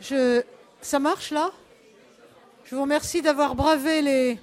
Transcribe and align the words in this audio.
Ça 0.00 0.98
marche 0.98 1.30
là? 1.30 1.52
Je 2.64 2.74
vous 2.74 2.82
remercie 2.82 3.22
d'avoir 3.22 3.54
bravé 3.54 4.02
les, 4.02 4.38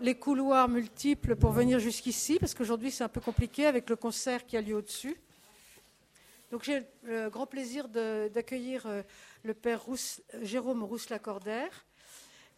les 0.00 0.14
couloirs 0.14 0.68
multiples 0.68 1.36
pour 1.36 1.52
venir 1.52 1.78
jusqu'ici, 1.78 2.38
parce 2.38 2.54
qu'aujourd'hui 2.54 2.90
c'est 2.90 3.02
un 3.02 3.08
peu 3.08 3.20
compliqué 3.20 3.64
avec 3.64 3.88
le 3.88 3.96
concert 3.96 4.44
qui 4.44 4.58
a 4.58 4.60
lieu 4.60 4.76
au-dessus. 4.76 5.16
Donc 6.50 6.64
j'ai 6.64 6.82
le 7.02 7.30
grand 7.30 7.46
plaisir 7.46 7.88
d'accueillir 7.88 8.86
euh, 8.86 9.02
le 9.42 9.54
père 9.54 9.84
Jérôme 10.42 10.82
Rousse-Lacordaire, 10.82 11.86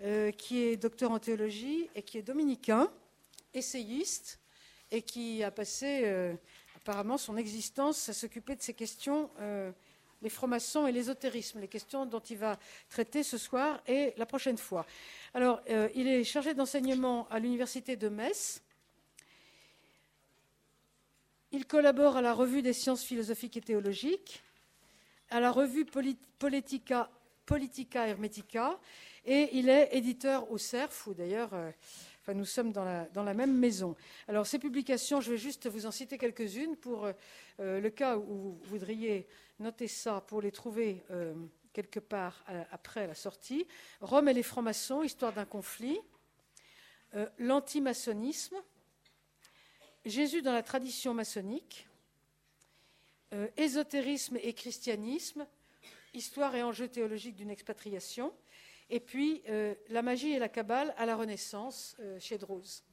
euh, 0.02 0.32
qui 0.32 0.64
est 0.64 0.76
docteur 0.76 1.12
en 1.12 1.20
théologie 1.20 1.88
et 1.94 2.02
qui 2.02 2.18
est 2.18 2.22
dominicain, 2.22 2.90
essayiste, 3.54 4.40
et 4.90 5.02
qui 5.02 5.44
a 5.44 5.52
passé 5.52 6.02
euh, 6.04 6.34
apparemment 6.76 7.18
son 7.18 7.36
existence 7.36 8.08
à 8.08 8.12
s'occuper 8.12 8.56
de 8.56 8.62
ces 8.62 8.74
questions 8.74 9.30
les 10.22 10.28
francs-maçons 10.28 10.86
et 10.86 10.92
l'ésotérisme, 10.92 11.60
les 11.60 11.68
questions 11.68 12.06
dont 12.06 12.20
il 12.20 12.36
va 12.36 12.58
traiter 12.88 13.22
ce 13.22 13.38
soir 13.38 13.80
et 13.86 14.12
la 14.16 14.26
prochaine 14.26 14.58
fois. 14.58 14.86
Alors, 15.34 15.60
euh, 15.70 15.88
il 15.94 16.06
est 16.08 16.24
chargé 16.24 16.54
d'enseignement 16.54 17.26
à 17.30 17.38
l'université 17.38 17.96
de 17.96 18.08
Metz. 18.08 18.62
Il 21.52 21.66
collabore 21.66 22.16
à 22.16 22.22
la 22.22 22.32
revue 22.32 22.62
des 22.62 22.72
sciences 22.72 23.02
philosophiques 23.02 23.56
et 23.56 23.60
théologiques, 23.60 24.42
à 25.30 25.40
la 25.40 25.50
revue 25.50 25.84
Politica, 25.84 27.10
Hermetica, 28.06 28.78
et 29.24 29.50
il 29.52 29.68
est 29.68 29.90
éditeur 29.92 30.50
au 30.50 30.58
CERF, 30.58 31.06
où 31.06 31.14
d'ailleurs 31.14 31.52
euh, 31.52 31.70
nous 32.34 32.44
sommes 32.44 32.72
dans 32.72 32.84
la, 32.84 33.34
même 33.34 33.56
maison. 33.56 33.96
Alors, 34.28 34.46
ces 34.46 34.58
publications, 34.58 35.20
je 35.20 35.30
vais 35.30 35.38
juste 35.38 35.68
vous 35.68 35.86
en 35.86 35.90
citer 35.90 36.18
quelques-unes 36.18 36.76
pour 36.76 37.06
euh, 37.06 37.80
le 37.80 37.90
cas 37.90 38.16
où 38.16 38.22
vous 38.24 38.60
voudriez 38.64 39.26
Notez 39.60 39.88
ça 39.88 40.22
pour 40.22 40.40
les 40.40 40.52
trouver 40.52 41.04
euh, 41.10 41.34
quelque 41.74 42.00
part 42.00 42.42
euh, 42.48 42.64
après 42.72 43.06
la 43.06 43.14
sortie. 43.14 43.66
Rome 44.00 44.28
et 44.28 44.32
les 44.32 44.42
francs-maçons, 44.42 45.02
histoire 45.02 45.34
d'un 45.34 45.44
conflit. 45.44 46.00
Euh, 47.14 47.28
l'antimaçonnisme. 47.38 48.56
Jésus 50.06 50.40
dans 50.40 50.54
la 50.54 50.62
tradition 50.62 51.12
maçonnique. 51.12 51.86
ésotérisme 53.58 54.38
et 54.42 54.54
christianisme. 54.54 55.46
Histoire 56.14 56.54
et 56.56 56.62
enjeux 56.62 56.88
théologiques 56.88 57.36
d'une 57.36 57.50
expatriation. 57.50 58.32
Et 58.90 59.00
puis 59.00 59.42
la 59.88 60.02
magie 60.02 60.32
et 60.32 60.38
la 60.38 60.48
cabale 60.48 60.92
à 60.96 61.06
la 61.06 61.16
Renaissance 61.16 61.96
chez 62.18 62.38
Drose. 62.38 62.84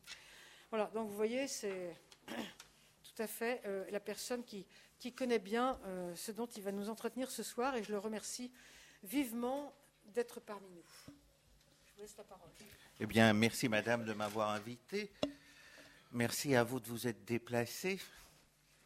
Voilà, 0.69 0.91
donc 0.93 1.09
vous 1.09 1.15
voyez, 1.15 1.47
c'est 1.47 1.95
tout 2.27 3.21
à 3.21 3.27
fait 3.27 3.61
la 3.89 3.99
personne 3.99 4.43
qui 4.43 4.65
connaît 5.13 5.39
bien 5.39 5.79
euh, 5.85 6.15
ce 6.15 6.31
dont 6.31 6.47
il 6.47 6.63
va 6.63 6.71
nous 6.71 6.89
entretenir 6.89 7.31
ce 7.31 7.43
soir 7.43 7.75
et 7.75 7.83
je 7.83 7.91
le 7.91 7.99
remercie 7.99 8.51
vivement 9.03 9.73
d'être 10.05 10.39
parmi 10.39 10.69
nous. 10.69 11.13
Je 11.85 11.93
vous 11.95 12.01
laisse 12.01 12.17
la 12.17 12.23
parole. 12.23 12.49
Eh 12.99 13.05
bien, 13.05 13.31
merci 13.33 13.69
Madame 13.69 14.05
de 14.05 14.13
m'avoir 14.13 14.49
invité. 14.49 15.11
Merci 16.11 16.55
à 16.55 16.63
vous 16.63 16.79
de 16.79 16.87
vous 16.87 17.07
être 17.07 17.25
déplacé. 17.25 17.99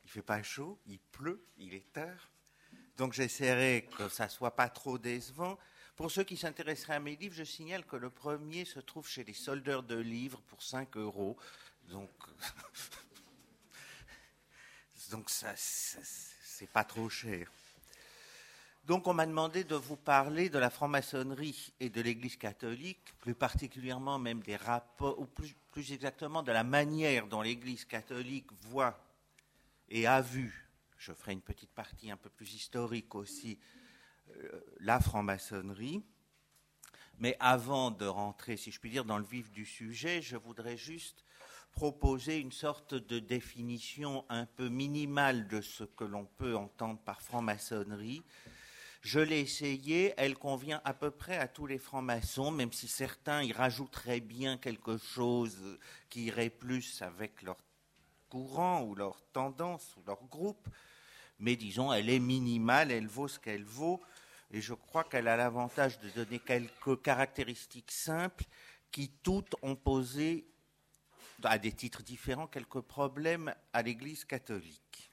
Il 0.04 0.10
fait 0.10 0.22
pas 0.22 0.44
chaud, 0.44 0.80
il 0.88 1.00
pleut, 1.00 1.46
il 1.58 1.74
est 1.74 1.92
tard. 1.94 2.30
Donc 2.98 3.14
j'essaierai 3.14 3.88
que 3.98 4.10
ça 4.10 4.28
soit 4.28 4.56
pas 4.56 4.70
trop 4.70 4.98
décevant. 4.98 5.58
Pour 6.02 6.10
ceux 6.10 6.24
qui 6.24 6.36
s'intéresseraient 6.36 6.96
à 6.96 7.00
mes 7.00 7.16
livres, 7.16 7.36
je 7.36 7.44
signale 7.44 7.86
que 7.86 7.96
le 7.96 8.10
premier 8.10 8.66
se 8.66 8.80
trouve 8.80 9.08
chez 9.08 9.24
les 9.24 9.36
soldeurs 9.36 9.84
de 9.84 9.98
livres 9.98 10.42
pour 10.48 10.64
5 10.64 10.98
euros. 10.98 11.38
Donc 11.90 12.10
donc 15.12 15.30
ça, 15.30 15.54
c'est 15.56 16.72
pas 16.72 16.86
trop 16.86 17.08
cher. 17.08 17.52
Donc 18.86 19.06
on 19.06 19.14
m'a 19.14 19.28
demandé 19.28 19.64
de 19.64 19.76
vous 19.76 19.96
parler 19.96 20.50
de 20.50 20.58
la 20.58 20.72
franc-maçonnerie 20.72 21.72
et 21.80 21.92
de 21.92 22.02
l'Église 22.02 22.36
catholique, 22.36 23.14
plus 23.20 23.36
particulièrement 23.36 24.18
même 24.18 24.42
des 24.42 24.56
rapports, 24.56 25.20
ou 25.20 25.28
plus, 25.28 25.56
plus 25.70 25.94
exactement 25.94 26.42
de 26.42 26.52
la 26.52 26.64
manière 26.64 27.28
dont 27.28 27.44
l'Église 27.44 27.86
catholique 27.86 28.52
voit 28.62 29.00
et 29.88 30.08
a 30.08 30.20
vu, 30.20 30.68
je 30.98 31.14
ferai 31.14 31.34
une 31.34 31.42
petite 31.42 31.70
partie 31.70 32.10
un 32.10 32.18
peu 32.18 32.32
plus 32.32 32.56
historique 32.56 33.14
aussi, 33.14 33.60
la 34.80 35.00
franc-maçonnerie. 35.00 36.04
Mais 37.20 37.38
avant 37.40 37.92
de 37.92 38.06
rentrer, 38.06 38.58
si 38.58 38.72
je 38.72 38.80
puis 38.80 38.90
dire, 38.90 39.06
dans 39.06 39.20
le 39.20 39.24
vif 39.24 39.52
du 39.52 39.66
sujet, 39.66 40.22
je 40.22 40.38
voudrais 40.38 40.78
juste 40.78 41.24
proposer 41.72 42.38
une 42.38 42.52
sorte 42.52 42.96
de 42.96 43.20
définition 43.20 44.26
un 44.30 44.46
peu 44.46 44.70
minimale 44.70 45.48
de 45.48 45.62
ce 45.62 45.84
que 45.84 46.04
l'on 46.04 46.26
peut 46.26 46.56
entendre 46.56 47.00
par 47.00 47.22
franc-maçonnerie. 47.22 48.24
Je 49.02 49.20
l'ai 49.20 49.40
essayé, 49.40 50.14
elle 50.18 50.38
convient 50.38 50.82
à 50.86 50.94
peu 50.94 51.12
près 51.12 51.38
à 51.38 51.48
tous 51.48 51.66
les 51.66 51.80
francs-maçons, 51.80 52.52
même 52.52 52.72
si 52.72 52.88
certains 52.88 53.42
y 53.42 53.52
rajouteraient 53.52 54.20
bien 54.20 54.58
quelque 54.58 54.98
chose 54.98 55.80
qui 56.10 56.26
irait 56.26 56.50
plus 56.50 57.02
avec 57.02 57.42
leur 57.42 57.58
courant 58.30 58.84
ou 58.84 58.94
leur 58.96 59.22
tendance 59.32 59.96
ou 59.98 60.04
leur 60.06 60.24
groupe. 60.26 60.68
Mais 61.40 61.56
disons, 61.56 61.92
elle 61.92 62.10
est 62.10 62.20
minimale, 62.20 62.92
elle 62.92 63.08
vaut 63.08 63.28
ce 63.28 63.40
qu'elle 63.40 63.64
vaut, 63.64 64.02
et 64.52 64.62
je 64.62 64.74
crois 64.74 65.04
qu'elle 65.04 65.28
a 65.28 65.38
l'avantage 65.38 66.00
de 66.00 66.10
donner 66.10 66.40
quelques 66.40 67.02
caractéristiques 67.02 67.92
simples 67.92 68.46
qui 68.92 69.10
toutes 69.24 69.56
ont 69.62 69.76
posé 69.76 70.46
à 71.44 71.58
des 71.58 71.72
titres 71.72 72.04
différents, 72.04 72.48
quelques 72.48 72.82
problèmes 72.82 73.54
à 73.74 73.82
l'Église 73.82 74.26
catholique. 74.26 75.12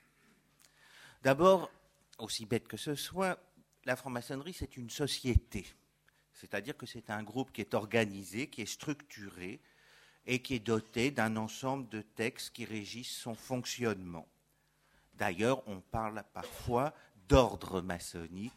D'abord, 1.23 1.71
aussi 2.19 2.47
bête 2.47 2.69
que 2.69 2.77
ce 2.77 2.95
soit, 2.95 3.39
la 3.85 3.97
franc-maçonnerie, 3.97 4.53
c'est 4.53 4.77
une 4.77 4.91
société. 4.91 5.67
C'est-à-dire 6.33 6.77
que 6.77 6.87
c'est 6.87 7.11
un 7.11 7.23
groupe 7.23 7.53
qui 7.53 7.61
est 7.61 7.75
organisé, 7.75 8.49
qui 8.49 8.63
est 8.63 8.67
structuré 8.67 9.61
et 10.27 10.43
qui 10.43 10.55
est 10.55 10.61
doté 10.61 11.11
d'un 11.11 11.37
ensemble 11.37 11.89
de 11.89 12.03
textes 12.03 12.53
qui 12.53 12.65
régissent 12.65 13.17
son 13.17 13.35
fonctionnement. 13.35 14.29
D'ailleurs, 15.15 15.67
on 15.67 15.81
parle 15.81 16.23
parfois 16.33 16.95
d'ordre 17.29 17.81
maçonnique, 17.81 18.53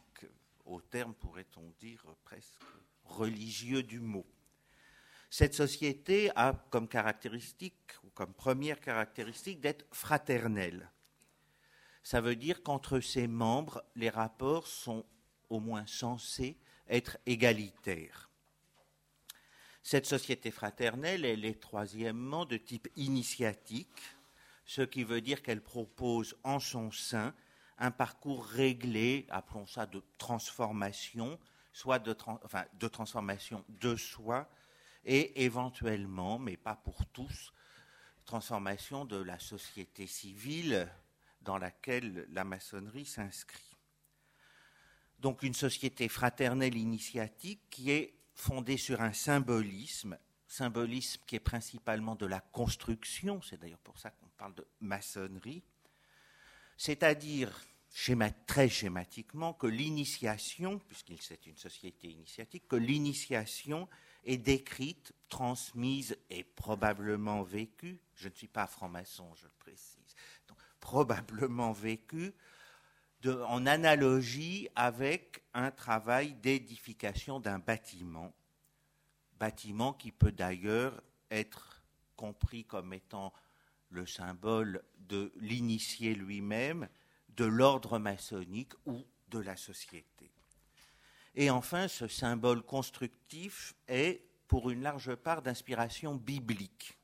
au 0.71 0.81
terme, 0.81 1.13
pourrait-on 1.13 1.73
dire, 1.79 2.03
presque 2.23 2.61
religieux 3.03 3.83
du 3.83 3.99
mot. 3.99 4.25
Cette 5.29 5.53
société 5.53 6.31
a 6.35 6.53
comme 6.69 6.87
caractéristique, 6.87 7.93
ou 8.03 8.09
comme 8.09 8.33
première 8.33 8.79
caractéristique, 8.79 9.61
d'être 9.61 9.85
fraternelle. 9.91 10.89
Ça 12.03 12.19
veut 12.21 12.35
dire 12.35 12.63
qu'entre 12.63 12.99
ses 12.99 13.27
membres, 13.27 13.83
les 13.95 14.09
rapports 14.09 14.67
sont 14.67 15.05
au 15.49 15.59
moins 15.59 15.85
censés 15.85 16.57
être 16.89 17.17
égalitaires. 17.25 18.29
Cette 19.83 20.05
société 20.05 20.51
fraternelle, 20.51 21.25
elle 21.25 21.45
est 21.45 21.61
troisièmement 21.61 22.45
de 22.45 22.57
type 22.57 22.87
initiatique, 22.95 24.01
ce 24.65 24.81
qui 24.81 25.03
veut 25.03 25.21
dire 25.21 25.41
qu'elle 25.41 25.61
propose 25.61 26.35
en 26.43 26.59
son 26.59 26.91
sein 26.91 27.33
un 27.81 27.91
parcours 27.91 28.45
réglé, 28.45 29.25
appelons 29.29 29.65
ça 29.65 29.87
de 29.87 30.03
transformation, 30.19 31.39
soit 31.73 31.97
de, 31.97 32.15
de 32.73 32.87
transformation 32.87 33.65
de 33.67 33.95
soi, 33.95 34.47
et 35.03 35.43
éventuellement, 35.43 36.37
mais 36.37 36.57
pas 36.57 36.75
pour 36.75 37.07
tous, 37.07 37.51
transformation 38.23 39.03
de 39.03 39.17
la 39.17 39.39
société 39.39 40.05
civile 40.05 40.87
dans 41.41 41.57
laquelle 41.57 42.27
la 42.29 42.43
maçonnerie 42.43 43.05
s'inscrit. 43.05 43.75
Donc 45.17 45.41
une 45.41 45.55
société 45.55 46.07
fraternelle 46.07 46.77
initiatique 46.77 47.61
qui 47.71 47.89
est 47.89 48.13
fondée 48.35 48.77
sur 48.77 49.01
un 49.01 49.13
symbolisme, 49.13 50.19
symbolisme 50.47 51.23
qui 51.25 51.37
est 51.37 51.39
principalement 51.39 52.15
de 52.15 52.27
la 52.27 52.41
construction, 52.41 53.41
c'est 53.41 53.59
d'ailleurs 53.59 53.79
pour 53.79 53.97
ça 53.97 54.11
qu'on 54.11 54.29
parle 54.37 54.53
de 54.53 54.67
maçonnerie, 54.81 55.63
c'est-à-dire 56.77 57.51
très 58.47 58.69
schématiquement 58.69 59.53
que 59.53 59.67
l'initiation, 59.67 60.79
puisqu'il 60.79 61.21
c'est 61.21 61.45
une 61.45 61.57
société 61.57 62.09
initiatique, 62.09 62.67
que 62.67 62.75
l'initiation 62.75 63.87
est 64.23 64.37
décrite, 64.37 65.13
transmise 65.29 66.17
et 66.29 66.43
probablement 66.43 67.43
vécue, 67.43 67.99
je 68.15 68.29
ne 68.29 68.33
suis 68.33 68.47
pas 68.47 68.67
franc-maçon, 68.67 69.33
je 69.35 69.45
le 69.45 69.53
précise, 69.59 70.15
probablement 70.79 71.71
vécue, 71.71 72.33
en 73.25 73.65
analogie 73.67 74.67
avec 74.75 75.43
un 75.53 75.69
travail 75.69 76.33
d'édification 76.35 77.39
d'un 77.39 77.59
bâtiment, 77.59 78.33
bâtiment 79.39 79.93
qui 79.93 80.11
peut 80.11 80.31
d'ailleurs 80.31 81.03
être 81.29 81.83
compris 82.15 82.65
comme 82.65 82.93
étant 82.93 83.31
le 83.89 84.05
symbole 84.05 84.81
de 84.97 85.31
l'initié 85.35 86.15
lui-même, 86.15 86.87
de 87.35 87.45
l'ordre 87.45 87.99
maçonnique 87.99 88.73
ou 88.85 89.05
de 89.29 89.39
la 89.39 89.55
société. 89.55 90.31
Et 91.35 91.49
enfin, 91.49 91.87
ce 91.87 92.07
symbole 92.07 92.61
constructif 92.61 93.73
est 93.87 94.23
pour 94.47 94.69
une 94.69 94.81
large 94.81 95.15
part 95.15 95.41
d'inspiration 95.41 96.15
biblique. 96.15 96.97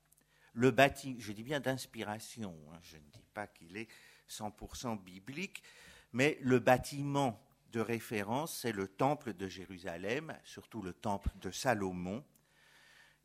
Le 0.54 0.76
je 1.20 1.32
dis 1.32 1.44
bien 1.44 1.60
d'inspiration, 1.60 2.56
hein, 2.72 2.80
je 2.82 2.98
ne 2.98 3.02
dis 3.14 3.24
pas 3.34 3.48
qu'il 3.48 3.78
est 3.78 3.88
100% 4.30 5.02
biblique, 5.02 5.64
mais 6.12 6.38
le 6.42 6.60
bâtiment 6.60 7.42
de 7.72 7.80
référence, 7.80 8.60
c'est 8.62 8.72
le 8.72 8.88
temple 8.88 9.34
de 9.34 9.48
Jérusalem, 9.48 10.36
surtout 10.44 10.82
le 10.82 10.94
temple 10.94 11.30
de 11.42 11.52
Salomon, 11.52 12.24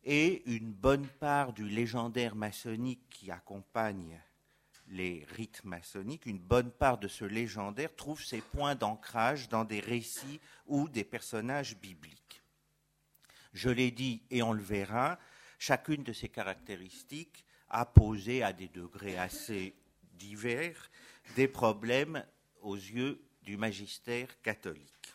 et 0.04 0.42
une 0.50 0.72
bonne 0.72 1.06
part 1.06 1.52
du 1.52 1.68
légendaire 1.68 2.34
maçonnique 2.34 3.08
qui 3.08 3.30
accompagne 3.30 4.20
les 4.92 5.26
rites 5.30 5.64
maçonniques, 5.64 6.26
une 6.26 6.38
bonne 6.38 6.70
part 6.70 6.98
de 6.98 7.08
ce 7.08 7.24
légendaire 7.24 7.94
trouve 7.96 8.22
ses 8.22 8.42
points 8.42 8.74
d'ancrage 8.74 9.48
dans 9.48 9.64
des 9.64 9.80
récits 9.80 10.40
ou 10.66 10.88
des 10.88 11.04
personnages 11.04 11.76
bibliques. 11.78 12.42
Je 13.54 13.70
l'ai 13.70 13.90
dit 13.90 14.22
et 14.30 14.42
on 14.42 14.52
le 14.52 14.62
verra, 14.62 15.18
chacune 15.58 16.02
de 16.02 16.12
ces 16.12 16.28
caractéristiques 16.28 17.44
a 17.70 17.86
posé 17.86 18.42
à 18.42 18.52
des 18.52 18.68
degrés 18.68 19.16
assez 19.16 19.74
divers 20.12 20.90
des 21.36 21.48
problèmes 21.48 22.24
aux 22.60 22.76
yeux 22.76 23.22
du 23.42 23.56
magistère 23.56 24.40
catholique. 24.42 25.14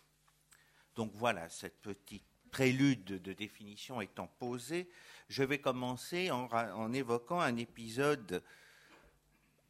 Donc 0.96 1.12
voilà, 1.14 1.50
cette 1.50 1.82
petite 1.82 2.26
prélude 2.50 3.22
de 3.22 3.34
définition 3.34 4.02
étant 4.02 4.28
posée, 4.40 4.90
je 5.30 5.44
vais 5.44 5.60
commencer 5.60 6.32
en, 6.32 6.48
en 6.52 6.94
évoquant 6.94 7.40
un 7.40 7.58
épisode 7.58 8.42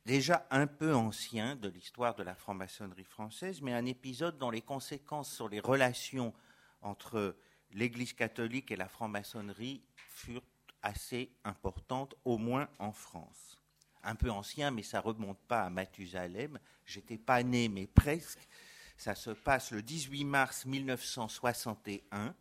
déjà 0.07 0.47
un 0.51 0.67
peu 0.67 0.95
ancien 0.95 1.57
de 1.57 1.67
l'histoire 1.67 2.15
de 2.15 2.23
la 2.23 2.33
franc-maçonnerie 2.33 3.03
française, 3.03 3.61
mais 3.61 3.73
un 3.73 3.85
épisode 3.85 4.37
dont 4.37 4.49
les 4.49 4.61
conséquences 4.61 5.29
sur 5.29 5.49
les 5.49 5.59
relations 5.59 6.33
entre 6.81 7.35
l'Église 7.71 8.13
catholique 8.13 8.71
et 8.71 8.77
la 8.77 8.87
franc-maçonnerie 8.87 9.83
furent 9.95 10.47
assez 10.81 11.29
importantes, 11.43 12.15
au 12.23 12.37
moins 12.37 12.69
en 12.79 12.93
France. 12.93 13.61
Un 14.01 14.15
peu 14.15 14.31
ancien, 14.31 14.71
mais 14.71 14.81
ça 14.81 15.01
remonte 15.01 15.39
pas 15.39 15.63
à 15.63 15.69
Mathusalem. 15.69 16.57
J'étais 16.85 17.17
pas 17.17 17.43
né, 17.43 17.67
mais 17.67 17.85
presque. 17.85 18.47
Ça 18.95 19.13
se 19.13 19.31
passe 19.31 19.71
le 19.71 19.81
18 19.81 20.23
mars 20.23 20.65
1961 20.65 22.33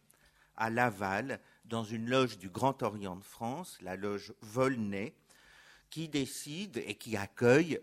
à 0.54 0.70
Laval, 0.70 1.40
dans 1.64 1.82
une 1.82 2.08
loge 2.08 2.38
du 2.38 2.48
Grand 2.48 2.80
Orient 2.84 3.16
de 3.16 3.24
France, 3.24 3.76
la 3.82 3.96
loge 3.96 4.34
Volnay, 4.40 5.16
qui 5.90 6.08
décide 6.08 6.78
et 6.78 6.94
qui 6.94 7.16
accueille 7.16 7.80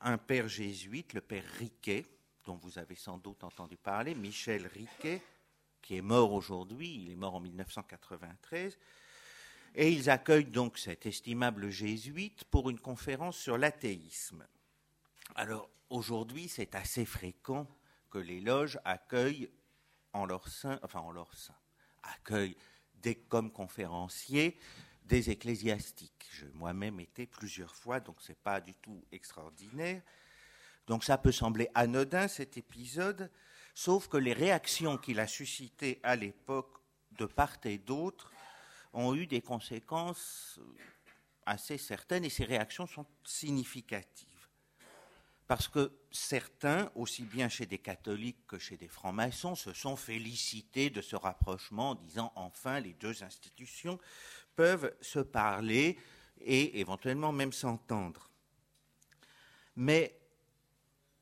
un 0.00 0.18
père 0.18 0.48
jésuite, 0.48 1.14
le 1.14 1.20
père 1.20 1.44
Riquet, 1.58 2.04
dont 2.44 2.56
vous 2.56 2.78
avez 2.78 2.94
sans 2.94 3.18
doute 3.18 3.42
entendu 3.44 3.76
parler, 3.76 4.14
Michel 4.14 4.66
Riquet, 4.66 5.22
qui 5.82 5.96
est 5.96 6.02
mort 6.02 6.32
aujourd'hui, 6.32 7.02
il 7.02 7.10
est 7.10 7.16
mort 7.16 7.34
en 7.34 7.40
1993, 7.40 8.78
et 9.74 9.92
ils 9.92 10.08
accueillent 10.10 10.44
donc 10.44 10.78
cet 10.78 11.06
estimable 11.06 11.70
jésuite 11.70 12.44
pour 12.44 12.70
une 12.70 12.80
conférence 12.80 13.36
sur 13.36 13.58
l'athéisme. 13.58 14.46
Alors 15.34 15.68
aujourd'hui, 15.90 16.48
c'est 16.48 16.74
assez 16.74 17.04
fréquent 17.04 17.66
que 18.10 18.18
les 18.18 18.40
loges 18.40 18.78
accueillent 18.84 19.50
en 20.12 20.24
leur 20.24 20.48
sein, 20.48 20.78
enfin 20.82 21.00
en 21.00 21.10
leur 21.10 21.32
sein, 21.34 21.54
accueillent 22.02 22.56
des, 22.94 23.16
comme 23.16 23.52
conférenciers 23.52 24.58
des 25.06 25.30
ecclésiastiques. 25.30 26.26
J'ai 26.32 26.48
moi-même 26.54 27.00
été 27.00 27.26
plusieurs 27.26 27.74
fois, 27.74 28.00
donc 28.00 28.20
ce 28.20 28.32
n'est 28.32 28.38
pas 28.42 28.60
du 28.60 28.74
tout 28.74 29.04
extraordinaire. 29.12 30.02
Donc 30.86 31.04
ça 31.04 31.18
peut 31.18 31.32
sembler 31.32 31.68
anodin 31.74 32.28
cet 32.28 32.56
épisode, 32.56 33.30
sauf 33.74 34.08
que 34.08 34.16
les 34.16 34.32
réactions 34.32 34.98
qu'il 34.98 35.20
a 35.20 35.26
suscitées 35.26 36.00
à 36.02 36.16
l'époque 36.16 36.78
de 37.12 37.26
part 37.26 37.56
et 37.64 37.78
d'autre 37.78 38.32
ont 38.92 39.14
eu 39.14 39.26
des 39.26 39.40
conséquences 39.40 40.60
assez 41.44 41.78
certaines 41.78 42.24
et 42.24 42.30
ces 42.30 42.44
réactions 42.44 42.86
sont 42.86 43.06
significatives. 43.24 44.28
Parce 45.46 45.68
que 45.68 45.92
certains, 46.10 46.90
aussi 46.96 47.22
bien 47.22 47.48
chez 47.48 47.66
des 47.66 47.78
catholiques 47.78 48.46
que 48.48 48.58
chez 48.58 48.76
des 48.76 48.88
francs-maçons, 48.88 49.54
se 49.54 49.72
sont 49.72 49.94
félicités 49.94 50.90
de 50.90 51.00
ce 51.00 51.14
rapprochement 51.14 51.90
en 51.90 51.94
disant 51.94 52.32
enfin 52.34 52.80
les 52.80 52.94
deux 52.94 53.22
institutions 53.22 54.00
peuvent 54.56 54.92
se 55.00 55.20
parler 55.20 55.98
et 56.40 56.80
éventuellement 56.80 57.32
même 57.32 57.52
s'entendre. 57.52 58.30
Mais 59.76 60.18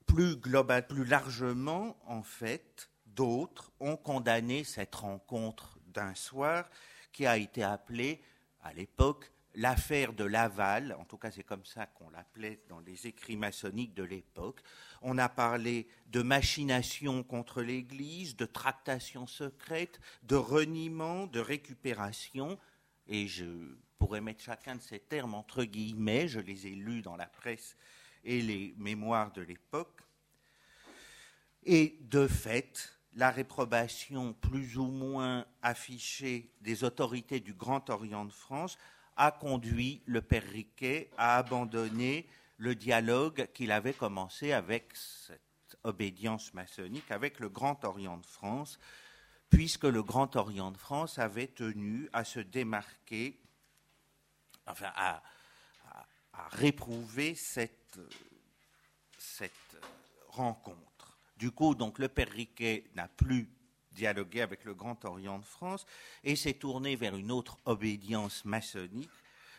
plus 0.07 0.37
global, 0.37 0.87
plus 0.87 1.05
largement, 1.05 1.97
en 2.07 2.23
fait, 2.23 2.89
d'autres 3.07 3.73
ont 3.81 3.97
condamné 3.97 4.65
cette 4.65 4.95
rencontre 4.95 5.79
d'un 5.89 6.15
soir 6.15 6.69
qui 7.13 7.27
a 7.27 7.37
été 7.37 7.63
appelée 7.63 8.23
à 8.63 8.73
l'époque 8.73 9.31
l'affaire 9.57 10.13
de 10.13 10.25
Laval, 10.25 10.97
en 10.99 11.05
tout 11.05 11.17
cas 11.17 11.31
c'est 11.31 11.45
comme 11.45 11.65
ça 11.65 11.87
qu'on 11.87 12.11
l'appelait 12.11 12.61
dans 12.69 12.81
les 12.81 13.07
écrits 13.07 13.37
maçonniques 13.37 13.95
de 13.95 14.03
l'époque. 14.03 14.61
On 15.03 15.19
a 15.19 15.29
parlé 15.29 15.87
de 16.07 16.23
machination 16.23 17.23
contre 17.23 17.63
l'Église, 17.63 18.37
de 18.37 18.47
tractation 18.47 19.27
secrète, 19.27 20.01
de 20.25 20.37
reniement, 20.37 21.27
de 21.27 21.41
récupération, 21.41 22.59
et 23.07 23.27
je 23.27 23.45
pourrais 23.99 24.21
mettre 24.21 24.43
chacun 24.43 24.77
de 24.77 24.83
ces 24.83 24.99
termes 24.99 25.35
entre 25.35 25.65
guillemets, 25.65 26.29
je 26.29 26.41
les 26.41 26.67
ai 26.67 26.71
lus 26.71 27.03
dans 27.03 27.17
la 27.17 27.27
presse 27.27 27.77
et 28.25 28.41
les 28.41 28.75
mémoires 28.79 29.33
de 29.33 29.43
l'époque. 29.43 30.01
Et 31.65 31.99
de 32.03 32.27
fait, 32.27 32.95
la 33.15 33.31
réprobation 33.31 34.35
plus 34.35 34.77
ou 34.77 34.87
moins 34.87 35.47
affichée 35.63 36.51
des 36.61 36.85
autorités 36.85 37.41
du 37.41 37.55
Grand 37.55 37.89
Orient 37.91 38.25
de 38.25 38.33
France 38.33 38.77
a 39.17 39.31
conduit 39.31 40.03
le 40.07 40.21
père 40.21 40.43
Riquet 40.43 41.11
à 41.17 41.39
abandonner 41.39 42.27
le 42.59 42.75
dialogue 42.75 43.49
qu'il 43.55 43.73
avait 43.73 43.93
commencé 43.93 44.53
avec 44.53 44.91
cette 44.95 45.41
obédience 45.85 46.53
maçonnique, 46.55 47.11
avec 47.11 47.39
le 47.39 47.49
Grand 47.49 47.85
Orient 47.85 48.19
de 48.19 48.27
France, 48.27 48.79
puisque 49.55 49.85
le 49.85 50.03
Grand 50.03 50.35
Orient 50.37 50.73
de 50.73 50.77
France 50.77 51.19
avait 51.19 51.47
tenu 51.47 52.09
à 52.13 52.25
se 52.25 52.41
démarquer, 52.41 53.41
enfin 54.67 54.91
à, 54.97 55.23
réprouver 56.51 57.35
cette, 57.37 57.99
rencontre. 60.29 61.17
Du 61.37 61.53
coup, 61.53 61.77
le 61.99 62.09
père 62.09 62.29
Riquet 62.29 62.91
n'a 62.97 63.07
plus 63.07 63.49
dialogué 63.93 64.41
avec 64.41 64.65
le 64.65 64.75
Grand 64.75 65.05
Orient 65.05 65.39
de 65.39 65.45
France 65.45 65.87
et 66.25 66.35
s'est 66.35 66.55
tourné 66.55 66.97
vers 66.97 67.15
une 67.15 67.31
autre 67.31 67.59
obédience 67.65 68.45
maçonnique, 68.45 69.11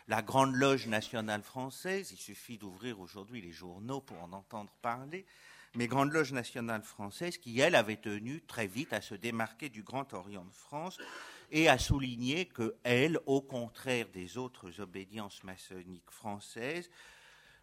la 0.08 0.20
Grande 0.20 0.54
Loge 0.54 0.86
nationale 0.86 1.42
française. 1.42 2.12
Il 2.12 2.18
suffit 2.18 2.58
d'ouvrir 2.58 3.00
aujourd'hui 3.00 3.40
les 3.40 3.52
journaux 3.52 4.02
pour 4.02 4.22
en 4.22 4.32
entendre 4.34 4.70
parler 4.82 5.24
mais 5.76 5.88
Grande 5.88 6.12
Loge 6.12 6.32
nationale 6.32 6.82
française, 6.82 7.36
qui, 7.36 7.60
elle, 7.60 7.74
avait 7.74 7.96
tenu 7.96 8.40
très 8.42 8.66
vite 8.66 8.92
à 8.92 9.02
se 9.02 9.14
démarquer 9.14 9.68
du 9.68 9.82
Grand 9.82 10.14
Orient 10.14 10.44
de 10.44 10.54
France 10.54 10.98
et 11.52 11.68
à 11.68 11.78
souligner 11.78 12.46
que, 12.46 12.76
elle, 12.82 13.20
au 13.26 13.42
contraire 13.42 14.08
des 14.08 14.38
autres 14.38 14.80
obédiences 14.80 15.44
maçonniques 15.44 16.10
françaises, 16.10 16.90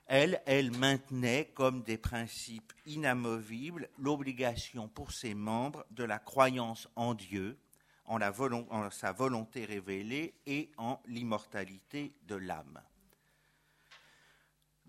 elle, 0.06 0.42
elle 0.46 0.72
maintenait 0.78 1.52
comme 1.56 1.82
des 1.82 1.98
principes 1.98 2.74
inamovibles 2.86 3.90
l'obligation 3.98 4.88
pour 4.88 5.12
ses 5.12 5.34
membres 5.34 5.86
de 5.92 6.04
la 6.04 6.20
croyance 6.20 6.88
en 6.96 7.16
Dieu, 7.16 7.58
en, 8.06 8.22
en 8.22 8.92
sa 8.92 9.12
volonté 9.12 9.66
révélée 9.66 10.36
et 10.46 10.70
en 10.78 11.00
l'immortalité 11.08 12.14
de 12.28 12.36
l'âme 12.36 12.82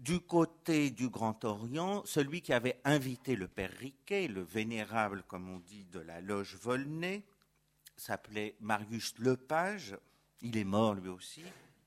du 0.05 0.21
côté 0.21 0.91
du 0.91 1.09
Grand 1.09 1.43
Orient, 1.45 2.03
celui 2.05 2.43
qui 2.43 2.53
avait 2.53 2.79
invité 2.85 3.37
le 3.37 3.49
père 3.49 3.71
Riquet, 3.71 4.29
le 4.29 4.43
vénérable, 4.43 5.25
comme 5.27 5.49
on 5.49 5.61
dit, 5.61 5.87
de 5.87 5.99
la 5.99 6.21
loge 6.21 6.57
Volnay, 6.61 7.23
s'appelait 7.97 8.55
Marius 8.61 9.15
Lepage. 9.19 9.97
Il 10.43 10.59
est 10.59 10.65
mort 10.65 10.93
lui 10.93 11.09
aussi 11.09 11.43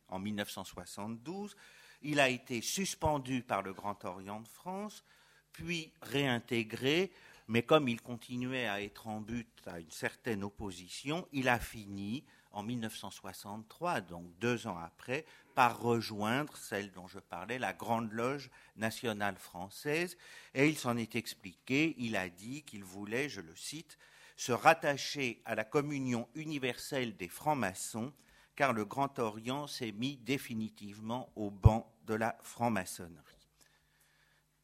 en 0.07 0.17
1972. 0.17 1.55
Il 2.01 2.19
a 2.19 2.27
été 2.27 2.61
suspendu 2.61 3.43
par 3.43 3.61
le 3.61 3.71
Grand 3.73 4.03
Orient 4.03 4.41
de 4.41 4.47
France, 4.47 5.03
puis 5.51 5.93
réintégré, 6.01 7.11
mais 7.47 7.61
comme 7.61 7.87
il 7.87 8.01
continuait 8.01 8.67
à 8.67 8.81
être 8.81 9.05
en 9.07 9.21
but 9.21 9.47
à 9.67 9.79
une 9.79 9.91
certaine 9.91 10.43
opposition, 10.43 11.27
il 11.33 11.47
a 11.47 11.59
fini 11.59 12.23
en 12.51 12.63
1963, 12.63 14.01
donc 14.01 14.25
deux 14.39 14.67
ans 14.67 14.77
après, 14.77 15.25
par 15.55 15.79
rejoindre 15.79 16.55
celle 16.57 16.91
dont 16.91 17.07
je 17.07 17.19
parlais, 17.19 17.59
la 17.59 17.73
Grande 17.73 18.11
Loge 18.11 18.49
nationale 18.75 19.37
française, 19.37 20.17
et 20.53 20.67
il 20.67 20.77
s'en 20.77 20.97
est 20.97 21.15
expliqué, 21.15 21.95
il 21.97 22.15
a 22.15 22.29
dit 22.29 22.63
qu'il 22.63 22.83
voulait, 22.83 23.29
je 23.29 23.41
le 23.41 23.55
cite, 23.55 23.97
se 24.35 24.51
rattacher 24.51 25.41
à 25.45 25.55
la 25.55 25.63
communion 25.63 26.27
universelle 26.35 27.17
des 27.17 27.27
francs-maçons, 27.27 28.13
car 28.55 28.73
le 28.73 28.85
Grand 28.85 29.17
Orient 29.19 29.67
s'est 29.67 29.91
mis 29.91 30.17
définitivement 30.17 31.31
au 31.35 31.49
banc 31.49 31.91
de 32.05 32.13
la 32.13 32.37
franc-maçonnerie. 32.41 33.23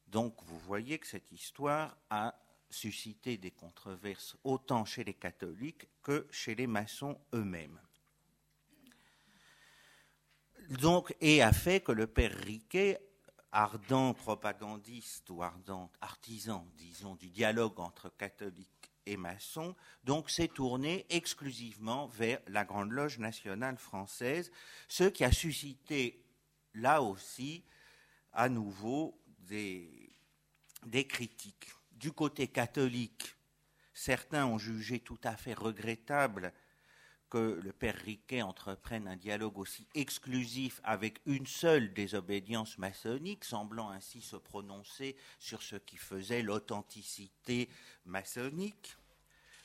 Donc 0.06 0.34
vous 0.44 0.58
voyez 0.60 0.98
que 0.98 1.06
cette 1.08 1.32
histoire 1.32 1.96
a 2.08 2.34
suscité 2.70 3.36
des 3.36 3.50
controverses 3.50 4.36
autant 4.44 4.84
chez 4.84 5.02
les 5.02 5.14
catholiques 5.14 5.88
que 6.04 6.28
chez 6.30 6.54
les 6.54 6.68
maçons 6.68 7.18
eux-mêmes 7.34 7.80
donc, 10.70 11.14
et 11.20 11.42
a 11.42 11.52
fait 11.52 11.80
que 11.80 11.92
le 11.92 12.06
père 12.06 12.34
Riquet, 12.34 13.00
ardent 13.52 14.14
propagandiste 14.14 15.30
ou 15.30 15.42
ardent 15.42 15.90
artisan, 16.00 16.66
disons, 16.76 17.14
du 17.14 17.30
dialogue 17.30 17.78
entre 17.78 18.08
catholiques 18.16 18.90
et 19.06 19.16
maçon, 19.16 19.76
donc 20.02 20.30
s'est 20.30 20.48
tourné 20.48 21.06
exclusivement 21.10 22.06
vers 22.08 22.40
la 22.48 22.64
Grande 22.64 22.90
Loge 22.90 23.18
nationale 23.18 23.76
française, 23.78 24.50
ce 24.88 25.04
qui 25.04 25.24
a 25.24 25.30
suscité 25.30 26.24
là 26.74 27.02
aussi 27.02 27.62
à 28.32 28.48
nouveau 28.48 29.20
des 29.38 30.10
critiques. 31.06 31.68
Du 31.92 32.10
côté 32.10 32.48
catholique, 32.48 33.36
certains 33.94 34.46
ont 34.46 34.58
jugé 34.58 35.00
tout 35.00 35.18
à 35.24 35.36
fait 35.36 35.54
regrettable 35.54 36.52
que 37.30 37.60
le 37.64 37.72
père 37.72 37.96
Riquet 37.96 38.42
entreprenne 38.42 39.08
un 39.08 39.16
dialogue 39.16 39.58
aussi 39.58 39.88
exclusif 39.94 40.80
avec 40.84 41.20
une 41.26 41.46
seule 41.46 41.92
des 41.92 42.14
obédiences 42.14 42.78
maçonniques, 42.78 43.44
semblant 43.44 43.90
ainsi 43.90 44.20
se 44.20 44.36
prononcer 44.36 45.16
sur 45.38 45.62
ce 45.62 45.76
qui 45.76 45.96
faisait 45.96 46.42
l'authenticité 46.42 47.68
maçonnique. 48.04 48.96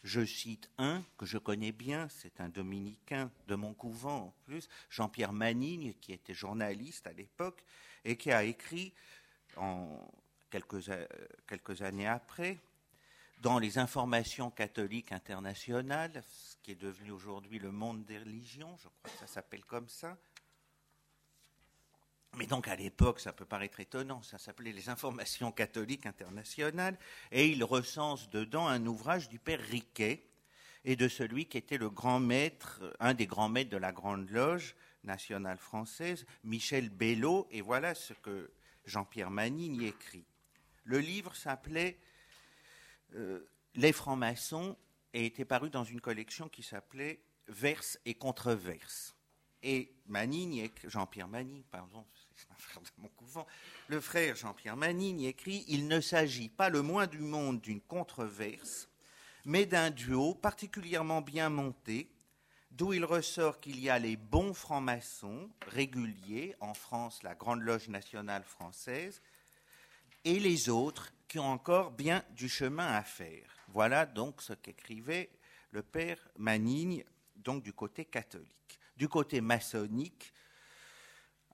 Je 0.03 0.25
cite 0.25 0.69
un 0.77 1.03
que 1.17 1.25
je 1.25 1.37
connais 1.37 1.73
bien, 1.73 2.07
c'est 2.09 2.39
un 2.39 2.49
dominicain 2.49 3.29
de 3.47 3.55
mon 3.55 3.73
couvent 3.73 4.17
en 4.17 4.33
plus, 4.45 4.69
Jean-Pierre 4.89 5.33
Manigne, 5.33 5.93
qui 6.01 6.13
était 6.13 6.33
journaliste 6.33 7.05
à 7.05 7.13
l'époque 7.13 7.63
et 8.05 8.15
qui 8.15 8.31
a 8.31 8.45
écrit 8.45 8.93
euh, 9.57 9.97
quelques 10.49 11.81
années 11.81 12.07
après 12.07 12.57
dans 13.39 13.57
les 13.57 13.77
informations 13.77 14.51
catholiques 14.51 15.11
internationales, 15.11 16.23
ce 16.27 16.55
qui 16.61 16.71
est 16.71 16.81
devenu 16.81 17.11
aujourd'hui 17.11 17.59
le 17.59 17.71
monde 17.71 18.03
des 18.05 18.17
religions, 18.17 18.75
je 18.77 18.87
crois 18.87 19.11
que 19.11 19.17
ça 19.17 19.27
s'appelle 19.27 19.63
comme 19.65 19.87
ça. 19.87 20.17
Mais 22.35 22.45
donc 22.45 22.67
à 22.67 22.75
l'époque, 22.75 23.19
ça 23.19 23.33
peut 23.33 23.45
paraître 23.45 23.79
étonnant, 23.79 24.21
ça 24.21 24.37
s'appelait 24.37 24.71
les 24.71 24.89
informations 24.89 25.51
catholiques 25.51 26.05
internationales, 26.05 26.97
et 27.31 27.47
il 27.47 27.63
recense 27.63 28.29
dedans 28.29 28.67
un 28.67 28.85
ouvrage 28.85 29.29
du 29.29 29.39
père 29.39 29.61
Riquet 29.61 30.25
et 30.85 30.95
de 30.95 31.07
celui 31.07 31.47
qui 31.47 31.57
était 31.57 31.77
le 31.77 31.89
grand 31.89 32.19
maître, 32.19 32.81
un 32.99 33.13
des 33.13 33.25
grands 33.25 33.49
maîtres 33.49 33.71
de 33.71 33.77
la 33.77 33.91
Grande 33.91 34.29
Loge 34.29 34.75
nationale 35.03 35.57
française, 35.57 36.25
Michel 36.43 36.89
Bello, 36.89 37.47
et 37.51 37.61
voilà 37.61 37.95
ce 37.95 38.13
que 38.13 38.51
Jean-Pierre 38.85 39.31
Manigne 39.31 39.81
y 39.81 39.87
écrit. 39.87 40.25
Le 40.83 40.99
livre 40.99 41.35
s'appelait 41.35 41.99
euh, 43.15 43.47
les 43.75 43.93
francs-maçons 43.93 44.77
était 45.13 45.45
paru 45.45 45.69
dans 45.69 45.83
une 45.83 46.01
collection 46.01 46.49
qui 46.49 46.63
s'appelait 46.63 47.21
Verse 47.47 47.99
et 48.05 48.13
Contreverse. 48.13 49.15
Et 49.61 49.93
Jean-Pierre 50.85 51.27
Manigne, 51.27 51.63
pardon, 51.69 52.05
c'est 52.35 52.79
de 52.79 53.01
mon 53.01 53.09
couvent, 53.09 53.45
le 53.87 53.99
frère 53.99 54.35
Jean-Pierre 54.35 54.77
Manigne 54.77 55.23
écrit 55.23 55.65
Il 55.67 55.87
ne 55.87 55.99
s'agit 55.99 56.49
pas 56.49 56.69
le 56.69 56.81
moins 56.81 57.07
du 57.07 57.19
monde 57.19 57.59
d'une 57.59 57.81
contreverse, 57.81 58.87
mais 59.45 59.65
d'un 59.65 59.91
duo 59.91 60.33
particulièrement 60.33 61.21
bien 61.21 61.49
monté, 61.49 62.09
d'où 62.71 62.93
il 62.93 63.03
ressort 63.03 63.59
qu'il 63.59 63.79
y 63.79 63.89
a 63.89 63.99
les 63.99 64.15
bons 64.15 64.53
francs-maçons 64.53 65.49
réguliers, 65.67 66.55
en 66.61 66.73
France 66.73 67.23
la 67.23 67.35
Grande 67.35 67.61
Loge 67.61 67.89
nationale 67.89 68.43
française, 68.43 69.21
et 70.23 70.39
les 70.39 70.69
autres 70.69 71.11
qui 71.27 71.39
ont 71.39 71.51
encore 71.51 71.91
bien 71.91 72.23
du 72.31 72.49
chemin 72.49 72.87
à 72.87 73.03
faire. 73.03 73.49
Voilà 73.69 74.05
donc 74.05 74.41
ce 74.41 74.53
qu'écrivait 74.53 75.29
le 75.71 75.83
père 75.83 76.17
Manigne, 76.37 77.03
donc 77.35 77.63
du 77.63 77.73
côté 77.73 78.05
catholique. 78.05 78.79
Du 78.97 79.07
côté 79.07 79.41
maçonnique, 79.41 80.33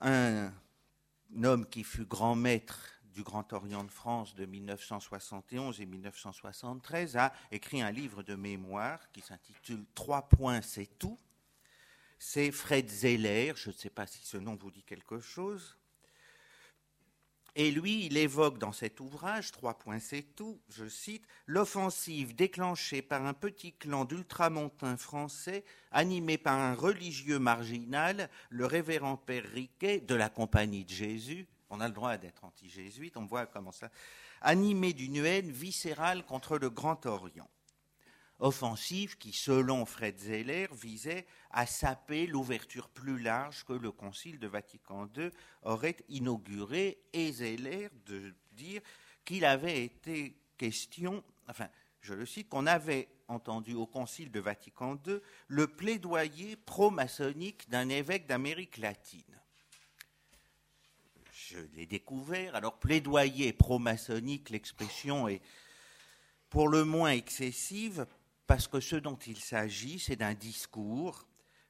un 0.02 0.52
homme 1.44 1.68
qui 1.68 1.84
fut 1.84 2.06
grand 2.06 2.36
maître 2.36 2.96
du 3.16 3.24
Grand 3.24 3.54
Orient 3.54 3.86
de 3.86 3.92
France 3.92 4.36
de 4.36 4.46
1971 4.46 5.80
et 5.80 5.86
1973 5.86 7.16
a 7.16 7.34
écrit 7.50 7.82
un 7.82 7.92
livre 7.92 8.24
de 8.24 8.36
mémoire 8.36 9.10
qui 9.14 9.22
s'intitule 9.22 9.86
Trois 9.96 10.28
points, 10.28 10.62
c'est 10.62 11.00
tout. 11.00 11.18
C'est 12.20 12.52
Fred 12.52 12.90
Zeller, 12.90 13.54
je 13.56 13.70
ne 13.70 13.74
sais 13.74 13.90
pas 13.90 14.06
si 14.06 14.26
ce 14.26 14.38
nom 14.38 14.56
vous 14.56 14.72
dit 14.72 14.84
quelque 14.84 15.20
chose, 15.20 15.78
et 17.56 17.72
lui, 17.72 18.06
il 18.06 18.18
évoque 18.18 18.58
dans 18.58 18.74
cet 18.74 19.00
ouvrage, 19.00 19.52
trois 19.54 19.78
points 19.78 20.00
c'est 20.00 20.36
tout, 20.36 20.60
je 20.68 20.88
cite, 20.90 21.26
l'offensive 21.46 22.36
déclenchée 22.36 23.02
par 23.02 23.26
un 23.26 23.34
petit 23.34 23.72
clan 23.72 24.04
d'ultramontains 24.04 24.98
français 24.98 25.64
animé 25.92 26.38
par 26.38 26.60
un 26.60 26.74
religieux 26.74 27.40
marginal, 27.40 28.30
le 28.50 28.66
révérend 28.66 29.16
Père 29.16 29.46
Riquet 29.46 30.02
de 30.02 30.16
la 30.16 30.28
Compagnie 30.28 30.84
de 30.84 30.90
Jésus. 30.90 31.48
On 31.70 31.80
a 31.80 31.88
le 31.88 31.94
droit 31.94 32.18
d'être 32.18 32.44
anti-jésuite, 32.44 33.16
on 33.16 33.26
voit 33.26 33.46
comment 33.46 33.72
ça. 33.72 33.90
Animé 34.42 34.92
d'une 34.92 35.26
haine 35.26 35.50
viscérale 35.50 36.26
contre 36.26 36.58
le 36.58 36.70
Grand 36.70 37.06
Orient 37.06 37.50
offensive 38.40 39.18
qui, 39.18 39.32
selon 39.32 39.86
Fred 39.86 40.20
Zeller, 40.20 40.68
visait 40.74 41.26
à 41.52 41.66
saper 41.66 42.28
l'ouverture 42.28 42.90
plus 42.90 43.20
large 43.20 43.64
que 43.64 43.74
le 43.74 43.92
Concile 43.92 44.40
de 44.40 44.48
Vatican 44.48 45.10
II 45.16 45.30
aurait 45.64 45.98
inaugurée, 46.10 47.00
et 47.14 47.32
Zeller 47.32 47.90
de 48.06 48.34
dire 48.52 48.82
qu'il 49.24 49.46
avait 49.46 49.84
été 49.84 50.38
question, 50.58 51.24
enfin, 51.48 51.70
je 52.02 52.14
le 52.14 52.26
cite, 52.26 52.50
qu'on 52.50 52.68
avait 52.68 53.10
entendu 53.28 53.74
au 53.74 53.88
Concile 53.88 54.32
de 54.32 54.40
Vatican 54.40 55.00
II 55.08 55.20
le 55.48 55.68
plaidoyer 55.68 56.56
pro-maçonnique 56.56 57.70
d'un 57.70 57.90
évêque 57.90 58.28
d'Amérique 58.28 58.78
latine. 58.78 59.24
Je 61.34 61.58
l'ai 61.76 61.86
découvert. 61.86 62.56
Alors, 62.56 62.80
plaidoyer 62.80 63.54
pro-maçonnique, 63.54 64.50
l'expression 64.50 65.28
est 65.28 65.42
pour 66.50 66.68
le 66.68 66.86
moins 66.86 67.12
excessive 67.12 68.06
parce 68.48 68.68
que 68.68 68.80
ce 68.80 68.96
dont 68.96 69.18
il 69.28 69.38
s'agit, 69.38 70.00
c'est 70.00 70.16
d'un 70.16 70.34
discours 70.34 71.26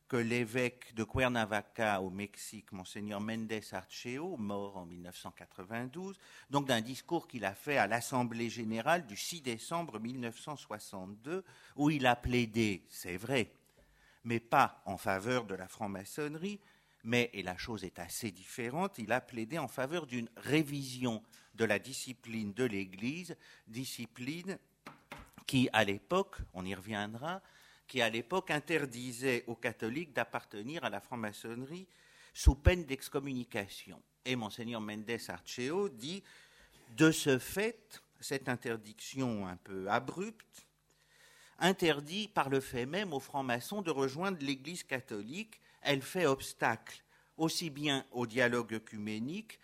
que 0.08 0.18
l'évêque 0.18 0.94
de 0.94 1.04
Cuernavaca 1.04 2.02
au 2.02 2.10
Mexique, 2.10 2.72
monseigneur 2.72 3.20
Méndez 3.20 3.62
Archeo, 3.72 4.38
mort 4.38 4.78
en 4.78 4.86
1992, 4.86 6.20
donc 6.52 6.68
d'un 6.68 6.82
discours 6.82 7.28
qu'il 7.28 7.44
a 7.44 7.56
fait 7.56 7.78
à 7.78 7.88
l'Assemblée 7.88 8.50
générale 8.50 9.08
du 9.08 9.18
6 9.18 9.42
décembre 9.42 10.00
1962, 10.00 11.44
où 11.76 11.90
il 11.90 12.06
a 12.06 12.16
plaidé, 12.16 12.84
c'est 12.90 13.18
vrai, 13.18 13.52
mais 14.24 14.40
pas 14.40 14.82
en 14.86 14.98
faveur 14.98 15.46
de 15.46 15.56
la 15.56 15.68
franc-maçonnerie, 15.68 16.60
mais, 17.04 17.30
et 17.34 17.44
la 17.44 17.58
chose 17.58 17.84
est 17.84 18.00
assez 18.00 18.32
différente, 18.32 18.98
il 18.98 19.12
a 19.12 19.22
plaidé 19.22 19.58
en 19.58 19.68
faveur 19.68 20.06
d'une 20.06 20.30
révision 20.38 21.24
de 21.56 21.66
la 21.66 21.80
discipline 21.80 22.54
de 22.54 22.64
l'Église, 22.64 23.36
discipline 23.68 24.60
qui, 25.46 25.70
à 25.74 25.84
l'époque, 25.84 26.38
on 26.54 26.66
y 26.66 26.74
reviendra, 26.74 27.42
qui 27.88 28.02
à 28.02 28.10
l'époque 28.10 28.52
interdisait 28.52 29.44
aux 29.48 29.56
catholiques 29.56 30.14
d'appartenir 30.14 30.84
à 30.84 30.90
la 30.90 31.00
franc-maçonnerie 31.00 31.88
sous 32.34 32.56
peine 32.56 32.86
d'excommunication. 32.86 34.02
Et 34.26 34.36
monseigneur 34.36 34.82
Mendes 34.82 35.20
Archeo 35.28 35.90
dit, 35.90 36.24
de 36.98 37.12
ce 37.12 37.38
fait, 37.38 38.02
cette 38.20 38.50
interdiction 38.50 39.48
un 39.48 39.58
peu 39.58 39.90
abrupte 39.90 40.66
interdit 41.60 42.28
par 42.28 42.50
le 42.50 42.60
fait 42.60 42.86
même 42.86 43.14
aux 43.14 43.20
francs-maçons 43.20 43.82
de 43.82 43.92
rejoindre 43.92 44.38
l'Église 44.42 44.84
catholique, 44.84 45.62
elle 45.82 46.02
fait 46.02 46.26
obstacle 46.26 47.04
aussi 47.38 47.70
bien 47.70 48.06
au 48.12 48.26
dialogue 48.26 48.74
œcuménique 48.74 49.60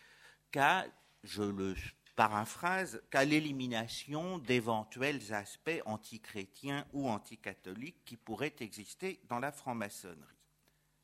qu'à, 0.52 0.86
je 1.24 1.44
le 1.44 1.76
paraphrase, 2.16 3.02
qu'à 3.10 3.26
l'élimination 3.26 4.38
d'éventuels 4.38 5.34
aspects 5.34 5.82
antichrétiens 5.86 6.86
ou 6.94 7.10
anticatholiques 7.10 8.04
qui 8.06 8.18
pourraient 8.18 8.56
exister 8.60 9.20
dans 9.28 9.40
la 9.40 9.52
franc-maçonnerie. 9.52 10.18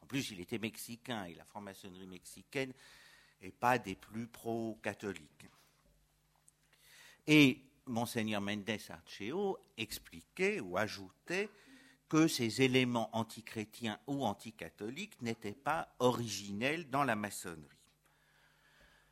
En 0.02 0.06
plus, 0.06 0.32
il 0.32 0.40
était 0.40 0.60
mexicain 0.60 1.26
et 1.26 1.36
la 1.36 1.46
franc-maçonnerie 1.46 2.08
mexicaine 2.08 2.74
n'est 3.42 3.52
pas 3.52 3.78
des 3.78 3.96
plus 3.96 4.28
pro-catholiques. 4.28 5.48
Et 7.28 7.62
Monseigneur 7.86 8.42
Mendes 8.42 8.70
Archeo 8.90 9.58
expliquait 9.78 10.60
ou 10.60 10.78
ajoutait 10.78 11.50
que 12.10 12.28
ces 12.28 12.62
éléments 12.62 13.10
antichrétiens 13.16 14.00
ou 14.08 14.24
anticatholiques 14.26 15.22
n'étaient 15.22 15.52
pas 15.54 15.94
originels 16.00 16.90
dans 16.90 17.04
la 17.04 17.16
maçonnerie. 17.16 17.77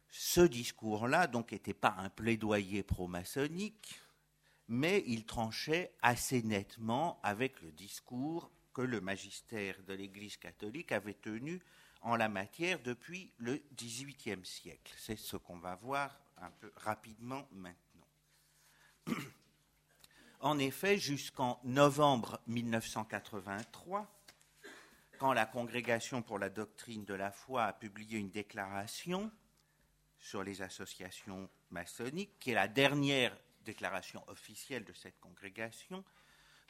Ce 0.09 0.41
discours-là, 0.41 1.27
donc, 1.27 1.51
n'était 1.51 1.73
pas 1.73 1.95
un 1.97 2.09
plaidoyer 2.09 2.83
pro-maçonnique, 2.83 3.99
mais 4.67 5.03
il 5.07 5.25
tranchait 5.25 5.93
assez 6.01 6.41
nettement 6.41 7.19
avec 7.23 7.61
le 7.61 7.71
discours 7.71 8.51
que 8.73 8.81
le 8.81 9.01
magistère 9.01 9.81
de 9.83 9.93
l'Église 9.93 10.37
catholique 10.37 10.91
avait 10.91 11.13
tenu 11.13 11.61
en 12.01 12.15
la 12.15 12.29
matière 12.29 12.79
depuis 12.81 13.31
le 13.37 13.63
XVIIIe 13.75 14.45
siècle. 14.45 14.93
C'est 14.97 15.17
ce 15.17 15.37
qu'on 15.37 15.57
va 15.57 15.75
voir 15.75 16.19
un 16.37 16.51
peu 16.51 16.71
rapidement 16.77 17.47
maintenant. 17.51 18.07
En 20.41 20.59
effet, 20.59 20.99
jusqu'en 20.99 21.59
novembre 21.63 22.39
1983, 22.45 24.05
quand 25.17 25.33
la 25.33 25.45
Congrégation 25.45 26.21
pour 26.21 26.37
la 26.37 26.49
doctrine 26.49 27.05
de 27.05 27.15
la 27.15 27.31
foi 27.31 27.63
a 27.63 27.73
publié 27.73 28.19
une 28.19 28.29
déclaration 28.29 29.31
sur 30.25 30.43
les 30.43 30.63
associations 30.63 31.47
maçonniques, 31.69 32.39
qui 32.39 32.49
est 32.49 32.55
la 32.55 32.67
dernière 32.67 33.37
déclaration 33.63 34.23
officielle 34.27 34.83
de 34.83 34.93
cette 34.93 35.19
congrégation, 35.19 36.03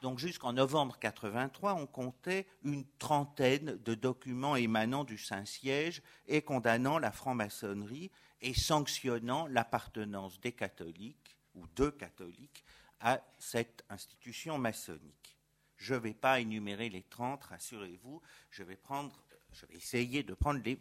Donc 0.02 0.20
jusqu'en 0.20 0.52
novembre 0.52 1.00
83, 1.00 1.74
on 1.76 1.88
comptait 1.88 2.48
une 2.64 2.86
trentaine 3.00 3.78
de 3.78 3.96
documents 3.96 4.58
émanant 4.58 5.06
du 5.06 5.18
Saint-Siège 5.18 6.02
et 6.28 6.42
condamnant 6.42 7.00
la 7.00 7.14
franc-maçonnerie 7.14 8.12
et 8.42 8.54
sanctionnant 8.54 9.48
l'appartenance 9.48 10.42
des 10.42 10.52
catholiques 10.52 11.38
ou 11.56 11.66
de 11.78 11.90
catholiques 11.90 12.66
à 13.00 13.22
cette 13.40 13.86
institution 13.90 14.58
maçonnique. 14.58 15.38
Je 15.78 15.94
ne 15.94 16.00
vais 16.00 16.14
pas 16.14 16.42
énumérer 16.42 16.90
les 16.90 17.04
30, 17.04 17.42
rassurez-vous, 17.46 18.22
je 18.52 18.64
vais, 18.64 18.76
prendre, 18.76 19.18
je 19.54 19.66
vais 19.66 19.76
essayer 19.76 20.24
de 20.24 20.34
prendre 20.34 20.62
les 20.62 20.78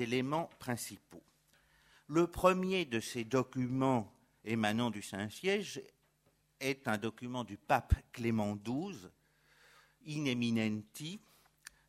éléments 0.00 0.48
principaux. 0.60 1.24
Le 2.12 2.26
premier 2.26 2.86
de 2.86 2.98
ces 2.98 3.22
documents 3.22 4.12
émanant 4.44 4.90
du 4.90 5.00
Saint-Siège 5.00 5.80
est 6.58 6.88
un 6.88 6.98
document 6.98 7.44
du 7.44 7.56
pape 7.56 7.94
Clément 8.10 8.56
XII, 8.56 9.08
In 10.08 10.24
Eminenti, 10.24 11.20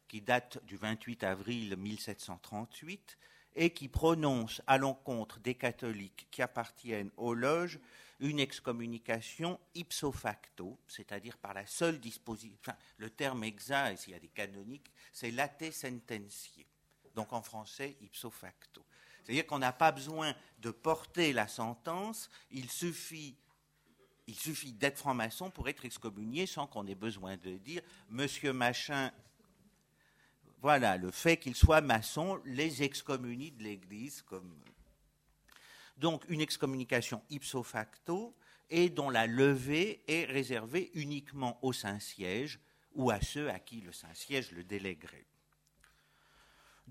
qui 0.07 0.21
date 0.21 0.63
du 0.65 0.77
28 0.77 1.23
avril 1.23 1.75
1738 1.75 3.17
et 3.55 3.71
qui 3.71 3.87
prononce 3.87 4.61
à 4.67 4.77
l'encontre 4.77 5.39
des 5.39 5.55
catholiques 5.55 6.27
qui 6.29 6.43
appartiennent 6.43 7.09
aux 7.17 7.33
loges 7.33 7.79
une 8.19 8.39
excommunication 8.39 9.59
ipso 9.73 10.11
facto, 10.11 10.77
c'est-à-dire 10.85 11.39
par 11.39 11.55
la 11.55 11.65
seule 11.65 11.99
disposition. 11.99 12.73
Le 12.97 13.09
terme 13.09 13.43
exact, 13.43 13.97
s'il 13.97 14.13
y 14.13 14.15
a 14.15 14.19
des 14.19 14.27
canoniques, 14.27 14.91
c'est 15.11 15.31
late 15.31 15.71
sententiae, 15.71 16.67
donc 17.15 17.33
en 17.33 17.41
français 17.41 17.97
ipso 18.01 18.29
facto. 18.29 18.85
C'est-à-dire 19.31 19.47
qu'on 19.47 19.59
n'a 19.59 19.71
pas 19.71 19.93
besoin 19.93 20.35
de 20.59 20.71
porter 20.71 21.31
la 21.31 21.47
sentence, 21.47 22.29
il 22.51 22.69
suffit, 22.69 23.37
il 24.27 24.35
suffit 24.35 24.73
d'être 24.73 24.97
franc-maçon 24.97 25.49
pour 25.49 25.69
être 25.69 25.85
excommunié 25.85 26.45
sans 26.45 26.67
qu'on 26.67 26.85
ait 26.85 26.95
besoin 26.95 27.37
de 27.37 27.51
dire 27.51 27.81
Monsieur 28.09 28.51
Machin. 28.51 29.09
Voilà, 30.61 30.97
le 30.97 31.11
fait 31.11 31.37
qu'il 31.37 31.55
soit 31.55 31.79
maçon 31.79 32.41
les 32.43 32.83
excommunie 32.83 33.51
de 33.51 33.63
l'Église 33.63 34.21
comme. 34.21 34.53
Donc 35.95 36.25
une 36.27 36.41
excommunication 36.41 37.23
ipso 37.29 37.63
facto 37.63 38.35
et 38.69 38.89
dont 38.89 39.09
la 39.09 39.27
levée 39.27 40.03
est 40.09 40.25
réservée 40.25 40.91
uniquement 40.93 41.57
au 41.61 41.71
Saint-Siège 41.71 42.59
ou 42.95 43.11
à 43.11 43.21
ceux 43.21 43.49
à 43.49 43.59
qui 43.59 43.79
le 43.79 43.93
Saint-Siège 43.93 44.51
le 44.51 44.65
délèguerait. 44.65 45.30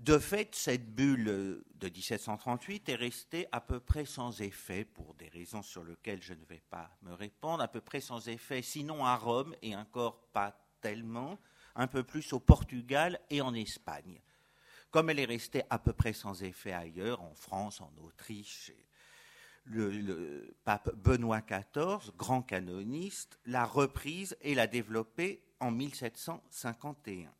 De 0.01 0.17
fait, 0.17 0.55
cette 0.55 0.95
bulle 0.95 1.63
de 1.75 1.87
1738 1.87 2.89
est 2.89 2.95
restée 2.95 3.47
à 3.51 3.61
peu 3.61 3.79
près 3.79 4.05
sans 4.05 4.41
effet, 4.41 4.83
pour 4.83 5.13
des 5.13 5.27
raisons 5.27 5.61
sur 5.61 5.83
lesquelles 5.83 6.23
je 6.23 6.33
ne 6.33 6.43
vais 6.45 6.63
pas 6.71 6.89
me 7.03 7.13
répondre, 7.13 7.61
à 7.61 7.67
peu 7.67 7.81
près 7.81 8.01
sans 8.01 8.27
effet, 8.27 8.63
sinon 8.63 9.05
à 9.05 9.15
Rome, 9.15 9.55
et 9.61 9.75
encore 9.75 10.23
pas 10.33 10.59
tellement, 10.81 11.37
un 11.75 11.85
peu 11.85 12.01
plus 12.01 12.33
au 12.33 12.39
Portugal 12.39 13.19
et 13.29 13.41
en 13.41 13.53
Espagne. 13.53 14.19
Comme 14.89 15.11
elle 15.11 15.19
est 15.19 15.25
restée 15.25 15.61
à 15.69 15.77
peu 15.77 15.93
près 15.93 16.13
sans 16.13 16.41
effet 16.41 16.73
ailleurs, 16.73 17.21
en 17.21 17.35
France, 17.35 17.79
en 17.79 17.93
Autriche, 18.03 18.71
le, 19.65 19.91
le 19.91 20.55
pape 20.63 20.95
Benoît 20.95 21.41
XIV, 21.41 22.11
grand 22.17 22.41
canoniste, 22.41 23.37
l'a 23.45 23.65
reprise 23.65 24.35
et 24.41 24.55
l'a 24.55 24.65
développée 24.65 25.43
en 25.59 25.69
1751. 25.69 27.31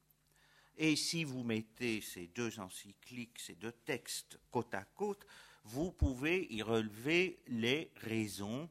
Et 0.83 0.95
si 0.95 1.23
vous 1.23 1.43
mettez 1.43 2.01
ces 2.01 2.25
deux 2.25 2.59
encycliques, 2.59 3.38
ces 3.38 3.53
deux 3.53 3.71
textes 3.71 4.39
côte 4.50 4.73
à 4.73 4.83
côte, 4.83 5.27
vous 5.63 5.91
pouvez 5.91 6.51
y 6.51 6.63
relever 6.63 7.39
les 7.45 7.91
raisons 7.97 8.67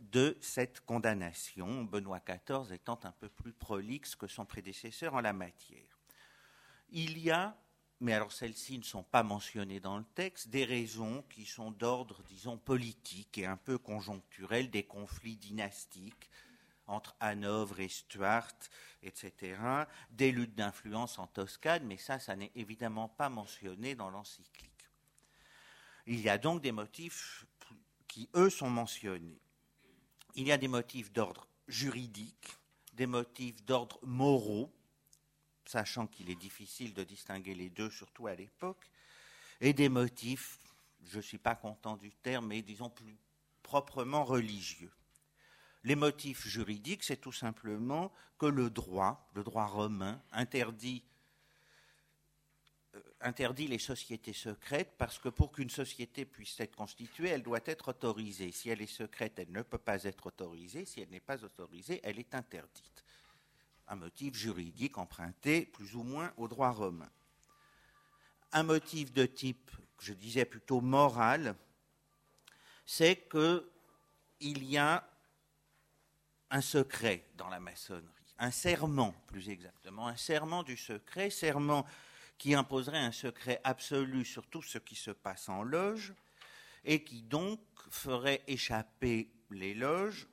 de 0.00 0.36
cette 0.40 0.80
condamnation, 0.80 1.84
Benoît 1.84 2.18
XIV 2.18 2.72
étant 2.72 2.98
un 3.04 3.12
peu 3.12 3.28
plus 3.28 3.52
prolixe 3.52 4.16
que 4.16 4.26
son 4.26 4.44
prédécesseur 4.44 5.14
en 5.14 5.20
la 5.20 5.32
matière. 5.32 6.00
Il 6.90 7.16
y 7.20 7.30
a, 7.30 7.56
mais 8.00 8.12
alors 8.12 8.32
celles-ci 8.32 8.76
ne 8.78 8.82
sont 8.82 9.04
pas 9.04 9.22
mentionnées 9.22 9.78
dans 9.78 9.98
le 9.98 10.04
texte, 10.16 10.48
des 10.48 10.64
raisons 10.64 11.22
qui 11.30 11.44
sont 11.44 11.70
d'ordre, 11.70 12.24
disons, 12.24 12.58
politique 12.58 13.38
et 13.38 13.46
un 13.46 13.56
peu 13.56 13.78
conjoncturel, 13.78 14.68
des 14.68 14.82
conflits 14.82 15.36
dynastiques, 15.36 16.28
entre 16.86 17.14
Hanovre 17.20 17.80
et 17.80 17.88
Stuart, 17.88 18.52
etc., 19.02 19.56
des 20.10 20.32
luttes 20.32 20.54
d'influence 20.54 21.18
en 21.18 21.26
Toscane, 21.26 21.84
mais 21.84 21.96
ça, 21.96 22.18
ça 22.18 22.36
n'est 22.36 22.52
évidemment 22.54 23.08
pas 23.08 23.28
mentionné 23.28 23.94
dans 23.94 24.10
l'encyclique. 24.10 24.70
Il 26.06 26.20
y 26.20 26.28
a 26.28 26.38
donc 26.38 26.60
des 26.60 26.72
motifs 26.72 27.46
qui, 28.08 28.28
eux, 28.34 28.50
sont 28.50 28.70
mentionnés. 28.70 29.40
Il 30.34 30.46
y 30.46 30.52
a 30.52 30.58
des 30.58 30.68
motifs 30.68 31.12
d'ordre 31.12 31.48
juridique, 31.68 32.58
des 32.92 33.06
motifs 33.06 33.64
d'ordre 33.64 33.98
moraux, 34.02 34.72
sachant 35.64 36.06
qu'il 36.06 36.28
est 36.30 36.34
difficile 36.34 36.92
de 36.92 37.04
distinguer 37.04 37.54
les 37.54 37.70
deux, 37.70 37.90
surtout 37.90 38.26
à 38.26 38.34
l'époque, 38.34 38.90
et 39.60 39.72
des 39.72 39.88
motifs, 39.88 40.58
je 41.04 41.16
ne 41.16 41.22
suis 41.22 41.38
pas 41.38 41.54
content 41.54 41.96
du 41.96 42.10
terme, 42.10 42.48
mais 42.48 42.62
disons 42.62 42.90
plus 42.90 43.16
proprement 43.62 44.24
religieux. 44.24 44.92
Les 45.84 45.96
motifs 45.96 46.46
juridiques, 46.46 47.04
c'est 47.04 47.18
tout 47.20 47.32
simplement 47.32 48.10
que 48.38 48.46
le 48.46 48.70
droit, 48.70 49.28
le 49.34 49.44
droit 49.44 49.66
romain, 49.66 50.20
interdit, 50.32 51.04
euh, 52.94 53.00
interdit 53.20 53.68
les 53.68 53.78
sociétés 53.78 54.32
secrètes 54.32 54.94
parce 54.96 55.18
que 55.18 55.28
pour 55.28 55.52
qu'une 55.52 55.68
société 55.68 56.24
puisse 56.24 56.58
être 56.58 56.74
constituée, 56.74 57.28
elle 57.28 57.42
doit 57.42 57.60
être 57.66 57.88
autorisée. 57.88 58.50
Si 58.50 58.70
elle 58.70 58.80
est 58.80 58.86
secrète, 58.86 59.38
elle 59.38 59.52
ne 59.52 59.60
peut 59.60 59.78
pas 59.78 60.04
être 60.04 60.26
autorisée. 60.26 60.86
Si 60.86 61.02
elle 61.02 61.10
n'est 61.10 61.20
pas 61.20 61.44
autorisée, 61.44 62.00
elle 62.02 62.18
est 62.18 62.34
interdite. 62.34 63.04
Un 63.88 63.96
motif 63.96 64.34
juridique 64.34 64.96
emprunté 64.96 65.66
plus 65.66 65.94
ou 65.96 66.02
moins 66.02 66.32
au 66.38 66.48
droit 66.48 66.70
romain. 66.70 67.10
Un 68.52 68.62
motif 68.62 69.12
de 69.12 69.26
type, 69.26 69.70
je 69.98 70.14
disais 70.14 70.46
plutôt 70.46 70.80
moral, 70.80 71.54
c'est 72.86 73.28
qu'il 73.28 74.64
y 74.64 74.78
a 74.78 75.06
un 76.54 76.60
secret 76.60 77.26
dans 77.36 77.48
la 77.48 77.58
maçonnerie, 77.58 78.34
un 78.38 78.52
serment 78.52 79.12
plus 79.26 79.48
exactement, 79.50 80.06
un 80.06 80.16
serment 80.16 80.62
du 80.62 80.76
secret, 80.76 81.28
serment 81.28 81.84
qui 82.38 82.54
imposerait 82.54 83.00
un 83.00 83.10
secret 83.10 83.60
absolu 83.64 84.24
sur 84.24 84.46
tout 84.46 84.62
ce 84.62 84.78
qui 84.78 84.94
se 84.94 85.10
passe 85.10 85.48
en 85.48 85.64
loge 85.64 86.14
et 86.84 87.02
qui 87.02 87.22
donc 87.22 87.58
ferait 87.90 88.44
échapper 88.46 89.32
les 89.50 89.74
loges 89.74 90.28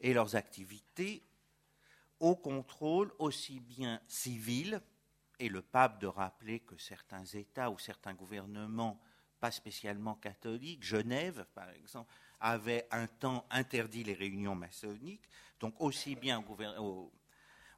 et 0.00 0.12
leurs 0.14 0.34
activités 0.34 1.22
au 2.18 2.34
contrôle 2.34 3.12
aussi 3.20 3.60
bien 3.60 4.00
civil, 4.08 4.82
et 5.38 5.48
le 5.48 5.62
pape 5.62 6.00
de 6.00 6.08
rappeler 6.08 6.58
que 6.58 6.76
certains 6.76 7.24
États 7.24 7.70
ou 7.70 7.78
certains 7.78 8.14
gouvernements, 8.14 9.00
pas 9.38 9.52
spécialement 9.52 10.16
catholiques, 10.16 10.82
Genève 10.82 11.46
par 11.54 11.70
exemple, 11.70 12.12
avait 12.44 12.86
un 12.90 13.06
temps 13.06 13.46
interdit 13.50 14.04
les 14.04 14.12
réunions 14.12 14.54
maçonniques, 14.54 15.26
donc 15.60 15.74
aussi 15.80 16.14
bien 16.14 16.44
aux, 16.78 17.10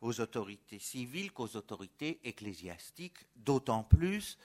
autorités 0.02 0.80
civiles 0.80 1.30
qu'aux 1.32 1.54
autorités 1.54 2.18
ecclésiastiques, 2.24 3.18
d'autant 3.36 3.84
plus 3.84 4.36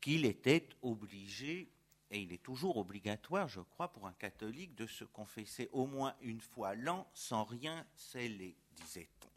qu'il 0.00 0.26
était 0.26 0.68
obligé, 0.82 1.70
et 2.10 2.20
il 2.20 2.32
est 2.32 2.42
toujours 2.42 2.76
obligatoire, 2.76 3.46
je 3.46 3.60
crois, 3.60 3.92
pour 3.92 4.08
un 4.08 4.12
catholique 4.14 4.74
de 4.74 4.88
se 4.88 5.04
confesser 5.04 5.68
au 5.70 5.86
moins 5.86 6.16
une 6.22 6.40
fois 6.40 6.74
l'an 6.74 7.08
sans 7.14 7.44
rien 7.44 7.86
sceller, 7.94 8.56
disait-on. 8.72 9.28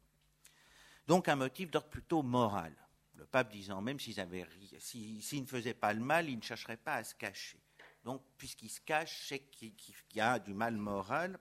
Donc 1.05 1.29
un 1.29 1.35
motif 1.35 1.69
d'ordre 1.69 1.89
plutôt 1.89 2.23
moral. 2.23 2.73
Le 3.13 3.27
pape 3.27 3.51
disant 3.51 3.79
même 3.79 3.99
s'il 3.99 4.15
ne 4.17 5.45
faisait 5.45 5.75
pas 5.75 5.93
le 5.93 6.01
mal, 6.01 6.29
il 6.29 6.37
ne 6.37 6.43
chercherait 6.43 6.77
pas 6.77 6.95
à 6.95 7.03
se 7.03 7.13
cacher. 7.13 7.59
Donc, 8.05 8.21
puisqu'il 8.37 8.69
se 8.69 8.79
cache, 8.79 9.25
c'est 9.27 9.39
qu'il 9.39 9.73
y 10.13 10.21
a 10.21 10.37
du 10.37 10.53
mal 10.53 10.77
moral. 10.77 11.39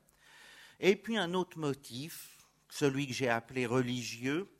Et 0.80 0.96
puis 0.96 1.18
un 1.18 1.34
autre 1.34 1.58
motif, 1.58 2.48
celui 2.70 3.06
que 3.06 3.12
j'ai 3.12 3.28
appelé 3.28 3.66
religieux, 3.66 4.50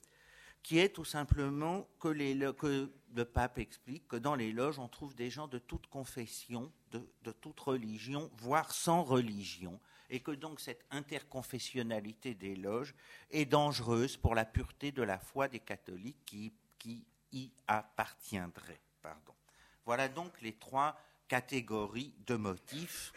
qui 0.62 0.78
est 0.78 0.90
tout 0.90 1.04
simplement 1.04 1.88
que, 1.98 2.08
le 2.08 3.24
pape 3.24 3.58
explique 3.58 4.06
que 4.06 4.16
dans 4.16 4.34
les 4.34 4.52
loges, 4.52 4.78
on 4.78 4.88
trouve 4.88 5.14
des 5.14 5.30
gens 5.30 5.48
de 5.48 5.58
toute 5.58 5.86
confession, 5.86 6.70
de, 6.90 7.32
toute 7.32 7.58
religion, 7.60 8.30
voire 8.36 8.72
sans 8.72 9.02
religion, 9.02 9.80
et 10.10 10.20
que 10.20 10.30
donc 10.30 10.60
cette 10.60 10.84
interconfessionnalité 10.90 12.34
des 12.34 12.54
loges 12.54 12.94
est 13.30 13.46
dangereuse 13.46 14.16
pour 14.18 14.34
la 14.34 14.44
pureté 14.44 14.92
de 14.92 15.02
la 15.02 15.18
foi 15.18 15.48
des 15.48 15.60
catholiques 15.60 16.24
qui, 16.26 16.52
qui 16.78 17.04
y 17.32 17.50
appartiendraient. 17.66 18.80
Pardon. 19.02 19.34
Voilà 19.86 20.08
donc 20.08 20.40
les 20.40 20.54
trois 20.54 20.98
catégorie 21.34 22.14
de 22.28 22.36
motifs. 22.36 23.12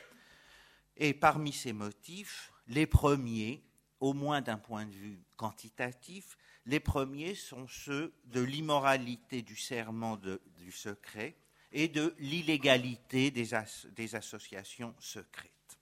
Et 0.95 1.13
parmi 1.13 1.53
ces 1.53 1.71
motifs, 1.71 2.51
les 2.67 2.87
premiers, 2.87 3.63
au 3.99 4.13
moins 4.13 4.41
d'un 4.41 4.57
point 4.57 4.87
de 4.87 4.91
vue 4.91 5.21
quantitatif, 5.35 6.35
les 6.65 6.79
premiers 6.79 7.35
sont 7.35 7.67
ceux 7.67 8.15
de 8.25 8.41
l'immoralité 8.41 9.43
du 9.43 9.55
serment 9.55 10.17
du 10.17 10.71
secret 10.71 11.37
et 11.71 11.87
de 11.87 12.15
l'illégalité 12.17 13.29
des 13.29 14.15
associations 14.15 14.95
secrètes. 14.97 15.77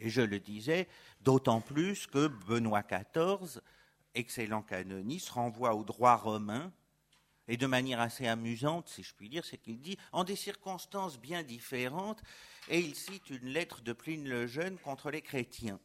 Et 0.00 0.10
je 0.10 0.20
le 0.20 0.38
disais, 0.38 0.86
d'autant 1.22 1.62
plus 1.62 2.06
que 2.06 2.26
Benoît 2.28 2.82
XIV, 2.82 3.62
excellent 4.14 4.60
canoniste, 4.60 5.30
renvoie 5.30 5.74
au 5.74 5.82
droit 5.82 6.16
romain, 6.16 6.70
et 7.48 7.56
de 7.56 7.66
manière 7.66 8.00
assez 8.00 8.26
amusante, 8.26 8.88
si 8.88 9.02
je 9.02 9.14
puis 9.14 9.28
dire, 9.28 9.44
c'est 9.44 9.58
qu'il 9.58 9.80
dit, 9.80 9.98
en 10.12 10.24
des 10.24 10.36
circonstances 10.36 11.18
bien 11.18 11.42
différentes, 11.42 12.22
et 12.68 12.80
il 12.80 12.94
cite 12.94 13.30
une 13.30 13.48
lettre 13.48 13.82
de 13.82 13.92
Pline 13.92 14.28
le 14.28 14.46
Jeune 14.46 14.78
contre 14.78 15.10
les 15.10 15.22
chrétiens. 15.22 15.78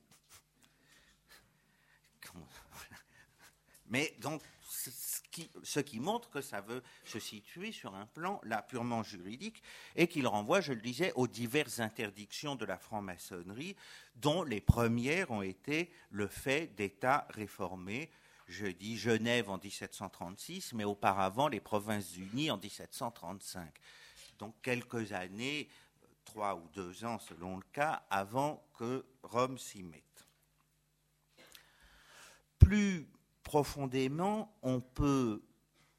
Mais 3.88 4.16
donc, 4.20 4.42
ce 4.70 5.80
qui, 5.80 6.00
montre 6.00 6.30
que 6.30 6.42
ça 6.42 6.62
veut 6.62 6.84
se 7.04 7.20
situer 7.20 7.72
sur 7.72 7.96
un 7.96 8.06
plan 8.06 8.40
là 8.44 8.62
purement 8.62 9.04
juridique 9.04 9.64
et 9.96 10.08
qu'il 10.08 10.28
renvoie, 10.28 10.62
je 10.62 10.74
le 10.74 10.82
disais, 10.82 11.12
aux 11.16 11.28
diverses 11.28 11.80
interdictions 11.80 12.56
de 12.56 12.66
la 12.66 12.78
franc-maçonnerie, 12.78 13.76
dont 14.16 14.44
les 14.44 14.62
premières 14.62 15.32
ont 15.32 15.42
été 15.42 15.92
le 16.12 16.28
fait 16.28 16.76
d'États 16.76 17.28
réformés. 17.32 18.12
Je 18.50 18.66
dis 18.66 18.98
Genève 18.98 19.48
en 19.52 19.60
1736, 19.60 20.74
mais 20.74 20.84
auparavant 20.84 21.50
les 21.50 21.60
Provinces-Unies 21.60 22.50
en 22.50 22.58
1735. 22.58 23.72
Donc 24.40 24.56
quelques 24.64 25.12
années, 25.14 25.70
trois 26.26 26.56
ou 26.56 26.68
deux 26.74 27.06
ans 27.06 27.20
selon 27.20 27.58
le 27.58 27.64
cas, 27.72 28.02
avant 28.10 28.66
que 28.74 29.06
Rome 29.22 29.60
s'y 29.60 29.84
mette. 29.84 30.04
Plus 32.58 33.08
profondément, 33.44 34.58
on 34.64 34.82
peut 34.82 35.44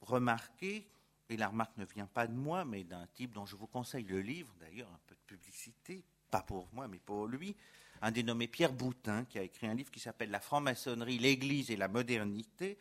remarquer, 0.00 0.90
et 1.28 1.36
la 1.36 1.46
remarque 1.46 1.76
ne 1.76 1.84
vient 1.84 2.08
pas 2.08 2.26
de 2.26 2.34
moi, 2.34 2.64
mais 2.64 2.82
d'un 2.82 3.06
type 3.14 3.32
dont 3.32 3.46
je 3.46 3.54
vous 3.54 3.68
conseille 3.68 4.04
le 4.04 4.20
livre, 4.20 4.52
d'ailleurs, 4.58 4.90
un 4.92 5.00
peu 5.06 5.14
de 5.14 5.20
publicité, 5.36 6.02
pas 6.32 6.42
pour 6.42 6.68
moi, 6.72 6.88
mais 6.88 6.98
pour 6.98 7.28
lui, 7.28 7.54
un 8.02 8.10
dénommé 8.10 8.48
Pierre 8.48 8.72
Boutin, 8.72 9.24
qui 9.24 9.38
a 9.38 9.42
écrit 9.42 9.66
un 9.66 9.74
livre 9.74 9.90
qui 9.90 10.00
s'appelle 10.00 10.30
La 10.30 10.40
franc-maçonnerie, 10.40 11.18
l'Église 11.18 11.70
et 11.70 11.76
la 11.76 11.88
modernité. 11.88 12.78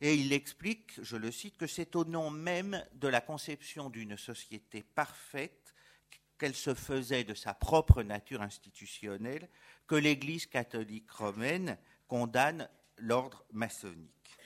Et 0.00 0.14
il 0.14 0.32
explique, 0.32 0.92
je 1.02 1.16
le 1.16 1.30
cite, 1.30 1.58
que 1.58 1.66
c'est 1.66 1.94
au 1.94 2.04
nom 2.04 2.30
même 2.30 2.84
de 2.94 3.08
la 3.08 3.20
conception 3.20 3.90
d'une 3.90 4.16
société 4.16 4.82
parfaite 4.82 5.74
qu'elle 6.38 6.54
se 6.54 6.74
faisait 6.74 7.24
de 7.24 7.34
sa 7.34 7.52
propre 7.52 8.02
nature 8.02 8.40
institutionnelle 8.40 9.48
que 9.86 9.94
l'Église 9.94 10.46
catholique 10.46 11.10
romaine 11.10 11.76
condamne 12.08 12.68
l'ordre 12.96 13.44
maçonnique. 13.52 14.38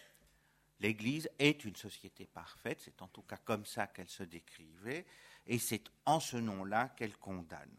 L'Église 0.80 1.30
est 1.38 1.64
une 1.64 1.76
société 1.76 2.26
parfaite, 2.26 2.80
c'est 2.84 3.00
en 3.00 3.08
tout 3.08 3.22
cas 3.22 3.36
comme 3.36 3.64
ça 3.64 3.86
qu'elle 3.86 4.08
se 4.08 4.24
décrivait, 4.24 5.06
et 5.46 5.58
c'est 5.58 5.84
en 6.04 6.18
ce 6.18 6.36
nom-là 6.36 6.88
qu'elle 6.96 7.16
condamne. 7.16 7.76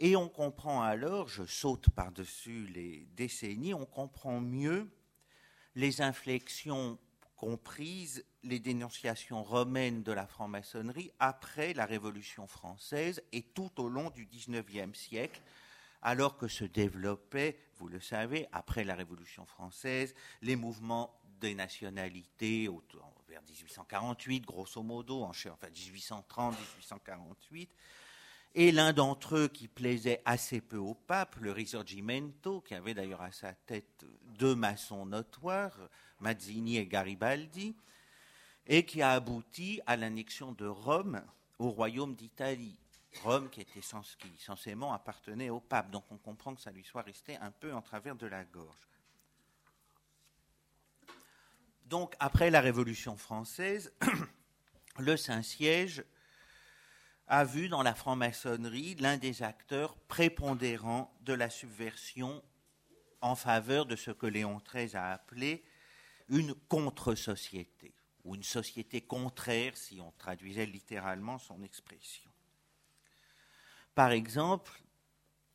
Et 0.00 0.16
on 0.16 0.28
comprend 0.28 0.82
alors, 0.82 1.28
je 1.28 1.44
saute 1.44 1.88
par-dessus 1.90 2.66
les 2.74 3.06
décennies, 3.16 3.74
on 3.74 3.86
comprend 3.86 4.40
mieux 4.40 4.90
les 5.76 6.02
inflexions 6.02 6.98
comprises, 7.36 8.24
les 8.42 8.58
dénonciations 8.58 9.42
romaines 9.42 10.02
de 10.02 10.12
la 10.12 10.26
franc-maçonnerie 10.26 11.12
après 11.18 11.74
la 11.74 11.86
Révolution 11.86 12.46
française 12.46 13.22
et 13.32 13.42
tout 13.42 13.70
au 13.80 13.88
long 13.88 14.10
du 14.10 14.26
XIXe 14.26 14.98
siècle, 14.98 15.40
alors 16.02 16.36
que 16.36 16.48
se 16.48 16.64
développaient, 16.64 17.56
vous 17.76 17.88
le 17.88 18.00
savez, 18.00 18.48
après 18.52 18.84
la 18.84 18.94
Révolution 18.94 19.46
française, 19.46 20.14
les 20.42 20.56
mouvements 20.56 21.20
des 21.40 21.54
nationalités 21.54 22.68
vers 23.28 23.42
1848, 23.42 24.40
grosso 24.44 24.82
modo, 24.82 25.22
enfin 25.22 25.68
1830, 25.70 26.58
1848. 26.58 27.70
Et 28.56 28.70
l'un 28.70 28.92
d'entre 28.92 29.36
eux 29.36 29.48
qui 29.48 29.66
plaisait 29.66 30.22
assez 30.24 30.60
peu 30.60 30.76
au 30.76 30.94
pape, 30.94 31.36
le 31.40 31.50
Risorgimento, 31.50 32.60
qui 32.60 32.74
avait 32.74 32.94
d'ailleurs 32.94 33.22
à 33.22 33.32
sa 33.32 33.52
tête 33.52 34.04
deux 34.38 34.54
maçons 34.54 35.06
notoires, 35.06 35.76
Mazzini 36.20 36.76
et 36.76 36.86
Garibaldi, 36.86 37.74
et 38.66 38.86
qui 38.86 39.02
a 39.02 39.10
abouti 39.10 39.80
à 39.86 39.96
l'annexion 39.96 40.52
de 40.52 40.66
Rome 40.66 41.20
au 41.58 41.70
royaume 41.70 42.14
d'Italie. 42.14 42.78
Rome 43.22 43.50
qui 43.50 43.60
était 43.60 43.80
censément 44.38 44.92
appartenait 44.92 45.50
au 45.50 45.60
pape. 45.60 45.90
Donc 45.90 46.04
on 46.10 46.16
comprend 46.16 46.54
que 46.54 46.60
ça 46.60 46.70
lui 46.70 46.84
soit 46.84 47.02
resté 47.02 47.36
un 47.36 47.50
peu 47.50 47.72
en 47.72 47.82
travers 47.82 48.16
de 48.16 48.26
la 48.26 48.44
gorge. 48.44 48.88
Donc 51.86 52.14
après 52.18 52.50
la 52.50 52.60
Révolution 52.60 53.16
française, 53.16 53.92
le 54.98 55.16
Saint-Siège 55.16 56.04
a 57.26 57.44
vu 57.44 57.68
dans 57.68 57.82
la 57.82 57.94
franc-maçonnerie 57.94 58.96
l'un 58.96 59.16
des 59.16 59.42
acteurs 59.42 59.96
prépondérants 60.08 61.12
de 61.22 61.32
la 61.32 61.50
subversion 61.50 62.42
en 63.20 63.34
faveur 63.34 63.86
de 63.86 63.96
ce 63.96 64.10
que 64.10 64.26
Léon 64.26 64.60
XIII 64.70 64.96
a 64.96 65.12
appelé 65.12 65.64
une 66.28 66.54
contre-société, 66.54 67.94
ou 68.24 68.34
une 68.34 68.42
société 68.42 69.00
contraire 69.00 69.76
si 69.76 70.00
on 70.00 70.12
traduisait 70.12 70.66
littéralement 70.66 71.38
son 71.38 71.62
expression. 71.62 72.30
Par 73.94 74.10
exemple, 74.10 74.82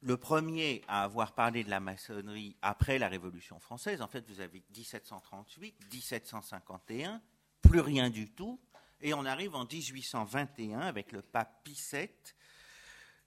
le 0.01 0.17
premier 0.17 0.81
à 0.87 1.03
avoir 1.03 1.33
parlé 1.33 1.63
de 1.63 1.69
la 1.69 1.79
maçonnerie 1.79 2.55
après 2.61 2.97
la 2.99 3.09
Révolution 3.09 3.59
française, 3.59 4.01
en 4.01 4.07
fait, 4.07 4.27
vous 4.29 4.39
avez 4.39 4.63
1738, 4.75 5.75
1751, 5.91 7.21
plus 7.61 7.81
rien 7.81 8.09
du 8.09 8.31
tout, 8.31 8.59
et 9.01 9.13
on 9.13 9.25
arrive 9.25 9.55
en 9.55 9.65
1821 9.65 10.79
avec 10.79 11.11
le 11.11 11.21
pape 11.21 11.63
Pie 11.63 11.81
VII 11.91 12.09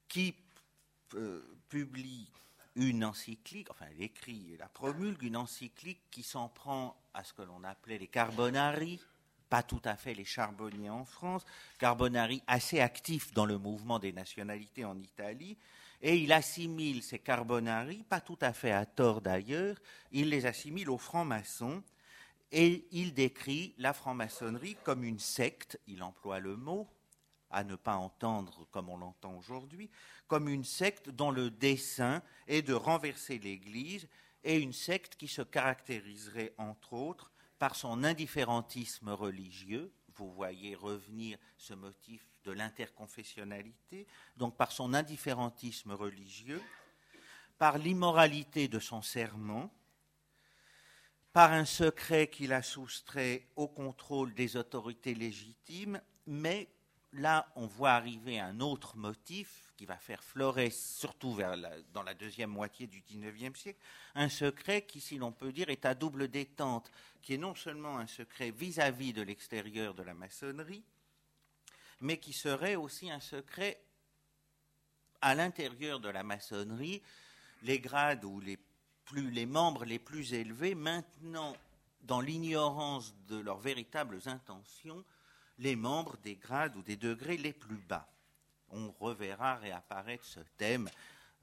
qui 0.09 0.35
euh, 1.15 1.43
publie 1.69 2.31
une 2.75 3.05
encyclique, 3.05 3.71
enfin 3.71 3.87
elle 3.91 4.03
écrit 4.03 4.55
et 4.55 4.57
la 4.57 4.69
promulgue, 4.69 5.23
une 5.23 5.37
encyclique 5.37 6.01
qui 6.11 6.23
s'en 6.23 6.49
prend 6.49 6.97
à 7.15 7.25
ce 7.25 7.33
que 7.33 7.43
l'on 7.43 7.65
appelait 7.65 7.99
les 7.99 8.07
Carbonari, 8.07 9.01
pas 9.49 9.63
tout 9.63 9.83
à 9.85 9.97
fait 9.97 10.15
les 10.15 10.25
charbonniers 10.25 10.91
en 10.91 11.05
France, 11.05 11.45
Carbonari 11.79 12.43
assez 12.47 12.81
actif 12.81 13.35
dans 13.35 13.45
le 13.45 13.59
mouvement 13.59 13.99
des 13.99 14.13
nationalités 14.13 14.85
en 14.85 14.99
Italie, 14.99 15.59
et 16.01 16.17
il 16.17 16.33
assimile 16.33 17.03
ces 17.03 17.19
Carbonari, 17.19 18.05
pas 18.09 18.21
tout 18.21 18.39
à 18.41 18.53
fait 18.53 18.73
à 18.73 18.87
tort 18.87 19.21
d'ailleurs, 19.21 19.77
il 20.11 20.31
les 20.31 20.47
assimile 20.47 20.89
aux 20.89 20.99
francs-maçons, 20.99 21.83
et 22.53 22.87
il 22.93 23.15
décrit 23.15 23.75
la 23.79 23.95
franc-maçonnerie 23.95 24.77
comme 24.85 25.05
une 25.05 25.19
secte, 25.19 25.81
il 25.87 26.03
emploie 26.03 26.39
le 26.39 26.57
mot, 26.57 26.87
à 27.51 27.65
ne 27.65 27.77
pas 27.77 27.97
entendre 27.97 28.67
comme 28.71 28.89
on 28.89 28.99
l'entend 28.99 29.37
aujourd'hui, 29.37 29.91
comme 30.27 30.49
une 30.49 30.65
secte 30.65 31.11
dont 31.11 31.31
le 31.31 31.51
dessein 31.51 32.23
est 32.47 32.63
de 32.63 32.75
renverser 32.75 33.39
l'Église 33.39 34.07
et 34.45 34.59
une 34.59 34.73
secte 34.73 35.17
qui 35.17 35.29
se 35.29 35.43
caractériserait 35.43 36.55
entre 36.59 36.93
autres 36.93 37.31
par 37.59 37.75
son 37.75 38.05
indifférentisme 38.05 39.11
religieux, 39.11 39.93
vous 40.15 40.31
voyez 40.33 40.75
revenir 40.75 41.39
ce 41.57 41.75
motif 41.75 42.27
de 42.45 42.53
l'interconfessionnalité, 42.53 44.07
donc 44.37 44.57
par 44.57 44.73
son 44.73 44.95
indifférentisme 44.95 45.93
religieux, 45.93 46.61
par 47.57 47.79
l'immoralité 47.79 48.67
de 48.69 48.81
son 48.81 49.01
serment, 49.01 49.73
par 51.33 51.53
un 51.53 51.65
secret 51.65 52.29
qu'il 52.29 52.53
a 52.53 52.63
soustrait 52.63 53.47
au 53.57 53.69
contrôle 53.69 54.35
des 54.35 54.57
autorités 54.57 55.15
légitimes, 55.15 56.01
mais 56.27 56.69
là, 57.15 57.51
on 57.57 57.67
voit 57.67 57.93
arriver 57.93 58.39
un 58.39 58.61
autre 58.61 58.97
motif 58.97 59.73
qui 59.77 59.87
va 59.87 59.97
faire 59.97 60.23
florer, 60.23 60.71
surtout 60.71 61.39
dans 61.93 62.03
la 62.03 62.15
deuxième 62.15 62.51
moitié 62.51 62.87
du 62.87 63.01
XIXe 63.01 63.59
siècle, 63.59 63.81
un 64.15 64.29
secret 64.29 64.83
qui, 64.83 65.01
si 65.01 65.17
l'on 65.17 65.33
peut 65.33 65.53
dire, 65.53 65.71
est 65.71 65.87
à 65.87 65.95
double 65.95 66.29
détente, 66.29 66.91
qui 67.23 67.35
est 67.35 67.39
non 67.39 67.55
seulement 67.55 67.99
un 67.99 68.07
secret 68.07 68.51
vis-à-vis 68.51 69.13
de 69.13 69.23
l'extérieur 69.23 69.95
de 69.95 70.03
la 70.03 70.15
maçonnerie, 70.15 70.85
mais 72.01 72.19
qui 72.19 72.33
serait 72.33 72.77
aussi 72.77 73.11
un 73.11 73.21
secret 73.21 73.83
à 75.21 75.35
l'intérieur 75.35 76.01
de 76.01 76.09
la 76.09 76.23
maçonnerie, 76.23 77.03
les 77.63 77.79
grades 77.79 78.25
ou 78.25 78.41
les, 78.41 78.59
les 79.21 79.47
membres 79.47 79.85
les 79.85 79.99
plus 79.99 80.33
élevés 80.33 80.75
maintenant 80.75 81.55
dans 82.03 82.21
l'ignorance 82.21 83.15
de 83.29 83.39
leurs 83.39 83.59
véritables 83.59 84.21
intentions 84.27 85.05
les 85.59 85.77
membres 85.77 86.17
des 86.19 86.37
grades 86.37 86.77
ou 86.77 86.83
des 86.83 86.97
degrés 86.97 87.37
les 87.37 87.53
plus 87.53 87.77
bas. 87.77 88.09
On 88.71 88.91
reverra 88.91 89.57
réapparaître 89.57 90.25
ce 90.25 90.41
thème, 90.57 90.89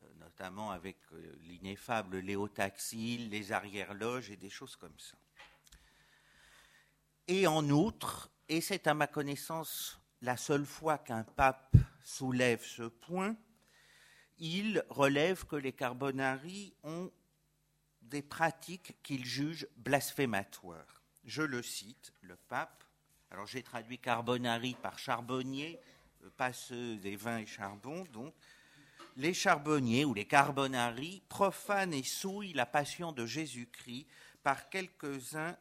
euh, 0.03 0.07
notamment 0.19 0.71
avec 0.71 0.97
euh, 1.13 1.35
l'ineffable 1.43 2.17
Léotaxile, 2.17 3.29
les 3.29 3.51
arrière-loges 3.51 4.31
et 4.31 4.35
des 4.35 4.49
choses 4.49 4.75
comme 4.75 4.97
ça. 4.97 5.15
Et 7.27 7.45
en 7.45 7.69
outre, 7.69 8.31
et 8.49 8.61
c'est 8.61 8.87
à 8.87 8.93
ma 8.93 9.07
connaissance 9.07 9.99
la 10.21 10.35
seule 10.35 10.65
fois 10.65 10.97
qu'un 10.97 11.23
pape 11.23 11.75
soulève 12.03 12.65
ce 12.65 12.83
point, 12.83 13.37
il 14.39 14.83
relève 14.89 15.45
que 15.45 15.55
les 15.55 15.73
Carbonari 15.73 16.73
ont 16.83 17.11
des 18.09 18.21
pratiques 18.21 18.95
qu'il 19.03 19.25
juge 19.25 19.67
blasphématoires. 19.77 21.01
Je 21.25 21.41
le 21.41 21.61
cite, 21.61 22.11
le 22.21 22.35
pape 22.35 22.83
alors 23.31 23.45
j'ai 23.45 23.61
traduit 23.61 23.99
carbonari 23.99 24.75
par 24.81 24.97
charbonnier, 24.97 25.79
passeuse 26.35 26.99
des 26.99 27.15
vins 27.15 27.37
et 27.37 27.45
charbon, 27.45 28.03
donc. 28.11 28.33
les 29.17 29.33
charbonniers 29.33 30.05
ou 30.05 30.13
les 30.13 30.25
carbonari 30.25 31.21
profanent 31.29 31.93
et 31.93 32.03
souillent 32.03 32.53
la 32.53 32.65
passion 32.65 33.11
de 33.11 33.25
Jésus-Christ 33.25 34.07
par 34.43 34.69
quelques-uns 34.69 35.55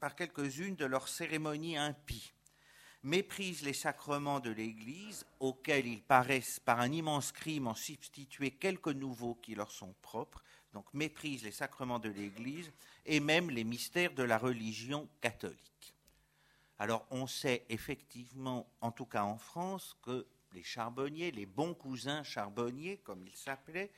par 0.00 0.16
quelques-unes 0.16 0.74
de 0.74 0.84
leurs 0.84 1.06
cérémonies 1.06 1.76
impies, 1.76 2.32
méprisent 3.04 3.62
les 3.62 3.72
sacrements 3.72 4.40
de 4.40 4.50
l'Église, 4.50 5.24
auxquels 5.38 5.86
ils 5.86 6.02
paraissent 6.02 6.58
par 6.58 6.80
un 6.80 6.90
immense 6.90 7.30
crime 7.30 7.68
en 7.68 7.76
substituer 7.76 8.50
quelques 8.50 8.88
nouveaux 8.88 9.36
qui 9.36 9.54
leur 9.54 9.70
sont 9.70 9.94
propres, 10.02 10.42
donc 10.72 10.86
méprisent 10.92 11.44
les 11.44 11.52
sacrements 11.52 11.98
de 11.98 12.08
l'Église 12.08 12.70
et 13.04 13.20
même 13.20 13.50
les 13.50 13.64
mystères 13.64 14.14
de 14.14 14.22
la 14.22 14.38
religion 14.38 15.08
catholique. 15.20 15.94
Alors 16.78 17.06
on 17.10 17.26
sait 17.26 17.64
effectivement, 17.68 18.66
en 18.80 18.90
tout 18.90 19.06
cas 19.06 19.22
en 19.22 19.38
France, 19.38 19.96
que 20.02 20.26
les 20.52 20.62
charbonniers, 20.62 21.30
les 21.30 21.46
bons 21.46 21.74
cousins 21.74 22.22
charbonniers, 22.22 22.98
comme 22.98 23.26
ils 23.26 23.36
s'appelaient, 23.36 23.90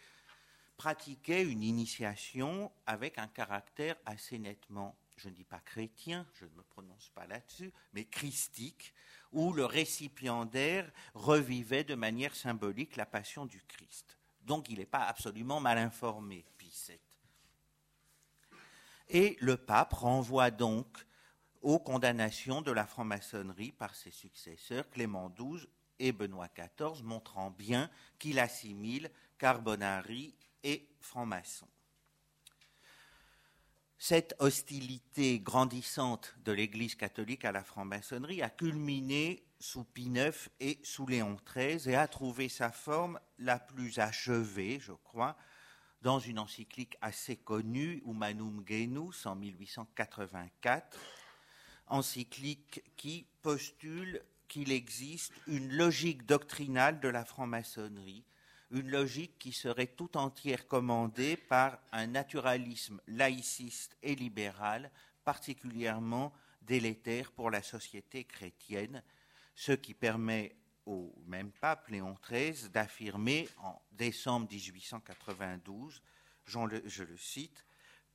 pratiquaient 0.77 1.45
une 1.45 1.63
initiation 1.63 2.71
avec 2.87 3.19
un 3.19 3.29
caractère 3.29 3.97
assez 4.05 4.39
nettement, 4.39 4.97
je 5.17 5.29
ne 5.29 5.35
dis 5.35 5.45
pas 5.45 5.61
chrétien, 5.61 6.27
je 6.35 6.45
ne 6.45 6.51
me 6.51 6.63
prononce 6.63 7.11
pas 7.15 7.27
là-dessus, 7.27 7.73
mais 7.93 8.05
christique, 8.05 8.93
où 9.33 9.53
le 9.53 9.65
récipiendaire 9.65 10.91
revivait 11.15 11.85
de 11.85 11.95
manière 11.95 12.35
symbolique 12.35 12.97
la 12.97 13.07
passion 13.07 13.47
du 13.47 13.63
Christ. 13.63 14.17
Donc 14.43 14.69
il 14.69 14.79
n'est 14.79 14.87
pas 14.87 15.05
absolument 15.05 15.61
mal 15.61 15.79
informé, 15.79 16.45
Et 19.09 19.37
le 19.41 19.57
pape 19.57 19.93
renvoie 19.93 20.51
donc 20.51 20.87
aux 21.63 21.79
condamnations 21.79 22.63
de 22.63 22.73
la 22.73 22.87
franc-maçonnerie 22.87 23.73
par 23.73 23.95
ses 23.95 24.11
successeurs 24.11 24.89
Clément 24.91 25.31
XII 25.31 25.67
et 25.99 26.13
Benoît 26.13 26.49
XIV, 26.49 27.03
montrant 27.03 27.51
bien 27.51 27.91
qu'il 28.19 28.39
assimile 28.39 29.11
Carbonari 29.39 30.35
et 30.63 30.89
franc-maçon. 31.01 31.69
Cette 33.99 34.35
hostilité 34.39 35.41
grandissante 35.41 36.35
de 36.45 36.53
l'Église 36.53 36.95
catholique 36.95 37.45
à 37.45 37.53
la 37.53 37.65
franc-maçonnerie 37.65 38.43
a 38.43 38.51
culminé 38.51 39.47
sous 39.59 39.85
Pie 39.85 40.11
IX 40.15 40.51
et 40.61 40.79
sous 40.83 41.07
Léon 41.07 41.39
XIII 41.47 41.89
et 41.89 41.97
a 41.97 42.07
trouvé 42.07 42.51
sa 42.51 42.71
forme 42.71 43.19
la 43.39 43.59
plus 43.59 43.99
achevée, 43.99 44.79
je 44.81 44.93
crois, 44.93 45.37
dans 46.05 46.21
une 46.21 46.39
encyclique 46.39 46.99
assez 47.01 47.35
connue, 47.35 48.03
Humanum 48.07 48.63
Genus, 48.69 49.25
en 49.25 49.37
1884, 49.37 50.99
encyclique 51.87 52.85
qui 52.95 53.27
postule 53.41 54.23
qu'il 54.47 54.71
existe 54.71 55.33
une 55.47 55.73
logique 55.73 56.27
doctrinale 56.27 57.01
de 57.01 57.09
la 57.09 57.25
franc-maçonnerie, 57.25 58.23
une 58.71 58.91
logique 58.91 59.39
qui 59.39 59.53
serait 59.53 59.87
tout 59.87 60.19
entière 60.19 60.69
commandée 60.69 61.39
par 61.39 61.79
un 61.91 62.07
naturalisme 62.07 63.01
laïciste 63.09 63.97
et 64.03 64.15
libéral 64.15 64.91
particulièrement 65.25 66.35
délétère 66.61 67.33
pour 67.33 67.51
la 67.51 67.63
société 67.63 68.25
chrétienne, 68.25 69.03
ce 69.55 69.73
qui 69.73 69.95
permet 69.95 70.55
au 70.87 71.15
même 71.27 71.51
pape 71.53 71.89
Léon 71.89 72.17
XIII 72.29 72.69
d'affirmer 72.71 73.49
en 73.59 73.81
décembre 73.93 74.49
1892, 74.51 76.03
je 76.47 77.03
le 77.03 77.17
cite, 77.17 77.65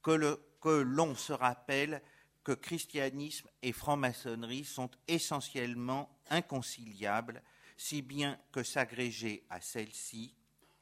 que 0.01 0.81
l'on 0.81 1.15
se 1.15 1.33
rappelle 1.33 2.01
que 2.43 2.51
christianisme 2.53 3.49
et 3.61 3.73
franc-maçonnerie 3.73 4.65
sont 4.65 4.89
essentiellement 5.07 6.09
inconciliables, 6.29 7.41
si 7.77 8.01
bien 8.01 8.39
que 8.51 8.63
s'agréger 8.63 9.45
à 9.49 9.61
celle-ci, 9.61 10.35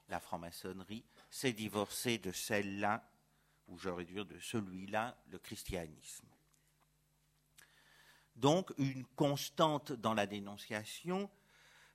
la 0.09 0.19
franc-maçonnerie, 0.19 1.03
c'est 1.29 1.53
divorcer 1.53 2.17
de 2.17 2.31
celle-là, 2.31 3.09
ou 3.67 3.77
j'aurais 3.77 4.05
dû 4.05 4.13
dire 4.13 4.25
de 4.25 4.39
celui-là, 4.39 5.17
le 5.29 5.39
christianisme. 5.39 6.27
Donc 8.35 8.71
une 8.77 9.05
constante 9.15 9.91
dans 9.91 10.13
la 10.13 10.27
dénonciation 10.27 11.29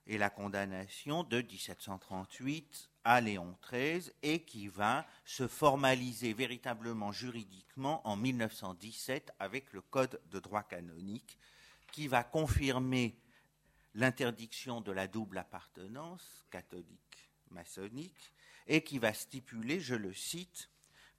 et 0.07 0.17
la 0.17 0.29
condamnation 0.29 1.23
de 1.23 1.41
1738 1.41 2.89
à 3.03 3.21
Léon 3.21 3.57
XIII 3.69 4.11
et 4.21 4.43
qui 4.43 4.67
va 4.67 5.05
se 5.25 5.47
formaliser 5.47 6.33
véritablement 6.33 7.11
juridiquement 7.11 8.05
en 8.07 8.15
1917 8.15 9.31
avec 9.39 9.73
le 9.73 9.81
Code 9.81 10.21
de 10.31 10.39
droit 10.39 10.63
canonique 10.63 11.37
qui 11.91 12.07
va 12.07 12.23
confirmer 12.23 13.15
l'interdiction 13.93 14.81
de 14.81 14.91
la 14.91 15.07
double 15.07 15.37
appartenance 15.37 16.45
catholique-maçonnique 16.49 18.33
et 18.67 18.83
qui 18.83 18.97
va 18.99 19.13
stipuler, 19.13 19.79
je 19.79 19.95
le 19.95 20.13
cite, 20.13 20.69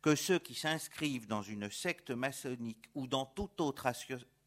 que 0.02 0.14
ceux 0.14 0.38
qui 0.38 0.54
s'inscrivent 0.54 1.26
dans 1.26 1.42
une 1.42 1.70
secte 1.70 2.10
maçonnique 2.10 2.90
ou 2.94 3.06
dans 3.06 3.26
toute 3.26 3.60
autre 3.60 3.86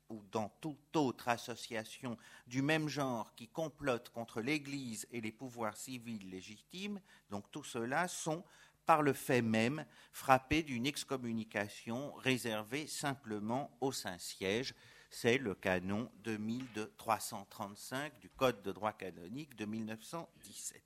ou 0.09 0.23
dans 0.31 0.49
toute 0.61 0.95
autre 0.95 1.27
association 1.27 2.17
du 2.47 2.61
même 2.61 2.87
genre 2.87 3.33
qui 3.35 3.47
complote 3.47 4.09
contre 4.09 4.41
l'Église 4.41 5.07
et 5.11 5.21
les 5.21 5.31
pouvoirs 5.31 5.77
civils 5.77 6.29
légitimes, 6.29 7.01
donc 7.29 7.49
tout 7.51 7.63
cela 7.63 8.07
sont, 8.07 8.43
par 8.85 9.01
le 9.01 9.13
fait 9.13 9.41
même, 9.41 9.85
frappés 10.11 10.63
d'une 10.63 10.85
excommunication 10.85 12.13
réservée 12.13 12.87
simplement 12.87 13.75
au 13.81 13.91
Saint-Siège. 13.91 14.73
C'est 15.09 15.37
le 15.37 15.55
canon 15.55 16.11
2335 16.23 18.19
du 18.19 18.29
Code 18.29 18.61
de 18.61 18.71
droit 18.71 18.93
canonique 18.93 19.55
de 19.55 19.65
1917, 19.65 20.81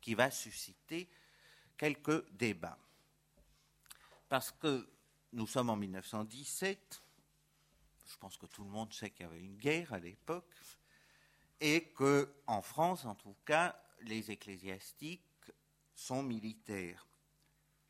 qui 0.00 0.14
va 0.14 0.30
susciter 0.30 1.08
quelques 1.76 2.28
débats. 2.32 2.78
Parce 4.28 4.50
que 4.50 4.88
nous 5.32 5.46
sommes 5.46 5.70
en 5.70 5.76
1917, 5.76 7.01
je 8.06 8.16
pense 8.16 8.36
que 8.36 8.46
tout 8.46 8.64
le 8.64 8.70
monde 8.70 8.92
sait 8.92 9.10
qu'il 9.10 9.26
y 9.26 9.28
avait 9.28 9.40
une 9.40 9.56
guerre 9.56 9.92
à 9.92 9.98
l'époque, 9.98 10.52
et 11.60 11.84
que, 11.94 12.34
en 12.46 12.62
France, 12.62 13.04
en 13.04 13.14
tout 13.14 13.36
cas, 13.44 13.80
les 14.00 14.30
ecclésiastiques 14.30 15.22
sont 15.94 16.22
militaires. 16.22 17.06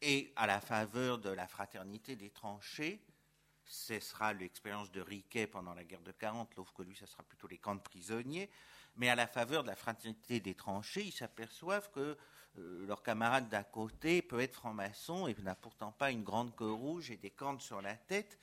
Et 0.02 0.32
à 0.36 0.46
la 0.46 0.60
faveur 0.60 1.18
de 1.18 1.30
la 1.30 1.46
fraternité 1.46 2.16
des 2.16 2.30
tranchées, 2.30 3.02
ce 3.64 3.98
sera 4.00 4.34
l'expérience 4.34 4.90
de 4.90 5.00
Riquet 5.00 5.46
pendant 5.46 5.72
la 5.72 5.84
guerre 5.84 6.02
de 6.02 6.12
40, 6.12 6.52
sauf 6.54 6.72
que 6.72 6.82
lui, 6.82 6.94
ce 6.94 7.06
sera 7.06 7.22
plutôt 7.22 7.46
les 7.46 7.58
camps 7.58 7.74
de 7.74 7.80
prisonniers. 7.80 8.50
Mais 8.96 9.08
à 9.08 9.14
la 9.14 9.26
faveur 9.26 9.62
de 9.62 9.68
la 9.68 9.76
fraternité 9.76 10.40
des 10.40 10.54
tranchées, 10.54 11.04
ils 11.04 11.12
s'aperçoivent 11.12 11.90
que 11.92 12.18
euh, 12.58 12.86
leur 12.86 13.02
camarade 13.02 13.48
d'à 13.48 13.64
côté 13.64 14.20
peut 14.20 14.40
être 14.40 14.56
franc-maçon 14.56 15.26
et 15.26 15.34
n'a 15.40 15.54
pourtant 15.54 15.92
pas 15.92 16.10
une 16.10 16.24
grande 16.24 16.54
queue 16.54 16.70
rouge 16.70 17.10
et 17.10 17.16
des 17.16 17.30
cornes 17.30 17.60
sur 17.60 17.80
la 17.80 17.96
tête 17.96 18.38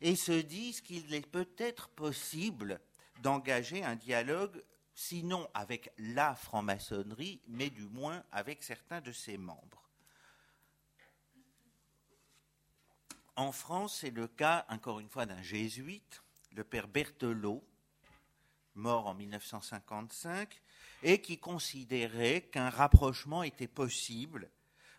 et 0.00 0.16
se 0.16 0.32
disent 0.32 0.80
qu'il 0.80 1.12
est 1.14 1.26
peut-être 1.26 1.88
possible 1.88 2.80
d'engager 3.22 3.84
un 3.84 3.96
dialogue, 3.96 4.62
sinon 4.94 5.48
avec 5.54 5.92
la 5.98 6.34
franc-maçonnerie, 6.34 7.40
mais 7.48 7.70
du 7.70 7.84
moins 7.84 8.22
avec 8.32 8.62
certains 8.62 9.00
de 9.00 9.12
ses 9.12 9.38
membres. 9.38 9.88
En 13.36 13.52
France, 13.52 13.98
c'est 14.00 14.10
le 14.10 14.26
cas, 14.26 14.66
encore 14.68 14.98
une 14.98 15.08
fois, 15.08 15.24
d'un 15.24 15.42
jésuite, 15.42 16.22
le 16.56 16.64
père 16.64 16.88
Berthelot, 16.88 17.64
mort 18.74 19.06
en 19.06 19.14
1955, 19.14 20.60
et 21.02 21.20
qui 21.20 21.38
considérait 21.38 22.42
qu'un 22.42 22.70
rapprochement 22.70 23.42
était 23.42 23.68
possible 23.68 24.50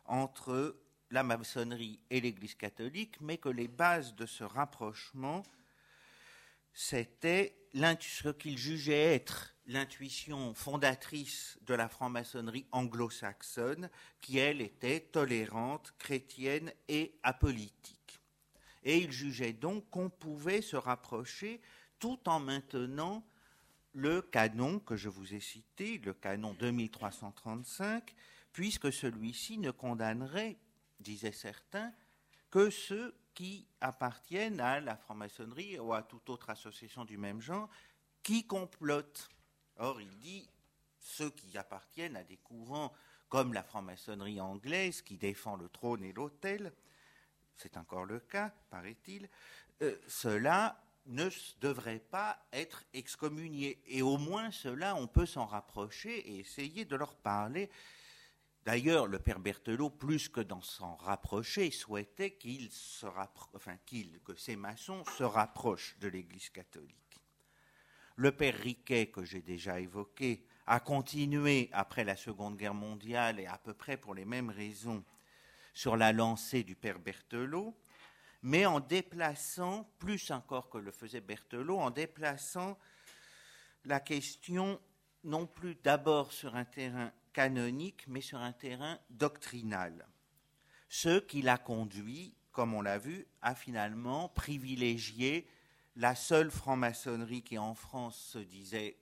entre 0.06 0.78
la 1.12 1.24
maçonnerie 1.24 2.00
et 2.10 2.22
l'Église 2.22 2.56
catholique, 2.56 3.20
mais 3.22 3.38
que 3.38 3.50
les 3.50 3.68
bases 3.68 4.16
de 4.16 4.26
ce 4.26 4.44
rapprochement, 4.44 5.44
c'était 6.74 7.56
ce 7.74 8.30
qu'il 8.30 8.58
jugeait 8.58 9.16
être 9.16 9.56
l'intuition 9.68 10.54
fondatrice 10.54 11.58
de 11.62 11.74
la 11.76 11.88
franc-maçonnerie 11.88 12.66
anglo-saxonne, 12.72 13.90
qui, 14.22 14.40
elle, 14.40 14.62
était 14.62 15.00
tolérante, 15.00 15.94
chrétienne 16.00 16.72
et 16.88 17.14
apolitique. 17.22 18.20
Et 18.84 18.98
il 18.98 19.12
jugeait 19.12 19.54
donc 19.54 19.90
qu'on 19.90 20.10
pouvait 20.10 20.62
se 20.62 20.76
rapprocher 20.76 21.62
tout 22.00 22.28
en 22.28 22.40
maintenant 22.40 23.24
le 23.94 24.22
canon 24.22 24.80
que 24.80 24.96
je 24.96 25.10
vous 25.10 25.34
ai 25.34 25.40
cité, 25.40 26.00
le 26.00 26.14
canon 26.14 26.56
2335, 26.60 28.16
puisque 28.54 28.92
celui-ci 28.92 29.58
ne 29.58 29.72
condamnerait 29.72 30.58
disaient 31.00 31.32
certains, 31.32 31.94
que 32.52 32.70
ceux 32.70 33.16
qui 33.34 33.68
appartiennent 33.80 34.60
à 34.60 34.80
la 34.80 34.98
franc-maçonnerie 34.98 35.80
ou 35.80 35.94
à 35.94 36.04
toute 36.04 36.30
autre 36.30 36.50
association 36.50 37.06
du 37.06 37.18
même 37.18 37.42
genre 37.42 37.70
qui 38.24 38.46
complotent. 38.46 39.30
Or, 39.78 40.02
il 40.02 40.18
dit 40.20 40.50
ceux 41.00 41.30
qui 41.30 41.58
appartiennent 41.58 42.18
à 42.18 42.24
des 42.24 42.38
courants 42.38 42.94
comme 43.30 43.54
la 43.54 43.64
franc-maçonnerie 43.64 44.42
anglaise 44.42 45.02
qui 45.02 45.18
défend 45.18 45.56
le 45.56 45.70
trône 45.70 46.04
et 46.04 46.14
l'autel, 46.14 46.74
c'est 47.56 47.78
encore 47.78 48.06
le 48.06 48.20
cas, 48.20 48.52
paraît-il, 48.70 49.30
euh, 49.82 49.96
ceux-là 50.08 50.82
ne 51.06 51.30
devraient 51.62 52.00
pas 52.00 52.44
être 52.52 52.84
excommuniés. 52.94 53.82
Et 53.88 54.02
au 54.02 54.18
moins 54.18 54.52
cela, 54.52 54.96
on 54.96 55.08
peut 55.08 55.26
s'en 55.26 55.46
rapprocher 55.46 56.18
et 56.30 56.40
essayer 56.40 56.86
de 56.86 56.96
leur 56.96 57.16
parler 57.16 57.70
D'ailleurs, 58.70 59.08
le 59.08 59.18
père 59.18 59.40
Berthelot, 59.40 59.90
plus 59.90 60.30
que 60.30 60.42
d'en 60.42 60.62
s'en 60.62 60.96
rapprocher, 60.98 61.72
souhaitait 61.72 62.38
que 62.38 64.36
ces 64.36 64.56
maçons 64.56 65.04
se 65.18 65.24
rapprochent 65.24 65.98
de 65.98 66.08
l'Église 66.08 66.52
catholique. 66.52 67.20
Le 68.16 68.32
père 68.32 68.54
Riquet, 68.54 69.08
que 69.08 69.24
j'ai 69.24 69.42
déjà 69.42 69.80
évoqué, 69.80 70.46
a 70.68 70.80
continué 70.80 71.72
après 71.74 72.04
la 72.04 72.16
Seconde 72.16 72.58
Guerre 72.58 72.76
mondiale 72.76 73.40
et 73.40 73.48
à 73.48 73.58
peu 73.58 73.74
près 73.74 73.98
pour 73.98 74.14
les 74.14 74.26
mêmes 74.26 74.52
raisons 74.52 75.04
sur 75.74 75.98
la 75.98 76.14
lancée 76.14 76.64
du 76.64 76.76
père 76.76 77.00
Berthelot, 77.00 77.76
mais 78.44 78.68
en 78.68 78.80
déplaçant, 78.80 79.90
plus 79.98 80.30
encore 80.30 80.70
que 80.70 80.78
le 80.78 80.92
faisait 80.92 81.22
Berthelot, 81.22 81.80
en 81.80 81.90
déplaçant 81.90 82.78
la 83.86 84.00
question 84.00 84.80
non 85.24 85.48
plus 85.48 85.74
d'abord 85.74 86.32
sur 86.32 86.56
un 86.56 86.66
terrain 86.66 87.12
canonique, 87.40 88.04
mais 88.10 88.20
sur 88.20 88.38
un 88.38 88.52
terrain 88.52 89.00
doctrinal. 89.10 90.06
Ce 90.90 91.20
qui 91.20 91.42
l'a 91.42 91.58
conduit, 91.58 92.36
comme 92.52 92.74
on 92.74 92.82
l'a 92.82 92.98
vu, 92.98 93.26
à 93.42 93.56
finalement 93.56 94.28
privilégier 94.28 95.48
la 95.96 96.16
seule 96.16 96.52
franc-maçonnerie 96.52 97.42
qui 97.42 97.58
en 97.58 97.76
France 97.76 98.18
se 98.34 98.40
disait, 98.40 98.98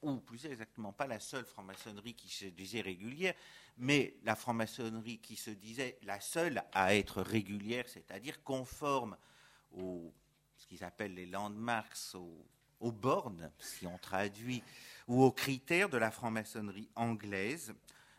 ou 0.00 0.18
plus 0.18 0.46
exactement 0.46 0.92
pas 0.92 1.08
la 1.08 1.18
seule 1.18 1.44
franc-maçonnerie 1.44 2.14
qui 2.14 2.28
se 2.28 2.44
disait 2.44 2.82
régulière, 2.82 3.34
mais 3.78 4.14
la 4.22 4.36
franc-maçonnerie 4.36 5.18
qui 5.18 5.34
se 5.34 5.50
disait 5.50 5.98
la 6.02 6.20
seule 6.20 6.62
à 6.72 6.94
être 6.94 7.20
régulière, 7.20 7.88
c'est-à-dire 7.88 8.44
conforme 8.44 9.16
aux 9.72 10.14
ce 10.56 10.68
qu'ils 10.68 10.84
appellent 10.84 11.14
les 11.14 11.26
landmarks, 11.26 12.14
aux, 12.14 12.46
aux 12.78 12.92
bornes, 12.92 13.50
si 13.58 13.88
on 13.88 13.98
traduit 13.98 14.62
ou 15.06 15.22
aux 15.22 15.32
critères 15.32 15.88
de 15.88 15.98
la 15.98 16.10
franc-maçonnerie 16.10 16.88
anglaise, 16.96 17.74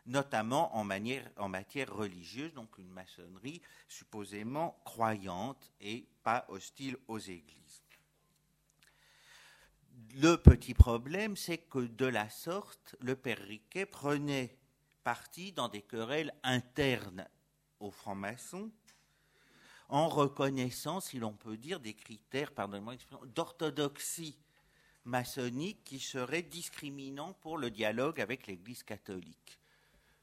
notamment 0.06 0.74
en, 0.74 0.84
matière 0.84 1.94
religieuse, 1.94 2.52
donc 2.54 2.78
une 2.78 2.90
maçonnerie 2.90 3.60
supposément 3.88 4.80
croyante 4.84 5.70
et 5.80 6.06
pas 6.22 6.46
hostile 6.48 6.96
aux 7.08 7.18
églises. 7.18 7.82
Le 10.14 10.36
petit 10.36 10.74
problème, 10.74 11.36
c'est 11.36 11.58
que 11.58 11.80
de 11.80 12.06
la 12.06 12.30
sorte, 12.30 12.96
le 13.00 13.16
père 13.16 13.38
Riquet 13.38 13.84
prenait 13.84 14.56
parti 15.04 15.52
dans 15.52 15.68
des 15.68 15.82
querelles 15.82 16.32
internes 16.42 17.28
aux 17.80 17.90
francs-maçons, 17.90 18.70
en 19.90 20.08
reconnaissant, 20.08 21.00
si 21.00 21.18
l'on 21.18 21.32
peut 21.32 21.56
dire, 21.56 21.80
des 21.80 21.94
critères, 21.94 22.52
pardonnez-moi, 22.52 22.94
d'orthodoxie 23.34 24.38
maçonnique 25.08 25.82
qui 25.84 25.98
serait 25.98 26.42
discriminant 26.42 27.32
pour 27.40 27.58
le 27.58 27.70
dialogue 27.70 28.20
avec 28.20 28.46
l'Église 28.46 28.82
catholique. 28.82 29.58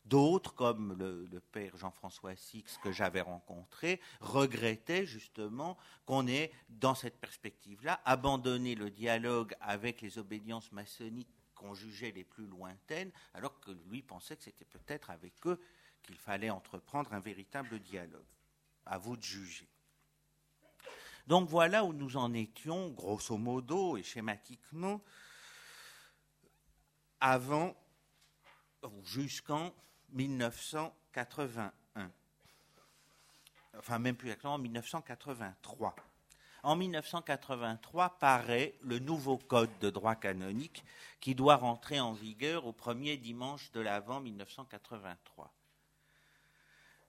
D'autres, 0.05 0.53
comme 0.53 0.93
le, 0.99 1.39
père 1.39 1.75
Jean-François 1.77 2.35
Six 2.35 2.77
que 2.83 2.91
j'avais 2.91 3.21
rencontré, 3.21 3.99
regrettaient 4.21 5.07
justement 5.07 5.77
qu'on 6.05 6.27
ait, 6.27 6.51
dans 6.69 6.93
cette 6.93 7.19
perspective-là, 7.19 7.99
abandonné 8.05 8.75
le 8.75 8.91
dialogue 8.91 9.55
avec 9.59 10.01
les 10.01 10.19
obédiences 10.19 10.71
maçonniques 10.71 11.33
qu'on 11.55 11.73
jugeait 11.73 12.11
les 12.11 12.23
plus 12.23 12.45
lointaines, 12.45 13.11
alors 13.33 13.59
que 13.59 13.71
lui 13.89 14.03
pensait 14.03 14.35
que 14.35 14.43
c'était 14.43 14.65
peut-être 14.65 15.09
avec 15.09 15.33
eux 15.47 15.59
qu'il 16.03 16.17
fallait 16.17 16.51
entreprendre 16.51 17.11
un 17.13 17.19
véritable 17.19 17.79
dialogue. 17.79 18.21
À 18.85 18.99
vous 18.99 19.17
de 19.17 19.23
juger. 19.23 19.67
Donc 21.27 21.49
voilà 21.49 21.83
où 21.83 21.93
nous 21.93 22.17
en 22.17 22.33
étions, 22.33 22.89
grosso 22.89 23.37
modo 23.37 23.97
et 23.97 24.03
schématiquement, 24.03 25.01
avant 27.19 27.75
ou 28.83 29.03
jusqu'en 29.03 29.73
1981. 30.09 31.71
Enfin, 33.77 33.99
même 33.99 34.15
plus 34.15 34.27
exactement, 34.29 34.53
en 34.53 34.59
1983. 34.59 35.95
En 36.63 36.75
1983 36.75 38.17
paraît 38.17 38.73
le 38.81 38.99
nouveau 38.99 39.37
code 39.37 39.69
de 39.81 39.89
droit 39.89 40.15
canonique 40.15 40.83
qui 41.19 41.35
doit 41.35 41.57
rentrer 41.57 41.99
en 41.99 42.13
vigueur 42.13 42.65
au 42.65 42.73
premier 42.73 43.17
dimanche 43.17 43.71
de 43.71 43.81
l'Avent 43.81 44.19
1983. 44.19 45.53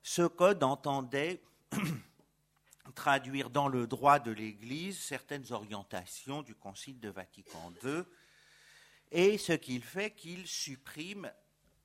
Ce 0.02 0.22
code 0.26 0.62
entendait 0.62 1.42
traduire 2.96 3.50
dans 3.50 3.68
le 3.68 3.86
droit 3.86 4.18
de 4.18 4.32
l'Église 4.32 4.98
certaines 4.98 5.52
orientations 5.52 6.42
du 6.42 6.56
Concile 6.56 6.98
de 6.98 7.10
Vatican 7.10 7.72
II, 7.84 8.02
et 9.12 9.38
ce 9.38 9.52
qu'il 9.52 9.84
fait, 9.84 10.10
qu'il 10.10 10.48
supprime 10.48 11.30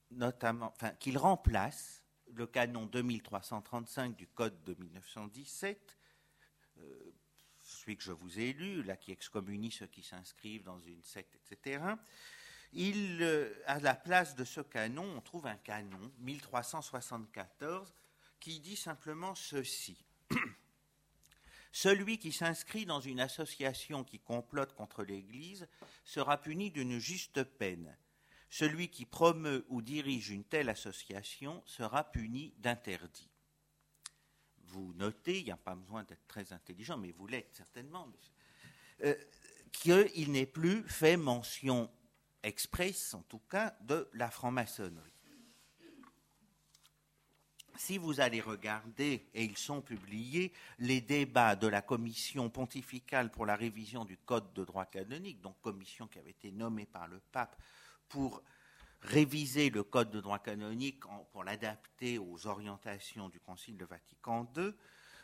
notamment, 0.09 0.73
enfin, 0.75 0.91
qu'il 0.91 1.17
remplace 1.19 2.03
le 2.33 2.47
canon 2.47 2.85
2335 2.87 4.15
du 4.15 4.27
Code 4.27 4.63
de 4.63 4.73
1917, 4.73 5.97
euh, 6.79 7.13
celui 7.61 7.97
que 7.97 8.03
je 8.03 8.11
vous 8.11 8.39
ai 8.39 8.53
lu, 8.53 8.81
là 8.83 8.97
qui 8.97 9.11
excommunie 9.11 9.71
ceux 9.71 9.87
qui 9.87 10.01
s'inscrivent 10.01 10.63
dans 10.63 10.79
une 10.79 11.03
secte, 11.03 11.35
etc. 11.35 11.83
Il, 12.73 13.21
euh, 13.21 13.53
à 13.65 13.79
la 13.79 13.95
place 13.95 14.35
de 14.35 14.45
ce 14.45 14.61
canon, 14.61 15.05
on 15.15 15.21
trouve 15.21 15.45
un 15.45 15.57
canon 15.57 16.11
1374 16.19 17.93
qui 18.39 18.59
dit 18.59 18.77
simplement 18.77 19.35
ceci. 19.35 20.03
Celui 21.71 22.17
qui 22.17 22.31
s'inscrit 22.31 22.85
dans 22.85 22.99
une 22.99 23.19
association 23.19 24.03
qui 24.03 24.19
complote 24.19 24.73
contre 24.73 25.03
l'Église 25.03 25.67
sera 26.03 26.41
puni 26.41 26.69
d'une 26.69 26.99
juste 26.99 27.43
peine. 27.43 27.95
Celui 28.49 28.89
qui 28.89 29.05
promeut 29.05 29.65
ou 29.69 29.81
dirige 29.81 30.29
une 30.29 30.43
telle 30.43 30.69
association 30.69 31.63
sera 31.65 32.11
puni 32.11 32.53
d'interdit. 32.57 33.29
Vous 34.65 34.93
notez, 34.95 35.39
il 35.39 35.45
n'y 35.45 35.51
a 35.51 35.57
pas 35.57 35.75
besoin 35.75 36.03
d'être 36.03 36.27
très 36.27 36.51
intelligent, 36.51 36.97
mais 36.97 37.11
vous 37.11 37.27
l'êtes 37.27 37.53
certainement, 37.55 38.11
euh, 39.03 39.15
qu'il 39.71 40.31
n'est 40.31 40.45
plus 40.45 40.83
fait 40.89 41.17
mention 41.17 41.89
expresse, 42.43 43.13
en 43.13 43.21
tout 43.23 43.41
cas, 43.49 43.77
de 43.81 44.09
la 44.13 44.29
franc-maçonnerie 44.29 45.10
si 47.77 47.97
vous 47.97 48.19
allez 48.19 48.41
regarder, 48.41 49.25
et 49.33 49.43
ils 49.43 49.57
sont 49.57 49.81
publiés, 49.81 50.51
les 50.79 51.01
débats 51.01 51.55
de 51.55 51.67
la 51.67 51.81
commission 51.81 52.49
pontificale 52.49 53.31
pour 53.31 53.45
la 53.45 53.55
révision 53.55 54.05
du 54.05 54.17
Code 54.17 54.53
de 54.53 54.63
droit 54.63 54.85
canonique, 54.85 55.41
donc 55.41 55.59
commission 55.61 56.07
qui 56.07 56.19
avait 56.19 56.31
été 56.31 56.51
nommée 56.51 56.85
par 56.85 57.07
le 57.07 57.19
pape 57.31 57.55
pour 58.09 58.41
réviser 59.01 59.69
le 59.69 59.83
Code 59.83 60.11
de 60.11 60.21
droit 60.21 60.39
canonique 60.39 61.03
pour 61.31 61.43
l'adapter 61.43 62.17
aux 62.17 62.47
orientations 62.47 63.29
du 63.29 63.39
Concile 63.39 63.77
de 63.77 63.85
Vatican 63.85 64.47
II, 64.55 64.73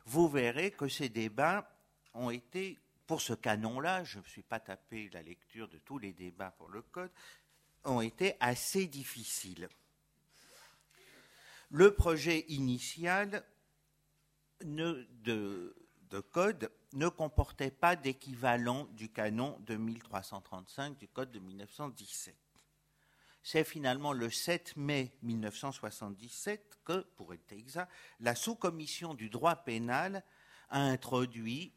vous 0.06 0.28
verrez 0.28 0.72
que 0.72 0.88
ces 0.88 1.10
débats 1.10 1.70
ont 2.14 2.30
été, 2.30 2.78
pour 3.06 3.22
ce 3.22 3.34
canon-là, 3.34 4.04
je 4.04 4.20
ne 4.20 4.24
suis 4.24 4.44
pas 4.44 4.60
tapé 4.60 5.10
la 5.14 5.22
lecture 5.22 5.68
de 5.68 5.78
tous 5.78 6.00
les 6.00 6.14
débats 6.14 6.52
pour 6.52 6.70
le 6.70 6.82
Code, 6.82 7.12
ont 7.84 8.02
été 8.02 8.36
assez 8.40 8.88
difficiles 8.88 9.70
le 11.69 11.93
projet 11.93 12.45
initial 12.47 13.43
de, 14.62 15.75
code 16.32 16.71
ne 16.93 17.08
comportait 17.10 17.71
pas 17.71 17.95
d'équivalent 17.95 18.86
du 18.93 19.10
canon 19.10 19.58
de 19.62 19.75
1335 19.75 20.97
du 20.97 21.08
code 21.08 21.32
de 21.32 21.39
1917. 21.39 22.36
C'est 23.43 23.63
finalement 23.63 24.13
le 24.13 24.30
7 24.30 24.75
mai 24.77 25.13
1977 25.21 26.80
que, 26.84 27.01
pour 27.15 27.34
être 27.34 27.51
exact, 27.51 27.91
la 28.19 28.36
sous-commission 28.36 29.13
du 29.13 29.30
droit 29.30 29.56
pénal 29.56 30.23
a 30.69 30.82
introduit 30.82 31.73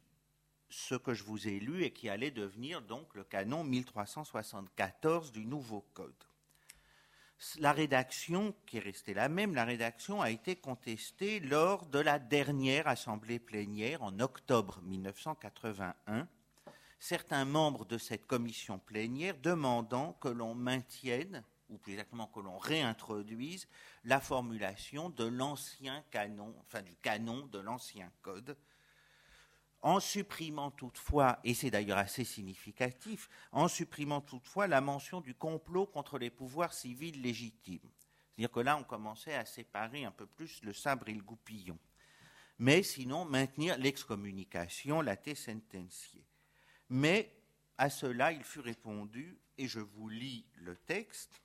ce 0.69 0.95
que 0.95 1.15
je 1.15 1.25
vous 1.25 1.49
ai 1.49 1.61
lu 1.61 1.85
et 1.85 1.93
qui 1.93 2.09
allait 2.09 2.31
devenir 2.31 2.83
donc 2.83 3.15
le 3.15 3.25
canon 3.25 3.65
1374 3.65 5.33
du 5.33 5.45
nouveau 5.45 5.85
code 5.95 6.25
la 7.59 7.73
rédaction, 7.73 8.55
qui 8.67 8.77
est 8.77 8.81
restée 8.81 9.15
la 9.15 9.29
même, 9.29 9.55
la 9.55 9.65
rédaction 9.65 10.21
a 10.21 10.31
été 10.31 10.57
contestée 10.57 11.41
lors 11.41 11.87
de 11.87 11.99
la 11.99 12.19
dernière 12.19 12.87
assemblée 12.87 13.39
plénière 13.39 14.03
en 14.03 14.19
octobre 14.21 14.81
1981. 14.83 16.29
Certains 16.99 17.47
membres 17.47 17.87
de 17.87 17.97
cette 17.97 18.27
commission 18.27 18.79
plénière 18.79 19.39
demandant 19.39 20.13
que 20.21 20.29
l'on 20.29 20.55
maintienne, 20.55 21.43
ou 21.71 21.79
plus 21.79 21.93
exactement 21.93 22.27
que 22.27 22.41
l'on 22.41 22.59
réintroduise, 22.59 23.69
la 24.05 24.21
formulation 24.21 25.09
de 25.09 25.25
l'ancien 25.25 26.05
canon, 26.11 26.55
enfin 26.61 26.83
du 26.83 26.95
canon 26.97 27.47
de 27.47 27.59
l'ancien 27.59 28.11
code, 28.21 28.57
en 29.83 30.01
supprimant 30.01 30.71
toutefois, 30.71 31.39
et 31.45 31.55
c'est 31.55 31.71
d'ailleurs 31.71 31.99
assez 31.99 32.25
significatif, 32.25 33.29
en 33.53 33.69
supprimant 33.69 34.21
toutefois 34.21 34.67
la 34.67 34.81
mention 34.81 35.21
du 35.21 35.35
complot 35.35 35.87
contre 35.87 36.19
les 36.19 36.31
pouvoirs 36.31 36.75
civils 36.75 37.21
légitimes. 37.23 37.91
C'est-à-dire 38.37 38.51
que 38.51 38.61
là, 38.61 38.77
on 38.77 38.85
commençait 38.85 39.35
à 39.35 39.45
séparer 39.45 40.05
un 40.05 40.11
peu 40.11 40.27
plus 40.27 40.63
le 40.63 40.73
sabre 40.73 41.09
et 41.09 41.15
le 41.15 41.23
goupillon. 41.23 41.79
Mais 42.59 42.83
sinon, 42.83 43.25
maintenir 43.25 43.79
l'excommunication, 43.79 45.01
la 45.01 45.17
te 45.17 45.35
sententiae. 45.35 46.23
Mais 46.91 47.33
à 47.79 47.89
cela, 47.89 48.33
il 48.33 48.45
fut 48.45 48.61
répondu, 48.61 49.39
et 49.57 49.67
je 49.67 49.81
vous 49.81 50.09
lis 50.11 50.45
le 50.57 50.77
texte, 50.77 51.41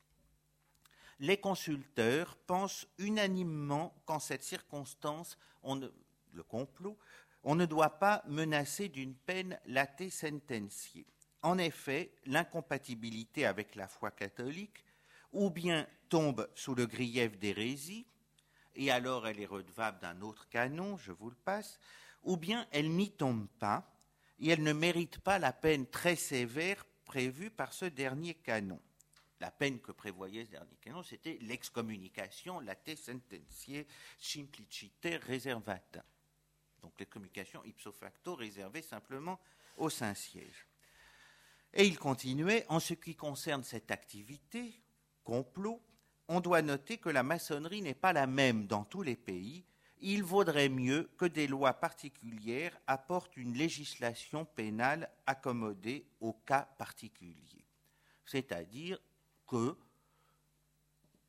les 1.19 1.38
consulteurs 1.38 2.36
pensent 2.36 2.88
unanimement 2.97 3.95
qu'en 4.05 4.19
cette 4.19 4.43
circonstance, 4.43 5.38
le 5.63 6.43
complot, 6.43 6.97
on 7.45 7.53
ne 7.53 7.67
doit 7.67 7.99
pas 7.99 8.23
menacer 8.27 8.89
d'une 8.89 9.13
peine 9.13 9.57
late 9.67 10.09
sentenciée. 10.09 11.05
En 11.43 11.59
effet, 11.59 12.11
l'incompatibilité 12.25 13.45
avec 13.45 13.75
la 13.75 13.87
foi 13.87 14.09
catholique 14.09 14.83
ou 15.31 15.51
bien 15.51 15.87
tombe 16.09 16.49
sous 16.55 16.73
le 16.73 16.87
grief 16.87 17.37
d'hérésie, 17.37 18.07
et 18.73 18.89
alors 18.89 19.27
elle 19.27 19.39
est 19.39 19.45
redevable 19.45 19.99
d'un 19.99 20.21
autre 20.21 20.49
canon, 20.49 20.97
je 20.97 21.11
vous 21.11 21.29
le 21.29 21.35
passe, 21.35 21.79
ou 22.23 22.35
bien 22.35 22.67
elle 22.71 22.89
n'y 22.89 23.11
tombe 23.11 23.47
pas, 23.59 23.95
et 24.39 24.49
elle 24.49 24.63
ne 24.63 24.73
mérite 24.73 25.19
pas 25.19 25.37
la 25.37 25.53
peine 25.53 25.85
très 25.85 26.15
sévère 26.15 26.83
prévue 27.05 27.51
par 27.51 27.73
ce 27.73 27.85
dernier 27.85 28.33
canon. 28.33 28.81
La 29.39 29.51
peine 29.51 29.79
que 29.79 29.91
prévoyait 29.91 30.45
ce 30.45 30.51
dernier 30.51 30.77
canon, 30.81 31.03
c'était 31.03 31.37
l'excommunication 31.41 32.59
late 32.59 32.95
sententiae 32.95 33.85
simplicite 34.17 35.07
reservata. 35.27 36.03
Donc 36.82 36.93
l'excommunication 36.99 37.63
ipso 37.65 37.91
facto 37.91 38.36
réservée 38.36 38.82
simplement 38.82 39.39
au 39.78 39.89
Saint-Siège. 39.89 40.67
Et 41.73 41.86
il 41.86 41.99
continuait, 41.99 42.65
en 42.69 42.80
ce 42.80 42.93
qui 42.93 43.15
concerne 43.15 43.63
cette 43.63 43.91
activité, 43.91 44.82
complot, 45.23 45.82
on 46.28 46.39
doit 46.39 46.61
noter 46.61 46.97
que 46.97 47.09
la 47.09 47.23
maçonnerie 47.23 47.82
n'est 47.82 47.93
pas 47.93 48.13
la 48.13 48.28
même 48.28 48.65
dans 48.65 48.86
tous 48.86 49.01
les 49.01 49.17
pays. 49.17 49.65
Il 49.99 50.23
vaudrait 50.23 50.69
mieux 50.69 51.09
que 51.17 51.26
des 51.26 51.47
lois 51.47 51.73
particulières 51.73 52.78
apportent 52.88 53.38
une 53.38 53.53
législation 53.53 54.45
pénale 54.45 55.09
accommodée 55.26 56.07
au 56.21 56.34
cas 56.34 56.67
particulier. 56.78 57.65
C'est-à-dire 58.26 58.99
que, 59.47 59.78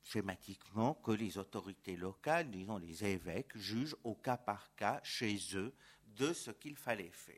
schématiquement, 0.07 0.95
que 0.95 1.11
les 1.11 1.37
autorités 1.37 1.97
locales, 1.97 2.51
disons 2.51 2.79
les 2.79 3.05
évêques, 3.05 3.57
jugent 3.57 3.97
au 4.05 4.15
cas 4.15 4.37
par 4.37 4.75
cas 4.77 5.01
chez 5.03 5.37
eux 5.55 5.75
de 6.17 6.33
ce 6.33 6.53
qu'il 6.53 6.77
fallait 6.77 7.11
faire. 7.11 7.35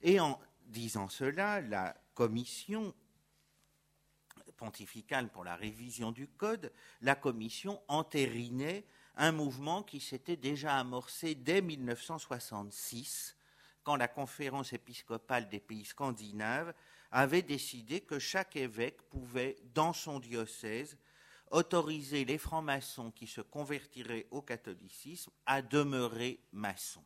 Et 0.00 0.20
en 0.20 0.40
disant 0.66 1.08
cela, 1.08 1.60
la 1.60 1.96
commission 2.14 2.94
pontificale 4.56 5.30
pour 5.30 5.42
la 5.42 5.56
révision 5.56 6.12
du 6.12 6.28
Code, 6.28 6.72
la 7.00 7.16
Commission 7.16 7.82
entérinait 7.88 8.86
un 9.16 9.32
mouvement 9.32 9.82
qui 9.82 10.00
s'était 10.00 10.36
déjà 10.36 10.78
amorcé 10.78 11.34
dès 11.34 11.60
1966, 11.60 13.36
quand 13.82 13.96
la 13.96 14.08
conférence 14.08 14.72
épiscopale 14.72 15.48
des 15.48 15.60
pays 15.60 15.84
scandinaves 15.84 16.72
avait 17.10 17.42
décidé 17.42 18.00
que 18.00 18.18
chaque 18.18 18.56
évêque 18.56 19.02
pouvait, 19.02 19.56
dans 19.74 19.92
son 19.92 20.20
diocèse, 20.20 20.96
autoriser 21.54 22.24
les 22.24 22.36
francs-maçons 22.36 23.12
qui 23.12 23.28
se 23.28 23.40
convertiraient 23.40 24.26
au 24.32 24.42
catholicisme 24.42 25.30
à 25.46 25.62
demeurer 25.62 26.40
maçons. 26.50 27.04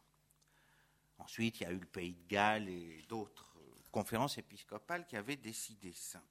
Ensuite, 1.18 1.60
il 1.60 1.64
y 1.64 1.66
a 1.66 1.72
eu 1.72 1.78
le 1.78 1.86
Pays 1.86 2.14
de 2.14 2.28
Galles 2.28 2.68
et 2.68 3.04
d'autres 3.08 3.58
conférences 3.92 4.38
épiscopales 4.38 5.06
qui 5.06 5.16
avaient 5.16 5.36
décidé 5.36 5.92
ça. 5.92 6.22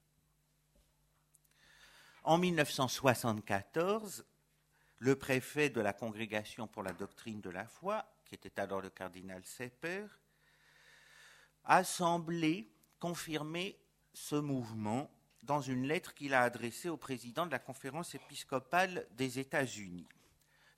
En 2.23 2.39
1974, 2.39 4.25
le 4.97 5.15
préfet 5.15 5.69
de 5.69 5.79
la 5.79 5.93
Congrégation 5.93 6.67
pour 6.67 6.81
la 6.81 6.93
doctrine 6.93 7.39
de 7.39 7.51
la 7.51 7.67
foi, 7.67 8.03
qui 8.25 8.33
était 8.33 8.59
alors 8.59 8.81
le 8.81 8.89
cardinal 8.89 9.45
Sepper, 9.45 10.07
a 11.65 11.83
semblé 11.83 12.73
confirmer 12.99 13.79
ce 14.11 14.35
mouvement 14.35 15.11
dans 15.47 15.61
une 15.61 15.87
lettre 15.87 16.13
qu'il 16.13 16.33
a 16.33 16.43
adressée 16.43 16.89
au 16.89 16.97
président 16.97 17.45
de 17.45 17.51
la 17.51 17.59
conférence 17.59 18.13
épiscopale 18.13 19.07
des 19.11 19.39
États-Unis. 19.39 20.07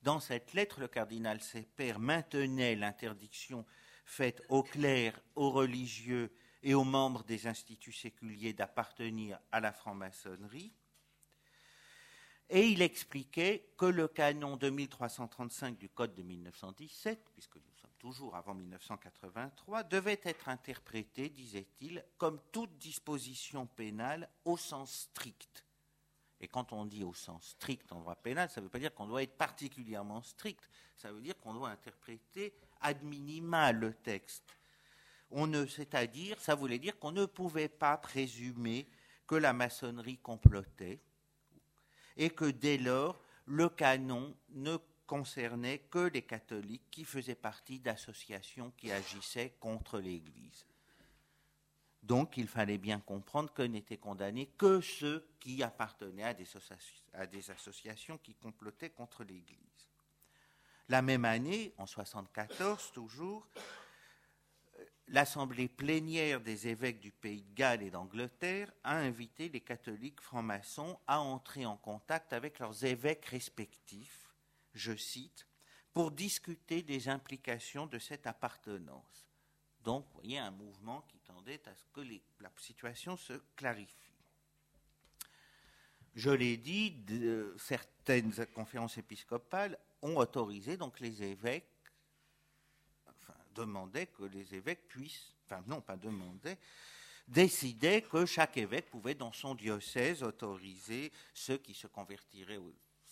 Dans 0.03 0.19
cette 0.19 0.53
lettre, 0.53 0.79
le 0.79 0.87
cardinal 0.87 1.41
Sepper 1.41 1.95
maintenait 1.97 2.75
l'interdiction 2.75 3.65
faite 4.05 4.43
aux 4.47 4.63
clercs, 4.63 5.19
aux 5.35 5.49
religieux 5.49 6.31
et 6.61 6.75
aux 6.75 6.83
membres 6.83 7.23
des 7.23 7.47
instituts 7.47 7.91
séculiers 7.91 8.53
d'appartenir 8.53 9.39
à 9.51 9.59
la 9.59 9.73
franc-maçonnerie, 9.73 10.71
et 12.51 12.67
il 12.67 12.81
expliquait 12.81 13.69
que 13.77 13.85
le 13.85 14.07
canon 14.07 14.55
2335 14.57 15.77
du 15.77 15.89
Code 15.89 16.15
de 16.15 16.23
1917, 16.23 17.23
puisque 17.33 17.55
nous 17.57 17.78
toujours 17.99 18.35
avant 18.35 18.55
1983, 18.55 19.83
devait 19.83 20.19
être 20.23 20.49
interprété, 20.49 21.29
disait-il, 21.29 22.03
comme 22.17 22.39
toute 22.51 22.77
disposition 22.77 23.67
pénale 23.67 24.29
au 24.45 24.57
sens 24.57 25.09
strict. 25.09 25.65
Et 26.41 26.47
quand 26.47 26.71
on 26.71 26.85
dit 26.85 27.03
au 27.03 27.13
sens 27.13 27.49
strict 27.49 27.91
en 27.91 27.99
droit 27.99 28.15
pénal, 28.15 28.49
ça 28.49 28.61
ne 28.61 28.65
veut 28.65 28.71
pas 28.71 28.79
dire 28.79 28.93
qu'on 28.93 29.07
doit 29.07 29.23
être 29.23 29.37
particulièrement 29.37 30.21
strict, 30.21 30.67
ça 30.95 31.11
veut 31.11 31.21
dire 31.21 31.37
qu'on 31.37 31.53
doit 31.53 31.69
interpréter 31.69 32.53
ad 32.81 33.03
minima 33.03 33.71
le 33.73 33.93
texte. 33.93 34.57
On 35.31 35.45
ne, 35.45 35.65
c'est-à-dire, 35.65 36.39
ça 36.39 36.55
voulait 36.55 36.79
dire 36.79 36.97
qu'on 36.97 37.11
ne 37.11 37.25
pouvait 37.25 37.67
pas 37.67 37.97
présumer 37.97 38.87
que 39.27 39.35
la 39.35 39.53
maçonnerie 39.53 40.17
complotait, 40.17 40.99
et 42.17 42.29
que 42.29 42.45
dès 42.45 42.77
lors, 42.77 43.19
le 43.45 43.69
canon 43.69 44.35
ne 44.49 44.77
concernait 45.09 45.79
que 45.89 46.07
les 46.07 46.21
catholiques 46.21 46.91
qui 46.91 47.03
faisaient 47.03 47.33
partie 47.33 47.79
d'associations 47.79 48.71
qui 48.77 48.91
agissaient 48.91 49.55
contre 49.59 49.97
l'Église. 49.99 50.67
Donc 52.03 52.37
il 52.37 52.47
fallait 52.47 52.77
bien 52.77 52.99
comprendre 52.99 53.51
que 53.51 53.63
n'étaient 53.63 53.97
condamnés 53.97 54.51
que 54.55 54.81
ceux 54.81 55.27
qui 55.39 55.63
appartenaient 55.63 56.23
à 56.23 56.35
des, 57.25 57.49
associations 57.49 58.19
qui 58.19 58.35
complotaient 58.35 58.91
contre 58.91 59.23
l'Église. 59.23 59.89
La 60.89 61.01
même 61.01 61.25
année, 61.25 61.73
en 61.79 61.89
1974 61.89 62.91
toujours, 62.91 63.47
l'Assemblée 65.07 65.69
plénière 65.69 66.39
des 66.39 66.67
évêques 66.67 66.99
du 66.99 67.11
Pays 67.11 67.41
de 67.41 67.55
Galles 67.55 67.81
et 67.81 67.89
d'Angleterre 67.89 68.71
a 68.83 68.95
invité 68.95 69.49
les 69.49 69.61
catholiques 69.61 70.21
francs-maçons 70.21 70.99
à 71.07 71.19
entrer 71.19 71.65
en 71.65 71.77
contact 71.77 72.31
avec 72.31 72.59
leurs 72.59 72.85
évêques 72.85 73.25
respectifs, 73.25 74.28
je 74.73 74.95
cite, 74.95 75.47
pour 75.93 76.11
discuter 76.11 76.81
des 76.81 77.09
implications 77.09 77.87
de 77.87 77.99
cette 77.99 78.27
appartenance. 78.27 79.27
Donc, 79.83 80.05
vous 80.07 80.21
voyez, 80.21 80.37
un 80.37 80.51
mouvement 80.51 81.01
qui 81.07 81.19
tendait 81.19 81.61
à 81.67 81.75
ce 81.75 81.85
que 81.93 82.01
la 82.39 82.51
situation 82.57 83.17
se 83.17 83.33
clarifie. 83.55 83.95
Je 86.15 86.29
l'ai 86.29 86.57
dit, 86.57 86.95
certaines 87.57 88.33
conférences 88.53 88.97
épiscopales 88.97 89.77
ont 90.01 90.17
autorisé 90.17 90.77
donc 90.77 90.99
les 90.99 91.23
évêques 91.23 91.79
demandait 93.59 94.07
que 94.07 94.23
les 94.23 94.55
évêques 94.55 94.87
puissent, 94.87 95.33
enfin 95.45 95.63
non, 95.67 95.81
pas 95.81 95.97
demandait, 95.97 96.57
décidait 97.27 98.01
que 98.01 98.25
chaque 98.25 98.57
évêque 98.57 98.89
pouvait 98.89 99.15
dans 99.15 99.31
son 99.31 99.55
diocèse 99.55 100.23
autoriser 100.23 101.11
ceux 101.33 101.57
qui 101.57 101.73
se 101.73 101.87
convertiraient, 101.87 102.59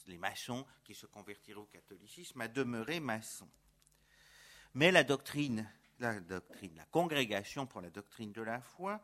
les 0.07 0.17
maçons 0.17 0.65
qui 0.83 0.93
se 0.93 1.05
convertiraient 1.05 1.59
au 1.59 1.65
catholicisme 1.65 2.41
à 2.41 2.47
demeurer 2.47 2.99
maçons. 2.99 3.49
Mais 4.73 4.91
la 4.91 5.03
doctrine, 5.03 5.69
la 5.99 6.19
doctrine, 6.19 6.75
la 6.75 6.85
congrégation 6.85 7.65
pour 7.65 7.81
la 7.81 7.89
doctrine 7.89 8.31
de 8.31 8.41
la 8.41 8.61
foi 8.61 9.03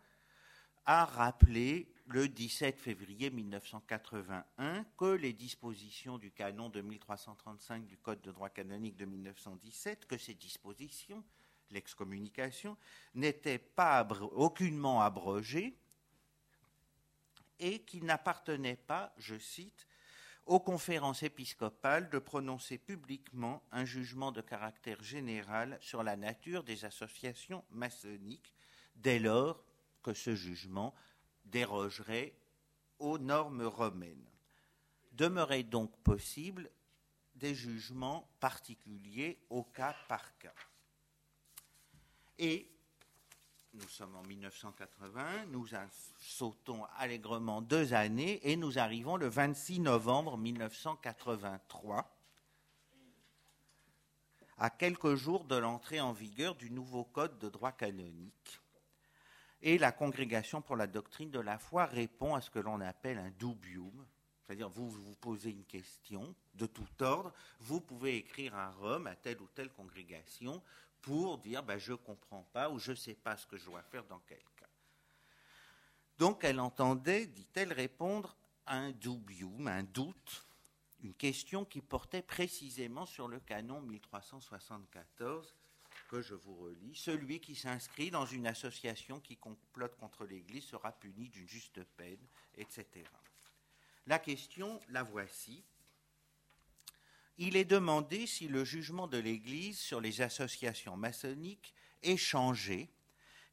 a 0.85 1.05
rappelé 1.05 1.93
le 2.07 2.27
17 2.27 2.77
février 2.79 3.29
1981 3.29 4.83
que 4.97 5.13
les 5.13 5.33
dispositions 5.33 6.17
du 6.17 6.31
canon 6.31 6.69
de 6.69 6.81
1335 6.81 7.85
du 7.85 7.97
Code 7.97 8.21
de 8.21 8.31
droit 8.31 8.49
canonique 8.49 8.97
de 8.97 9.05
1917, 9.05 10.05
que 10.05 10.17
ces 10.17 10.33
dispositions, 10.33 11.23
l'excommunication, 11.71 12.77
n'étaient 13.15 13.59
pas 13.59 14.05
aucunement 14.33 15.01
abrogées 15.01 15.77
et 17.59 17.79
qu'il 17.79 18.03
n'appartenait 18.03 18.75
pas, 18.75 19.13
je 19.17 19.37
cite, 19.37 19.87
aux 20.45 20.59
conférences 20.59 21.23
épiscopales 21.23 22.09
de 22.09 22.19
prononcer 22.19 22.77
publiquement 22.77 23.63
un 23.71 23.85
jugement 23.85 24.31
de 24.31 24.41
caractère 24.41 25.01
général 25.01 25.77
sur 25.79 26.03
la 26.03 26.15
nature 26.15 26.63
des 26.63 26.85
associations 26.85 27.63
maçonniques 27.69 28.53
dès 28.95 29.19
lors 29.19 29.63
que 30.01 30.13
ce 30.13 30.35
jugement 30.35 30.93
dérogerait 31.45 32.33
aux 32.99 33.17
normes 33.17 33.63
romaines. 33.63 34.29
Demeurait 35.13 35.63
donc 35.63 35.95
possible 36.03 36.69
des 37.35 37.55
jugements 37.55 38.29
particuliers 38.39 39.39
au 39.49 39.63
cas 39.63 39.95
par 40.07 40.37
cas. 40.37 40.53
Et 42.37 42.72
nous 43.73 43.87
sommes 43.87 44.15
en 44.15 44.23
1980, 44.23 45.45
nous 45.47 45.67
sautons 46.19 46.85
allègrement 46.97 47.61
deux 47.61 47.93
années 47.93 48.39
et 48.43 48.55
nous 48.55 48.77
arrivons 48.77 49.17
le 49.17 49.27
26 49.27 49.79
novembre 49.79 50.37
1983, 50.37 52.15
à 54.59 54.69
quelques 54.69 55.15
jours 55.15 55.45
de 55.45 55.55
l'entrée 55.55 55.99
en 55.99 56.13
vigueur 56.13 56.55
du 56.55 56.69
nouveau 56.69 57.03
code 57.03 57.39
de 57.39 57.49
droit 57.49 57.71
canonique. 57.71 58.61
Et 59.61 59.77
la 59.77 59.91
Congrégation 59.91 60.61
pour 60.61 60.75
la 60.75 60.87
doctrine 60.87 61.31
de 61.31 61.39
la 61.39 61.57
foi 61.57 61.85
répond 61.85 62.35
à 62.35 62.41
ce 62.41 62.51
que 62.51 62.59
l'on 62.59 62.79
appelle 62.81 63.17
un 63.17 63.31
dubium, 63.31 64.05
c'est-à-dire 64.45 64.69
vous 64.69 64.89
vous 64.89 65.15
posez 65.15 65.49
une 65.49 65.65
question 65.65 66.35
de 66.53 66.67
tout 66.67 67.01
ordre, 67.01 67.33
vous 67.59 67.81
pouvez 67.81 68.17
écrire 68.17 68.55
un 68.55 68.69
Rome 68.71 69.07
à 69.07 69.15
telle 69.15 69.41
ou 69.41 69.47
telle 69.55 69.71
congrégation 69.71 70.61
pour 71.03 71.37
dire 71.37 71.61
ben, 71.61 71.77
je 71.77 71.91
ne 71.91 71.97
comprends 71.97 72.47
pas 72.51 72.69
ou 72.71 72.79
je 72.79 72.91
ne 72.91 72.95
sais 72.95 73.13
pas 73.13 73.37
ce 73.37 73.45
que 73.45 73.57
je 73.57 73.65
dois 73.65 73.83
faire 73.83 74.05
dans 74.05 74.21
quel 74.25 74.41
cas. 74.57 74.67
Donc 76.17 76.43
elle 76.43 76.59
entendait, 76.59 77.27
dit-elle, 77.27 77.73
répondre 77.73 78.35
à 78.65 78.77
un 78.77 78.91
dubium, 78.91 79.67
un 79.67 79.83
doute, 79.83 80.47
une 81.03 81.13
question 81.13 81.65
qui 81.65 81.81
portait 81.81 82.21
précisément 82.21 83.05
sur 83.05 83.27
le 83.27 83.39
canon 83.39 83.81
1374 83.81 85.53
que 86.07 86.21
je 86.21 86.33
vous 86.33 86.55
relis. 86.55 86.95
Celui 86.95 87.41
qui 87.41 87.55
s'inscrit 87.55 88.09
dans 88.09 88.25
une 88.25 88.47
association 88.47 89.19
qui 89.19 89.35
complote 89.35 89.95
contre 89.97 90.25
l'Église 90.25 90.63
sera 90.63 90.91
puni 90.93 91.27
d'une 91.27 91.47
juste 91.47 91.83
peine, 91.97 92.25
etc. 92.55 92.87
La 94.07 94.19
question, 94.19 94.79
la 94.89 95.03
voici. 95.03 95.63
Il 97.37 97.55
est 97.55 97.65
demandé 97.65 98.27
si 98.27 98.47
le 98.47 98.63
jugement 98.63 99.07
de 99.07 99.17
l'Église 99.17 99.79
sur 99.79 99.99
les 99.99 100.21
associations 100.21 100.95
maçonniques 100.95 101.73
est 102.03 102.17
changé, 102.17 102.89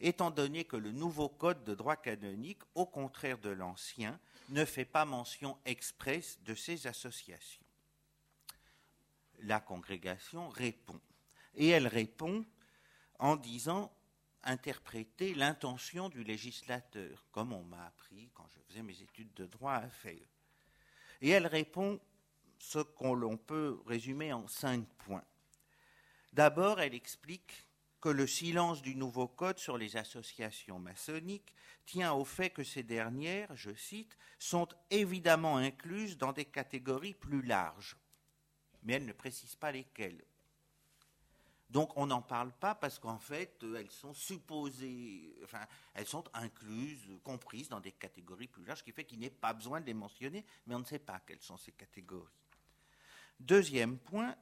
étant 0.01 0.31
donné 0.31 0.65
que 0.65 0.77
le 0.77 0.93
nouveau 0.93 1.29
code 1.29 1.65
de 1.65 1.75
droit 1.75 1.97
canonique, 1.97 2.63
au 2.75 2.87
contraire 2.87 3.39
de 3.39 3.51
l'ancien, 3.51 4.19
ne 4.51 4.65
fait 4.65 4.85
pas 4.85 5.05
mention 5.05 5.57
expresse 5.65 6.39
de 6.45 6.55
ces 6.55 6.87
associations. 6.87 7.65
La 9.41 9.61
congrégation 9.61 10.49
répond. 10.49 11.01
Et 11.55 11.69
elle 11.69 11.87
répond 11.87 12.45
en 13.19 13.37
disant 13.37 13.93
interpréter 14.43 15.35
l'intention 15.35 16.09
du 16.09 16.25
législateur, 16.25 17.25
comme 17.33 17.53
on 17.53 17.63
m'a 17.65 17.87
appris 17.87 18.31
quand 18.35 18.49
je 18.55 18.61
faisais 18.69 18.83
mes 18.83 19.01
études 19.03 19.33
de 19.35 19.47
droit 19.47 19.75
à 19.75 19.89
faire. 19.89 20.27
Et 21.21 21.31
elle 21.31 21.47
répond 21.47 22.01
ce 22.61 22.79
qu'on 22.79 23.37
peut 23.39 23.81
résumer 23.87 24.33
en 24.33 24.47
cinq 24.47 24.87
points. 24.99 25.25
D'abord, 26.33 26.81
elle 26.81 26.95
explique 26.95 27.67
que 28.01 28.11
le 28.11 28.27
silence 28.27 28.83
du 28.83 28.95
nouveau 28.95 29.27
code 29.27 29.59
sur 29.59 29.77
les 29.77 29.97
associations 29.97 30.79
maçonniques 30.79 31.55
tient 31.87 32.13
au 32.13 32.25
fait 32.25 32.51
que 32.51 32.63
ces 32.63 32.83
dernières, 32.83 33.55
je 33.57 33.75
cite, 33.75 34.17
sont 34.39 34.69
évidemment 34.91 35.57
incluses 35.57 36.17
dans 36.17 36.33
des 36.33 36.45
catégories 36.45 37.15
plus 37.15 37.43
larges, 37.43 37.97
mais 38.83 38.95
elle 38.95 39.07
ne 39.07 39.13
précise 39.13 39.57
pas 39.57 39.73
lesquelles. 39.73 40.23
Donc 41.71 41.97
on 41.97 42.07
n'en 42.07 42.23
parle 42.23 42.53
pas 42.53 42.75
parce 42.75 42.99
qu'en 42.99 43.19
fait, 43.19 43.65
elles 43.77 43.91
sont 43.91 44.15
supposées, 44.15 45.35
enfin, 45.45 45.67
elles 45.95 46.07
sont 46.07 46.25
incluses, 46.35 47.09
comprises 47.23 47.69
dans 47.69 47.81
des 47.81 47.93
catégories 47.93 48.49
plus 48.49 48.65
larges, 48.65 48.81
ce 48.81 48.85
qui 48.85 48.93
fait 48.93 49.05
qu'il 49.05 49.21
n'est 49.21 49.31
pas 49.31 49.55
besoin 49.55 49.81
de 49.81 49.87
les 49.87 49.95
mentionner, 49.95 50.45
mais 50.67 50.75
on 50.75 50.81
ne 50.81 50.85
sait 50.85 50.99
pas 50.99 51.21
quelles 51.21 51.43
sont 51.43 51.57
ces 51.57 51.73
catégories. 51.73 52.29
Deuxième 53.41 53.99
point, 53.99 54.37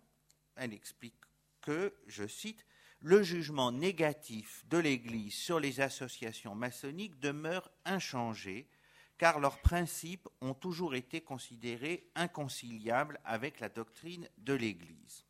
elle 0.56 0.72
explique 0.72 1.14
que, 1.60 1.94
je 2.06 2.26
cite, 2.26 2.66
le 3.00 3.22
jugement 3.22 3.70
négatif 3.70 4.64
de 4.68 4.78
l'Église 4.78 5.34
sur 5.34 5.60
les 5.60 5.80
associations 5.80 6.56
maçonniques 6.56 7.18
demeure 7.20 7.70
inchangé, 7.84 8.68
car 9.16 9.38
leurs 9.38 9.60
principes 9.60 10.28
ont 10.40 10.54
toujours 10.54 10.96
été 10.96 11.20
considérés 11.20 12.10
inconciliables 12.16 13.20
avec 13.24 13.60
la 13.60 13.68
doctrine 13.68 14.28
de 14.38 14.54
l'Église. 14.54 15.24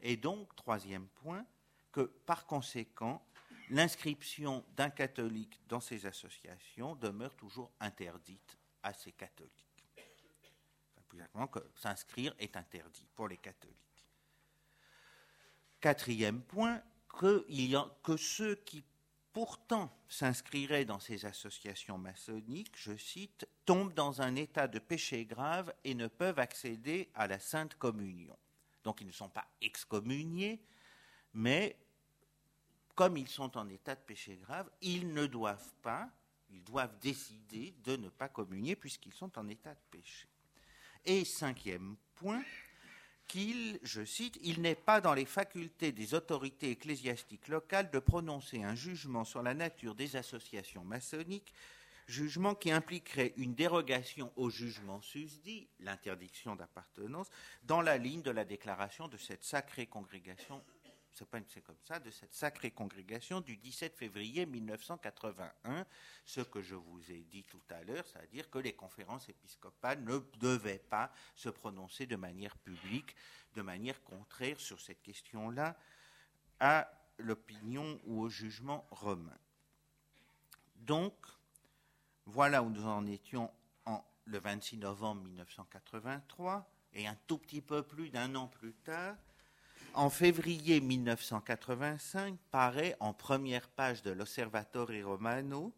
Et 0.00 0.16
donc, 0.16 0.54
troisième 0.56 1.06
point, 1.06 1.46
que 1.92 2.00
par 2.00 2.46
conséquent, 2.46 3.24
l'inscription 3.70 4.64
d'un 4.76 4.90
catholique 4.90 5.60
dans 5.68 5.80
ces 5.80 6.06
associations 6.06 6.96
demeure 6.96 7.36
toujours 7.36 7.70
interdite 7.78 8.58
à 8.82 8.92
ces 8.92 9.12
catholiques. 9.12 9.69
Plus 11.10 11.18
exactement, 11.18 11.48
que 11.48 11.58
s'inscrire 11.74 12.34
est 12.38 12.56
interdit 12.56 13.08
pour 13.14 13.28
les 13.28 13.36
catholiques. 13.36 13.76
Quatrième 15.80 16.40
point, 16.40 16.80
que, 17.08 17.44
que 18.02 18.16
ceux 18.16 18.54
qui 18.54 18.84
pourtant 19.32 19.92
s'inscriraient 20.08 20.84
dans 20.84 21.00
ces 21.00 21.24
associations 21.24 21.98
maçonniques, 21.98 22.76
je 22.76 22.96
cite, 22.96 23.46
tombent 23.64 23.94
dans 23.94 24.22
un 24.22 24.36
état 24.36 24.68
de 24.68 24.78
péché 24.78 25.24
grave 25.24 25.74
et 25.84 25.94
ne 25.94 26.06
peuvent 26.06 26.38
accéder 26.38 27.10
à 27.14 27.26
la 27.26 27.40
Sainte 27.40 27.74
Communion. 27.76 28.36
Donc 28.84 29.00
ils 29.00 29.06
ne 29.06 29.12
sont 29.12 29.28
pas 29.28 29.46
excommuniés, 29.60 30.62
mais 31.34 31.76
comme 32.94 33.16
ils 33.16 33.28
sont 33.28 33.58
en 33.58 33.68
état 33.68 33.96
de 33.96 34.00
péché 34.00 34.36
grave, 34.36 34.70
ils 34.80 35.12
ne 35.12 35.26
doivent 35.26 35.74
pas, 35.82 36.08
ils 36.50 36.62
doivent 36.62 36.98
décider 37.00 37.74
de 37.82 37.96
ne 37.96 38.08
pas 38.08 38.28
communier 38.28 38.76
puisqu'ils 38.76 39.12
sont 39.12 39.36
en 39.38 39.48
état 39.48 39.74
de 39.74 39.80
péché. 39.90 40.29
Et 41.04 41.24
cinquième 41.24 41.96
point, 42.16 42.42
qu'il, 43.26 43.78
je 43.82 44.04
cite, 44.04 44.38
il 44.42 44.60
n'est 44.60 44.74
pas 44.74 45.00
dans 45.00 45.14
les 45.14 45.24
facultés 45.24 45.92
des 45.92 46.14
autorités 46.14 46.70
ecclésiastiques 46.72 47.48
locales 47.48 47.90
de 47.90 47.98
prononcer 47.98 48.62
un 48.62 48.74
jugement 48.74 49.24
sur 49.24 49.42
la 49.42 49.54
nature 49.54 49.94
des 49.94 50.16
associations 50.16 50.84
maçonniques 50.84 51.54
jugement 52.10 52.54
qui 52.54 52.70
impliquerait 52.72 53.32
une 53.36 53.54
dérogation 53.54 54.32
au 54.36 54.50
jugement 54.50 55.00
susdit, 55.00 55.68
l'interdiction 55.78 56.56
d'appartenance, 56.56 57.28
dans 57.62 57.80
la 57.80 57.96
ligne 57.96 58.22
de 58.22 58.32
la 58.32 58.44
déclaration 58.44 59.08
de 59.08 59.16
cette 59.16 59.44
sacrée 59.44 59.86
congrégation, 59.86 60.62
comme 61.24 61.78
ça, 61.84 61.98
de 61.98 62.10
cette 62.10 62.34
sacrée 62.34 62.70
congrégation 62.70 63.40
du 63.40 63.56
17 63.56 63.96
février 63.96 64.46
1981, 64.46 65.86
ce 66.24 66.40
que 66.40 66.62
je 66.62 66.74
vous 66.74 67.10
ai 67.10 67.24
dit 67.24 67.44
tout 67.44 67.62
à 67.70 67.82
l'heure, 67.84 68.06
c'est-à-dire 68.06 68.48
que 68.50 68.58
les 68.58 68.72
conférences 68.72 69.28
épiscopales 69.28 70.02
ne 70.02 70.18
devaient 70.38 70.78
pas 70.78 71.12
se 71.34 71.48
prononcer 71.48 72.06
de 72.06 72.16
manière 72.16 72.56
publique, 72.58 73.14
de 73.54 73.62
manière 73.62 74.02
contraire 74.02 74.58
sur 74.60 74.80
cette 74.80 75.02
question-là 75.02 75.76
à 76.58 76.90
l'opinion 77.18 78.00
ou 78.04 78.22
au 78.22 78.28
jugement 78.28 78.86
romain. 78.90 79.38
Donc, 80.76 81.14
voilà 82.26 82.62
où 82.62 82.70
nous 82.70 82.86
en 82.86 83.06
étions 83.06 83.50
en, 83.84 84.04
le 84.24 84.38
26 84.38 84.78
novembre 84.78 85.22
1983, 85.24 86.70
et 86.92 87.06
un 87.06 87.16
tout 87.26 87.38
petit 87.38 87.60
peu 87.60 87.82
plus 87.82 88.10
d'un 88.10 88.34
an 88.34 88.48
plus 88.48 88.74
tard, 88.74 89.16
en 89.94 90.10
février 90.10 90.80
1985, 90.80 92.36
paraît 92.50 92.96
en 93.00 93.12
première 93.12 93.68
page 93.68 94.02
de 94.02 94.10
l'Osservatore 94.10 94.90
Romano 95.04 95.72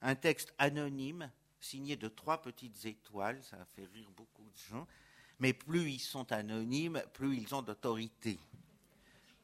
un 0.00 0.14
texte 0.14 0.54
anonyme 0.58 1.30
signé 1.60 1.96
de 1.96 2.08
trois 2.08 2.40
petites 2.40 2.84
étoiles, 2.84 3.42
ça 3.42 3.58
fait 3.74 3.86
rire 3.92 4.08
beaucoup 4.16 4.44
de 4.44 4.56
gens, 4.70 4.86
mais 5.40 5.52
plus 5.52 5.90
ils 5.90 6.00
sont 6.00 6.30
anonymes, 6.32 7.02
plus 7.12 7.36
ils 7.36 7.54
ont 7.54 7.62
d'autorité. 7.62 8.38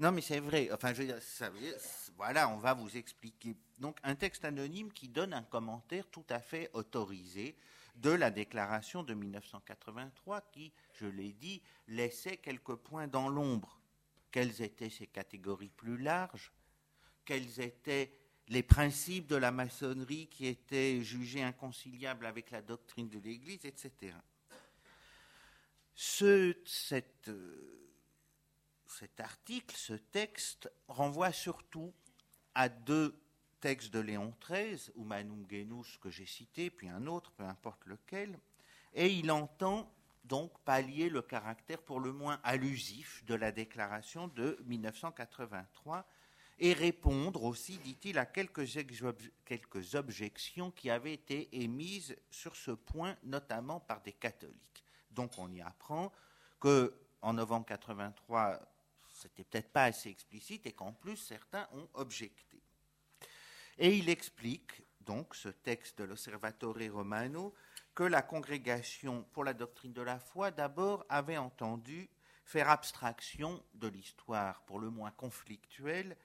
Non, 0.00 0.10
mais 0.10 0.20
c'est 0.20 0.40
vrai. 0.40 0.70
Enfin, 0.72 0.92
je 0.92 1.02
veux 1.02 1.06
dire, 1.06 1.18
voilà, 2.16 2.48
on 2.48 2.56
va 2.56 2.74
vous 2.74 2.96
expliquer. 2.96 3.56
Donc, 3.78 3.96
un 4.02 4.14
texte 4.14 4.44
anonyme 4.44 4.92
qui 4.92 5.08
donne 5.08 5.32
un 5.32 5.42
commentaire 5.42 6.06
tout 6.10 6.24
à 6.30 6.40
fait 6.40 6.68
autorisé 6.72 7.56
de 7.96 8.10
la 8.10 8.30
déclaration 8.30 9.04
de 9.04 9.14
1983 9.14 10.40
qui, 10.52 10.72
je 10.94 11.06
l'ai 11.06 11.32
dit, 11.32 11.62
laissait 11.86 12.36
quelques 12.36 12.74
points 12.74 13.06
dans 13.06 13.28
l'ombre. 13.28 13.78
Quelles 14.34 14.62
étaient 14.62 14.90
ces 14.90 15.06
catégories 15.06 15.68
plus 15.68 15.96
larges 15.96 16.50
Quels 17.24 17.60
étaient 17.60 18.18
les 18.48 18.64
principes 18.64 19.28
de 19.28 19.36
la 19.36 19.52
maçonnerie 19.52 20.26
qui 20.26 20.46
étaient 20.46 21.00
jugés 21.02 21.44
inconciliables 21.44 22.26
avec 22.26 22.50
la 22.50 22.60
doctrine 22.60 23.08
de 23.08 23.20
l'Église, 23.20 23.64
etc. 23.64 24.12
Ce, 25.94 26.56
cet 26.64 27.30
article, 29.20 29.76
ce 29.76 29.94
texte, 29.94 30.68
renvoie 30.88 31.30
surtout 31.30 31.94
à 32.56 32.68
deux 32.68 33.16
textes 33.60 33.94
de 33.94 34.00
Léon 34.00 34.34
XIII, 34.44 34.90
Humanum 34.96 35.46
Genus 35.48 35.96
que 35.98 36.10
j'ai 36.10 36.26
cité, 36.26 36.70
puis 36.70 36.88
un 36.88 37.06
autre, 37.06 37.30
peu 37.30 37.44
importe 37.44 37.86
lequel, 37.86 38.40
et 38.94 39.14
il 39.14 39.30
entend 39.30 39.94
donc 40.24 40.58
pallier 40.64 41.08
le 41.08 41.22
caractère 41.22 41.82
pour 41.82 42.00
le 42.00 42.12
moins 42.12 42.40
allusif 42.42 43.24
de 43.26 43.34
la 43.34 43.52
déclaration 43.52 44.28
de 44.28 44.58
1983 44.66 46.06
et 46.58 46.72
répondre 46.72 47.42
aussi, 47.44 47.78
dit-il, 47.78 48.18
à 48.18 48.26
quelques, 48.26 48.64
quelques 49.44 49.94
objections 49.94 50.70
qui 50.70 50.88
avaient 50.88 51.12
été 51.12 51.62
émises 51.62 52.16
sur 52.30 52.54
ce 52.56 52.70
point, 52.70 53.16
notamment 53.24 53.80
par 53.80 54.00
des 54.02 54.12
catholiques. 54.12 54.84
Donc 55.10 55.38
on 55.38 55.50
y 55.50 55.60
apprend 55.60 56.12
que 56.60 56.94
en 57.22 57.32
novembre 57.32 57.66
83, 57.66 58.60
c'était 59.08 59.44
peut-être 59.44 59.72
pas 59.72 59.84
assez 59.84 60.10
explicite 60.10 60.66
et 60.66 60.72
qu'en 60.72 60.92
plus 60.92 61.16
certains 61.16 61.68
ont 61.72 61.88
objecté. 61.94 62.62
Et 63.78 63.96
il 63.96 64.08
explique 64.08 64.82
donc 65.00 65.34
ce 65.34 65.48
texte 65.48 65.98
de 65.98 66.04
l'Osservatore 66.04 66.76
Romano 66.92 67.54
que 67.94 68.02
la 68.02 68.22
congrégation 68.22 69.24
pour 69.32 69.44
la 69.44 69.54
doctrine 69.54 69.92
de 69.92 70.02
la 70.02 70.18
foi 70.18 70.50
d'abord 70.50 71.04
avait 71.08 71.36
entendu 71.36 72.08
faire 72.44 72.68
abstraction 72.68 73.62
de 73.74 73.88
l'histoire 73.88 74.62
pour 74.62 74.78
le 74.78 74.90
moins 74.90 75.12
conflictuelle 75.12 76.16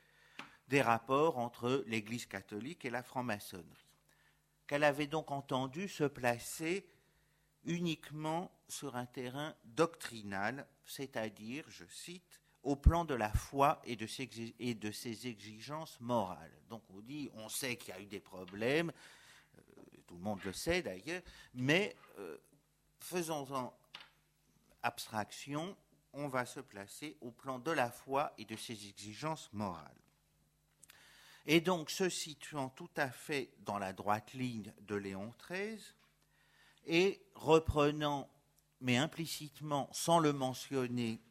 des 0.67 0.81
rapports 0.81 1.37
entre 1.37 1.83
l'Église 1.87 2.25
catholique 2.25 2.85
et 2.85 2.89
la 2.89 3.03
franc-maçonnerie. 3.03 3.87
Qu'elle 4.67 4.83
avait 4.83 5.07
donc 5.07 5.31
entendu 5.31 5.87
se 5.87 6.03
placer 6.03 6.87
uniquement 7.65 8.51
sur 8.67 8.95
un 8.95 9.05
terrain 9.05 9.55
doctrinal, 9.65 10.67
c'est-à-dire, 10.85 11.65
je 11.69 11.85
cite, 11.85 12.41
au 12.63 12.75
plan 12.75 13.05
de 13.05 13.15
la 13.15 13.31
foi 13.31 13.81
et 13.85 13.95
de, 13.95 14.05
ses, 14.05 15.27
exigences 15.27 15.99
morales. 16.01 16.51
Donc 16.69 16.83
on 16.89 16.99
dit, 16.99 17.29
on 17.33 17.49
sait 17.49 17.77
qu'il 17.77 17.93
y 17.93 17.97
a 17.97 18.01
eu 18.01 18.05
des 18.05 18.19
problèmes, 18.19 18.91
tout 20.09 20.15
le 20.15 20.21
monde 20.21 20.43
le 20.43 20.53
sait 20.53 20.81
d'ailleurs, 20.81 21.21
mais 21.53 21.95
euh, 22.17 22.35
faisons-en 22.99 23.71
abstraction, 24.81 25.77
on 26.13 26.27
va 26.27 26.47
se 26.47 26.59
placer 26.59 27.15
au 27.21 27.29
plan 27.29 27.59
de 27.59 27.69
la 27.69 27.91
foi 27.91 28.33
et 28.39 28.45
de 28.45 28.55
ses 28.55 28.87
exigences 28.87 29.53
morales. 29.53 29.85
Et 31.45 31.61
donc, 31.61 31.91
se 31.91 32.09
situant 32.09 32.69
tout 32.69 32.89
à 32.97 33.11
fait 33.11 33.53
dans 33.59 33.77
la 33.77 33.93
droite 33.93 34.33
ligne 34.33 34.73
de 34.81 34.95
Léon 34.95 35.31
XIII, 35.47 35.79
et 36.87 37.21
reprenant, 37.35 38.27
mais 38.81 38.97
implicitement, 38.97 39.89
sans 39.91 40.17
le 40.17 40.33
mentionner, 40.33 41.21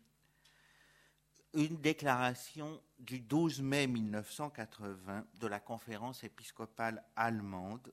une 1.52 1.80
déclaration 1.80 2.80
du 3.00 3.18
12 3.18 3.60
mai 3.60 3.88
1980 3.88 5.26
de 5.34 5.46
la 5.48 5.58
conférence 5.58 6.22
épiscopale 6.22 7.02
allemande, 7.16 7.92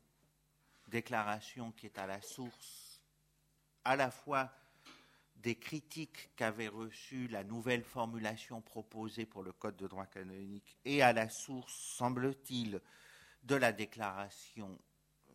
déclaration 0.87 1.71
qui 1.71 1.85
est 1.87 1.97
à 1.97 2.07
la 2.07 2.21
source 2.21 2.85
à 3.85 3.95
la 3.95 4.09
fois 4.09 4.51
des 5.35 5.55
critiques 5.55 6.35
qu'avait 6.35 6.67
reçues 6.67 7.27
la 7.27 7.43
nouvelle 7.43 7.83
formulation 7.83 8.61
proposée 8.61 9.27
pour 9.27 9.43
le 9.43 9.53
Code 9.53 9.77
de 9.77 9.87
droit 9.87 10.07
canonique 10.07 10.77
et 10.83 11.03
à 11.03 11.13
la 11.13 11.29
source, 11.29 11.71
semble-t-il, 11.73 12.81
de 13.43 13.55
la 13.55 13.71
déclaration 13.71 14.79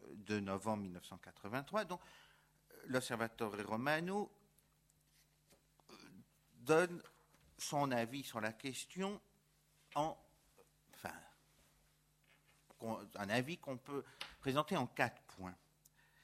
de 0.08 0.40
novembre 0.40 0.82
1983. 0.82 1.84
Donc, 1.84 2.00
l'Observatore 2.86 3.54
Romano 3.64 4.32
donne 6.54 7.00
son 7.56 7.92
avis 7.92 8.24
sur 8.24 8.40
la 8.40 8.52
question 8.52 9.20
en, 9.94 10.18
enfin, 10.94 11.14
un 13.14 13.28
avis 13.28 13.58
qu'on 13.58 13.76
peut 13.76 14.04
présenter 14.40 14.76
en 14.76 14.88
quatre 14.88 15.22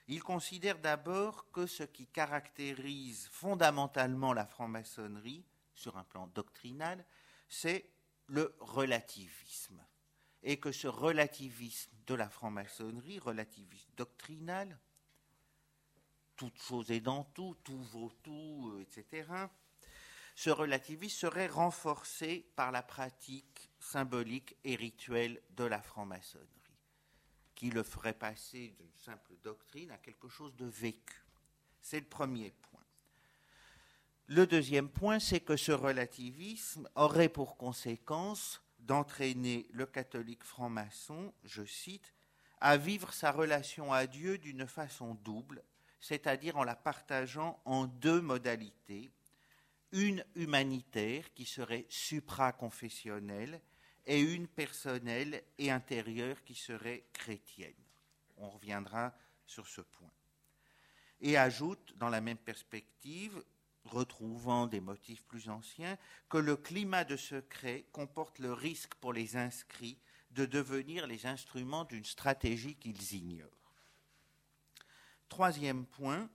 Il 0.08 0.22
considère 0.22 0.78
d'abord 0.78 1.50
que 1.50 1.66
ce 1.66 1.82
qui 1.82 2.06
caractérise 2.06 3.28
fondamentalement 3.32 4.32
la 4.32 4.46
franc-maçonnerie, 4.46 5.44
sur 5.74 5.98
un 5.98 6.04
plan 6.04 6.28
doctrinal, 6.28 7.04
c'est 7.48 7.90
le 8.26 8.54
relativisme. 8.60 9.84
Et 10.42 10.60
que 10.60 10.70
ce 10.70 10.86
relativisme 10.86 11.90
de 12.06 12.14
la 12.14 12.28
franc-maçonnerie, 12.28 13.18
relativisme 13.18 13.90
doctrinal, 13.96 14.78
toute 16.36 16.60
chose 16.62 16.90
est 16.90 17.00
dans 17.00 17.24
tout, 17.24 17.56
tout 17.64 17.82
vaut 17.82 18.12
tout, 18.22 18.74
euh, 18.74 18.80
etc., 18.82 19.28
ce 20.36 20.50
relativisme 20.50 21.16
serait 21.16 21.46
renforcé 21.46 22.46
par 22.54 22.70
la 22.70 22.82
pratique 22.82 23.70
symbolique 23.80 24.54
et 24.64 24.76
rituelle 24.76 25.42
de 25.50 25.64
la 25.64 25.80
franc-maçonnerie 25.80 26.55
qui 27.56 27.70
le 27.70 27.82
ferait 27.82 28.12
passer 28.12 28.76
d'une 28.78 28.94
simple 28.94 29.32
doctrine 29.42 29.90
à 29.90 29.96
quelque 29.96 30.28
chose 30.28 30.54
de 30.54 30.66
vécu. 30.66 31.24
C'est 31.80 31.98
le 31.98 32.06
premier 32.06 32.50
point. 32.50 32.82
Le 34.28 34.46
deuxième 34.46 34.88
point, 34.88 35.18
c'est 35.18 35.40
que 35.40 35.56
ce 35.56 35.72
relativisme 35.72 36.88
aurait 36.94 37.28
pour 37.28 37.56
conséquence 37.56 38.62
d'entraîner 38.78 39.66
le 39.72 39.86
catholique 39.86 40.44
franc-maçon, 40.44 41.32
je 41.44 41.64
cite, 41.64 42.12
à 42.60 42.76
vivre 42.76 43.12
sa 43.12 43.32
relation 43.32 43.92
à 43.92 44.06
Dieu 44.06 44.38
d'une 44.38 44.66
façon 44.66 45.14
double, 45.14 45.62
c'est-à-dire 46.00 46.56
en 46.56 46.64
la 46.64 46.76
partageant 46.76 47.60
en 47.64 47.86
deux 47.86 48.20
modalités, 48.20 49.10
une 49.92 50.24
humanitaire 50.34 51.32
qui 51.34 51.46
serait 51.46 51.86
supraconfessionnelle 51.88 53.60
et 54.06 54.20
une 54.20 54.46
personnelle 54.46 55.42
et 55.58 55.70
intérieure 55.70 56.42
qui 56.44 56.54
serait 56.54 57.04
chrétienne. 57.12 57.74
On 58.36 58.50
reviendra 58.50 59.14
sur 59.46 59.66
ce 59.66 59.80
point. 59.80 60.10
Et 61.20 61.36
ajoute, 61.36 61.94
dans 61.96 62.08
la 62.08 62.20
même 62.20 62.36
perspective, 62.36 63.42
retrouvant 63.84 64.66
des 64.66 64.80
motifs 64.80 65.24
plus 65.24 65.48
anciens, 65.48 65.96
que 66.28 66.38
le 66.38 66.56
climat 66.56 67.04
de 67.04 67.16
secret 67.16 67.86
comporte 67.92 68.38
le 68.38 68.52
risque 68.52 68.94
pour 68.96 69.12
les 69.12 69.36
inscrits 69.36 69.98
de 70.32 70.44
devenir 70.44 71.06
les 71.06 71.26
instruments 71.26 71.84
d'une 71.84 72.04
stratégie 72.04 72.76
qu'ils 72.76 73.14
ignorent. 73.14 73.50
Troisième 75.28 75.86
point, 75.86 76.28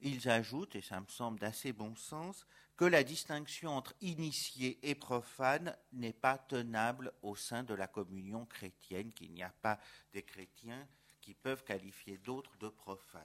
ils 0.00 0.28
ajoutent, 0.28 0.76
et 0.76 0.82
ça 0.82 1.00
me 1.00 1.08
semble 1.08 1.38
d'assez 1.40 1.72
bon 1.72 1.94
sens, 1.96 2.46
que 2.80 2.86
la 2.86 3.04
distinction 3.04 3.76
entre 3.76 3.92
initié 4.00 4.78
et 4.82 4.94
profane 4.94 5.76
n'est 5.92 6.14
pas 6.14 6.38
tenable 6.38 7.12
au 7.20 7.36
sein 7.36 7.62
de 7.62 7.74
la 7.74 7.86
communion 7.86 8.46
chrétienne, 8.46 9.12
qu'il 9.12 9.34
n'y 9.34 9.42
a 9.42 9.52
pas 9.60 9.78
des 10.14 10.22
chrétiens 10.22 10.88
qui 11.20 11.34
peuvent 11.34 11.62
qualifier 11.62 12.16
d'autres 12.16 12.56
de 12.56 12.70
profanes. 12.70 13.20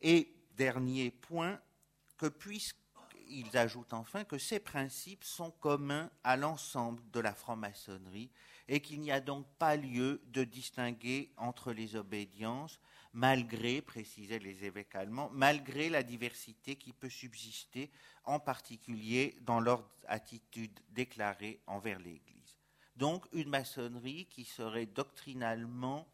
Et 0.00 0.34
dernier 0.56 1.12
point, 1.12 1.60
que 2.18 2.26
puisqu'ils 2.26 3.56
ajoutent 3.56 3.94
enfin 3.94 4.24
que 4.24 4.38
ces 4.38 4.58
principes 4.58 5.22
sont 5.22 5.52
communs 5.52 6.10
à 6.24 6.36
l'ensemble 6.36 7.08
de 7.12 7.20
la 7.20 7.36
franc-maçonnerie 7.36 8.32
et 8.72 8.80
qu'il 8.80 9.02
n'y 9.02 9.12
a 9.12 9.20
donc 9.20 9.46
pas 9.58 9.76
lieu 9.76 10.22
de 10.28 10.44
distinguer 10.44 11.30
entre 11.36 11.74
les 11.74 11.94
obédiences 11.94 12.80
malgré, 13.12 13.82
précisaient 13.82 14.38
les 14.38 14.64
évêques 14.64 14.94
allemands, 14.94 15.28
malgré 15.34 15.90
la 15.90 16.02
diversité 16.02 16.76
qui 16.76 16.94
peut 16.94 17.10
subsister, 17.10 17.90
en 18.24 18.40
particulier 18.40 19.36
dans 19.42 19.60
leur 19.60 19.84
attitude 20.06 20.80
déclarée 20.88 21.60
envers 21.66 21.98
l'Église. 21.98 22.56
Donc 22.96 23.26
une 23.32 23.50
maçonnerie 23.50 24.24
qui 24.30 24.46
serait 24.46 24.86
doctrinalement, 24.86 26.08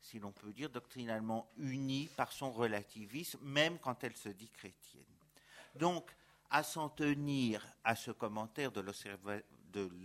si 0.00 0.20
l'on 0.20 0.30
peut 0.30 0.52
dire, 0.52 0.70
doctrinalement 0.70 1.50
unie 1.56 2.08
par 2.16 2.30
son 2.30 2.52
relativisme, 2.52 3.40
même 3.42 3.80
quand 3.80 4.04
elle 4.04 4.16
se 4.16 4.28
dit 4.28 4.50
chrétienne. 4.50 5.02
Donc, 5.74 6.08
à 6.50 6.62
s'en 6.62 6.88
tenir 6.88 7.66
à 7.82 7.96
ce 7.96 8.12
commentaire 8.12 8.70
de 8.70 8.80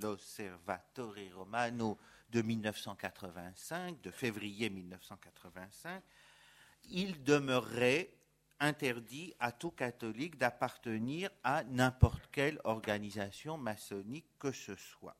l'Osservatore 0.01 1.33
Romano 1.35 1.97
de 2.29 2.41
1985, 2.41 4.01
de 4.01 4.11
février 4.11 4.69
1985, 4.69 6.03
il 6.89 7.23
demeurerait 7.23 8.13
interdit 8.59 9.33
à 9.39 9.51
tout 9.51 9.71
catholique 9.71 10.37
d'appartenir 10.37 11.29
à 11.43 11.63
n'importe 11.63 12.29
quelle 12.31 12.61
organisation 12.63 13.57
maçonnique 13.57 14.27
que 14.39 14.51
ce 14.51 14.75
soit. 14.75 15.17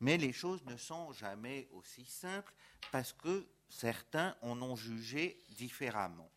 Mais 0.00 0.16
les 0.16 0.32
choses 0.32 0.64
ne 0.64 0.76
sont 0.76 1.12
jamais 1.12 1.68
aussi 1.72 2.04
simples 2.04 2.54
parce 2.92 3.12
que 3.12 3.46
certains 3.68 4.36
en 4.42 4.60
ont 4.62 4.76
jugé 4.76 5.38
différemment. 5.50 6.30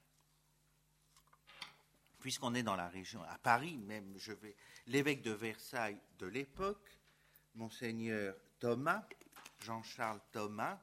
Puisqu'on 2.21 2.53
est 2.53 2.63
dans 2.63 2.75
la 2.75 2.87
région, 2.87 3.21
à 3.23 3.37
Paris 3.39 3.77
même, 3.77 4.13
je 4.17 4.31
vais, 4.31 4.55
l'évêque 4.87 5.23
de 5.23 5.31
Versailles 5.31 5.99
de 6.19 6.27
l'époque, 6.27 6.97
monseigneur 7.55 8.35
Thomas, 8.59 9.03
Jean-Charles 9.65 10.21
Thomas, 10.31 10.79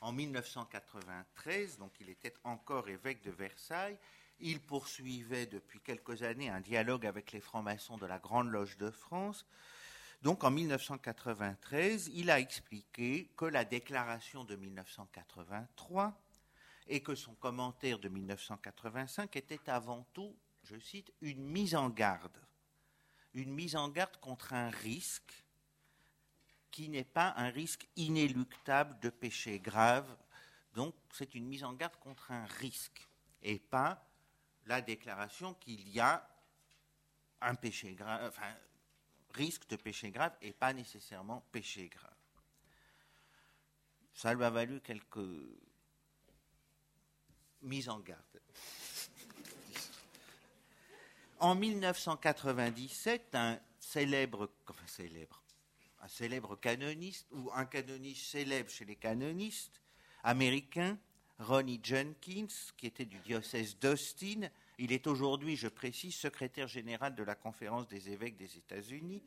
en 0.00 0.12
1993, 0.12 1.78
donc 1.78 1.92
il 2.00 2.08
était 2.08 2.32
encore 2.44 2.88
évêque 2.88 3.22
de 3.22 3.30
Versailles. 3.30 3.98
Il 4.40 4.60
poursuivait 4.60 5.44
depuis 5.44 5.80
quelques 5.80 6.22
années 6.22 6.48
un 6.48 6.60
dialogue 6.60 7.04
avec 7.04 7.32
les 7.32 7.40
francs-maçons 7.40 7.98
de 7.98 8.06
la 8.06 8.18
Grande 8.18 8.48
Loge 8.48 8.78
de 8.78 8.90
France. 8.90 9.46
Donc 10.22 10.44
en 10.44 10.50
1993, 10.50 12.10
il 12.14 12.30
a 12.30 12.40
expliqué 12.40 13.30
que 13.36 13.44
la 13.44 13.66
déclaration 13.66 14.44
de 14.44 14.56
1983 14.56 16.18
et 16.88 17.02
que 17.02 17.14
son 17.14 17.34
commentaire 17.34 17.98
de 17.98 18.08
1985 18.08 19.36
était 19.36 19.68
avant 19.68 20.06
tout, 20.14 20.34
je 20.70 20.78
cite, 20.78 21.12
une 21.20 21.44
mise 21.44 21.74
en 21.74 21.90
garde. 21.90 22.38
Une 23.34 23.52
mise 23.52 23.76
en 23.76 23.88
garde 23.88 24.16
contre 24.18 24.52
un 24.52 24.70
risque 24.70 25.44
qui 26.70 26.88
n'est 26.88 27.04
pas 27.04 27.34
un 27.36 27.50
risque 27.50 27.88
inéluctable 27.96 28.98
de 29.00 29.10
péché 29.10 29.58
grave. 29.58 30.16
Donc 30.74 30.94
c'est 31.12 31.34
une 31.34 31.46
mise 31.46 31.64
en 31.64 31.72
garde 31.72 31.96
contre 31.96 32.30
un 32.30 32.46
risque 32.46 33.08
et 33.42 33.58
pas 33.58 34.06
la 34.66 34.80
déclaration 34.80 35.54
qu'il 35.54 35.88
y 35.88 35.98
a 35.98 36.28
un 37.40 37.54
péché 37.54 37.94
grave, 37.94 38.28
enfin, 38.28 38.54
risque 39.34 39.66
de 39.68 39.76
péché 39.76 40.10
grave 40.10 40.36
et 40.40 40.52
pas 40.52 40.72
nécessairement 40.72 41.40
péché 41.50 41.88
grave. 41.88 42.14
Ça 44.14 44.34
lui 44.34 44.44
a 44.44 44.50
valu 44.50 44.80
quelques 44.80 45.18
mises 47.62 47.88
en 47.88 47.98
garde. 48.00 48.40
En 51.40 51.54
1997, 51.54 53.34
un 53.34 53.58
célèbre, 53.78 54.50
enfin 54.68 54.86
célèbre, 54.86 55.42
un 56.02 56.08
célèbre 56.08 56.54
canoniste, 56.56 57.26
ou 57.32 57.50
un 57.54 57.64
canoniste 57.64 58.26
célèbre 58.26 58.68
chez 58.68 58.84
les 58.84 58.96
canonistes 58.96 59.80
américains, 60.22 60.98
Ronnie 61.38 61.80
Jenkins, 61.82 62.52
qui 62.76 62.86
était 62.86 63.06
du 63.06 63.18
diocèse 63.20 63.78
d'Austin. 63.78 64.50
Il 64.78 64.92
est 64.92 65.06
aujourd'hui, 65.06 65.56
je 65.56 65.68
précise, 65.68 66.14
secrétaire 66.14 66.68
général 66.68 67.14
de 67.14 67.22
la 67.22 67.34
Conférence 67.34 67.88
des 67.88 68.10
évêques 68.10 68.36
des 68.36 68.58
États-Unis. 68.58 69.22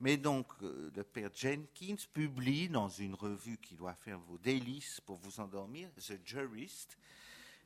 Mais 0.00 0.16
donc, 0.16 0.48
euh, 0.62 0.90
le 0.96 1.04
père 1.04 1.30
Jenkins 1.32 1.94
publie 2.12 2.68
dans 2.70 2.88
une 2.88 3.14
revue 3.14 3.58
qui 3.58 3.76
doit 3.76 3.94
faire 3.94 4.18
vos 4.18 4.38
délices 4.38 5.00
pour 5.00 5.16
vous 5.18 5.38
endormir, 5.38 5.88
The 5.94 6.18
Jurist, 6.24 6.98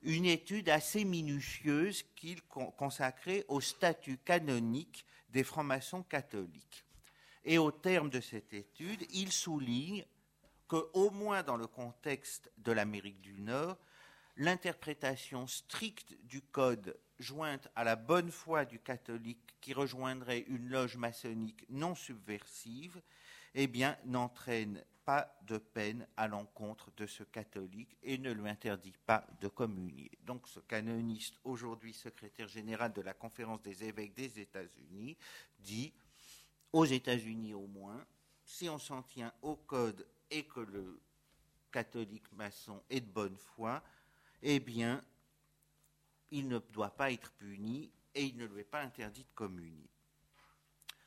une 0.07 0.25
étude 0.25 0.69
assez 0.69 1.05
minutieuse 1.05 2.05
qu'il 2.15 2.41
consacrait 2.43 3.45
au 3.49 3.61
statut 3.61 4.19
canonique 4.19 5.05
des 5.31 5.43
francs-maçons 5.43 6.05
catholiques. 6.05 6.85
Et 7.45 7.59
au 7.59 7.73
terme 7.73 8.09
de 8.09 8.21
cette 8.21 8.55
étude, 8.55 9.05
il 9.11 9.33
souligne 9.33 10.05
qu'au 10.69 11.11
moins 11.11 11.43
dans 11.43 11.57
le 11.57 11.67
contexte 11.67 12.51
de 12.59 12.71
l'Amérique 12.71 13.21
du 13.21 13.41
Nord, 13.41 13.77
l'interprétation 14.37 15.49
stricte 15.49 16.15
du 16.23 16.41
code 16.41 16.97
jointe 17.19 17.69
à 17.75 17.83
la 17.83 17.97
bonne 17.97 18.31
foi 18.31 18.65
du 18.65 18.79
catholique 18.79 19.57
qui 19.61 19.73
rejoindrait 19.73 20.45
une 20.49 20.69
loge 20.69 20.97
maçonnique 20.97 21.67
non 21.69 21.97
subversive, 21.97 23.03
eh 23.55 23.67
bien, 23.67 23.97
n'entraîne 24.05 24.85
pas 25.07 25.33
de 25.43 25.57
peine 25.57 26.05
à 26.17 26.27
l'encontre 26.27 26.91
de 26.97 27.07
ce 27.07 27.23
catholique 27.23 27.97
et 28.03 28.19
ne 28.19 28.33
lui 28.33 28.49
interdit 28.49 28.93
pas 29.07 29.25
de 29.41 29.47
communier. 29.47 30.11
Donc 30.25 30.49
ce 30.49 30.59
canoniste, 30.59 31.37
aujourd'hui 31.45 31.95
secrétaire 31.95 32.49
général 32.49 32.93
de 32.93 33.03
la 33.03 33.15
conférence 33.15 33.63
des 33.63 33.85
évêques 33.85 34.15
des 34.15 34.41
États-Unis, 34.41 35.17
dit, 35.61 35.95
aux 36.73 36.85
États-Unis 36.85 37.55
au 37.55 37.69
moins, 37.69 38.05
si 38.45 38.69
on 38.69 38.79
s'en 38.79 39.03
tient 39.05 39.33
au 39.43 39.55
code 39.55 40.05
et 40.29 40.45
que 40.45 40.61
le 40.61 41.01
catholique 41.71 42.31
maçon 42.33 42.83
est 42.91 43.01
de 43.01 43.11
bonne 43.11 43.37
foi, 43.37 43.83
eh 44.43 44.59
bien, 44.59 45.01
il 46.33 46.49
ne 46.49 46.59
doit 46.59 46.91
pas 46.91 47.13
être 47.13 47.31
puni 47.33 47.93
et 48.13 48.25
il 48.25 48.37
ne 48.37 48.47
lui 48.47 48.63
est 48.63 48.65
pas 48.65 48.83
interdit 48.83 49.23
de 49.23 49.35
communier. 49.37 49.89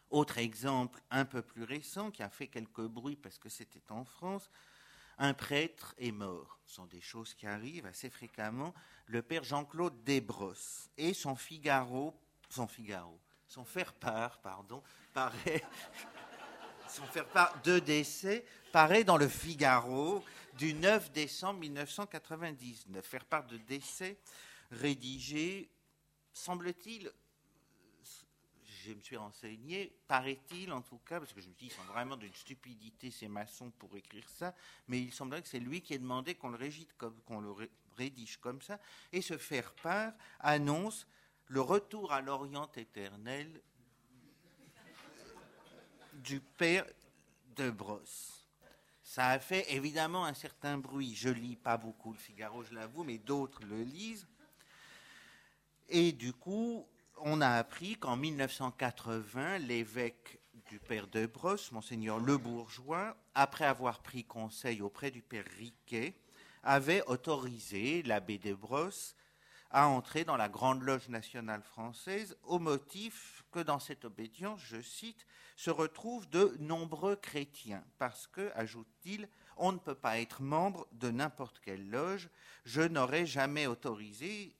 Autre 0.09 0.39
exemple 0.39 1.01
un 1.11 1.25
peu 1.25 1.41
plus 1.41 1.63
récent 1.63 2.09
qui 2.09 2.23
a 2.23 2.29
fait 2.29 2.47
quelques 2.47 2.87
bruits 2.87 3.15
parce 3.15 3.37
que 3.37 3.49
c'était 3.49 3.91
en 3.91 4.03
France, 4.03 4.49
un 5.19 5.33
prêtre 5.33 5.93
est 5.97 6.11
mort. 6.11 6.59
Ce 6.65 6.75
sont 6.75 6.85
des 6.85 7.01
choses 7.01 7.33
qui 7.33 7.45
arrivent 7.45 7.85
assez 7.85 8.09
fréquemment. 8.09 8.73
Le 9.05 9.21
père 9.21 9.43
Jean-Claude 9.43 10.03
Desbrosses 10.03 10.89
et 10.97 11.13
son 11.13 11.35
Figaro, 11.35 12.15
son 12.49 12.67
Figaro, 12.67 13.19
son 13.45 13.65
faire-part, 13.65 14.39
pardon, 14.39 14.81
paraît, 15.13 15.63
son 16.87 17.03
faire-part 17.03 17.61
de 17.63 17.79
décès 17.79 18.45
paraît 18.71 19.03
dans 19.03 19.17
le 19.17 19.27
Figaro 19.27 20.23
du 20.57 20.73
9 20.73 21.11
décembre 21.11 21.59
1999. 21.59 23.05
Faire-part 23.05 23.45
de 23.45 23.57
décès 23.57 24.17
rédigé, 24.71 25.69
semble-t-il, 26.33 27.11
je 28.89 28.93
me 28.95 29.01
suis 29.01 29.17
renseigné, 29.17 29.93
paraît-il 30.07 30.71
en 30.71 30.81
tout 30.81 30.97
cas, 30.99 31.19
parce 31.19 31.31
que 31.31 31.41
je 31.41 31.47
me 31.47 31.53
dis, 31.53 31.67
ils 31.67 31.71
sont 31.71 31.83
vraiment 31.83 32.17
d'une 32.17 32.33
stupidité 32.33 33.11
ces 33.11 33.27
maçons 33.27 33.69
pour 33.71 33.95
écrire 33.95 34.27
ça, 34.27 34.55
mais 34.87 34.99
il 34.99 35.13
semblerait 35.13 35.43
que 35.43 35.47
c'est 35.47 35.59
lui 35.59 35.81
qui 35.81 35.93
ait 35.93 35.99
demandé 35.99 36.33
qu'on 36.35 36.49
le, 36.49 37.69
rédige 37.97 38.37
comme 38.37 38.61
ça, 38.61 38.79
et 39.11 39.21
ce 39.21 39.37
faire 39.37 39.73
part 39.75 40.13
annonce 40.39 41.05
le 41.47 41.61
retour 41.61 42.11
à 42.11 42.21
l'Orient 42.21 42.71
éternel 42.75 43.61
du 46.13 46.39
père 46.39 46.85
de 47.55 47.69
Brosse. 47.69 48.47
Ça 49.03 49.27
a 49.29 49.39
fait 49.39 49.71
évidemment 49.73 50.25
un 50.25 50.33
certain 50.33 50.77
bruit. 50.77 51.15
Je 51.15 51.29
lis 51.29 51.55
pas 51.55 51.77
beaucoup 51.77 52.11
le 52.11 52.19
Figaro, 52.19 52.63
je 52.63 52.73
l'avoue, 52.73 53.03
mais 53.03 53.17
d'autres 53.17 53.63
le 53.65 53.81
lisent. 53.81 54.27
Et 55.87 56.11
du 56.11 56.33
coup, 56.33 56.87
on 57.23 57.41
a 57.41 57.49
appris 57.49 57.95
qu'en 57.95 58.15
1980, 58.15 59.59
l'évêque 59.59 60.39
du 60.69 60.79
père 60.79 61.07
de 61.07 61.25
Brosse, 61.25 61.71
monseigneur 61.71 62.19
Le 62.19 62.37
Bourgeois, 62.37 63.15
après 63.35 63.65
avoir 63.65 63.99
pris 63.99 64.23
conseil 64.23 64.81
auprès 64.81 65.11
du 65.11 65.21
père 65.21 65.45
Riquet, 65.57 66.13
avait 66.63 67.03
autorisé 67.07 68.03
l'abbé 68.03 68.37
de 68.37 68.53
Brosse 68.53 69.15
à 69.71 69.87
entrer 69.87 70.23
dans 70.23 70.37
la 70.37 70.49
Grande 70.49 70.81
Loge 70.81 71.09
nationale 71.09 71.61
française 71.61 72.35
au 72.43 72.59
motif 72.59 73.43
que 73.51 73.59
dans 73.59 73.79
cette 73.79 74.05
obédience, 74.05 74.61
je 74.63 74.81
cite, 74.81 75.25
se 75.55 75.69
retrouvent 75.69 76.29
de 76.29 76.55
nombreux 76.59 77.15
chrétiens, 77.15 77.83
parce 77.97 78.27
que, 78.27 78.51
ajoute-t-il, 78.55 79.27
on 79.57 79.73
ne 79.73 79.77
peut 79.77 79.95
pas 79.95 80.19
être 80.19 80.41
membre 80.41 80.87
de 80.93 81.11
n'importe 81.11 81.59
quelle 81.59 81.89
loge. 81.89 82.29
Je 82.63 82.81
n'aurais 82.81 83.25
jamais 83.25 83.67
autorisé 83.67 84.55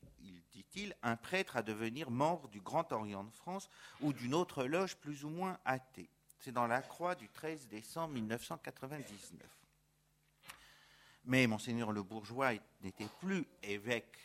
dit-il, 0.72 0.96
un 1.04 1.16
prêtre 1.16 1.58
à 1.58 1.62
devenir 1.62 2.10
membre 2.12 2.48
du 2.50 2.62
Grand 2.62 2.92
Orient 2.92 3.24
de 3.24 3.32
France 3.32 3.70
ou 4.02 4.14
d'une 4.14 4.34
autre 4.34 4.64
loge 4.64 4.96
plus 4.98 5.26
ou 5.26 5.30
moins 5.30 5.60
athée. 5.66 6.10
C'est 6.40 6.52
dans 6.52 6.68
la 6.68 6.82
croix 6.82 7.16
du 7.16 7.30
13 7.30 7.68
décembre 7.68 8.14
1999. 8.14 9.48
Mais 11.26 11.48
monseigneur 11.48 11.92
le 11.92 12.02
bourgeois 12.02 12.54
n'était 12.82 13.10
plus 13.20 13.46
évêque 13.62 14.18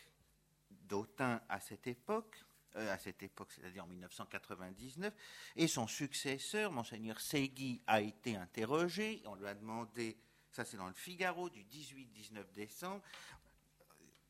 d'Autun 0.69 1.41
à 1.49 1.59
cette 1.59 1.87
époque, 1.87 2.43
euh, 2.75 2.93
à 2.93 2.97
cette 2.97 3.21
époque, 3.23 3.51
c'est-à-dire 3.51 3.83
en 3.83 3.87
1999, 3.87 5.13
et 5.55 5.67
son 5.67 5.87
successeur, 5.87 6.71
monseigneur 6.71 7.19
Segui, 7.19 7.81
a 7.87 8.01
été 8.01 8.35
interrogé. 8.35 9.21
On 9.25 9.35
lui 9.35 9.47
a 9.47 9.53
demandé, 9.53 10.17
ça 10.51 10.63
c'est 10.63 10.77
dans 10.77 10.87
le 10.87 10.93
Figaro 10.93 11.49
du 11.49 11.63
18-19 11.63 12.53
décembre, 12.53 13.01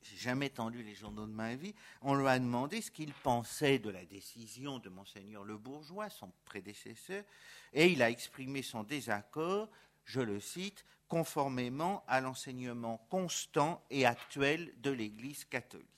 j'ai 0.05 0.17
jamais 0.17 0.49
tendu 0.49 0.83
les 0.83 0.93
journaux 0.93 1.25
de 1.25 1.31
ma 1.31 1.55
vie, 1.55 1.73
on 2.01 2.13
lui 2.13 2.27
a 2.27 2.37
demandé 2.37 2.81
ce 2.81 2.91
qu'il 2.91 3.13
pensait 3.13 3.79
de 3.79 3.89
la 3.89 4.05
décision 4.05 4.79
de 4.79 4.89
monseigneur 4.89 5.43
Le 5.43 5.57
Bourgeois, 5.57 6.09
son 6.09 6.31
prédécesseur, 6.45 7.23
et 7.73 7.87
il 7.87 8.01
a 8.01 8.09
exprimé 8.09 8.61
son 8.61 8.83
désaccord, 8.83 9.69
je 10.05 10.21
le 10.21 10.39
cite, 10.39 10.85
conformément 11.07 12.03
à 12.07 12.21
l'enseignement 12.21 12.97
constant 13.09 13.83
et 13.89 14.05
actuel 14.05 14.73
de 14.77 14.91
l'Église 14.91 15.45
catholique. 15.45 15.89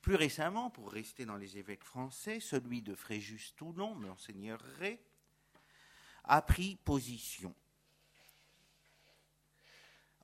Plus 0.00 0.16
récemment, 0.16 0.70
pour 0.70 0.92
rester 0.92 1.24
dans 1.24 1.36
les 1.36 1.56
évêques 1.56 1.84
français, 1.84 2.40
celui 2.40 2.82
de 2.82 2.94
Fréjus-Toulon, 2.94 3.94
monseigneur 3.94 4.60
Ray, 4.78 4.98
a 6.24 6.42
pris 6.42 6.76
position 6.76 7.54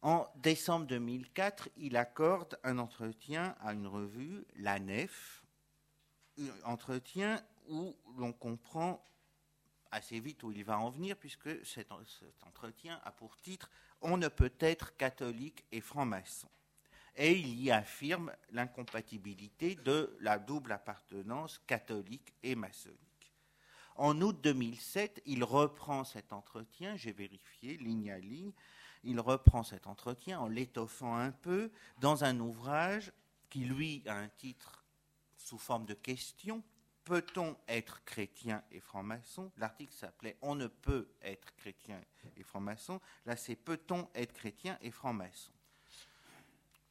en 0.03 0.27
décembre 0.37 0.87
2004, 0.87 1.69
il 1.77 1.97
accorde 1.97 2.59
un 2.65 2.79
entretien 2.79 3.55
à 3.61 3.75
une 3.75 3.87
revue, 3.87 4.47
La 4.57 4.79
Nef, 4.79 5.43
un 6.39 6.49
entretien 6.65 7.43
où 7.69 7.95
l'on 8.17 8.33
comprend 8.33 9.07
assez 9.91 10.21
vite 10.21 10.43
où 10.43 10.53
il 10.53 10.65
va 10.65 10.79
en 10.79 10.91
venir, 10.91 11.17
puisque 11.17 11.65
cet, 11.67 11.93
entretien 12.47 13.01
a 13.05 13.11
pour 13.11 13.37
titre 13.37 13.71
On 14.01 14.17
ne 14.17 14.29
peut 14.29 14.55
être 14.59 14.97
catholique 14.97 15.65
et 15.73 15.81
franc-maçon. 15.81 16.49
Et 17.17 17.33
il 17.33 17.61
y 17.61 17.71
affirme 17.71 18.33
l'incompatibilité 18.51 19.75
de 19.75 20.17
la 20.21 20.39
double 20.39 20.73
appartenance 20.73 21.61
catholique 21.67 22.33
et 22.43 22.55
maçonnique. 22.55 23.01
En 23.97 24.19
août 24.23 24.39
2007, 24.43 25.21
il 25.27 25.45
reprend 25.45 26.05
cet 26.05 26.33
entretien, 26.33 26.97
j'ai 26.97 27.13
vérifié 27.13 27.77
ligne 27.77 28.11
à 28.13 28.19
ligne, 28.19 28.53
il 29.05 29.21
reprend 29.21 29.63
cet 29.63 29.87
entretien 29.87 30.41
en 30.41 30.49
l'étoffant 30.49 31.17
un 31.17 31.33
peu 31.33 31.71
dans 32.01 32.25
un 32.25 32.39
ouvrage 32.41 33.13
qui, 33.49 33.61
lui, 33.61 34.03
a 34.07 34.17
un 34.17 34.29
titre 34.29 34.85
sous 35.37 35.59
forme 35.59 35.87
de 35.87 35.95
question. 35.95 36.63
Peut-on 37.05 37.57
être 37.67 38.05
chrétien 38.05 38.63
et 38.71 38.81
franc-maçon? 38.81 39.51
L'article 39.57 39.93
s'appelait 39.93 40.37
On 40.43 40.55
ne 40.55 40.67
peut 40.67 41.09
être 41.23 41.55
chrétien 41.57 42.01
et 42.37 42.43
franc-maçon. 42.43 43.01
Là, 43.27 43.37
c'est 43.37 43.57
Peut-on 43.57 44.09
être 44.15 44.33
chrétien 44.33 44.79
et 44.83 44.91
franc-maçon? 44.91 45.53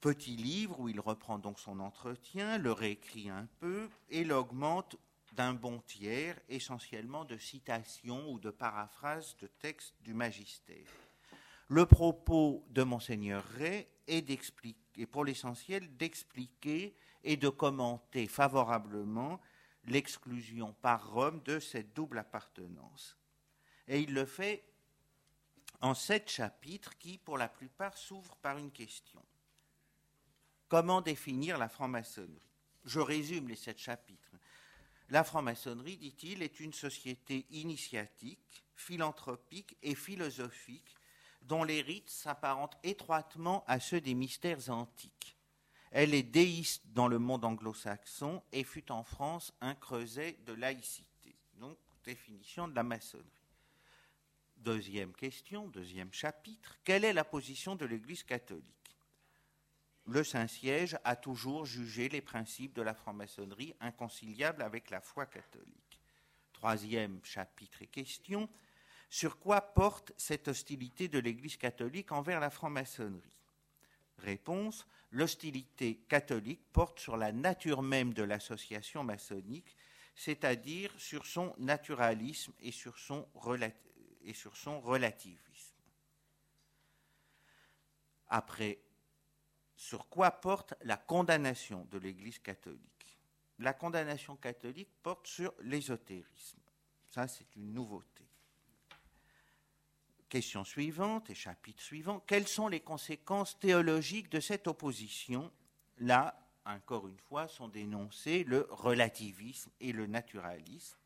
Petit 0.02 0.36
livre 0.36 0.80
où 0.80 0.90
il 0.90 1.00
reprend 1.00 1.40
donc 1.40 1.60
son 1.60 1.80
entretien, 1.80 2.58
le 2.58 2.72
réécrit 2.72 3.30
un 3.30 3.48
peu 3.60 3.90
et 4.10 4.24
l'augmente 4.24 4.96
d'un 5.34 5.54
bon 5.54 5.80
tiers, 5.80 6.40
essentiellement 6.50 7.24
de 7.24 7.38
citations 7.38 8.32
ou 8.32 8.40
de 8.40 8.50
paraphrases 8.50 9.38
de 9.38 9.48
textes 9.48 9.96
du 10.02 10.14
magistère. 10.14 10.88
Le 11.72 11.86
propos 11.86 12.66
de 12.72 12.82
Monseigneur 12.82 13.44
Ray 13.60 13.88
est 14.08 14.24
d'expliquer, 14.24 15.06
pour 15.06 15.24
l'essentiel, 15.24 15.96
d'expliquer 15.98 16.96
et 17.24 17.38
de 17.38 17.48
commenter 17.48 18.26
favorablement 18.26 19.40
l'exclusion 19.86 20.74
par 20.82 21.12
Rome 21.12 21.44
de 21.44 21.60
cette 21.60 21.94
double 21.94 22.18
appartenance. 22.18 23.16
Et 23.88 24.02
il 24.02 24.16
le 24.16 24.26
fait 24.26 24.66
en 25.82 25.94
sept 25.94 26.28
chapitres 26.28 26.98
qui, 26.98 27.20
pour 27.20 27.38
la 27.38 27.48
plupart, 27.48 27.96
s'ouvrent 27.96 28.38
par 28.38 28.58
une 28.58 28.72
question. 28.72 29.24
Comment 30.70 31.02
définir 31.02 31.60
la 31.60 31.70
franc-maçonnerie? 31.70 32.42
Je 32.84 33.00
résume 33.00 33.48
les 33.48 33.56
sept 33.56 33.78
chapitres. 33.78 34.38
La 35.10 35.24
franc-maçonnerie, 35.24 35.98
dit-il, 35.98 36.42
est 36.42 36.60
une 36.60 36.74
société 36.74 37.46
initiatique, 37.52 38.64
philanthropique 38.76 39.78
et 39.84 39.94
philosophique 39.94 40.96
dont 41.42 41.64
les 41.64 41.82
rites 41.82 42.10
s'apparentent 42.10 42.78
étroitement 42.84 43.64
à 43.68 43.80
ceux 43.80 44.02
des 44.02 44.14
mystères 44.14 44.70
antiques. 44.70 45.38
Elle 45.92 46.14
est 46.14 46.24
déiste 46.24 46.84
dans 46.94 47.08
le 47.08 47.18
monde 47.18 47.46
anglo-saxon 47.46 48.44
et 48.52 48.64
fut 48.64 48.92
en 48.92 49.04
France 49.04 49.54
un 49.62 49.74
creuset 49.74 50.38
de 50.46 50.54
laïcité. 50.54 51.36
Donc, 51.56 51.78
définition 52.04 52.68
de 52.68 52.76
la 52.76 52.84
maçonnerie. 52.84 53.26
Deuxième 54.58 55.14
question, 55.14 55.68
deuxième 55.68 56.14
chapitre. 56.14 56.78
Quelle 56.84 57.06
est 57.06 57.14
la 57.14 57.24
position 57.24 57.76
de 57.76 57.86
l'Église 57.86 58.24
catholique? 58.24 58.66
Le 60.06 60.24
Saint-Siège 60.24 60.98
a 61.04 61.16
toujours 61.16 61.66
jugé 61.66 62.10
les 62.10 62.22
principes 62.22 62.74
de 62.74 62.82
la 62.82 62.94
franc-maçonnerie 62.94 63.76
inconciliables 63.80 64.62
avec 64.62 64.90
la 64.90 65.02
foi 65.02 65.26
catholique. 65.26 66.02
Troisième 66.52 67.20
chapitre 67.24 67.82
et 67.84 67.88
question. 67.88 68.50
Sur 69.10 69.40
quoi 69.40 69.62
porte 69.62 70.14
cette 70.18 70.48
hostilité 70.48 71.08
de 71.08 71.20
l'Église 71.20 71.58
catholique 71.58 72.12
envers 72.12 72.40
la 72.40 72.50
franc-maçonnerie? 72.50 73.38
Réponse 74.20 74.86
L'hostilité 75.12 75.96
catholique 76.08 76.62
porte 76.72 77.00
sur 77.00 77.18
la 77.18 77.32
nature 77.32 77.82
même 77.82 78.14
de 78.14 78.22
l'association 78.22 79.04
maçonnique, 79.04 79.76
c'est-à-dire 80.14 80.94
sur 81.00 81.26
son 81.26 81.56
naturalisme 81.58 82.54
et 82.60 82.72
sur 82.72 82.96
son, 83.00 83.28
relativisme. 84.84 85.40
Après, 88.28 88.80
sur 89.76 90.08
quoi 90.10 90.30
porte 90.30 90.76
la 90.84 90.98
condamnation 90.98 91.88
de 91.90 91.98
l'Église 91.98 92.38
catholique? 92.38 93.18
La 93.58 93.74
condamnation 93.74 94.36
catholique 94.36 94.92
porte 95.02 95.26
sur 95.26 95.54
l'ésotérisme. 95.62 96.60
Ça, 97.10 97.28
c'est 97.28 97.56
une 97.56 97.74
nouveauté. 97.74 98.19
Question 100.30 100.64
suivante 100.64 101.32
et 101.32 101.36
chapitre 101.36 101.82
suivant. 101.82 102.20
Quelles 102.20 102.48
sont 102.48 102.68
les 102.68 102.82
conséquences 102.82 103.60
théologiques 103.60 104.30
de 104.30 104.40
cette 104.40 104.68
opposition? 104.68 105.52
Là, 105.98 106.48
encore 106.66 107.08
une 107.08 107.18
fois, 107.18 107.48
sont 107.48 107.68
dénoncés 107.68 108.44
le 108.44 108.68
relativisme 108.70 109.72
et 109.80 109.92
le 109.92 110.06
naturalisme. 110.06 110.98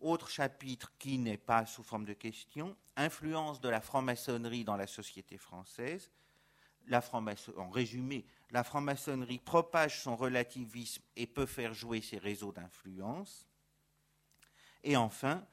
Autre 0.00 0.28
chapitre 0.28 0.92
qui 0.98 1.16
n'est 1.16 1.38
pas 1.38 1.64
sous 1.64 1.82
forme 1.82 2.04
de 2.04 2.12
question, 2.12 2.76
influence 2.96 3.62
de 3.62 3.70
la 3.70 3.80
franc-maçonnerie 3.80 4.64
dans 4.64 4.76
la 4.76 4.86
société 4.86 5.38
française. 5.38 6.10
En 7.56 7.70
résumé, 7.70 8.26
la 8.50 8.62
franc-maçonnerie 8.62 9.38
propage 9.38 10.02
son 10.02 10.14
relativisme 10.14 11.02
et 11.16 11.26
peut 11.26 11.46
faire 11.46 11.72
jouer 11.72 12.02
ses 12.02 12.18
réseaux 12.18 12.52
d'influence. 12.52 13.46
Et 14.84 14.94
enfin, 14.96 15.44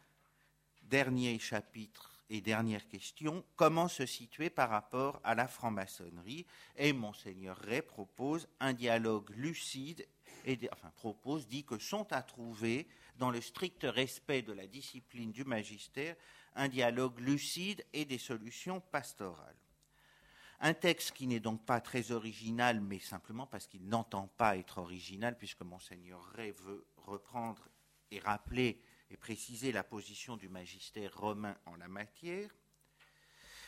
dernier 0.84 1.39
chapitre 1.39 2.12
et 2.34 2.41
dernière 2.41 2.88
question, 2.88 3.45
comment 3.55 3.88
se 3.88 4.07
situer 4.07 4.49
par 4.49 4.71
rapport 4.71 5.21
à 5.23 5.36
la 5.36 5.47
franc-maçonnerie 5.47 6.47
Et 6.75 6.91
Monseigneur 6.91 7.55
Ray 7.57 7.84
propose 7.84 8.47
un 8.59 8.73
dialogue 8.73 9.29
lucide, 9.36 10.07
et, 10.43 10.57
enfin 10.71 10.91
propose, 10.95 11.47
dit 11.47 11.63
que 11.63 11.77
sont 11.77 12.11
à 12.11 12.23
trouver, 12.23 12.88
dans 13.17 13.29
le 13.29 13.39
strict 13.39 13.84
respect 13.84 14.41
de 14.41 14.51
la 14.51 14.65
discipline 14.65 15.31
du 15.31 15.43
magistère, 15.43 16.15
un 16.55 16.69
dialogue 16.69 17.19
lucide 17.19 17.86
et 17.93 18.03
des 18.03 18.17
solutions 18.17 18.81
pastorales. 18.81 19.55
Un 20.59 20.73
texte 20.73 21.11
qui 21.11 21.27
n'est 21.27 21.39
donc 21.39 21.63
pas 21.63 21.81
très 21.81 22.11
original, 22.11 22.81
mais 22.81 22.97
simplement 22.97 23.45
parce 23.45 23.67
qu'il 23.67 23.88
n'entend 23.88 24.25
pas 24.38 24.57
être 24.57 24.79
original, 24.79 25.38
puisque 25.38 25.61
Monseigneur 25.61 26.23
Ray 26.34 26.49
veut 26.49 26.84
reprendre 26.97 27.69
et 28.09 28.17
rappeler 28.17 28.81
et 29.14 29.18
préciser 29.18 29.72
la 29.72 29.84
position 29.84 30.38
du 30.38 30.49
magistère 30.49 31.16
romain 31.16 31.55
en 31.68 31.76
la 31.76 31.88
matière. 31.88 32.49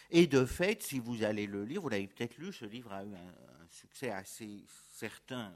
Et 0.10 0.26
de 0.26 0.44
fait, 0.46 0.82
si 0.82 1.00
vous 1.00 1.24
allez 1.24 1.46
le 1.46 1.64
lire, 1.64 1.82
vous 1.82 1.90
l'avez 1.90 2.08
peut-être 2.08 2.38
lu, 2.38 2.52
ce 2.52 2.66
livre 2.66 2.92
a 2.92 3.04
eu 3.04 3.14
un, 3.14 3.68
succès 3.70 4.10
assez 4.10 4.64
certain. 4.94 5.54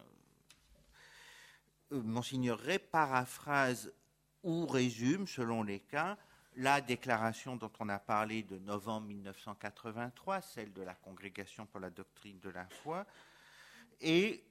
Euh, 1.91 2.01
Monseigneur 2.01 2.59
Ray 2.59 2.79
paraphrase 2.79 3.91
ou 4.43 4.67
résume, 4.67 5.27
selon 5.27 5.63
les 5.63 5.79
cas, 5.79 6.17
la 6.55 6.81
déclaration 6.81 7.55
dont 7.55 7.71
on 7.79 7.89
a 7.89 7.99
parlé 7.99 8.43
de 8.43 8.57
novembre 8.59 9.07
1983, 9.07 10.41
celle 10.41 10.73
de 10.73 10.81
la 10.81 10.95
Congrégation 10.95 11.65
pour 11.65 11.79
la 11.79 11.89
doctrine 11.89 12.39
de 12.39 12.49
la 12.49 12.67
foi, 12.67 13.05
et 14.01 14.43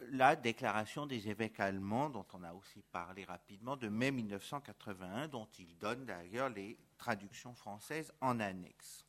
la 0.00 0.36
déclaration 0.36 1.06
des 1.06 1.28
évêques 1.28 1.60
allemands, 1.60 2.10
dont 2.10 2.26
on 2.32 2.42
a 2.42 2.52
aussi 2.52 2.82
parlé 2.92 3.24
rapidement, 3.24 3.76
de 3.76 3.88
mai 3.88 4.10
1981, 4.10 5.28
dont 5.28 5.48
il 5.58 5.76
donne 5.78 6.04
d'ailleurs 6.04 6.50
les 6.50 6.78
traductions 6.98 7.54
françaises 7.54 8.12
en 8.20 8.40
annexe. 8.40 9.04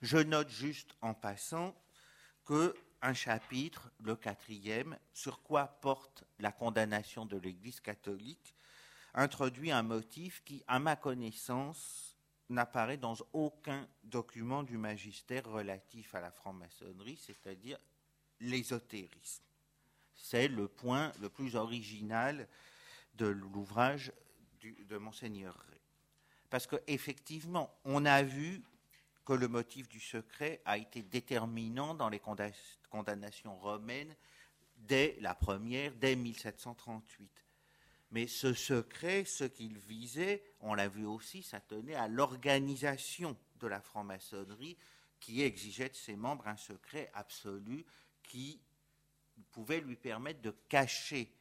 Je 0.00 0.18
note 0.18 0.48
juste 0.48 0.94
en 1.00 1.14
passant 1.14 1.74
que 2.44 2.74
un 3.02 3.14
chapitre, 3.14 3.90
le 4.00 4.16
quatrième, 4.16 4.98
sur 5.12 5.42
quoi 5.42 5.66
porte 5.80 6.24
la 6.40 6.50
condamnation 6.50 7.26
de 7.26 7.36
l'Église 7.36 7.80
catholique, 7.80 8.54
introduit 9.14 9.70
un 9.70 9.82
motif 9.82 10.42
qui, 10.44 10.64
à 10.66 10.78
ma 10.78 10.96
connaissance, 10.96 12.16
n'apparaît 12.48 12.96
dans 12.96 13.16
aucun 13.32 13.86
document 14.04 14.62
du 14.62 14.78
magistère 14.78 15.44
relatif 15.44 16.14
à 16.14 16.20
la 16.20 16.30
franc-maçonnerie, 16.30 17.18
c'est-à-dire 17.18 17.78
l'ésotérisme. 18.40 19.44
C'est 20.14 20.48
le 20.48 20.68
point 20.68 21.12
le 21.20 21.28
plus 21.28 21.56
original 21.56 22.48
de 23.14 23.26
l'ouvrage 23.26 24.12
de 24.62 24.98
Monseigneur 24.98 25.54
Ray. 25.68 25.80
Parce 26.50 26.66
qu'effectivement, 26.66 27.74
on 27.84 28.04
a 28.04 28.22
vu 28.22 28.62
que 29.24 29.32
le 29.32 29.48
motif 29.48 29.88
du 29.88 30.00
secret 30.00 30.62
a 30.64 30.78
été 30.78 31.02
déterminant 31.02 31.94
dans 31.94 32.08
les 32.08 32.20
condamnations 32.90 33.58
romaines 33.58 34.14
dès 34.76 35.16
la 35.20 35.34
première, 35.34 35.94
dès 35.94 36.16
1738. 36.16 37.30
Mais 38.10 38.26
ce 38.26 38.54
secret, 38.54 39.24
ce 39.24 39.44
qu'il 39.44 39.76
visait, 39.76 40.42
on 40.60 40.74
l'a 40.74 40.88
vu 40.88 41.04
aussi, 41.04 41.42
ça 41.42 41.60
tenait 41.60 41.94
à 41.94 42.08
l'organisation 42.08 43.36
de 43.60 43.66
la 43.66 43.82
franc-maçonnerie 43.82 44.78
qui 45.20 45.42
exigeait 45.42 45.90
de 45.90 45.94
ses 45.94 46.16
membres 46.16 46.46
un 46.48 46.56
secret 46.56 47.10
absolu 47.12 47.84
qui 48.28 48.60
pouvait 49.50 49.80
lui 49.80 49.96
permettre 49.96 50.40
de 50.42 50.54
cacher 50.68 51.34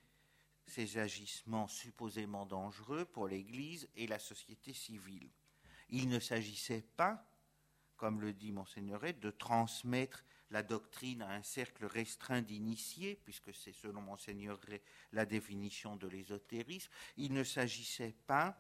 ses 0.65 0.97
agissements 0.97 1.67
supposément 1.67 2.45
dangereux 2.45 3.05
pour 3.05 3.27
l'Église 3.27 3.87
et 3.95 4.07
la 4.07 4.19
société 4.19 4.73
civile. 4.73 5.29
Il 5.89 6.09
ne 6.09 6.19
s'agissait 6.19 6.85
pas, 6.97 7.25
comme 7.95 8.19
le 8.19 8.33
dit 8.33 8.51
Monseigneur, 8.51 9.01
de 9.01 9.31
transmettre 9.31 10.23
la 10.49 10.63
doctrine 10.63 11.21
à 11.21 11.31
un 11.31 11.43
cercle 11.43 11.85
restreint 11.85 12.41
d'initiés, 12.41 13.19
puisque 13.23 13.53
c'est 13.53 13.73
selon 13.73 14.01
Monseigneur 14.01 14.59
la 15.11 15.25
définition 15.25 15.95
de 15.95 16.07
l'ésotérisme. 16.07 16.91
Il 17.17 17.33
ne 17.33 17.43
s'agissait 17.43 18.15
pas 18.27 18.57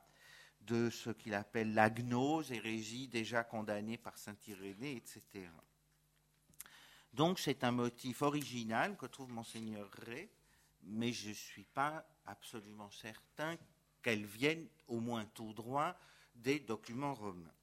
de 0.61 0.89
ce 0.89 1.09
qu'il 1.09 1.33
appelle 1.33 1.73
la 1.73 1.89
gnose, 1.89 2.51
hérésie 2.51 3.07
déjà 3.07 3.43
condamnée 3.43 3.97
par 3.97 4.17
saint 4.17 4.35
Irénée, 4.47 4.97
etc. 4.97 5.49
Donc 7.17 7.39
c'est 7.39 7.63
un 7.63 7.71
motif 7.71 8.21
original 8.21 8.95
que 8.95 9.07
trouve 9.07 9.31
monseigneur 9.31 9.89
Ray, 10.05 10.29
mais 10.83 11.11
je 11.11 11.29
ne 11.29 11.33
suis 11.33 11.63
pas 11.63 12.07
absolument 12.27 12.91
certain 12.91 13.57
qu'elle 14.03 14.27
vienne 14.27 14.67
au 14.87 14.99
moins 14.99 15.25
tout 15.25 15.51
droit 15.51 15.95
des 16.35 16.59
documents 16.59 17.15
romains. 17.15 17.55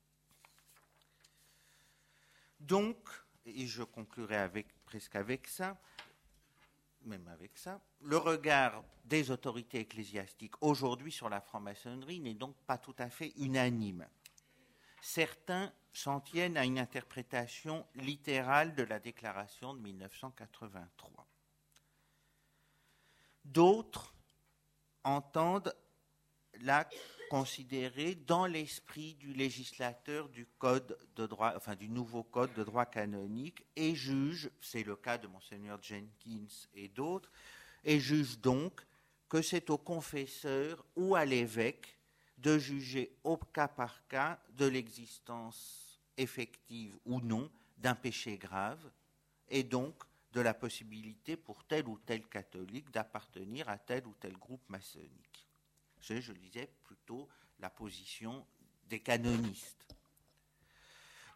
Donc, 2.58 2.98
et 3.46 3.68
je 3.68 3.84
conclurai 3.84 4.66
presque 4.84 5.14
avec 5.14 5.46
ça, 5.46 5.80
même 7.02 7.28
avec 7.28 7.56
ça, 7.56 7.80
le 8.00 8.16
regard 8.16 8.82
des 9.04 9.30
autorités 9.30 9.78
ecclésiastiques 9.78 10.60
aujourd'hui 10.62 11.12
sur 11.12 11.28
la 11.28 11.40
franc-maçonnerie 11.40 12.18
n'est 12.18 12.34
donc 12.34 12.56
pas 12.66 12.78
tout 12.78 12.96
à 12.98 13.08
fait 13.08 13.32
unanime. 13.36 14.04
Certains 15.00 15.72
s'en 15.94 16.20
tiennent 16.20 16.56
à 16.56 16.64
une 16.64 16.78
interprétation 16.78 17.86
littérale 17.94 18.74
de 18.74 18.82
la 18.82 18.98
déclaration 18.98 19.74
de 19.74 19.80
1983. 19.80 21.26
D'autres 23.44 24.12
entendent 25.04 25.74
la 26.60 26.88
considérer 27.30 28.14
dans 28.14 28.46
l'esprit 28.46 29.14
du 29.14 29.32
législateur 29.32 30.28
du 30.28 30.46
nouveau 31.88 32.22
code 32.22 32.52
de 32.54 32.64
droit 32.64 32.86
canonique 32.86 33.64
et 33.76 33.94
jugent, 33.94 34.50
c'est 34.60 34.82
le 34.82 34.96
cas 34.96 35.18
de 35.18 35.26
monseigneur 35.26 35.82
Jenkins 35.82 36.66
et 36.74 36.88
d'autres, 36.88 37.30
et 37.84 38.00
jugent 38.00 38.38
donc 38.38 38.80
que 39.28 39.42
c'est 39.42 39.70
au 39.70 39.78
confesseur 39.78 40.84
ou 40.96 41.14
à 41.14 41.24
l'évêque 41.24 41.98
de 42.38 42.58
juger 42.58 43.16
au 43.24 43.36
cas 43.36 43.68
par 43.68 44.06
cas 44.08 44.38
de 44.50 44.66
l'existence 44.66 45.83
effective 46.16 46.96
ou 47.04 47.20
non 47.20 47.50
d'un 47.78 47.94
péché 47.94 48.36
grave 48.38 48.90
et 49.48 49.62
donc 49.62 49.94
de 50.32 50.40
la 50.40 50.54
possibilité 50.54 51.36
pour 51.36 51.64
tel 51.64 51.86
ou 51.86 51.98
tel 51.98 52.26
catholique 52.26 52.90
d'appartenir 52.90 53.68
à 53.68 53.78
tel 53.78 54.06
ou 54.06 54.14
tel 54.14 54.36
groupe 54.36 54.68
maçonnique. 54.68 55.46
C'est, 56.00 56.20
je 56.20 56.32
disais, 56.32 56.68
plutôt 56.84 57.28
la 57.60 57.70
position 57.70 58.46
des 58.88 59.00
canonistes. 59.00 59.94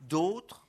D'autres, 0.00 0.66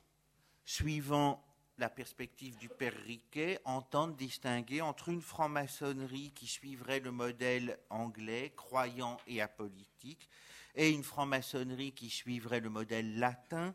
suivant 0.64 1.44
la 1.78 1.88
perspective 1.88 2.56
du 2.58 2.68
père 2.68 2.94
Riquet, 3.04 3.58
entendent 3.64 4.16
distinguer 4.16 4.80
entre 4.80 5.08
une 5.08 5.22
franc-maçonnerie 5.22 6.32
qui 6.32 6.46
suivrait 6.46 7.00
le 7.00 7.10
modèle 7.10 7.78
anglais, 7.90 8.52
croyant 8.54 9.18
et 9.26 9.40
apolitique, 9.40 10.28
et 10.74 10.90
une 10.90 11.02
franc-maçonnerie 11.02 11.92
qui 11.92 12.10
suivrait 12.10 12.60
le 12.60 12.70
modèle 12.70 13.18
latin 13.18 13.74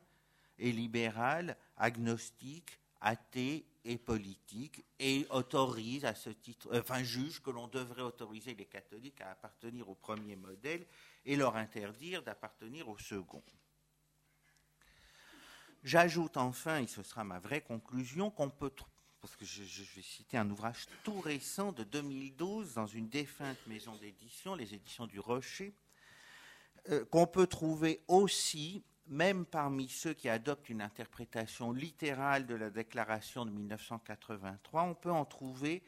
et 0.60 0.72
libéral, 0.72 1.58
agnostique, 1.78 2.80
athée 3.01 3.66
et 3.84 3.97
politique, 3.97 4.84
et 4.99 5.28
autorise 5.30 6.06
à 6.06 6.16
ce 6.16 6.32
titre, 6.32 6.70
euh, 6.74 6.82
enfin 6.82 7.03
juge 7.03 7.41
que 7.41 7.51
l'on 7.51 7.68
devrait 7.68 8.01
autoriser 8.01 8.56
les 8.56 8.66
catholiques 8.66 9.22
à 9.22 9.32
appartenir 9.32 9.88
au 9.89 9.95
premier 9.95 10.36
modèle 10.36 10.86
et 11.26 11.36
leur 11.36 11.56
interdire 11.56 12.24
d'appartenir 12.24 12.89
au 12.89 12.97
second. 12.97 13.43
J'ajoute 15.84 16.38
enfin, 16.38 16.80
et 16.80 16.88
ce 16.88 17.03
sera 17.03 17.24
ma 17.24 17.38
vraie 17.38 17.62
conclusion, 17.62 18.32
qu'on 18.32 18.49
peut, 18.49 18.72
parce 19.22 19.36
que 19.36 19.45
je, 19.45 19.62
vais 19.62 20.01
citer 20.01 20.36
un 20.36 20.49
ouvrage 20.49 20.88
tout 21.03 21.20
récent 21.20 21.72
de 21.72 21.84
2012 21.84 22.74
dans 22.74 22.88
une 22.88 23.08
défunte 23.08 23.60
maison 23.68 23.95
d'édition, 23.97 24.56
les 24.56 24.74
éditions 24.74 25.06
du 25.06 25.20
Rocher, 25.20 25.76
euh, 26.89 27.06
qu'on 27.06 27.28
peut 27.28 27.45
trouver 27.45 28.01
aussi, 28.08 28.84
même 29.08 29.45
parmi 29.45 29.88
ceux 29.88 30.14
qui 30.14 30.30
adoptent 30.30 30.70
une 30.70 30.82
interprétation 30.82 31.72
littérale 31.72 32.45
de 32.45 32.56
la 32.56 32.70
déclaration 32.70 33.45
de 33.45 33.51
1983, 33.51 34.84
on 34.84 34.95
peut 34.95 35.12
en 35.12 35.26
trouver 35.26 35.84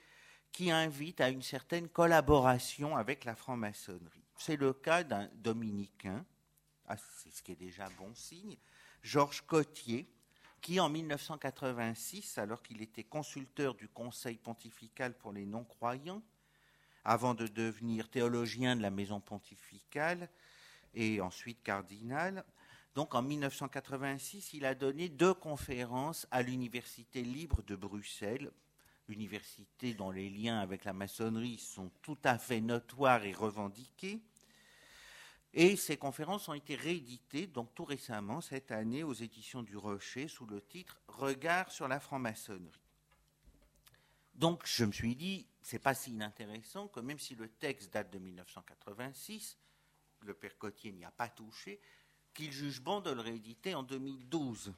qui 0.52 0.72
invitent 0.72 1.22
à 1.22 1.30
une 1.30 1.42
certaine 1.42 1.90
collaboration 1.90 2.96
avec 2.96 3.26
la 3.26 3.36
franc-maçonnerie. 3.36 4.26
C'est 4.38 4.56
le 4.56 4.74
cas 4.74 5.04
d'un 5.04 5.30
dominicain, 5.36 6.26
ah, 6.88 6.98
c'est 6.98 7.32
ce 7.32 7.42
qui 7.42 7.52
est 7.52 7.56
déjà 7.56 7.90
bon 7.98 8.14
signe, 8.14 8.58
Georges 9.02 9.42
Cotier, 9.42 10.08
qui 10.62 10.80
en 10.80 10.90
1986, 10.90 12.38
alors 12.38 12.62
qu'il 12.62 12.82
était 12.82 13.04
consulteur 13.04 13.76
du 13.76 13.88
Conseil 13.88 14.38
pontifical 14.38 15.16
pour 15.18 15.32
les 15.32 15.46
non-croyants, 15.46 16.24
avant 17.04 17.34
de 17.34 17.48
devenir 17.48 18.10
théologien 18.10 18.76
de 18.76 18.82
la 18.82 18.90
maison 18.90 19.22
pontificale 19.22 20.30
et 20.94 21.22
ensuite 21.22 21.64
cardinal, 21.64 22.44
donc 22.98 23.14
en 23.14 23.22
1986, 23.22 24.54
il 24.54 24.66
a 24.66 24.74
donné 24.74 25.08
deux 25.08 25.36
conférences 25.36 26.26
à 26.32 26.42
l'Université 26.42 27.22
libre 27.22 27.62
de 27.62 27.76
Bruxelles, 27.76 28.52
université 29.08 29.94
dont 29.94 30.10
les 30.10 30.32
liens 30.32 30.58
avec 30.58 30.84
la 30.84 30.94
maçonnerie 30.94 31.60
sont 31.60 31.92
tout 32.02 32.18
à 32.24 32.40
fait 32.40 32.60
notoires 32.60 33.24
et 33.24 33.34
revendiqués. 33.34 34.20
Et 35.54 35.76
ces 35.76 35.98
conférences 35.98 36.50
ont 36.50 36.56
été 36.56 36.74
rééditées, 36.74 37.46
donc 37.46 37.72
tout 37.76 37.86
récemment, 37.86 38.42
cette 38.42 38.72
année, 38.72 39.04
aux 39.04 39.14
éditions 39.14 39.62
du 39.62 39.78
Rocher, 39.78 40.28
sous 40.28 40.48
le 40.48 40.60
titre 40.60 41.00
Regard 41.08 41.72
sur 41.72 41.88
la 41.88 42.00
franc-maçonnerie. 42.00 42.82
Donc 44.34 44.64
je 44.66 44.86
me 44.86 44.92
suis 44.92 45.16
dit, 45.16 45.46
c'est 45.62 45.78
pas 45.78 45.94
si 45.94 46.14
inintéressant 46.14 46.88
que 46.88 47.02
même 47.02 47.20
si 47.20 47.36
le 47.36 47.48
texte 47.48 47.94
date 47.94 48.12
de 48.12 48.18
1986, 48.18 49.60
le 50.22 50.34
père 50.34 50.58
Cotier 50.58 50.92
n'y 50.94 51.06
a 51.06 51.12
pas 51.12 51.30
touché, 51.30 51.80
qu'il 52.38 52.52
juge 52.52 52.82
bon 52.82 53.02
de 53.02 53.10
le 53.10 53.22
rééditer 53.22 53.74
en 53.74 53.82
2012. 53.82 54.72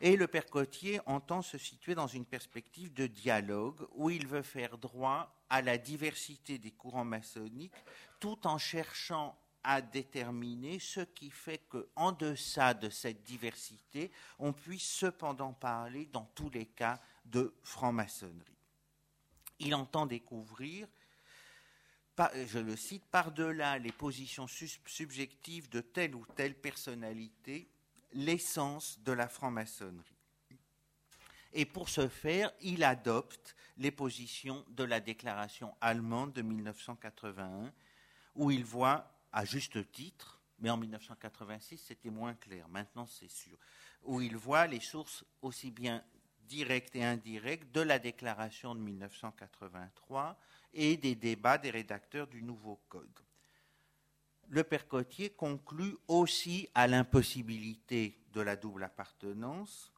Et 0.00 0.16
le 0.16 0.28
père 0.28 0.46
Cotier 0.46 1.00
entend 1.06 1.42
se 1.42 1.58
situer 1.58 1.96
dans 1.96 2.06
une 2.06 2.24
perspective 2.24 2.92
de 2.94 3.08
dialogue 3.08 3.86
où 3.92 4.08
il 4.08 4.28
veut 4.28 4.42
faire 4.42 4.78
droit 4.78 5.34
à 5.50 5.62
la 5.62 5.78
diversité 5.78 6.58
des 6.58 6.70
courants 6.70 7.04
maçonniques 7.04 7.74
tout 8.20 8.46
en 8.46 8.56
cherchant 8.56 9.36
à 9.64 9.82
déterminer 9.82 10.78
ce 10.78 11.00
qui 11.00 11.30
fait 11.30 11.60
qu'en 11.68 12.12
deçà 12.12 12.72
de 12.72 12.88
cette 12.88 13.24
diversité, 13.24 14.12
on 14.38 14.52
puisse 14.52 14.88
cependant 14.88 15.52
parler 15.52 16.06
dans 16.06 16.28
tous 16.36 16.50
les 16.50 16.66
cas 16.66 17.00
de 17.24 17.52
franc-maçonnerie. 17.62 18.58
Il 19.58 19.74
entend 19.74 20.06
découvrir, 20.06 20.86
je 22.18 22.58
le 22.58 22.76
cite, 22.76 23.04
par-delà 23.06 23.78
les 23.78 23.92
positions 23.92 24.46
subjectives 24.46 25.68
de 25.68 25.80
telle 25.80 26.14
ou 26.14 26.24
telle 26.36 26.54
personnalité, 26.54 27.68
l'essence 28.12 28.98
de 29.00 29.12
la 29.12 29.28
franc-maçonnerie. 29.28 30.16
Et 31.54 31.64
pour 31.66 31.88
ce 31.88 32.08
faire, 32.08 32.50
il 32.60 32.82
adopte 32.82 33.54
les 33.76 33.90
positions 33.90 34.64
de 34.70 34.84
la 34.84 35.00
déclaration 35.00 35.74
allemande 35.80 36.32
de 36.32 36.42
1981, 36.42 37.72
où 38.34 38.50
il 38.50 38.64
voit, 38.64 39.10
à 39.32 39.44
juste 39.44 39.90
titre, 39.92 40.40
mais 40.58 40.70
en 40.70 40.76
1986 40.76 41.78
c'était 41.78 42.10
moins 42.10 42.34
clair, 42.34 42.68
maintenant 42.68 43.06
c'est 43.06 43.30
sûr, 43.30 43.58
où 44.04 44.20
il 44.20 44.36
voit 44.36 44.66
les 44.66 44.80
sources 44.80 45.24
aussi 45.42 45.70
bien 45.70 46.02
directes 46.40 46.96
et 46.96 47.04
indirectes 47.04 47.72
de 47.74 47.80
la 47.80 47.98
déclaration 47.98 48.74
de 48.74 48.80
1983 48.80 50.38
et 50.74 50.96
des 50.96 51.14
débats 51.14 51.58
des 51.58 51.70
rédacteurs 51.70 52.26
du 52.26 52.42
nouveau 52.42 52.80
code. 52.88 53.20
Le 54.48 54.64
père 54.64 54.86
Cotier 54.86 55.30
conclut 55.30 55.96
aussi 56.08 56.68
à 56.74 56.86
l'impossibilité 56.86 58.18
de 58.32 58.40
la 58.40 58.56
double 58.56 58.84
appartenance, 58.84 59.92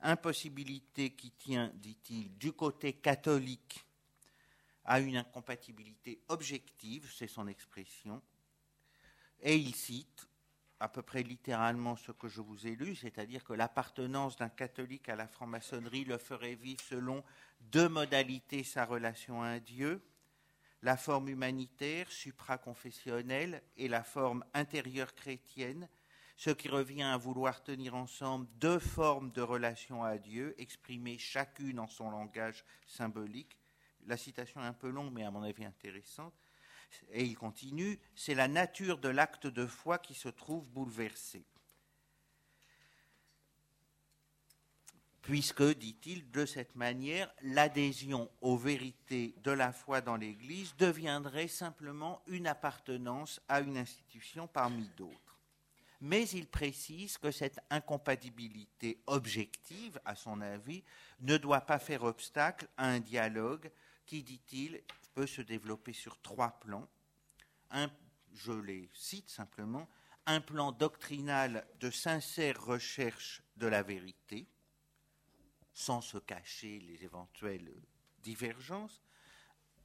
impossibilité 0.00 1.10
qui 1.10 1.30
tient, 1.32 1.70
dit-il, 1.74 2.36
du 2.38 2.52
côté 2.52 2.94
catholique 2.94 3.84
à 4.84 5.00
une 5.00 5.16
incompatibilité 5.16 6.20
objective, 6.28 7.12
c'est 7.14 7.28
son 7.28 7.46
expression, 7.46 8.22
et 9.42 9.56
il 9.56 9.74
cite 9.74 10.28
à 10.80 10.88
peu 10.88 11.02
près 11.02 11.22
littéralement 11.22 11.94
ce 11.94 12.10
que 12.10 12.26
je 12.26 12.40
vous 12.40 12.66
ai 12.66 12.74
lu, 12.74 12.96
c'est-à-dire 12.96 13.44
que 13.44 13.52
l'appartenance 13.52 14.36
d'un 14.36 14.48
catholique 14.48 15.10
à 15.10 15.16
la 15.16 15.28
franc-maçonnerie 15.28 16.04
le 16.04 16.16
ferait 16.16 16.54
vivre 16.54 16.80
selon 16.80 17.22
deux 17.60 17.88
modalités 17.88 18.64
sa 18.64 18.86
relation 18.86 19.42
à 19.42 19.60
Dieu, 19.60 20.02
la 20.82 20.96
forme 20.96 21.28
humanitaire, 21.28 22.10
supraconfessionnelle, 22.10 23.62
et 23.76 23.88
la 23.88 24.02
forme 24.02 24.44
intérieure 24.54 25.14
chrétienne, 25.14 25.88
ce 26.36 26.50
qui 26.50 26.68
revient 26.68 27.02
à 27.02 27.18
vouloir 27.18 27.62
tenir 27.62 27.94
ensemble 27.94 28.46
deux 28.56 28.78
formes 28.78 29.30
de 29.32 29.42
relation 29.42 30.02
à 30.02 30.16
Dieu, 30.16 30.54
exprimées 30.58 31.18
chacune 31.18 31.78
en 31.78 31.86
son 31.86 32.10
langage 32.10 32.64
symbolique. 32.86 33.58
La 34.06 34.16
citation 34.16 34.62
est 34.62 34.66
un 34.66 34.72
peu 34.72 34.88
longue, 34.88 35.12
mais 35.12 35.24
à 35.24 35.30
mon 35.30 35.42
avis 35.42 35.66
intéressante. 35.66 36.32
Et 37.10 37.24
il 37.24 37.36
continue, 37.36 38.00
c'est 38.14 38.34
la 38.34 38.48
nature 38.48 38.98
de 38.98 39.10
l'acte 39.10 39.46
de 39.46 39.66
foi 39.66 39.98
qui 39.98 40.14
se 40.14 40.30
trouve 40.30 40.66
bouleversée. 40.70 41.44
Puisque, 45.30 45.62
dit-il, 45.78 46.28
de 46.32 46.44
cette 46.44 46.74
manière, 46.74 47.32
l'adhésion 47.42 48.28
aux 48.40 48.56
vérités 48.56 49.32
de 49.44 49.52
la 49.52 49.72
foi 49.72 50.00
dans 50.00 50.16
l'Église 50.16 50.74
deviendrait 50.76 51.46
simplement 51.46 52.20
une 52.26 52.48
appartenance 52.48 53.40
à 53.46 53.60
une 53.60 53.78
institution 53.78 54.48
parmi 54.48 54.90
d'autres. 54.96 55.38
Mais 56.00 56.28
il 56.30 56.48
précise 56.48 57.16
que 57.16 57.30
cette 57.30 57.60
incompatibilité 57.70 59.00
objective, 59.06 60.00
à 60.04 60.16
son 60.16 60.40
avis, 60.40 60.82
ne 61.20 61.36
doit 61.36 61.60
pas 61.60 61.78
faire 61.78 62.02
obstacle 62.02 62.66
à 62.76 62.88
un 62.88 62.98
dialogue 62.98 63.70
qui, 64.06 64.24
dit-il, 64.24 64.82
peut 65.14 65.28
se 65.28 65.42
développer 65.42 65.92
sur 65.92 66.20
trois 66.20 66.58
plans. 66.58 66.88
Je 68.32 68.50
les 68.50 68.90
cite 68.94 69.30
simplement, 69.30 69.88
un 70.26 70.40
plan 70.40 70.72
doctrinal 70.72 71.64
de 71.78 71.92
sincère 71.92 72.60
recherche 72.60 73.44
de 73.54 73.68
la 73.68 73.84
vérité, 73.84 74.48
sans 75.80 76.02
se 76.02 76.18
cacher 76.18 76.78
les 76.80 77.04
éventuelles 77.04 77.72
divergences, 78.22 79.02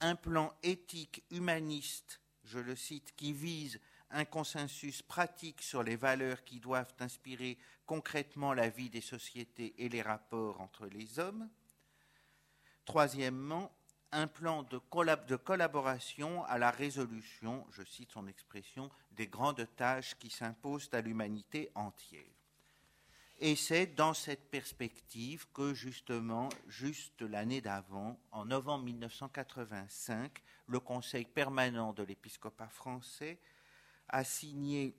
un 0.02 0.18
plan 0.18 0.54
éthique 0.62 1.24
humaniste, 1.32 2.20
je 2.44 2.60
le 2.60 2.76
cite, 2.76 3.16
qui 3.16 3.32
vise 3.32 3.80
un 4.10 4.26
consensus 4.26 5.02
pratique 5.02 5.62
sur 5.62 5.84
les 5.84 5.96
valeurs 5.96 6.44
qui 6.44 6.60
doivent 6.60 6.94
inspirer 7.00 7.58
concrètement 7.86 8.54
la 8.54 8.68
vie 8.68 8.90
des 8.90 9.00
sociétés 9.00 9.74
et 9.78 9.88
les 9.88 10.02
rapports 10.02 10.60
entre 10.60 10.86
les 10.88 11.18
hommes. 11.18 11.50
Troisièmement, 12.84 13.72
un 14.12 14.28
plan 14.28 14.64
de, 14.64 14.78
collaboration 15.38 16.44
à 16.44 16.58
la 16.58 16.72
résolution, 16.72 17.66
je 17.72 17.84
cite 17.84 18.12
son 18.12 18.28
expression, 18.28 18.90
des 19.12 19.28
grandes 19.28 19.66
tâches 19.78 20.16
qui 20.20 20.30
s'imposent 20.30 20.90
à 20.92 21.00
l'humanité 21.00 21.72
entière. 21.74 22.35
Et 23.40 23.58
c'est 23.58 23.88
dans 23.88 24.14
cette 24.14 24.50
perspective 24.50 25.46
que 25.54 25.74
justement, 25.74 26.48
juste 26.68 27.22
l'année 27.22 27.60
d'avant, 27.60 28.18
en 28.32 28.46
novembre 28.46 28.86
1985, 28.86 30.42
le 30.68 30.80
Conseil 30.80 31.26
permanent 31.26 31.92
de 31.92 32.04
l'épiscopat 32.04 32.70
français 32.70 33.40
a 34.08 34.24
signé 34.24 34.96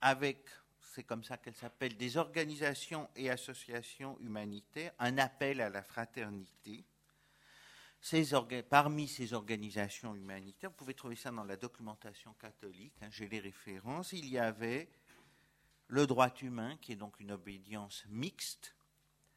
avec, 0.00 0.48
c'est 0.80 1.04
comme 1.04 1.22
ça 1.22 1.36
qu'elle 1.36 1.54
s'appelle, 1.54 1.96
des 1.96 2.16
organisations 2.16 3.08
et 3.14 3.30
associations 3.30 4.18
humanitaires, 4.18 4.92
un 4.98 5.18
appel 5.18 5.60
à 5.60 5.70
la 5.70 5.84
fraternité. 5.84 6.84
parmi 8.68 9.06
ces 9.06 9.32
organisations 9.34 10.16
humanitaires, 10.16 10.70
vous 10.70 10.76
pouvez 10.76 10.94
trouver 10.94 11.14
ça 11.14 11.30
dans 11.30 11.44
la 11.44 11.56
documentation 11.56 12.34
catholique, 12.34 12.94
hein, 13.02 13.08
j'ai 13.12 13.28
les 13.28 13.38
références, 13.38 14.12
il 14.12 14.28
y 14.28 14.38
avait 14.38 14.88
le 15.92 16.06
droit 16.06 16.32
humain, 16.40 16.78
qui 16.80 16.92
est 16.92 16.96
donc 16.96 17.20
une 17.20 17.32
obédience 17.32 18.04
mixte, 18.08 18.74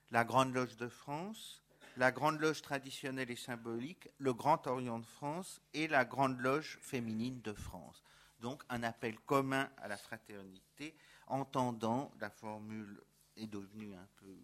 la 0.09 0.23
Grande 0.23 0.53
Loge 0.53 0.77
de 0.77 0.87
France, 0.87 1.61
la 1.97 2.13
Grande 2.13 2.39
Loge 2.39 2.61
traditionnelle 2.61 3.29
et 3.29 3.35
symbolique, 3.35 4.07
le 4.19 4.33
Grand 4.33 4.65
Orient 4.65 4.99
de 4.99 5.05
France 5.05 5.59
et 5.73 5.89
la 5.89 6.05
Grande 6.05 6.39
Loge 6.39 6.77
féminine 6.81 7.41
de 7.41 7.51
France. 7.51 8.01
Donc 8.39 8.63
un 8.69 8.83
appel 8.83 9.19
commun 9.19 9.69
à 9.75 9.89
la 9.89 9.97
fraternité, 9.97 10.95
entendant, 11.27 12.13
la 12.21 12.29
formule 12.29 13.01
est 13.35 13.47
devenue 13.47 13.93
un 13.93 14.07
peu 14.15 14.37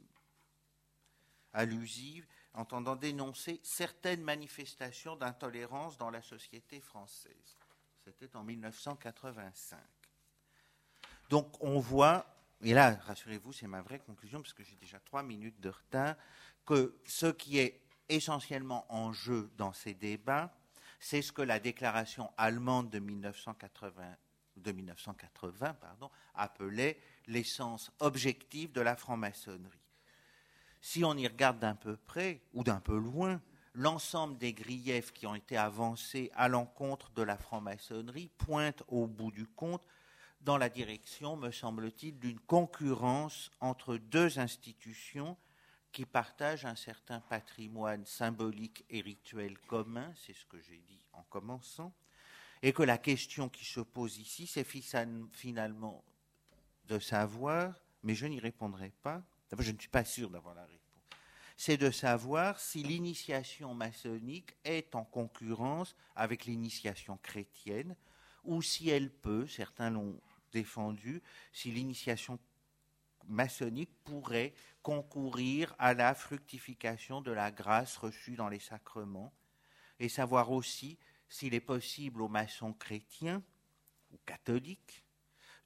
allusive, 1.53 2.28
entendant 2.53 2.97
dénoncer 2.97 3.62
certaines 3.64 4.24
manifestations 4.24 5.16
d'intolérance 5.16 5.97
dans 5.97 6.09
la 6.09 6.22
société 6.22 6.82
française. 6.82 7.55
C'était 8.03 8.36
en 8.36 8.43
1985. 8.43 9.80
Donc 11.32 11.64
on 11.64 11.80
voit, 11.80 12.26
et 12.62 12.74
là, 12.74 13.00
rassurez-vous, 13.06 13.54
c'est 13.54 13.66
ma 13.66 13.82
vraie 13.82 14.00
conclusion, 14.00 14.42
parce 14.42 14.52
que 14.52 14.66
j'ai 14.66 14.76
déjà 14.76 15.00
trois 15.00 15.24
minutes 15.24 15.62
de 15.62 15.70
retard, 15.70 16.16
que 16.66 17.00
ce 17.06 17.28
qui 17.28 17.58
est 17.58 17.82
essentiellement 18.10 18.86
en 18.90 19.14
jeu 19.14 19.50
dans 19.56 19.72
ces 19.72 19.94
débats, 19.94 20.54
c'est 21.00 21.22
ce 21.22 21.32
que 21.32 21.42
la 21.42 21.62
déclaration 21.62 22.30
allemande 22.38 22.90
de 22.90 23.00
1980, 23.00 24.04
de 24.58 24.72
1980 24.74 25.74
pardon, 25.76 26.12
appelait 26.36 27.00
l'essence 27.28 27.92
objective 28.00 28.74
de 28.74 28.82
la 28.82 28.98
franc-maçonnerie. 28.98 29.80
Si 30.82 31.06
on 31.06 31.16
y 31.16 31.30
regarde 31.30 31.60
d'un 31.60 31.76
peu 31.76 31.96
près 31.96 32.42
ou 32.54 32.66
d'un 32.66 32.82
peu 32.82 32.98
loin, 32.98 33.42
l'ensemble 33.74 34.38
des 34.38 34.52
griefs 34.52 35.14
qui 35.14 35.26
ont 35.28 35.36
été 35.36 35.56
avancés 35.56 36.30
à 36.36 36.50
l'encontre 36.50 37.10
de 37.12 37.22
la 37.22 37.38
franc-maçonnerie 37.38 38.30
pointent 38.38 38.84
au 38.90 39.08
bout 39.08 39.32
du 39.32 39.48
compte 39.48 39.86
dans 40.44 40.58
la 40.58 40.70
direction, 40.70 41.38
me 41.38 41.52
semble-t-il, 41.52 42.18
d'une 42.20 42.39
concurrence 42.39 43.52
entre 43.60 43.98
deux 43.98 44.39
institutions 44.39 45.38
qui 45.92 46.06
partagent 46.06 46.66
un 46.66 46.76
certain 46.76 47.20
patrimoine 47.20 48.06
symbolique 48.06 48.86
et 48.89 49.02
rituel 49.02 49.58
commun, 49.60 50.12
c'est 50.16 50.34
ce 50.34 50.46
que 50.46 50.60
j'ai 50.62 50.82
dit 50.88 51.06
en 51.14 51.24
commençant, 51.24 51.94
et 52.64 52.74
que 52.74 52.84
la 52.84 52.98
question 52.98 53.50
qui 53.50 53.66
se 53.66 53.82
pose 53.82 54.18
ici, 54.18 54.48
c'est 54.48 54.66
finalement 54.66 56.04
de 56.88 57.00
savoir, 57.00 57.74
mais 58.04 58.16
je 58.16 58.26
n'y 58.26 58.39
répondrai 58.39 58.92
pas, 59.04 59.22
je 59.60 59.72
ne 59.72 59.80
suis 59.80 59.89
pas 59.89 60.06
sûr 60.06 60.30
d'avoir 60.30 60.56
la 60.56 60.66
réponse, 60.66 60.82
c'est 61.58 61.78
de 61.78 61.92
savoir 61.92 62.60
si 62.60 62.82
l'initiation 62.82 63.76
maçonnique 63.76 64.56
est 64.64 64.96
en 64.96 65.04
concurrence 65.04 65.96
avec 66.16 66.46
l'initiation 66.46 67.20
chrétienne, 67.22 67.96
ou 68.44 68.62
si 68.62 68.89
elle 68.89 69.12
peut, 69.12 69.46
certains 69.46 69.92
l'ont 69.92 70.20
défendu, 70.52 71.22
si 71.54 71.72
l'initiation 71.72 72.39
maçonnique 73.28 73.91
pourrait 74.04 74.54
concourir 74.84 75.76
à 75.80 75.93
la 75.93 76.14
fructification 76.14 77.22
de 77.22 77.32
la 77.32 77.52
grâce 77.52 77.97
reçue 77.97 78.36
dans 78.36 78.49
les 78.49 78.60
sacrements, 78.60 79.34
et 79.99 80.10
savoir 80.10 80.52
aussi 80.52 80.97
s'il 81.30 81.54
est 81.54 81.62
possible 81.62 82.22
aux 82.22 82.28
maçons 82.28 82.74
chrétiens 82.74 83.43
ou 84.12 84.18
catholiques 84.26 85.06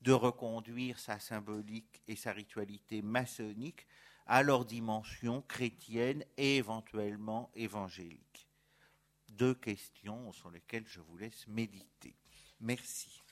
de 0.02 0.12
reconduire 0.12 1.00
sa 1.00 1.20
symbolique 1.20 2.04
et 2.08 2.16
sa 2.16 2.34
ritualité 2.34 3.02
maçonnique 3.02 3.88
à 4.28 4.44
leur 4.44 4.66
dimension 4.66 5.42
chrétienne 5.42 6.24
et 6.38 6.58
éventuellement 6.58 7.50
évangélique. 7.56 8.48
Deux 9.30 9.56
questions 9.56 10.32
sur 10.32 10.52
lesquelles 10.52 10.88
je 10.88 11.00
vous 11.00 11.18
laisse 11.18 11.48
méditer. 11.48 12.16
Merci. 12.60 13.25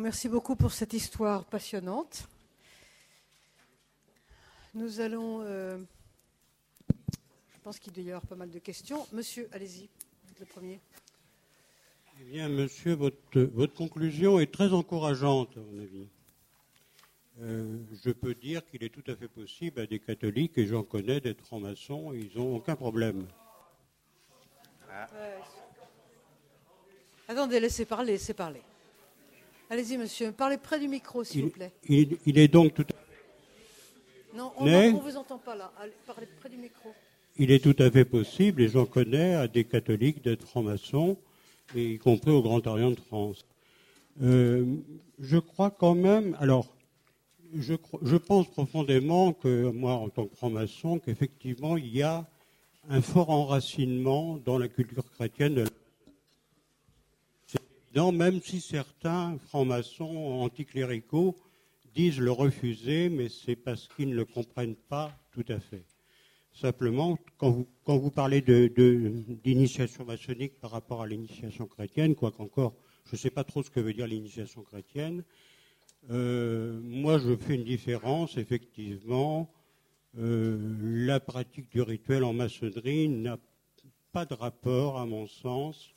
Merci 0.00 0.28
beaucoup 0.28 0.56
pour 0.56 0.72
cette 0.72 0.92
histoire 0.92 1.44
passionnante. 1.44 2.28
Nous 4.74 5.00
allons. 5.00 5.40
Euh, 5.42 5.78
je 6.88 7.58
pense 7.62 7.78
qu'il 7.78 7.92
doit 7.92 8.02
y 8.02 8.10
avoir 8.10 8.26
pas 8.26 8.36
mal 8.36 8.50
de 8.50 8.58
questions. 8.58 9.06
Monsieur, 9.12 9.48
allez-y, 9.52 9.88
le 10.38 10.46
premier. 10.46 10.80
Eh 12.20 12.24
bien, 12.24 12.48
monsieur, 12.48 12.94
votre, 12.94 13.40
votre 13.40 13.74
conclusion 13.74 14.40
est 14.40 14.52
très 14.52 14.72
encourageante, 14.72 15.56
à 15.56 15.60
mon 15.60 15.82
avis. 15.82 16.08
Euh, 17.40 17.78
je 18.04 18.10
peux 18.10 18.34
dire 18.34 18.66
qu'il 18.66 18.82
est 18.82 18.88
tout 18.88 19.08
à 19.10 19.14
fait 19.14 19.28
possible 19.28 19.80
à 19.80 19.86
des 19.86 20.00
catholiques, 20.00 20.58
et 20.58 20.66
j'en 20.66 20.82
connais, 20.82 21.20
d'être 21.20 21.44
francs-maçons, 21.44 22.12
ils 22.12 22.36
n'ont 22.36 22.56
aucun 22.56 22.74
problème. 22.74 23.26
Ah. 24.90 25.06
Attendez, 27.28 27.60
laissez 27.60 27.84
parler, 27.84 28.12
laissez 28.12 28.34
parler. 28.34 28.62
Allez-y, 29.70 29.98
monsieur. 29.98 30.32
Parlez 30.32 30.56
près 30.56 30.80
du 30.80 30.88
micro, 30.88 31.24
s'il 31.24 31.44
vous 31.44 31.50
plaît. 31.50 31.72
Il, 31.88 32.38
est 32.38 32.48
donc 32.48 32.74
tout 32.74 32.82
à 32.82 32.94
fait. 32.94 34.36
Non, 34.36 34.52
on 34.56 34.64
ne 34.64 34.98
vous 34.98 35.16
entend 35.16 35.38
pas 35.38 35.54
là. 35.54 35.72
parlez 36.06 36.26
près 36.40 36.48
du 36.48 36.56
micro. 36.56 36.90
Il 37.36 37.50
est 37.50 37.62
tout 37.62 37.76
à 37.82 37.90
fait 37.90 38.04
possible, 38.04 38.62
et 38.62 38.68
j'en 38.68 38.86
connais, 38.86 39.34
à 39.34 39.46
des 39.46 39.64
catholiques 39.64 40.22
d'être 40.22 40.46
francs-maçons, 40.46 41.18
y 41.74 41.98
compris 41.98 42.30
au 42.30 42.42
Grand 42.42 42.66
Orient 42.66 42.90
de 42.90 43.00
France. 43.00 43.44
Euh, 44.22 44.64
je 45.20 45.38
crois 45.38 45.70
quand 45.70 45.94
même. 45.94 46.36
Alors, 46.40 46.74
je, 47.54 47.74
je, 48.02 48.16
pense 48.16 48.48
profondément 48.48 49.32
que, 49.32 49.70
moi, 49.70 49.94
en 49.94 50.08
tant 50.08 50.26
que 50.26 50.34
franc-maçon, 50.34 50.98
qu'effectivement, 50.98 51.76
il 51.76 51.94
y 51.94 52.02
a 52.02 52.26
un 52.88 53.02
fort 53.02 53.30
enracinement 53.30 54.38
dans 54.44 54.58
la 54.58 54.68
culture 54.68 55.08
chrétienne 55.10 55.54
de 55.54 55.60
la 55.62 55.70
même 57.98 58.40
si 58.40 58.60
certains 58.60 59.38
francs-maçons 59.38 60.16
anticléricaux 60.40 61.36
disent 61.94 62.20
le 62.20 62.30
refuser, 62.30 63.08
mais 63.08 63.28
c'est 63.28 63.56
parce 63.56 63.88
qu'ils 63.88 64.10
ne 64.10 64.14
le 64.14 64.24
comprennent 64.24 64.76
pas 64.76 65.12
tout 65.32 65.44
à 65.48 65.58
fait. 65.58 65.84
Simplement, 66.52 67.18
quand 67.36 67.66
vous, 67.86 68.10
parlez 68.10 68.40
d'initiation 68.40 70.04
maçonnique 70.04 70.58
par 70.60 70.70
rapport 70.70 71.02
à 71.02 71.06
l'initiation 71.06 71.66
chrétienne, 71.66 72.14
quoi 72.14 72.30
qu'encore, 72.30 72.74
je 73.06 73.12
ne 73.12 73.18
sais 73.18 73.30
pas 73.30 73.44
trop 73.44 73.62
ce 73.62 73.70
que 73.70 73.80
veut 73.80 73.92
dire 73.92 74.06
l'initiation 74.06 74.62
chrétienne, 74.62 75.24
euh, 76.10 76.80
moi 76.82 77.18
je 77.18 77.36
fais 77.36 77.54
une 77.54 77.64
différence, 77.64 78.36
effectivement. 78.36 79.52
Euh, 80.18 80.56
la 81.06 81.20
pratique 81.20 81.70
du 81.70 81.82
rituel 81.82 82.24
en 82.24 82.32
maçonnerie 82.32 83.08
n'a 83.08 83.38
pas 84.12 84.24
de 84.24 84.34
rapport, 84.34 84.98
à 84.98 85.06
mon 85.06 85.26
sens, 85.26 85.90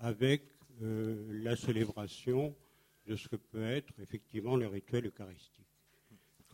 avec 0.00 0.42
la 0.80 1.56
célébration 1.56 2.54
de 3.08 3.16
ce 3.16 3.28
que 3.28 3.36
peut 3.36 3.64
être 3.64 3.92
effectivement 4.00 4.56
le 4.56 4.66
rituel 4.66 5.06
eucharistique. 5.06 5.66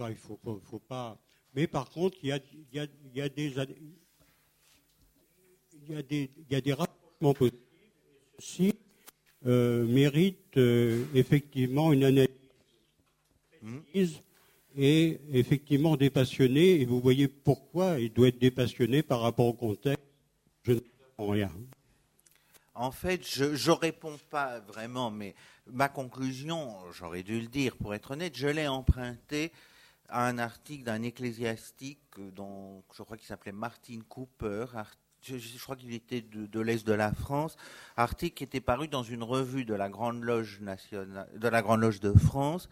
il 0.01 0.14
faut, 0.14 0.38
pas. 0.78 1.18
Mais 1.55 1.66
par 1.66 1.90
contre, 1.90 2.16
il 2.22 2.28
y 2.28 2.32
a, 3.20 3.28
des. 6.60 6.72
Rapprochements 6.72 7.34
possibles 7.34 8.72
qui 8.72 8.74
euh, 9.46 9.84
méritent 9.86 10.56
euh, 10.56 11.05
effectivement 11.14 11.92
une 11.92 12.05
analyse 12.05 12.30
et 14.76 15.20
effectivement 15.32 15.96
dépassionné. 15.96 16.80
Et 16.80 16.84
vous 16.84 17.01
voyez 17.01 17.28
pourquoi 17.28 18.01
il 18.01 18.12
doit 18.12 18.28
être 18.28 18.38
dépassionné 18.38 19.02
par 19.02 19.20
rapport 19.20 19.46
au 19.46 19.52
contexte. 19.52 20.02
Je 20.62 20.72
ne 20.72 20.78
sais 20.78 20.84
rien. 21.18 21.51
En 22.74 22.90
fait, 22.90 23.24
je 23.24 23.44
ne 23.44 23.76
réponds 23.76 24.18
pas 24.30 24.59
vraiment, 24.59 25.10
mais 25.10 25.36
ma 25.66 25.88
conclusion, 25.88 26.76
j'aurais 26.92 27.22
dû 27.22 27.40
le 27.40 27.46
dire 27.46 27.76
pour 27.76 27.94
être 27.94 28.10
honnête, 28.12 28.36
je 28.36 28.48
l'ai 28.48 28.66
emprunté 28.66 29.52
à 30.09 30.26
un 30.26 30.38
article 30.38 30.84
d'un 30.84 31.02
ecclésiastique 31.02 32.01
dont 32.18 32.82
je 32.92 33.02
crois 33.02 33.16
qu'il 33.16 33.26
s'appelait 33.26 33.52
Martin 33.52 34.01
Cooper, 34.09 34.66
je, 35.22 35.59
crois 35.62 35.76
qu'il 35.76 35.94
était 35.94 36.20
de, 36.20 36.60
l'est 36.60 36.84
de 36.84 36.92
la 36.92 37.12
France, 37.12 37.56
article 37.96 38.34
qui 38.34 38.44
était 38.44 38.60
paru 38.60 38.88
dans 38.88 39.05
une 39.05 39.22
revue 39.22 39.64
de 39.64 39.74
la 39.74 39.88
Grande 39.88 40.22
Loge 40.22 40.60
nationale, 40.60 41.30
de 41.36 41.48
la 41.48 41.62
Grande 41.62 41.80
Loge 41.80 42.01
de 42.01 42.12
France, 42.12 42.68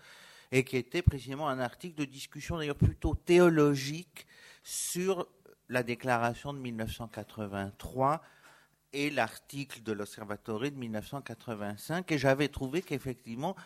et 0.51 0.65
qui 0.65 0.77
était 0.77 1.03
précisément 1.03 1.49
un 1.49 1.61
article 1.61 1.95
de 1.95 2.05
discussion 2.05 2.59
d'ailleurs 2.59 2.77
plutôt 2.77 3.15
théologique 3.15 4.27
sur 4.65 5.29
la 5.69 5.83
déclaration 5.85 6.53
de 6.53 6.59
1983 6.59 8.21
et 8.93 9.11
l'article 9.11 9.83
de 9.83 9.93
l'Observatoire 9.93 10.61
de 10.61 10.71
1985, 10.71 12.11
et 12.13 12.19
j'avais 12.19 12.49
trouvé 12.49 12.83
qu'effectivement, 12.83 13.57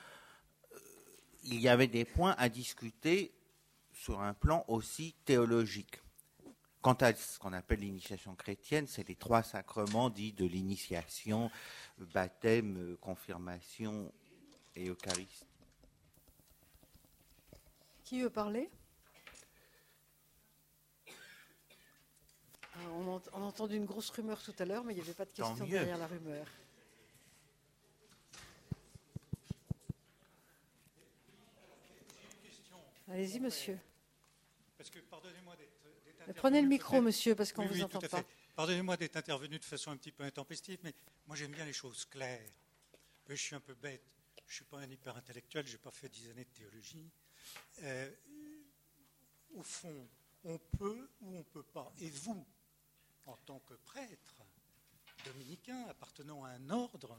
euh, 0.73 0.79
il 1.45 1.61
y 1.61 1.69
avait 1.69 1.87
des 1.87 2.05
points 2.05 2.35
à 2.39 2.49
discuter 2.49 3.33
sur 3.93 4.21
un 4.21 4.35
plan 4.35 4.65
aussi 4.69 5.15
théologique. 5.25 6.01
Quant 6.83 6.95
à 6.95 7.13
ce 7.15 7.39
qu'on 7.39 7.53
appelle 7.53 7.81
l'initiation 7.81 8.37
chrétienne, 8.37 8.87
c'est 8.87 9.09
les 9.09 9.17
trois 9.17 9.43
sacrements 9.43 10.11
dits 10.11 10.33
de 10.33 10.47
l'initiation, 10.47 11.51
baptême, 12.15 12.97
confirmation 13.01 14.13
et 14.77 14.89
Eucharistie. 14.89 15.47
Qui 18.05 18.23
veut 18.23 18.31
parler? 18.31 18.71
On 22.95 23.21
a 23.43 23.45
entendu 23.45 23.77
une 23.77 23.87
grosse 23.87 24.11
rumeur 24.11 24.43
tout 24.43 24.55
à 24.59 24.65
l'heure, 24.65 24.85
mais 24.85 24.93
il 24.93 24.97
n'y 24.97 25.03
avait 25.03 25.15
pas 25.15 25.25
de 25.25 25.33
question 25.33 25.67
derrière 25.67 25.99
la 25.99 26.07
rumeur. 26.07 26.47
Allez-y, 33.09 33.41
monsieur. 33.41 33.79
Prenez 36.35 36.61
le 36.61 36.69
micro, 36.69 37.01
monsieur, 37.01 37.35
parce 37.35 37.53
qu'on 37.53 37.65
ne 37.65 37.69
vous 37.69 37.83
entend 37.83 38.01
pas. 38.01 38.25
Pardonnez-moi 38.57 38.97
d'être 38.97 39.17
intervenu 39.17 39.59
de 39.59 39.65
façon 39.65 39.91
un 39.91 39.97
petit 39.97 40.13
peu 40.13 40.25
intempestive, 40.25 40.79
mais 40.83 40.95
moi 41.27 41.37
j'aime 41.37 41.53
bien 41.53 41.65
les 41.65 41.73
choses 41.73 42.05
claires. 42.07 42.49
je 43.29 43.35
suis 43.35 43.55
un 43.55 43.61
peu 43.61 43.75
bête. 43.75 44.03
Je 44.47 44.53
ne 44.53 44.55
suis 44.55 44.65
pas 44.65 44.79
un 44.79 44.89
hyper 44.89 45.17
intellectuel, 45.17 45.67
je 45.67 45.73
n'ai 45.73 45.79
pas 45.79 45.91
fait 45.91 46.09
dix 46.09 46.31
années 46.31 46.45
de 46.45 46.51
théologie. 46.51 47.11
Euh, 47.83 48.11
au 49.55 49.63
fond, 49.63 50.09
on 50.45 50.59
peut 50.59 51.11
ou 51.21 51.35
on 51.35 51.39
ne 51.39 51.43
peut 51.43 51.65
pas. 51.65 51.93
Et 52.01 52.11
vous, 52.11 52.47
tant 53.47 53.61
que 53.61 53.75
prêtre 53.75 54.35
dominicain 55.25 55.87
appartenant 55.89 56.45
à 56.45 56.51
un 56.51 56.71
ordre, 56.71 57.17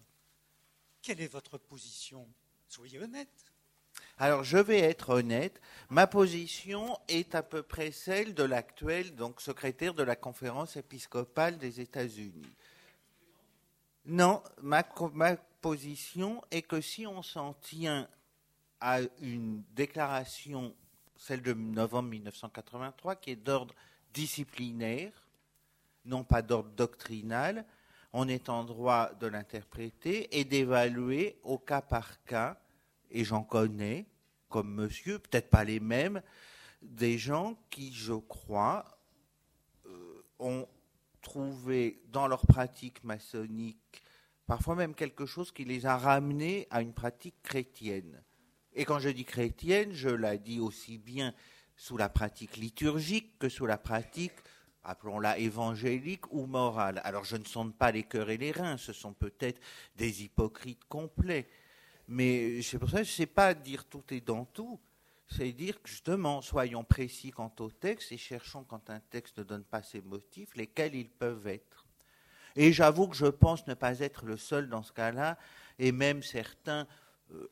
quelle 1.01 1.21
est 1.21 1.31
votre 1.31 1.57
position? 1.57 2.27
Soyez 2.67 2.99
honnête. 2.99 3.53
Alors, 4.17 4.43
je 4.43 4.57
vais 4.57 4.79
être 4.79 5.09
honnête. 5.09 5.61
Ma 5.89 6.05
position 6.05 6.99
est 7.07 7.33
à 7.33 7.43
peu 7.43 7.63
près 7.63 7.91
celle 7.91 8.33
de 8.33 8.43
l'actuel 8.43 9.13
secrétaire 9.37 9.93
de 9.93 10.03
la 10.03 10.17
conférence 10.17 10.75
épiscopale 10.75 11.57
des 11.57 11.79
États-Unis. 11.79 12.53
Non, 14.05 14.43
ma, 14.61 14.83
ma, 15.13 15.37
position 15.61 16.43
est 16.51 16.61
que 16.61 16.81
si 16.81 17.07
on 17.07 17.23
s'en 17.23 17.53
tient 17.53 18.07
à 18.81 18.99
une 19.21 19.63
déclaration, 19.71 20.75
celle 21.15 21.41
de 21.41 21.53
novembre 21.53 22.09
1983, 22.09 23.15
qui 23.15 23.31
est 23.31 23.35
d'ordre 23.35 23.73
disciplinaire, 24.13 25.26
non 26.07 26.23
pas 26.23 26.41
d'ordre 26.41 26.71
doctrinal, 26.71 27.65
on 28.13 28.27
est 28.27 28.49
en 28.49 28.63
droit 28.63 29.13
de 29.15 29.27
l'interpréter 29.27 30.39
et 30.39 30.45
d'évaluer 30.45 31.39
au 31.43 31.57
cas 31.57 31.81
par 31.81 32.23
cas 32.23 32.59
et 33.11 33.23
j'en 33.23 33.43
connais, 33.43 34.05
comme 34.49 34.73
monsieur, 34.73 35.19
peut-être 35.19 35.49
pas 35.49 35.63
les 35.63 35.79
mêmes, 35.79 36.21
des 36.81 37.17
gens 37.17 37.57
qui, 37.69 37.93
je 37.93 38.13
crois, 38.13 38.99
euh, 39.85 40.23
ont 40.39 40.67
trouvé 41.21 42.01
dans 42.11 42.27
leur 42.27 42.45
pratique 42.45 43.03
maçonnique 43.03 44.03
parfois 44.47 44.75
même 44.75 44.95
quelque 44.95 45.25
chose 45.25 45.51
qui 45.51 45.65
les 45.65 45.85
a 45.85 45.97
ramenés 45.97 46.67
à 46.71 46.81
une 46.81 46.93
pratique 46.93 47.43
chrétienne. 47.43 48.23
Et 48.73 48.85
quand 48.85 48.99
je 48.99 49.09
dis 49.09 49.25
chrétienne, 49.25 49.91
je 49.91 50.09
la 50.09 50.37
dis 50.37 50.59
aussi 50.59 50.97
bien 50.97 51.33
sous 51.75 51.97
la 51.97 52.09
pratique 52.09 52.57
liturgique 52.57 53.37
que 53.37 53.49
sous 53.49 53.65
la 53.65 53.77
pratique, 53.77 54.33
appelons-la 54.87 55.37
évangélique 55.37 56.31
ou 56.31 56.45
morale. 56.45 57.01
Alors 57.03 57.25
je 57.25 57.35
ne 57.35 57.43
sonde 57.43 57.75
pas 57.75 57.91
les 57.91 58.03
cœurs 58.03 58.29
et 58.29 58.37
les 58.37 58.51
reins, 58.51 58.77
ce 58.77 58.93
sont 58.93 59.13
peut-être 59.13 59.61
des 59.95 60.23
hypocrites 60.23 60.85
complets. 60.87 61.47
Mais 62.07 62.61
c'est 62.61 62.79
pour 62.79 62.89
ça 62.89 62.99
que 62.99 63.03
je 63.03 63.11
ne 63.11 63.15
sais 63.15 63.25
pas 63.25 63.53
dire 63.53 63.85
tout 63.85 64.03
est 64.11 64.25
dans 64.25 64.45
tout. 64.45 64.79
C'est 65.29 65.51
dire 65.51 65.81
que 65.81 65.89
justement, 65.89 66.41
soyons 66.41 66.85
précis 66.85 67.31
quant 67.31 67.53
au 67.59 67.69
texte 67.69 68.13
et 68.13 68.17
cherchons, 68.17 68.63
quand 68.63 68.89
un 68.89 69.01
texte 69.01 69.39
ne 69.39 69.43
donne 69.43 69.65
pas 69.65 69.83
ses 69.83 70.01
motifs, 70.01 70.55
lesquels 70.55 70.95
ils 70.95 71.09
peuvent 71.09 71.47
être. 71.47 71.85
Et 72.55 72.71
j'avoue 72.71 73.09
que 73.09 73.15
je 73.15 73.25
pense 73.25 73.67
ne 73.67 73.73
pas 73.73 73.99
être 73.99 74.25
le 74.25 74.37
seul 74.37 74.69
dans 74.69 74.83
ce 74.83 74.93
cas-là, 74.93 75.37
et 75.77 75.91
même 75.91 76.23
certains 76.23 76.87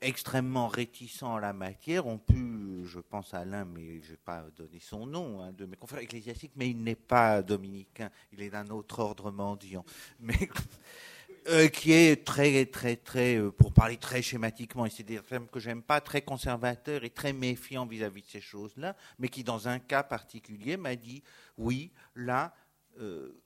extrêmement 0.02 0.68
réticents 0.68 1.34
en 1.34 1.38
la 1.38 1.54
matière 1.54 2.08
ont 2.08 2.18
pu, 2.18 2.86
je 2.86 3.00
pense 3.00 3.34
à 3.34 3.44
l'un, 3.46 3.66
mais 3.66 4.00
je 4.02 4.06
ne 4.06 4.12
vais 4.12 4.22
pas 4.24 4.46
donner 4.56 4.80
son 4.80 5.06
nom, 5.06 5.42
hein, 5.42 5.52
de 5.52 5.66
mes 5.66 5.76
confrères 5.76 6.02
ecclésiastiques, 6.02 6.54
mais 6.56 6.70
il 6.70 6.82
n'est 6.82 6.96
pas 6.96 7.42
dominicain, 7.42 8.10
il 8.32 8.42
est 8.42 8.50
d'un 8.50 8.68
autre 8.70 9.00
ordre 9.00 9.32
mendiant. 9.32 9.84
Mais 10.20 10.50
euh, 11.48 11.68
qui 11.68 11.92
est 11.92 12.26
très, 12.26 12.66
très, 12.66 12.96
très, 12.96 13.38
euh, 13.38 13.52
pour 13.52 13.74
parler 13.74 13.98
très 13.98 14.22
schématiquement, 14.22 14.86
et 14.86 14.90
c'est 14.90 15.04
des 15.04 15.20
termes 15.20 15.48
que 15.48 15.60
j'aime 15.60 15.84
pas, 15.84 16.02
très 16.02 16.22
conservateur 16.22 17.04
et 17.04 17.10
très 17.10 17.34
méfiant 17.34 17.86
vis-à-vis 17.86 18.22
de 18.22 18.28
ces 18.28 18.42
choses-là, 18.42 18.96
mais 19.20 19.28
qui, 19.28 19.44
dans 19.44 19.68
un 19.68 19.80
cas 19.80 20.04
particulier, 20.04 20.78
m'a 20.78 20.96
dit 20.96 21.22
oui, 21.58 21.92
là, 22.16 22.56
euh, 23.00 23.42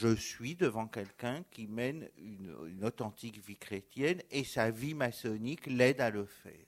je 0.00 0.14
suis 0.16 0.56
devant 0.56 0.88
quelqu'un 0.88 1.44
qui 1.52 1.68
mène 1.68 2.08
une, 2.18 2.84
authentique 2.84 3.38
vie 3.46 3.56
chrétienne 3.56 4.20
et 4.30 4.42
sa 4.42 4.70
vie 4.70 4.94
maçonnique 4.94 5.66
l'aide 5.66 6.00
à 6.00 6.10
le 6.10 6.26
faire. 6.26 6.66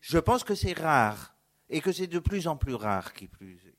Je 0.00 0.18
pense 0.18 0.44
que 0.44 0.54
c'est 0.54 0.78
rare 0.78 1.34
et 1.68 1.80
que 1.80 1.90
c'est 1.90 2.06
de 2.06 2.20
plus 2.20 2.46
en 2.46 2.56
plus 2.56 2.74
rare 2.74 3.14
qui 3.14 3.26
plus 3.26 3.56
est. 3.66 3.78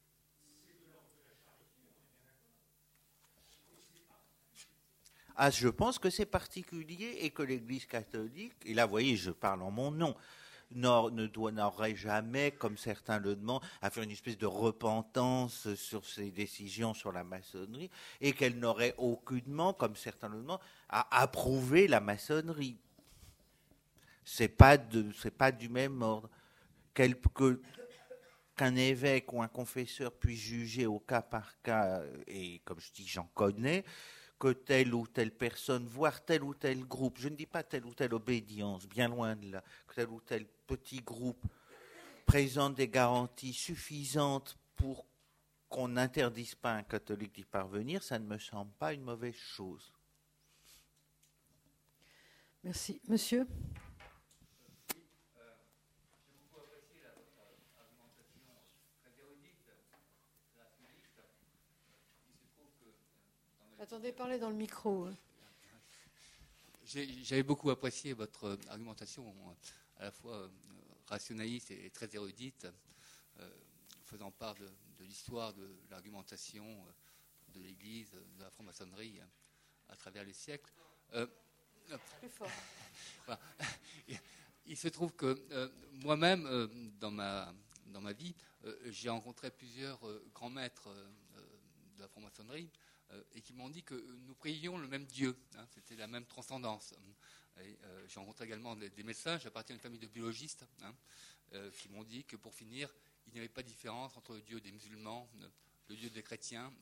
Ah, 5.35 5.49
je 5.49 5.69
pense 5.69 5.97
que 5.97 6.09
c'est 6.09 6.27
particulier 6.27 7.19
et 7.21 7.31
que 7.31 7.41
l'Église 7.41 7.85
catholique, 7.85 8.53
et 8.65 8.73
là, 8.73 8.85
vous 8.85 8.91
voyez, 8.91 9.15
je 9.15 9.31
parle 9.31 9.63
en 9.63 9.71
mon 9.71 9.89
nom, 9.89 10.15
ne 10.75 11.51
n'aurait 11.51 11.95
jamais, 11.95 12.51
comme 12.51 12.77
certains 12.77 13.19
le 13.19 13.35
demandent, 13.35 13.63
à 13.81 13.89
faire 13.89 14.03
une 14.03 14.11
espèce 14.11 14.37
de 14.37 14.45
repentance 14.45 15.73
sur 15.75 16.05
ses 16.05 16.31
décisions 16.31 16.93
sur 16.93 17.11
la 17.11 17.23
maçonnerie, 17.23 17.89
et 18.21 18.33
qu'elle 18.33 18.59
n'aurait 18.59 18.95
aucunement, 18.97 19.73
comme 19.73 19.95
certains 19.95 20.29
le 20.29 20.39
demandent, 20.39 20.59
à 20.89 21.21
approuver 21.21 21.87
la 21.87 21.99
maçonnerie. 21.99 22.77
C'est 24.25 24.47
pas 24.47 24.77
pas 24.77 25.51
du 25.51 25.69
même 25.69 26.01
ordre. 26.01 26.29
qu'un 28.55 28.75
évêque 28.75 29.33
ou 29.33 29.41
un 29.41 29.47
confesseur 29.47 30.11
puisse 30.11 30.39
juger 30.39 30.85
au 30.85 30.99
cas 30.99 31.21
par 31.21 31.61
cas, 31.61 32.01
et 32.27 32.59
comme 32.63 32.79
je 32.79 32.91
dis, 32.93 33.07
j'en 33.07 33.29
connais, 33.33 33.83
que 34.39 34.51
telle 34.51 34.93
ou 34.93 35.07
telle 35.07 35.31
personne, 35.31 35.87
voire 35.87 36.23
tel 36.23 36.43
ou 36.43 36.53
tel 36.53 36.85
groupe, 36.85 37.17
je 37.17 37.29
ne 37.29 37.35
dis 37.35 37.45
pas 37.45 37.63
telle 37.63 37.85
ou 37.85 37.93
telle 37.93 38.13
obédience, 38.13 38.87
bien 38.87 39.07
loin 39.07 39.35
de 39.37 39.53
là, 39.53 39.63
tel 39.93 40.09
ou 40.09 40.19
tel 40.21 40.45
petit 40.67 41.01
groupe 41.01 41.45
présente 42.25 42.75
des 42.75 42.87
garanties 42.87 43.53
suffisantes 43.53 44.57
pour 44.75 45.05
qu'on 45.69 45.87
n'interdise 45.87 46.55
pas 46.55 46.73
un 46.73 46.83
catholique 46.83 47.33
d'y 47.33 47.45
parvenir, 47.45 48.03
ça 48.03 48.19
ne 48.19 48.25
me 48.25 48.37
semble 48.37 48.71
pas 48.73 48.93
une 48.93 49.01
mauvaise 49.01 49.35
chose. 49.35 49.91
Merci. 52.63 53.01
Monsieur? 53.07 53.47
Attendez, 63.79 64.13
parlez 64.13 64.39
dans 64.39 64.49
le 64.49 64.55
micro. 64.55 65.05
Hein. 65.05 65.17
J'avais 66.85 67.43
beaucoup 67.43 67.69
apprécié 67.69 68.13
votre 68.13 68.45
euh, 68.45 68.57
argumentation, 68.69 69.33
à 69.97 70.05
la 70.05 70.11
fois 70.11 70.35
euh, 70.35 70.49
rationaliste 71.07 71.71
et 71.71 71.89
très 71.89 72.13
érudite, 72.15 72.67
faisant 74.05 74.31
part 74.31 74.55
de, 74.55 74.69
l'histoire 74.99 75.53
de 75.53 75.75
l'argumentation 75.89 76.85
de 77.49 77.59
l'Église, 77.61 78.11
de 78.11 78.43
la 78.43 78.49
franc-maçonnerie 78.51 79.19
à 79.89 79.95
travers 79.95 80.23
les 80.23 80.33
siècles. 80.33 80.71
Plus 82.19 82.29
fort. 82.29 82.49
Il 84.65 84.77
se 84.77 84.87
trouve 84.87 85.13
que 85.13 85.71
moi-même, 85.91 86.91
dans, 86.99 87.11
ma, 87.11 87.53
dans 87.87 88.01
ma 88.01 88.13
vie, 88.13 88.35
j'ai 88.85 89.09
rencontré 89.09 89.51
plusieurs 89.51 89.99
grands 90.33 90.49
maîtres 90.49 90.89
de 91.95 92.01
la 92.01 92.07
franc-maçonnerie 92.07 92.69
euh, 93.13 93.23
et 93.33 93.41
qui 93.41 93.53
m'ont 93.53 93.69
dit 93.69 93.83
que 93.83 93.95
nous 94.25 94.35
prions 94.35 94.77
le 94.77 94.87
même 94.87 95.05
Dieu. 95.05 95.35
Hein, 95.57 95.65
c'était 95.69 95.95
la 95.95 96.07
même 96.07 96.25
transcendance. 96.25 96.93
Euh, 97.57 98.05
j'ai 98.07 98.19
rencontré 98.19 98.45
également 98.45 98.75
des, 98.75 99.03
médecins, 99.03 99.37
j'appartiens 99.37 99.75
à 99.75 99.77
une 99.77 99.81
famille 99.81 99.99
de 99.99 100.07
biologistes, 100.07 100.65
hein, 100.81 100.93
euh, 101.53 101.71
qui 101.71 101.89
m'ont 101.89 102.03
dit 102.03 102.23
que 102.23 102.35
pour 102.35 102.53
finir, 102.53 102.93
il 103.27 103.33
n'y 103.33 103.39
avait 103.39 103.49
pas 103.49 103.63
de 103.63 103.67
différence 103.67 104.15
entre 104.17 104.33
le 104.33 104.41
Dieu 104.41 104.59
des 104.59 104.71
musulmans, 104.71 105.29
le 105.87 105.95
Dieu 105.95 106.09
des 106.09 106.23
chrétiens, 106.23 106.73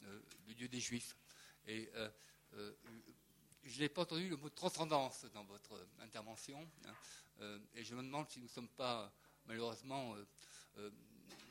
le 0.48 0.54
Dieu 0.54 0.68
des 0.68 0.80
juifs. 0.80 1.16
Et 1.68 1.92
je 3.64 3.80
n'ai 3.80 3.90
pas 3.90 4.02
entendu 4.02 4.28
le 4.28 4.38
mot 4.38 4.50
transcendance 4.50 5.26
dans 5.34 5.44
votre 5.44 5.88
intervention. 6.00 6.68
Hein, 6.86 7.60
et 7.76 7.84
je 7.84 7.94
me 7.94 8.02
demande 8.02 8.28
si 8.30 8.40
nous 8.40 8.46
ne 8.46 8.52
sommes 8.52 8.70
pas, 8.70 9.14
malheureusement, 9.46 10.16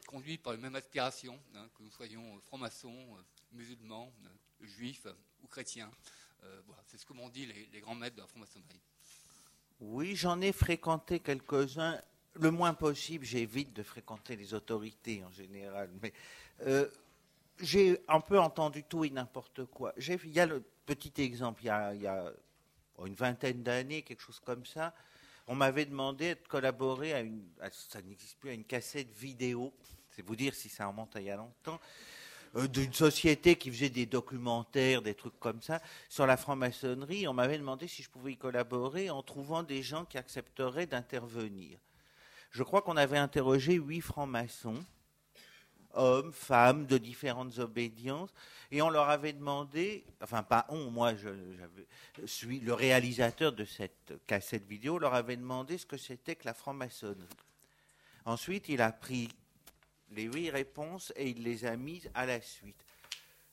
conduits 0.08 0.38
par 0.38 0.54
les 0.54 0.58
mêmes 0.58 0.74
aspirations, 0.74 1.40
que 1.76 1.84
nous 1.84 1.90
soyons 1.92 2.40
francs-maçons, 2.40 3.16
musulmans, 3.52 4.12
juifs 4.60 5.06
ou 5.42 5.46
chrétiens. 5.46 5.90
Euh, 6.44 6.62
c'est 6.86 6.98
ce 6.98 7.06
que 7.06 7.12
m'ont 7.12 7.28
dit 7.28 7.46
les, 7.46 7.80
grands 7.80 7.94
maîtres 7.94 8.16
de 8.16 8.20
la 8.22 8.26
franc-maçonnerie. 8.26 8.80
Oui, 9.80 10.14
j'en 10.14 10.40
ai 10.40 10.52
fréquenté 10.52 11.20
quelques-uns. 11.20 12.00
Le 12.34 12.50
moins 12.50 12.74
possible, 12.74 13.24
j'évite 13.24 13.72
de 13.72 13.82
fréquenter 13.82 14.36
les 14.36 14.54
autorités 14.54 15.24
en 15.24 15.30
général. 15.32 15.90
Mais 16.02 16.12
euh, 16.66 16.86
j'ai 17.58 17.98
un 18.06 18.20
peu 18.20 18.38
entendu 18.38 18.84
tout 18.84 19.04
et 19.04 19.10
n'importe 19.10 19.64
quoi. 19.64 19.94
Il 19.96 20.32
y 20.32 20.40
a 20.40 20.46
le 20.46 20.62
petit 20.86 21.22
exemple, 21.22 21.62
il 21.62 21.66
y 21.66 21.70
a, 22.06 22.32
une 23.04 23.14
vingtaine 23.14 23.62
d'années, 23.62 24.02
quelque 24.02 24.20
chose 24.20 24.40
comme 24.40 24.66
ça. 24.66 24.94
On 25.46 25.54
m'avait 25.54 25.86
demandé 25.86 26.34
de 26.34 26.46
collaborer 26.46 27.14
à 27.14 27.20
une, 27.20 27.42
ça 27.72 28.00
plus, 28.38 28.50
à 28.50 28.52
une 28.52 28.64
cassette 28.64 29.10
vidéo. 29.10 29.72
C'est 30.10 30.22
vous 30.22 30.36
dire 30.36 30.54
si 30.54 30.68
ça 30.68 30.86
remonte 30.86 31.16
à 31.16 31.20
il 31.20 31.26
y 31.26 31.30
a 31.30 31.36
longtemps 31.36 31.80
d'une 32.54 32.92
société 32.92 33.56
qui 33.56 33.70
faisait 33.70 33.90
des 33.90 34.06
documentaires, 34.06 35.02
des 35.02 35.14
trucs 35.14 35.38
comme 35.38 35.62
ça, 35.62 35.80
sur 36.08 36.26
la 36.26 36.36
franc-maçonnerie. 36.36 37.28
On 37.28 37.34
m'avait 37.34 37.58
demandé 37.58 37.86
si 37.86 38.02
je 38.02 38.10
pouvais 38.10 38.32
y 38.32 38.36
collaborer 38.36 39.10
en 39.10 39.22
trouvant 39.22 39.62
des 39.62 39.82
gens 39.82 40.04
qui 40.04 40.18
accepteraient 40.18 40.86
d'intervenir. 40.86 41.78
Je 42.50 42.62
crois 42.62 42.82
qu'on 42.82 42.96
avait 42.96 43.18
interrogé 43.18 43.74
huit 43.74 44.00
francs-maçons, 44.00 44.82
hommes, 45.94 46.32
femmes, 46.32 46.86
de 46.86 46.98
différentes 46.98 47.58
obédiences, 47.58 48.30
et 48.72 48.82
on 48.82 48.90
leur 48.90 49.08
avait 49.08 49.32
demandé, 49.32 50.04
enfin 50.20 50.42
pas 50.42 50.66
on, 50.68 50.90
moi 50.90 51.14
je, 51.14 51.28
suis 52.26 52.60
le 52.60 52.74
réalisateur 52.74 53.52
de 53.52 53.64
cette 53.64 54.14
cassette 54.26 54.66
vidéo, 54.66 54.98
leur 54.98 55.14
avait 55.14 55.36
demandé 55.36 55.78
ce 55.78 55.86
que 55.86 55.96
c'était 55.96 56.36
que 56.36 56.46
la 56.46 56.54
franc-maçonnerie. 56.54 57.26
Ensuite, 58.24 58.68
il 58.68 58.82
a 58.82 58.92
pris 58.92 59.28
les 60.10 60.24
huit 60.24 60.50
réponses 60.50 61.12
et 61.16 61.28
il 61.28 61.42
les 61.42 61.64
a 61.64 61.76
mises 61.76 62.10
à 62.14 62.26
la 62.26 62.40
suite. 62.40 62.84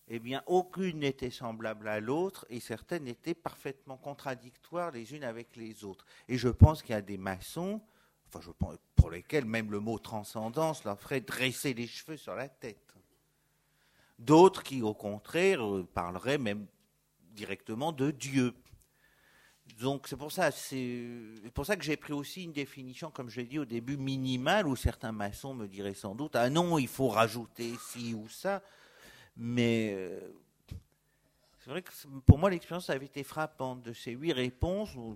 Eh 0.09 0.19
bien, 0.19 0.41
aucune 0.45 0.99
n'était 0.99 1.31
semblable 1.31 1.87
à 1.87 1.99
l'autre 1.99 2.45
et 2.49 2.59
certaines 2.61 3.07
étaient 3.07 3.33
parfaitement 3.33 3.97
contradictoires 3.97 4.91
les 4.91 5.13
unes 5.13 5.25
avec 5.25 5.55
les 5.57 5.83
autres. 5.83 6.05
Et 6.29 6.37
je 6.37 6.47
pense 6.47 6.81
qu'il 6.81 6.91
y 6.91 6.97
a 6.97 7.01
des 7.01 7.17
maçons, 7.17 7.81
pour 8.95 9.09
lesquels 9.09 9.45
même 9.45 9.71
le 9.71 9.79
mot 9.79 9.99
transcendance 9.99 10.83
leur 10.83 10.99
ferait 10.99 11.21
dresser 11.21 11.73
les 11.73 11.87
cheveux 11.87 12.17
sur 12.17 12.35
la 12.35 12.47
tête. 12.47 12.93
D'autres 14.17 14.63
qui, 14.63 14.81
au 14.81 14.93
contraire, 14.93 15.61
parleraient 15.93 16.37
même 16.37 16.67
directement 17.31 17.91
de 17.91 18.11
Dieu. 18.11 18.53
Donc 19.79 20.07
c'est 20.07 20.17
pour 20.17 20.31
ça, 20.31 20.49
c'est 20.51 21.51
pour 21.53 21.65
ça 21.65 21.75
que 21.75 21.83
j'ai 21.83 21.97
pris 21.97 22.13
aussi 22.13 22.43
une 22.43 22.53
définition, 22.53 23.11
comme 23.11 23.29
je 23.29 23.41
l'ai 23.41 23.47
dit 23.47 23.59
au 23.59 23.65
début, 23.65 23.97
minimale, 23.97 24.67
où 24.67 24.75
certains 24.75 25.11
maçons 25.11 25.53
me 25.53 25.67
diraient 25.67 25.93
sans 25.93 26.15
doute 26.15 26.35
ah 26.35 26.49
non, 26.49 26.77
il 26.79 26.87
faut 26.87 27.09
rajouter 27.09 27.73
ci 27.79 28.13
ou 28.15 28.27
ça. 28.27 28.63
Mais 29.35 29.93
euh, 29.93 30.19
c'est 31.59 31.69
vrai 31.69 31.83
que 31.83 31.91
pour 32.25 32.39
moi 32.39 32.49
l'expérience 32.49 32.89
avait 32.89 33.05
été 33.05 33.23
frappante 33.23 33.83
de 33.83 33.93
ces 33.93 34.11
huit 34.11 34.33
réponses, 34.33 34.95
on 34.95 35.15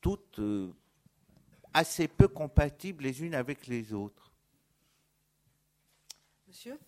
toutes 0.00 0.38
euh, 0.40 0.70
assez 1.72 2.08
peu 2.08 2.28
compatibles 2.28 3.04
les 3.04 3.22
unes 3.22 3.34
avec 3.34 3.66
les 3.66 3.94
autres. 3.94 4.30
Monsieur? 6.48 6.78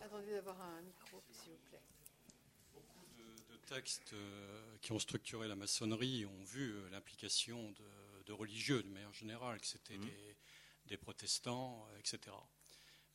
Attendez, 0.00 0.32
d'avoir 0.32 0.60
un 0.60 0.82
micro, 0.82 1.22
s'il 1.30 1.52
vous 1.52 1.58
plaît. 1.70 1.80
Beaucoup 2.74 3.06
de, 3.16 3.56
textes 3.66 4.12
euh, 4.12 4.76
qui 4.80 4.92
ont 4.92 4.98
structuré 4.98 5.48
la 5.48 5.56
maçonnerie 5.56 6.26
ont 6.26 6.44
vu 6.44 6.72
euh, 6.72 6.88
l'implication 6.90 7.72
de, 8.26 8.32
religieux 8.32 8.82
de 8.82 8.88
manière 8.88 9.12
générale, 9.12 9.60
que 9.60 9.66
c'était 9.66 9.98
mmh. 9.98 10.08
des, 10.86 10.96
protestants, 10.96 11.86
euh, 11.90 11.98
etc. 11.98 12.34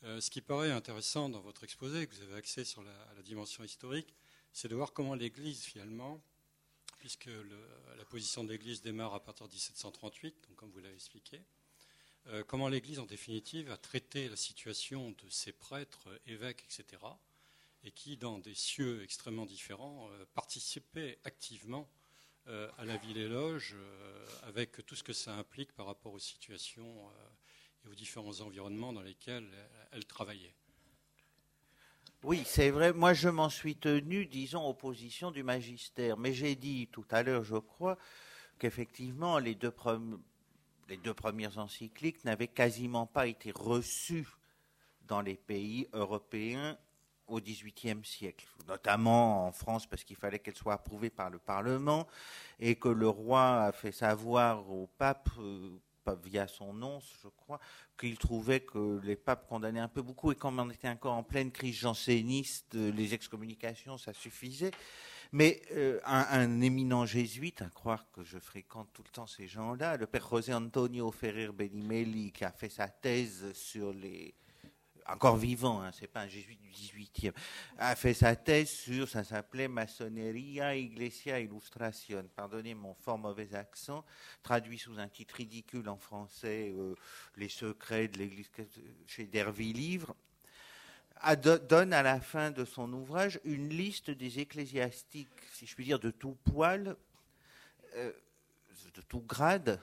ce 0.04 0.30
qui 0.30 0.42
paraît 0.42 0.72
intéressant 0.72 1.28
dans 1.28 1.40
votre 1.40 1.64
exposé, 1.64 2.06
que 2.06 2.14
vous 2.14 2.22
avez 2.22 2.36
axé 2.36 2.64
sur 2.66 2.84
la, 2.84 3.22
dimension 3.24 3.64
historique, 3.64 4.14
c'est 4.54 4.68
de 4.68 4.76
voir 4.76 4.94
comment 4.94 5.16
l'Église, 5.16 5.64
finalement, 5.64 6.22
puisque 7.00 7.30
la 7.98 8.06
position 8.06 8.44
de 8.44 8.52
l'Église 8.52 8.82
démarre 8.82 9.16
à 9.16 9.24
partir 9.24 9.48
de 9.48 9.54
1738, 9.54 10.46
donc 10.48 10.56
comme 10.56 10.70
vous 10.70 10.80
l'avez 10.80 10.96
expliqué, 10.96 11.42
euh, 12.30 12.44
comment 12.46 12.68
l'Église, 12.68 13.00
en 13.00 13.06
définitive, 13.06 13.72
a 13.72 13.78
traité 13.78 14.28
la 14.28 14.36
situation 14.36 15.12
de 15.12 15.30
ses 15.30 15.54
prêtres, 15.54 16.10
évêques, 16.26 16.64
etc., 16.66 17.02
et 17.84 17.92
qui, 17.92 18.18
dans 18.18 18.38
des 18.40 18.56
cieux 18.56 19.02
extrêmement 19.04 19.46
différents, 19.46 20.10
euh, 20.12 20.26
participaient 20.34 21.20
activement 21.24 21.90
euh, 22.48 22.70
à 22.78 22.86
la 22.86 22.98
ville 22.98 23.18
et 23.18 23.28
loge, 23.28 23.76
avec 24.44 24.86
tout 24.86 24.96
ce 24.96 25.04
que 25.04 25.14
ça 25.14 25.36
implique 25.36 25.74
par 25.74 25.86
rapport 25.86 26.14
aux 26.14 26.20
situations 26.20 27.10
et 27.86 27.90
aux 27.90 27.96
différents 27.96 28.42
environnements 28.42 28.94
dans 28.94 29.02
lesquels 29.02 29.50
elles 29.92 30.06
travaillaient. 30.06 30.56
Oui, 32.24 32.44
c'est 32.46 32.72
vrai. 32.72 32.94
Moi, 32.94 33.14
je 33.14 33.30
m'en 33.30 33.50
suis 33.50 33.76
tenu, 33.76 34.26
disons, 34.26 34.66
aux 34.66 34.74
positions 34.74 35.32
du 35.32 35.44
magistère. 35.44 36.18
Mais 36.18 36.34
j'ai 36.34 36.56
dit 36.56 36.88
tout 36.92 37.06
à 37.12 37.22
l'heure, 37.22 37.44
je 37.44 37.58
crois, 37.58 37.98
qu'effectivement, 38.60 39.40
les 39.40 39.56
deux 39.56 39.72
premiers 39.72 40.18
les 40.90 40.98
deux 40.98 41.14
premières 41.14 41.58
encycliques 41.58 42.24
n'avaient 42.26 42.48
quasiment 42.48 43.06
pas 43.06 43.28
été 43.28 43.52
reçues 43.52 44.28
dans 45.08 45.22
les 45.22 45.36
pays 45.36 45.88
européens 45.94 46.78
au 47.28 47.42
XVIIIe 47.42 48.04
siècle, 48.06 48.48
notamment 48.68 49.48
en 49.48 49.52
France 49.52 49.86
parce 49.86 50.04
qu'il 50.04 50.16
fallait 50.16 50.40
qu'elles 50.40 50.56
soient 50.56 50.76
approuvées 50.76 51.10
par 51.10 51.30
le 51.30 51.40
Parlement 51.40 52.08
et 52.60 52.76
que 52.76 52.88
le 52.88 53.10
roi 53.10 53.64
a 53.64 53.72
fait 53.72 53.92
savoir 53.92 54.70
au 54.72 54.88
pape, 54.98 55.30
euh, 55.40 55.78
via 56.24 56.48
son 56.48 56.74
nom, 56.74 57.02
je 57.22 57.28
crois, 57.28 57.60
qu'il 58.00 58.18
trouvait 58.18 58.62
que 58.62 59.02
les 59.04 59.18
papes 59.18 59.46
condamnaient 59.46 59.82
un 59.82 59.90
peu 59.90 60.02
beaucoup 60.02 60.32
et 60.32 60.36
comme 60.36 60.58
on 60.60 60.70
était 60.70 60.88
encore 60.88 61.14
en 61.14 61.24
pleine 61.24 61.52
crise 61.52 61.76
janséniste, 61.76 62.76
les 62.76 63.14
excommunications, 63.14 63.98
ça 63.98 64.14
suffisait. 64.14 64.72
Mais 65.32 65.62
euh, 65.72 66.00
un, 66.06 66.62
éminent 66.62 67.06
jésuite, 67.06 67.62
à 67.62 67.70
croire 67.70 68.10
que 68.12 68.24
je 68.24 68.38
fréquente 68.40 68.90
tout 68.94 69.04
le 69.04 69.10
temps 69.10 69.28
ces 69.28 69.48
gens-là, 69.48 69.98
le 69.98 70.08
père 70.08 70.28
José 70.28 70.54
Antonio 70.54 71.12
Ferrer 71.12 71.50
Benimeli, 71.52 72.32
qui 72.32 72.46
a 72.46 72.52
fait 72.52 72.70
sa 72.70 72.88
thèse 72.88 73.52
sur 73.54 73.94
les. 73.94 74.34
Encore 75.10 75.38
vivant, 75.38 75.82
hein, 75.82 75.92
c'est 75.94 76.08
pas 76.08 76.20
un 76.20 76.28
jésuite 76.28 76.60
du 76.60 76.70
18e, 76.70 77.32
a 77.78 77.96
fait 77.96 78.14
sa 78.14 78.36
thèse 78.36 78.70
sur, 78.70 79.08
ça 79.08 79.24
s'appelait 79.24 79.70
Masoneria 79.70 80.76
Iglesia 80.76 81.40
Illustration. 81.40 82.26
Pardonnez 82.36 82.74
mon 82.74 82.94
fort 82.94 83.18
mauvais 83.18 83.56
accent, 83.56 84.04
traduit 84.44 84.78
sous 84.78 85.00
un 85.00 85.08
titre 85.08 85.36
ridicule 85.36 85.88
en 85.88 85.96
français, 85.96 86.74
euh, 86.78 86.94
Les 87.38 87.48
secrets 87.48 88.10
de 88.10 88.18
l'Église 88.18 88.52
chez 89.06 89.28
Derville 89.28 89.78
Livre 89.78 90.14
donne 91.36 91.94
à 91.94 92.04
la 92.04 92.20
fin 92.20 92.52
de 92.52 92.66
son 92.66 92.92
ouvrage 92.94 93.40
une 93.44 93.70
liste 93.70 94.12
des 94.12 94.40
ecclésiastiques, 94.40 95.30
si 95.54 95.66
je 95.66 95.76
puis 95.76 95.86
dire, 95.86 96.00
de 96.00 96.12
tout 96.12 96.38
poil, 96.52 96.96
euh, 97.96 98.12
de 98.96 99.02
tout 99.02 99.22
grade, 99.22 99.80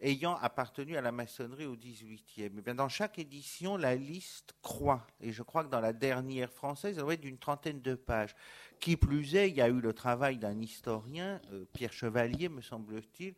ayant 0.00 0.36
appartenu 0.36 0.96
à 0.96 1.00
la 1.00 1.12
maçonnerie 1.12 1.66
au 1.66 1.76
XVIIIe. 1.76 2.22
Eh 2.36 2.48
bien 2.48 2.74
dans 2.74 2.88
chaque 2.88 3.18
édition, 3.18 3.76
la 3.76 3.94
liste 3.94 4.54
croît. 4.60 5.06
Et 5.20 5.32
je 5.32 5.42
crois 5.42 5.64
que 5.64 5.70
dans 5.70 5.80
la 5.80 5.92
dernière 5.92 6.52
française, 6.52 6.96
elle 6.96 7.04
doit 7.04 7.14
être 7.14 7.20
d'une 7.20 7.38
trentaine 7.38 7.80
de 7.80 7.94
pages. 7.94 8.34
Qui 8.80 8.96
plus 8.96 9.36
est, 9.36 9.48
il 9.48 9.56
y 9.56 9.62
a 9.62 9.68
eu 9.68 9.80
le 9.80 9.92
travail 9.92 10.38
d'un 10.38 10.60
historien, 10.60 11.40
euh, 11.52 11.64
Pierre 11.72 11.92
Chevalier, 11.92 12.48
me 12.48 12.60
semble-t-il, 12.60 13.34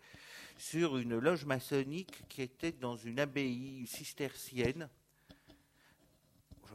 sur 0.56 0.96
une 0.96 1.18
loge 1.18 1.44
maçonnique 1.44 2.22
qui 2.28 2.42
était 2.42 2.72
dans 2.72 2.96
une 2.96 3.20
abbaye 3.20 3.86
cistercienne 3.86 4.88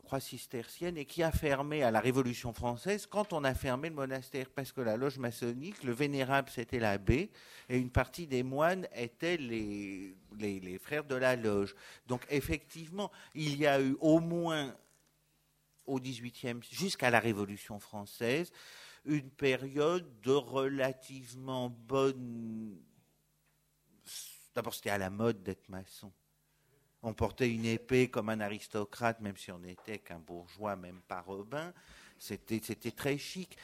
croix 0.09 0.19
cistercienne 0.19 0.97
et 0.97 1.05
qui 1.05 1.21
a 1.21 1.31
fermé 1.31 1.83
à 1.83 1.91
la 1.91 1.99
Révolution 1.99 2.51
française 2.51 3.05
quand 3.05 3.31
on 3.31 3.43
a 3.43 3.53
fermé 3.53 3.89
le 3.89 3.95
monastère, 3.95 4.49
parce 4.49 4.71
que 4.71 4.81
la 4.81 4.97
loge 4.97 5.19
maçonnique, 5.19 5.83
le 5.83 5.91
vénérable 5.91 6.49
c'était 6.49 6.79
l'abbé 6.79 7.29
et 7.69 7.77
une 7.77 7.91
partie 7.91 8.25
des 8.25 8.41
moines 8.41 8.87
étaient 8.95 9.37
les, 9.37 10.15
les, 10.39 10.79
frères 10.79 11.03
de 11.03 11.13
la 11.13 11.35
loge. 11.35 11.75
Donc 12.07 12.25
effectivement, 12.31 13.11
il 13.35 13.55
y 13.57 13.67
a 13.67 13.79
eu 13.79 13.95
au 13.99 14.19
moins 14.19 14.75
au 15.85 15.99
XVIIIe, 15.99 16.61
jusqu'à 16.71 17.11
la 17.11 17.19
Révolution 17.19 17.79
française, 17.79 18.51
une 19.05 19.29
période 19.29 20.09
de 20.21 20.31
relativement 20.31 21.69
bonne. 21.69 22.79
D'abord, 24.55 24.73
c'était 24.73 24.89
à 24.89 24.97
la 24.97 25.11
mode 25.11 25.43
d'être 25.43 25.69
maçon. 25.69 26.11
On 27.01 27.13
portait 27.13 27.49
une 27.49 27.65
épée 27.65 28.09
comme 28.09 28.29
un 28.29 28.41
aristocrate, 28.41 29.21
même 29.21 29.37
si 29.37 29.51
on 29.51 29.59
n'était 29.59 29.99
qu'un 29.99 30.19
bourgeois, 30.19 30.75
même 30.75 30.99
pas 31.07 31.21
Robin. 31.21 31.73
C'était, 32.17 32.59
très 32.91 33.17
chic. 33.17 33.57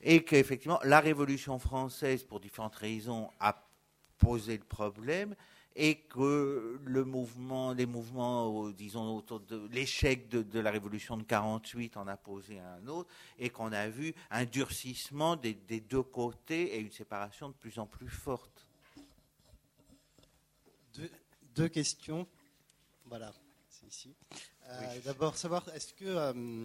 Et 0.00 0.24
qu'effectivement, 0.24 0.80
la 0.84 1.00
Révolution 1.00 1.58
française, 1.58 2.24
pour 2.24 2.40
différentes 2.40 2.76
raisons, 2.76 3.30
a 3.38 3.62
posé 4.18 4.56
le 4.56 4.64
problème 4.64 5.34
et 5.76 5.96
que 5.96 6.80
le 6.82 7.04
mouvement, 7.04 7.72
les 7.72 7.86
mouvements, 7.86 8.70
disons, 8.70 9.16
autour 9.16 9.40
de 9.40 9.68
l'échec 9.70 10.28
de, 10.28 10.58
la 10.58 10.70
révolution 10.70 11.16
de 11.16 11.22
48 11.22 11.96
en 11.96 12.08
a 12.08 12.16
posé 12.16 12.58
un 12.58 12.86
autre, 12.88 13.08
et 13.38 13.50
qu'on 13.50 13.70
a 13.72 13.88
vu 13.88 14.12
un 14.30 14.44
durcissement 14.44 15.36
des, 15.36 15.54
deux 15.54 16.02
côtés 16.02 16.74
et 16.74 16.80
une 16.80 16.90
séparation 16.90 17.50
de 17.50 17.54
plus 17.54 17.78
en 17.78 17.86
plus 17.86 18.08
forte. 18.08 18.66
deux 21.54 21.68
questions 21.68 22.26
voilà, 23.10 23.32
c'est 23.68 23.88
ici. 23.88 24.14
Euh, 24.68 25.00
d'abord, 25.04 25.36
savoir, 25.36 25.68
est-ce 25.74 25.92
que, 25.94 26.04
euh, 26.04 26.64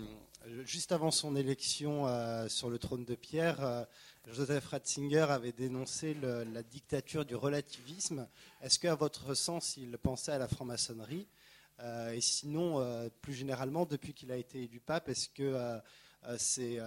juste 0.64 0.92
avant 0.92 1.10
son 1.10 1.36
élection 1.36 2.08
euh, 2.08 2.48
sur 2.50 2.70
le 2.70 2.78
trône 2.78 3.04
de 3.04 3.16
Pierre, 3.16 3.88
Joseph 4.28 4.68
Ratzinger 4.68 5.26
avait 5.32 5.54
dénoncé 5.54 6.14
la 6.14 6.62
dictature 6.62 7.26
du 7.26 7.36
relativisme. 7.36 8.28
Est-ce 8.62 8.78
qu'à 8.78 8.94
votre 8.94 9.34
sens, 9.34 9.76
il 9.78 9.98
pensait 9.98 10.34
à 10.34 10.38
la 10.38 10.48
franc-maçonnerie? 10.48 11.28
Et 12.14 12.22
sinon, 12.22 13.10
plus 13.22 13.34
généralement, 13.34 13.88
depuis 13.88 14.14
qu'il 14.14 14.32
a 14.32 14.38
été 14.38 14.64
élu 14.64 14.80
pape, 14.80 15.10
est-ce 15.10 15.30
que 15.30 15.82
c'est 16.38 16.80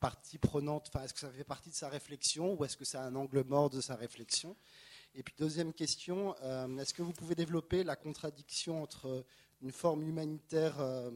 partie 0.00 0.38
prenante, 0.38 0.88
enfin, 0.88 1.04
est-ce 1.04 1.12
que 1.12 1.20
ça 1.20 1.30
fait 1.30 1.44
partie 1.44 1.70
de 1.70 1.74
sa 1.74 1.90
réflexion 1.90 2.54
ou 2.54 2.64
est-ce 2.64 2.76
que 2.76 2.86
c'est 2.86 2.98
un 2.98 3.14
angle 3.16 3.44
mort 3.44 3.68
de 3.68 3.82
sa 3.82 3.96
réflexion? 3.96 4.56
Et 5.18 5.22
puis 5.22 5.34
deuxième 5.38 5.72
question, 5.72 6.36
euh, 6.42 6.76
est-ce 6.76 6.92
que 6.92 7.00
vous 7.00 7.14
pouvez 7.14 7.34
développer 7.34 7.82
la 7.84 7.96
contradiction 7.96 8.82
entre 8.82 9.24
une 9.62 9.72
forme 9.72 10.02
humanitaire 10.02 10.78
euh, 10.78 11.10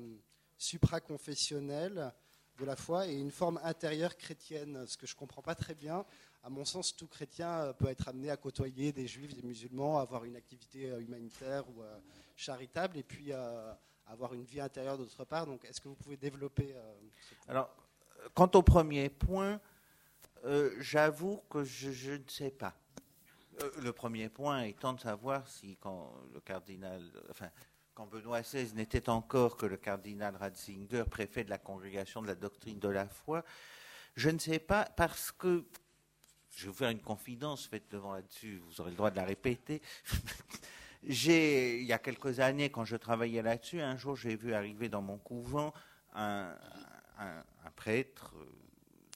supraconfessionnelle 0.56 2.10
de 2.59 2.64
la 2.64 2.77
foi 2.77 3.09
et 3.09 3.12
une 3.12 3.31
forme 3.31 3.60
intérieure 3.62 4.16
chrétienne 4.16 4.86
Ce 4.86 4.97
que 4.97 5.06
je 5.06 5.14
ne 5.14 5.18
comprends 5.18 5.43
pas 5.43 5.55
très 5.55 5.74
bien. 5.74 6.06
À 6.43 6.48
mon 6.48 6.64
sens, 6.64 6.97
tout 6.97 7.09
chrétien 7.09 7.51
euh, 7.51 7.72
peut 7.74 7.89
être 7.89 8.09
amené 8.09 8.31
à 8.31 8.39
côtoyer 8.39 8.90
des 8.90 9.06
juifs, 9.06 9.35
des 9.35 9.47
musulmans, 9.47 9.98
avoir 9.98 10.24
une 10.24 10.36
activité 10.36 10.86
humanitaire 10.98 11.68
ou 11.68 11.82
charitable, 12.36 12.97
et 12.97 13.02
puis 13.02 13.35
avoir 14.06 14.32
une 14.32 14.44
vie 14.44 14.62
intérieure 14.62 14.97
d'autre 14.97 15.27
part. 15.27 15.44
Donc, 15.44 15.62
est-ce 15.66 15.78
que 15.78 15.89
vous 15.89 15.94
pouvez 15.94 16.16
développer 16.16 16.74
Alors, 17.48 17.68
quant 18.32 18.51
au 18.55 18.62
premier 18.62 19.10
point, 19.10 19.60
j'avoue 20.78 21.43
que 21.51 21.64
je 21.64 22.12
ne 22.12 22.28
sais 22.28 22.51
pas. 22.51 22.74
Euh, 23.62 23.70
le 23.82 23.93
premier 23.93 24.28
point 24.28 24.62
étant 24.62 24.93
de 24.93 25.01
savoir 25.01 25.47
si 25.49 25.77
quand 25.77 26.12
Benoît 28.11 28.43
XVI 28.43 28.73
n'était 28.74 29.09
encore 29.09 29.57
que 29.57 29.66
le 29.66 29.77
cardinal 29.77 30.37
Ratzinger, 30.37 31.05
préfet 31.11 31.45
de 31.45 31.51
la 31.51 31.59
congrégation 31.59 32.23
de 32.23 32.27
la 32.27 32.35
doctrine 32.35 32.78
de 32.78 32.89
la 32.89 33.07
foi, 33.07 33.45
je 34.16 34.31
ne 34.31 34.39
sais 34.39 34.59
pas 34.59 34.85
parce 34.97 35.32
que 35.32 35.65
je 36.51 36.65
vais 36.65 36.69
vous 36.69 36.77
faire 36.77 36.91
une 36.91 37.03
confidence 37.03 37.66
faite 37.66 37.91
devant 37.91 38.12
là-dessus, 38.15 38.62
vous 38.66 38.81
aurez 38.81 38.91
le 38.91 38.97
droit 38.97 39.11
de 39.11 39.16
la 39.16 39.24
répéter. 39.24 39.82
j'ai, 41.03 41.81
il 41.81 41.87
y 41.87 41.93
a 41.93 41.99
quelques 41.99 42.41
années, 42.41 42.70
quand 42.70 42.85
je 42.85 42.97
travaillais 42.97 43.43
là-dessus, 43.43 43.81
un 43.81 43.97
jour 43.97 44.16
j'ai 44.16 44.37
vu 44.37 44.55
arriver 44.55 44.89
dans 44.89 45.03
mon 45.03 45.19
couvent 45.19 45.73
un 46.15 46.57
prêtre 47.77 48.35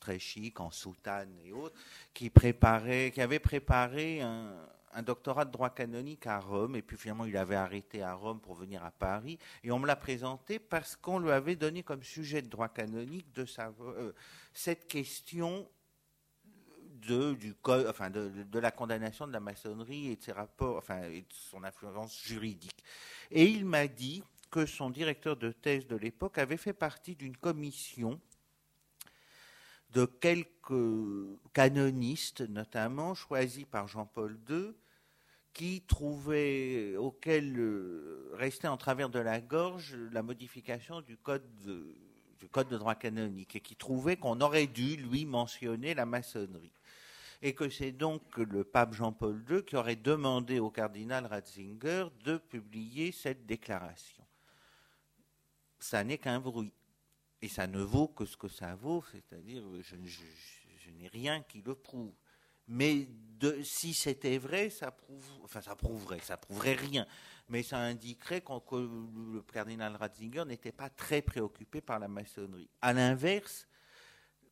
très 0.04 0.18
chic, 0.18 0.60
en 0.60 0.70
soutane 0.70 1.34
et 1.44 1.52
autres, 1.52 1.74
qui, 2.12 2.28
préparait, 2.28 3.10
qui 3.14 3.22
avait 3.22 3.38
préparé 3.38 4.20
un, 4.20 5.02
doctorat 5.02 5.44
de 5.44 5.50
droit 5.50 5.70
canonique 5.70 6.26
à 6.26 6.38
Rome, 6.38 6.76
et 6.76 6.82
puis 6.82 6.96
finalement 6.96 7.24
il 7.24 7.36
avait 7.36 7.56
arrêté 7.56 8.02
à 8.02 8.14
Rome 8.14 8.38
pour 8.40 8.54
venir 8.54 8.84
à 8.84 8.92
Paris, 8.92 9.38
et 9.64 9.72
on 9.72 9.78
me 9.80 9.86
l'a 9.86 9.96
présenté 9.96 10.58
parce 10.60 10.94
qu'on 10.94 11.18
lui 11.18 11.32
avait 11.32 11.56
donné 11.56 11.82
comme 11.82 12.02
sujet 12.02 12.42
de 12.42 12.48
droit 12.48 12.68
canonique 12.68 13.26
euh, 13.38 14.12
cette 14.52 14.86
question 14.86 15.68
de, 17.08 17.34
du 17.34 17.56
enfin 17.66 18.08
de, 18.10 18.30
de, 18.44 18.58
la 18.58 18.70
condamnation 18.70 19.26
de 19.26 19.32
la 19.32 19.40
maçonnerie 19.40 20.12
et 20.12 20.16
de 20.16 20.22
ses 20.22 20.32
rapports, 20.32 20.76
enfin, 20.76 21.02
et 21.04 21.22
de 21.22 21.32
son 21.32 21.64
influence 21.64 22.22
juridique. 22.22 22.84
Et 23.32 23.46
il 23.46 23.64
m'a 23.64 23.88
dit 23.88 24.22
que 24.50 24.64
son 24.64 24.90
directeur 24.90 25.36
de 25.36 25.50
thèse 25.50 25.88
de 25.88 25.96
l'époque 25.96 26.38
avait 26.38 26.56
fait 26.56 26.72
partie 26.72 27.16
d'une 27.16 27.36
commission 27.36 28.20
de 29.94 30.04
quelques 30.04 31.38
canonistes, 31.52 32.40
notamment 32.42 33.14
choisis 33.14 33.64
par 33.64 33.86
Jean-Paul 33.86 34.38
II, 34.50 34.72
qui 35.52 35.82
trouvaient, 35.82 36.96
auquel 36.96 37.56
euh, 37.58 38.30
restait 38.34 38.66
en 38.66 38.76
travers 38.76 39.08
de 39.08 39.20
la 39.20 39.40
gorge 39.40 39.96
la 40.10 40.22
modification 40.22 41.00
du 41.00 41.16
code 41.16 41.44
de, 41.64 41.96
du 42.40 42.48
code 42.48 42.68
de 42.68 42.76
droit 42.76 42.96
canonique 42.96 43.54
et 43.54 43.60
qui 43.60 43.76
trouvaient 43.76 44.16
qu'on 44.16 44.40
aurait 44.40 44.66
dû 44.66 44.96
lui 44.96 45.24
mentionner 45.24 45.94
la 45.94 46.06
maçonnerie. 46.06 46.72
Et 47.40 47.54
que 47.54 47.68
c'est 47.68 47.92
donc 47.92 48.36
le 48.36 48.64
pape 48.64 48.94
Jean-Paul 48.94 49.44
II 49.48 49.64
qui 49.64 49.76
aurait 49.76 49.96
demandé 49.96 50.58
au 50.58 50.70
cardinal 50.70 51.26
Ratzinger 51.26 52.06
de 52.24 52.38
publier 52.38 53.12
cette 53.12 53.46
déclaration. 53.46 54.24
Ça 55.78 56.02
n'est 56.02 56.18
qu'un 56.18 56.40
bruit 56.40 56.72
et 57.44 57.48
ça 57.48 57.66
ne 57.66 57.82
vaut 57.82 58.08
que 58.08 58.24
ce 58.24 58.38
que 58.38 58.48
ça 58.48 58.74
vaut, 58.74 59.04
c'est-à-dire 59.12 59.62
je, 59.82 60.90
n'ai 60.90 61.08
rien 61.08 61.42
qui 61.42 61.60
le 61.60 61.74
prouve. 61.74 62.14
Mais 62.66 63.06
si 63.62 63.92
c'était 63.92 64.38
vrai, 64.38 64.70
ça 64.70 64.90
prouve, 64.90 65.26
enfin 65.42 65.60
ça 65.60 65.76
prouverait, 65.76 66.20
ça 66.20 66.38
prouverait 66.38 66.72
rien, 66.72 67.06
mais 67.50 67.62
ça 67.62 67.76
indiquerait 67.76 68.40
que 68.40 68.76
le 68.76 69.42
cardinal 69.42 69.94
Ratzinger 69.96 70.46
n'était 70.46 70.72
pas 70.72 70.88
très 70.88 71.20
préoccupé 71.20 71.82
par 71.82 71.98
la 71.98 72.08
maçonnerie. 72.08 72.70
À 72.80 72.94
l'inverse, 72.94 73.68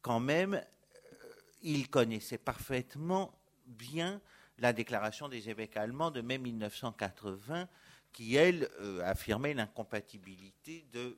quand 0.02 0.20
même, 0.20 0.54
euh, 0.54 1.28
il 1.62 1.88
connaissait 1.88 2.36
parfaitement 2.36 3.32
bien 3.64 4.20
la 4.58 4.74
déclaration 4.74 5.30
des 5.30 5.48
évêques 5.48 5.78
allemands 5.78 6.10
de 6.10 6.20
mai 6.20 6.36
1980, 6.36 7.66
qui, 8.12 8.36
elle, 8.36 8.68
euh, 8.80 9.00
affirmait 9.02 9.54
l'incompatibilité 9.54 10.84
de 10.92 11.16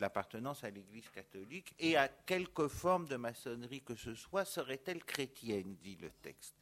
l'appartenance 0.00 0.64
à 0.64 0.70
l'Église 0.70 1.08
catholique 1.10 1.74
et 1.78 1.96
à 1.96 2.08
quelque 2.08 2.68
forme 2.68 3.06
de 3.06 3.16
maçonnerie 3.16 3.82
que 3.82 3.94
ce 3.94 4.14
soit 4.14 4.44
serait-elle 4.44 5.04
chrétienne, 5.04 5.76
dit 5.82 5.96
le 6.00 6.10
texte. 6.22 6.54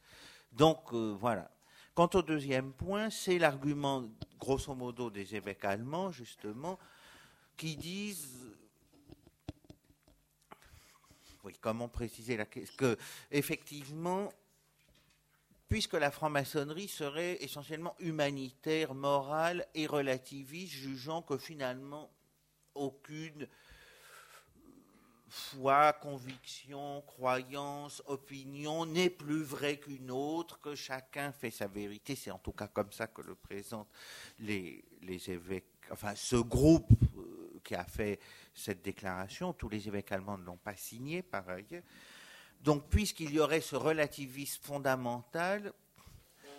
Donc 0.51 0.93
euh, 0.93 1.15
voilà. 1.19 1.49
Quant 1.95 2.09
au 2.13 2.21
deuxième 2.21 2.71
point, 2.73 3.09
c'est 3.09 3.39
l'argument 3.39 4.09
grosso 4.39 4.73
modo 4.73 5.09
des 5.09 5.35
évêques 5.35 5.65
allemands, 5.65 6.11
justement, 6.11 6.79
qui 7.57 7.75
disent 7.75 8.55
oui, 11.43 11.53
comment 11.59 11.89
préciser 11.89 12.37
la 12.37 12.45
question 12.45 12.75
que 12.77 12.97
effectivement, 13.31 14.31
puisque 15.67 15.93
la 15.93 16.11
franc-maçonnerie 16.11 16.87
serait 16.87 17.43
essentiellement 17.43 17.95
humanitaire, 17.99 18.93
morale 18.93 19.65
et 19.73 19.87
relativiste, 19.87 20.73
jugeant 20.73 21.21
que 21.21 21.37
finalement 21.37 22.09
aucune 22.79 23.47
foi, 25.29 25.93
conviction, 25.93 27.01
croyance, 27.05 28.01
opinion 28.07 28.85
n'est 28.85 29.09
plus 29.09 29.43
vraie 29.43 29.77
qu'une 29.77 30.11
autre, 30.11 30.59
que 30.59 30.75
chacun 30.75 31.31
fait 31.31 31.51
sa 31.51 31.67
vérité. 31.67 32.15
C'est 32.15 32.31
en 32.31 32.39
tout 32.39 32.51
cas 32.51 32.67
comme 32.67 32.91
ça 32.91 33.07
que 33.07 33.21
le 33.21 33.35
présentent 33.35 33.91
les, 34.39 34.83
les 35.03 35.29
évêques, 35.29 35.65
enfin 35.91 36.15
ce 36.15 36.35
groupe 36.35 36.91
euh, 37.17 37.59
qui 37.63 37.75
a 37.75 37.85
fait 37.85 38.19
cette 38.53 38.81
déclaration. 38.81 39.53
Tous 39.53 39.69
les 39.69 39.87
évêques 39.87 40.11
allemands 40.11 40.37
ne 40.37 40.45
l'ont 40.45 40.57
pas 40.57 40.75
signé 40.75 41.21
par 41.21 41.47
ailleurs. 41.47 41.83
Donc 42.61 42.89
puisqu'il 42.89 43.31
y 43.31 43.39
aurait 43.39 43.61
ce 43.61 43.75
relativisme 43.75 44.63
fondamental, 44.63 45.71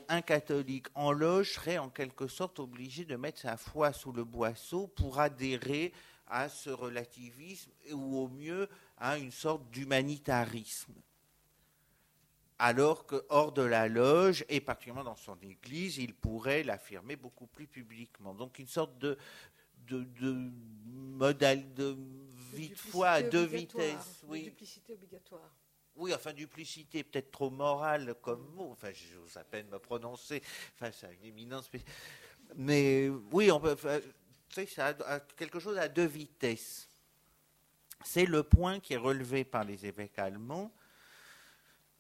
un 0.09 0.23
catholique 0.23 0.89
en 0.95 1.13
loge 1.13 1.53
serait 1.55 1.79
en 1.79 1.89
quelque 1.89 2.27
sorte 2.27 2.59
obligé 2.59 3.05
de 3.05 3.17
mettre 3.17 3.41
sa 3.41 3.57
foi 3.57 3.93
sous 3.93 4.13
le 4.13 4.25
boisseau 4.25 4.89
pour 4.89 5.21
adhérer 5.21 5.93
à 6.31 6.49
ce 6.49 6.71
relativisme 6.71 7.71
ou 7.93 8.19
au 8.19 8.29
mieux 8.29 8.69
à 8.97 9.19
une 9.19 9.33
sorte 9.33 9.69
d'humanitarisme. 9.71 10.95
Alors 12.59 13.07
que 13.07 13.25
hors 13.31 13.53
de 13.53 13.63
la 13.63 13.89
loge, 13.89 14.45
et 14.49 14.61
particulièrement 14.61 15.05
dans 15.05 15.17
son 15.17 15.39
église, 15.41 15.99
il 15.99 16.15
pourrait 16.15 16.63
l'affirmer 16.63 17.17
beaucoup 17.17 17.47
plus 17.47 17.67
publiquement. 17.67 18.35
Donc 18.35 18.59
une 18.59 18.67
sorte 18.67 18.97
de, 18.99 19.17
de, 19.87 20.05
de 20.05 20.51
modèle 20.87 21.73
de 21.75 21.97
vie 22.53 22.69
de 22.69 22.75
foi 22.75 23.11
à 23.11 23.23
deux 23.23 23.47
vitesses. 23.47 24.23
Oui. 24.29 24.45
Duplicité 24.45 24.93
obligatoire. 24.93 25.55
Oui, 25.97 26.15
enfin, 26.15 26.33
duplicité 26.33 27.03
peut-être 27.03 27.31
trop 27.31 27.51
morale 27.51 28.15
comme 28.23 28.47
mot. 28.55 28.71
Enfin, 28.73 28.91
j'ose 28.93 29.37
à 29.37 29.45
peine 29.45 29.69
me 29.69 29.79
prononcer 29.79 30.41
face 30.77 31.05
à 31.05 31.13
une 31.13 31.25
éminence. 31.25 31.71
Mais 32.57 33.09
oui, 33.33 33.51
on 33.51 33.61
peut, 33.61 33.77
c'est 34.51 34.67
quelque 35.37 35.61
chose 35.61 35.79
à 35.79 35.89
deux 35.89 36.07
vitesses. 36.07 36.89
C'est 38.05 38.27
le 38.27 38.43
point 38.43 38.81
qui 38.81 38.95
est 38.95 38.99
relevé 38.99 39.45
par 39.45 39.65
les 39.65 39.87
évêques 39.87 40.19
allemands 40.19 40.73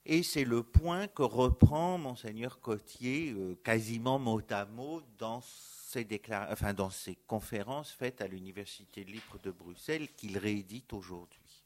et 0.06 0.22
c'est 0.22 0.44
le 0.44 0.62
point 0.62 1.08
que 1.08 1.22
reprend 1.22 1.98
monseigneur 1.98 2.60
Cotier 2.60 3.32
euh, 3.32 3.54
quasiment 3.62 4.18
mot 4.18 4.40
à 4.50 4.64
mot 4.64 5.02
dans 5.18 5.42
ses, 5.42 6.06
enfin, 6.50 6.72
dans 6.72 6.90
ses 6.90 7.16
conférences 7.26 7.90
faites 7.90 8.22
à 8.22 8.26
l'Université 8.26 9.04
libre 9.04 9.38
de 9.42 9.50
Bruxelles 9.50 10.08
qu'il 10.14 10.38
réédite 10.38 10.92
aujourd'hui. 10.94 11.62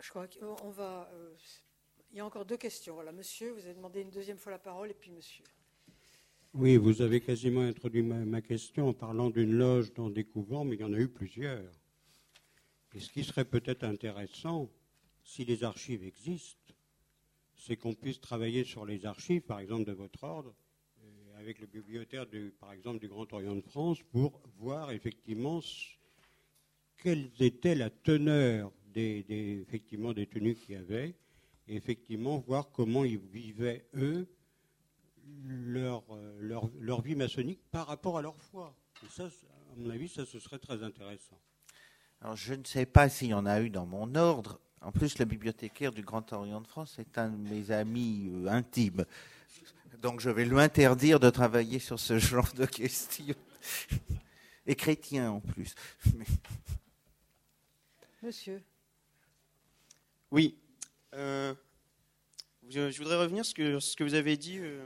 Je 0.00 0.10
crois 0.10 0.28
qu'on 0.28 0.70
va. 0.70 1.10
Euh, 1.12 1.34
il 2.12 2.18
y 2.18 2.20
a 2.20 2.24
encore 2.24 2.46
deux 2.46 2.56
questions. 2.56 2.94
Voilà, 2.94 3.12
monsieur, 3.12 3.50
vous 3.50 3.60
avez 3.60 3.74
demandé 3.74 4.00
une 4.00 4.10
deuxième 4.10 4.38
fois 4.38 4.52
la 4.52 4.58
parole, 4.58 4.90
et 4.90 4.94
puis 4.94 5.10
monsieur. 5.10 5.44
Oui, 6.60 6.76
vous 6.76 7.02
avez 7.02 7.20
quasiment 7.20 7.60
introduit 7.60 8.02
ma, 8.02 8.42
question 8.42 8.88
en 8.88 8.92
parlant 8.92 9.30
d'une 9.30 9.52
loge 9.52 9.94
dans 9.94 10.10
des 10.10 10.24
couvents, 10.24 10.64
mais 10.64 10.74
il 10.74 10.80
y 10.80 10.84
en 10.84 10.92
a 10.92 10.98
eu 10.98 11.06
plusieurs. 11.06 11.70
Et 12.92 12.98
ce 12.98 13.12
qui 13.12 13.22
serait 13.22 13.44
peut-être 13.44 13.84
intéressant, 13.84 14.68
si 15.22 15.44
les 15.44 15.62
archives 15.62 16.02
existent, 16.02 16.74
c'est 17.54 17.76
qu'on 17.76 17.94
puisse 17.94 18.20
travailler 18.20 18.64
sur 18.64 18.84
les 18.84 19.06
archives, 19.06 19.42
par 19.42 19.60
exemple, 19.60 19.84
de 19.84 19.92
votre 19.92 20.24
ordre, 20.24 20.52
euh, 21.04 21.38
avec 21.38 21.60
le 21.60 21.68
bibliothécaire, 21.68 22.26
du, 22.26 22.52
par 22.58 22.72
exemple, 22.72 22.98
du 22.98 23.06
Grand 23.06 23.32
Orient 23.32 23.54
de 23.54 23.60
France, 23.60 24.02
pour 24.10 24.42
voir 24.58 24.90
effectivement 24.90 25.60
quelle 27.00 27.30
était 27.38 27.76
la 27.76 27.88
teneur 27.88 28.72
des, 28.92 29.24
effectivement, 29.62 30.12
des 30.12 30.26
tenues 30.26 30.56
qu'il 30.56 30.74
y 30.74 30.76
avait, 30.76 31.14
et 31.68 31.76
effectivement 31.76 32.38
voir 32.38 32.72
comment 32.72 33.04
ils 33.04 33.18
vivaient, 33.18 33.86
eux, 33.94 34.26
leur, 35.44 36.04
euh, 36.10 36.38
leur, 36.40 36.68
leur, 36.78 37.00
vie 37.02 37.14
maçonnique 37.14 37.60
par 37.70 37.86
rapport 37.86 38.18
à 38.18 38.22
leur 38.22 38.36
foi. 38.36 38.74
Et 39.04 39.08
ça, 39.08 39.24
à 39.24 39.76
mon 39.76 39.90
avis, 39.90 40.08
ça, 40.08 40.24
ce 40.26 40.38
serait 40.38 40.58
très 40.58 40.82
intéressant. 40.82 41.38
Alors, 42.20 42.36
je 42.36 42.54
ne 42.54 42.64
sais 42.64 42.86
pas 42.86 43.08
s'il 43.08 43.28
y 43.28 43.34
en 43.34 43.46
a 43.46 43.60
eu 43.60 43.70
dans 43.70 43.86
mon 43.86 44.14
ordre, 44.14 44.60
En 44.80 44.92
plus, 44.92 45.18
le 45.18 45.24
bibliothécaire 45.24 45.92
du 45.92 46.02
Grand 46.02 46.32
Orient 46.32 46.60
de 46.60 46.66
France 46.66 46.98
est 46.98 47.18
un 47.18 47.30
de 47.30 47.36
mes 47.36 47.70
amis 47.70 48.30
euh, 48.32 48.48
intimes. 48.48 49.04
Donc 50.02 50.20
je 50.20 50.30
vais 50.30 50.44
lui 50.44 50.60
interdire 50.60 51.18
de 51.18 51.28
travailler 51.28 51.80
sur 51.80 51.98
ce 51.98 52.18
genre 52.18 52.52
de 52.54 52.66
questions. 52.66 53.34
Et 54.66 54.76
chrétien 54.76 55.32
en 55.32 55.40
plus. 55.40 55.74
Monsieur. 58.22 58.62
Oui. 60.30 60.56
Euh, 61.14 61.54
je, 62.68 62.96
voudrais 62.98 63.16
revenir 63.18 63.44
sur 63.44 63.82
ce 63.82 63.96
que, 63.96 64.04
vous 64.04 64.14
avez 64.14 64.36
dit 64.36 64.58
euh, 64.58 64.84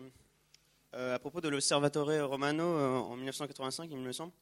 à 0.92 1.18
propos 1.18 1.40
de 1.40 1.48
l'Osservatore 1.48 2.28
Romano 2.28 2.64
en 2.64 3.16
1985, 3.16 3.88
il 3.90 3.98
me 3.98 4.12
semble, 4.12 4.32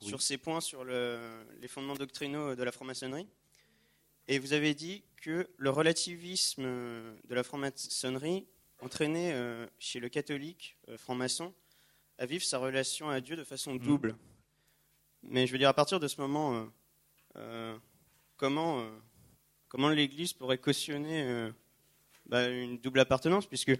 sur 0.00 0.22
ces 0.22 0.38
points 0.38 0.60
sur 0.60 0.84
les 0.84 1.68
fondements 1.68 1.94
doctrinaux 1.94 2.54
de 2.54 2.62
la 2.62 2.72
franc-maçonnerie. 2.72 3.28
Et 4.28 4.38
vous 4.38 4.52
avez 4.52 4.74
dit 4.74 5.04
que 5.16 5.48
le 5.56 5.70
relativisme 5.70 6.64
de 6.64 7.34
la 7.34 7.42
franc-maçonnerie 7.42 8.46
entraînait 8.80 9.36
chez 9.78 10.00
le 10.00 10.08
catholique 10.08 10.76
franc-maçon 10.96 11.52
à 12.18 12.26
vivre 12.26 12.44
sa 12.44 12.58
relation 12.58 13.10
à 13.10 13.20
Dieu 13.20 13.36
de 13.36 13.44
façon 13.44 13.74
mmh. 13.74 13.78
double. 13.78 14.16
Mais 15.22 15.46
je 15.46 15.52
veux 15.52 15.58
dire, 15.58 15.68
à 15.68 15.74
partir 15.74 16.00
de 16.00 16.08
ce 16.08 16.20
moment, 16.20 16.68
comment 18.36 18.84
comment 19.72 19.88
l'Église 19.88 20.34
pourrait 20.34 20.58
cautionner 20.58 21.22
euh, 21.22 21.50
bah, 22.26 22.46
une 22.46 22.76
double 22.78 23.00
appartenance, 23.00 23.46
puisque 23.46 23.72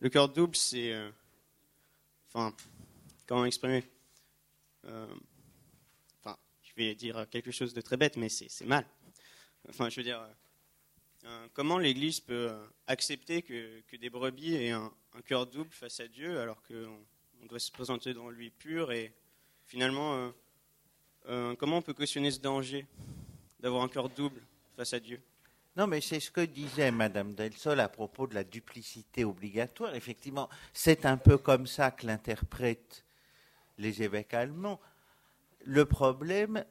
le 0.00 0.08
cœur 0.10 0.28
double, 0.28 0.54
c'est. 0.54 0.92
Euh, 2.36 2.38
enfin, 2.38 2.54
comment 3.26 3.44
exprimer? 3.44 3.84
Euh, 4.84 5.06
Enfin, 6.20 6.36
je 6.62 6.72
vais 6.76 6.94
dire 6.94 7.28
quelque 7.30 7.50
chose 7.50 7.72
de 7.72 7.80
très 7.80 7.96
bête, 7.96 8.16
mais 8.16 8.28
c'est 8.28 8.64
mal. 8.66 8.84
Enfin, 9.68 9.88
je 9.88 9.96
veux 9.96 10.02
dire, 10.02 10.26
comment 11.52 11.78
l'Église 11.78 12.20
peut 12.20 12.50
accepter 12.86 13.42
que, 13.42 13.96
des 13.96 14.10
brebis 14.10 14.54
aient 14.54 14.70
un, 14.72 14.92
cœur 15.26 15.46
double 15.46 15.70
face 15.70 16.00
à 16.00 16.08
Dieu, 16.08 16.40
alors 16.40 16.62
qu'on 16.62 17.06
on 17.42 17.46
doit 17.46 17.58
se 17.58 17.70
présenter 17.70 18.12
devant 18.14 18.30
lui 18.30 18.50
pur 18.50 18.92
et 18.92 19.12
finalement, 19.66 20.32
comment 21.58 21.78
on 21.78 21.82
peut 21.82 21.94
cautionner 21.94 22.30
ce 22.30 22.40
danger 22.40 22.86
d'avoir 23.60 23.82
un 23.82 23.88
cœur 23.88 24.08
double 24.08 24.42
face 24.76 24.92
à 24.92 25.00
Dieu? 25.00 25.20
Non, 25.78 25.86
mais 25.86 26.00
c'est 26.00 26.18
ce 26.18 26.32
que 26.32 26.40
disait 26.40 26.90
Madame 26.90 27.34
Delsol 27.34 27.78
à 27.78 27.88
propos 27.88 28.26
de 28.26 28.34
la 28.34 28.42
duplicité 28.42 29.24
obligatoire. 29.24 29.94
Effectivement, 29.94 30.48
c'est 30.72 31.06
un 31.06 31.16
peu 31.16 31.38
comme 31.38 31.68
ça 31.68 31.92
que 31.92 32.04
l'interprètent 32.04 33.04
les 33.78 34.02
évêques 34.02 34.34
allemands. 34.34 34.80
Le 35.64 35.84
problème, 35.84 36.64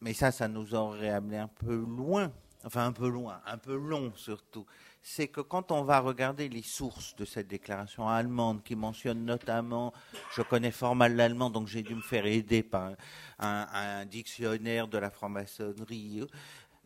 mais 0.00 0.12
ça, 0.12 0.32
ça 0.32 0.48
nous 0.48 0.74
aurait 0.74 1.10
amené 1.10 1.38
un 1.38 1.46
peu 1.46 1.76
loin, 1.76 2.32
enfin 2.64 2.84
un 2.84 2.92
peu 2.92 3.08
loin, 3.08 3.40
un 3.46 3.58
peu 3.58 3.76
long 3.76 4.12
surtout, 4.16 4.66
c'est 5.02 5.28
que 5.28 5.40
quand 5.40 5.72
on 5.72 5.82
va 5.82 6.00
regarder 6.00 6.48
les 6.48 6.62
sources 6.62 7.14
de 7.16 7.24
cette 7.24 7.48
déclaration 7.48 8.08
allemande, 8.08 8.62
qui 8.62 8.76
mentionne 8.76 9.24
notamment, 9.24 9.94
je 10.34 10.42
connais 10.42 10.70
fort 10.70 10.94
mal 10.94 11.16
l'allemand, 11.16 11.48
donc 11.48 11.68
j'ai 11.68 11.82
dû 11.82 11.94
me 11.94 12.02
faire 12.02 12.26
aider 12.26 12.62
par 12.62 12.92
un, 13.38 13.66
un 13.72 14.04
dictionnaire 14.04 14.88
de 14.88 14.98
la 14.98 15.10
franc-maçonnerie, 15.10 16.26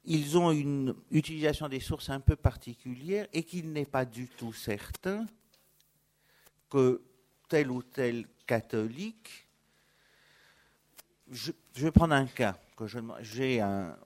ils 0.06 0.36
ont 0.36 0.50
une 0.50 0.94
utilisation 1.10 1.68
des 1.68 1.80
sources 1.80 2.10
un 2.10 2.20
peu 2.20 2.36
particulière 2.36 3.26
et 3.32 3.42
qu'il 3.42 3.72
n'est 3.72 3.86
pas 3.86 4.04
du 4.04 4.28
tout 4.28 4.52
certain 4.52 5.26
que 6.68 7.02
tel 7.48 7.70
ou 7.70 7.82
tel 7.82 8.26
catholique. 8.46 9.46
Je, 11.30 11.52
vais 11.76 11.90
prendre 11.90 12.14
un 12.14 12.26
cas. 12.26 12.56
J'ai 13.20 13.60
un, 13.60 13.96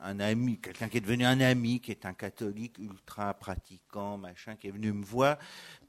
ami, 0.00 0.58
quelqu'un 0.58 0.88
qui 0.88 0.96
est 0.96 1.00
devenu 1.00 1.24
un 1.24 1.40
ami, 1.40 1.80
qui 1.80 1.92
est 1.92 2.04
un 2.04 2.14
catholique 2.14 2.78
ultra 2.78 3.34
pratiquant, 3.34 4.16
machin, 4.18 4.56
qui 4.56 4.68
est 4.68 4.72
venu 4.72 4.92
me 4.92 5.04
voir 5.04 5.38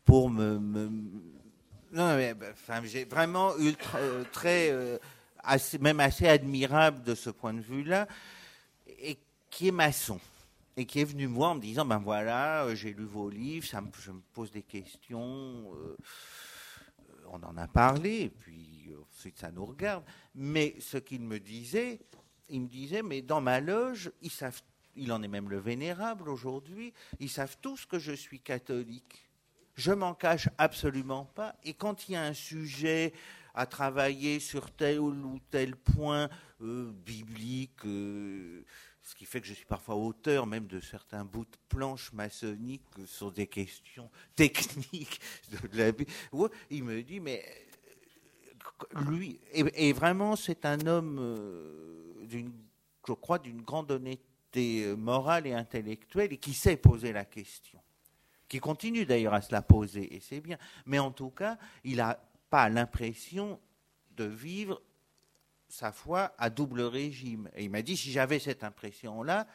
pour 0.05 0.29
me. 0.29 0.57
non, 0.59 2.15
mais, 2.15 2.35
enfin, 2.51 2.81
j'ai 2.83 3.05
vraiment 3.05 3.57
ultra, 3.57 3.97
euh, 3.97 4.23
très, 4.31 4.69
euh, 4.71 4.97
même 5.79 5.99
assez 5.99 6.27
admirable 6.27 7.01
de 7.03 7.15
ce 7.15 7.31
point 7.31 7.53
de 7.53 7.61
vue-là. 7.61 8.07
Qui 9.59 9.67
est 9.67 9.71
maçon 9.71 10.21
et 10.77 10.85
qui 10.85 11.01
est 11.01 11.03
venu 11.03 11.27
me 11.27 11.33
voir 11.33 11.51
en 11.51 11.55
me 11.55 11.59
disant 11.59 11.83
ben 11.83 11.97
voilà, 11.97 12.63
euh, 12.63 12.75
j'ai 12.75 12.93
lu 12.93 13.03
vos 13.03 13.29
livres, 13.29 13.67
je 13.67 14.11
me 14.11 14.21
pose 14.33 14.51
des 14.51 14.61
questions, 14.61 15.73
euh, 15.75 15.97
on 17.29 17.43
en 17.43 17.57
a 17.57 17.67
parlé, 17.67 18.21
et 18.21 18.29
puis 18.29 18.89
ensuite 19.11 19.37
ça 19.37 19.51
nous 19.51 19.65
regarde. 19.65 20.05
Mais 20.33 20.77
ce 20.79 20.95
qu'il 20.95 21.19
me 21.23 21.41
disait, 21.41 21.99
il 22.47 22.61
me 22.61 22.67
disait 22.69 23.03
mais 23.03 23.21
dans 23.21 23.41
ma 23.41 23.59
loge, 23.59 24.13
ils 24.21 24.31
savent, 24.31 24.61
il 24.95 25.11
en 25.11 25.21
est 25.23 25.27
même 25.27 25.49
le 25.49 25.59
vénérable 25.59 26.29
aujourd'hui, 26.29 26.93
ils 27.19 27.29
savent 27.29 27.57
tous 27.61 27.85
que 27.85 27.99
je 27.99 28.13
suis 28.13 28.39
catholique. 28.39 29.27
Je 29.75 29.91
m'en 29.91 30.13
cache 30.13 30.47
absolument 30.57 31.25
pas. 31.25 31.53
Et 31.65 31.73
quand 31.73 32.07
il 32.07 32.13
y 32.13 32.15
a 32.15 32.23
un 32.23 32.33
sujet 32.33 33.11
à 33.53 33.65
travailler 33.65 34.39
sur 34.39 34.71
tel 34.71 35.01
ou 35.01 35.37
tel 35.51 35.75
point 35.75 36.29
euh, 36.61 36.93
biblique, 36.93 37.83
ce 39.09 39.15
qui 39.15 39.25
fait 39.25 39.41
que 39.41 39.47
je 39.47 39.55
suis 39.55 39.65
parfois 39.65 39.95
auteur 39.95 40.45
même 40.45 40.67
de 40.67 40.79
certains 40.79 41.25
bouts 41.25 41.45
de 41.45 41.57
planches 41.67 42.13
maçonniques 42.13 42.83
sur 43.07 43.31
des 43.31 43.47
questions 43.47 44.11
techniques 44.35 45.19
de 45.49 45.77
la 45.77 45.91
Il 46.69 46.83
me 46.83 47.01
dit, 47.01 47.19
mais 47.19 47.43
euh, 48.93 49.01
lui, 49.09 49.39
et, 49.51 49.93
vraiment, 49.93 50.35
c'est 50.35 50.63
un 50.63 50.85
homme, 50.85 51.17
euh, 51.19 52.23
d'une, 52.27 52.53
je 53.07 53.13
crois, 53.13 53.39
d'une 53.39 53.63
grande 53.63 53.91
honnêteté 53.91 54.95
morale 54.95 55.47
et 55.47 55.53
intellectuelle 55.53 56.33
et 56.33 56.37
qui 56.37 56.53
sait 56.53 56.77
poser 56.77 57.11
la 57.11 57.25
question, 57.25 57.79
qui 58.47 58.59
continue 58.59 59.07
d'ailleurs 59.07 59.33
à 59.33 59.41
se 59.41 59.51
la 59.51 59.63
poser, 59.63 60.13
et 60.15 60.19
c'est 60.19 60.39
bien. 60.39 60.59
Mais 60.85 60.99
en 60.99 61.09
tout 61.09 61.31
cas, 61.31 61.57
il 61.83 61.95
n'a 61.95 62.19
pas 62.51 62.69
l'impression 62.69 63.59
de 64.11 64.25
vivre 64.25 64.79
sa 65.69 65.91
foi 65.91 66.33
à 66.37 66.49
double 66.49 66.81
régime. 66.81 67.49
Et 67.55 67.63
il 67.63 67.69
m'a 67.69 67.81
dit, 67.81 67.95
si 67.95 68.11
j'avais 68.11 68.39
cette 68.39 68.63
impression-là, 68.63 69.47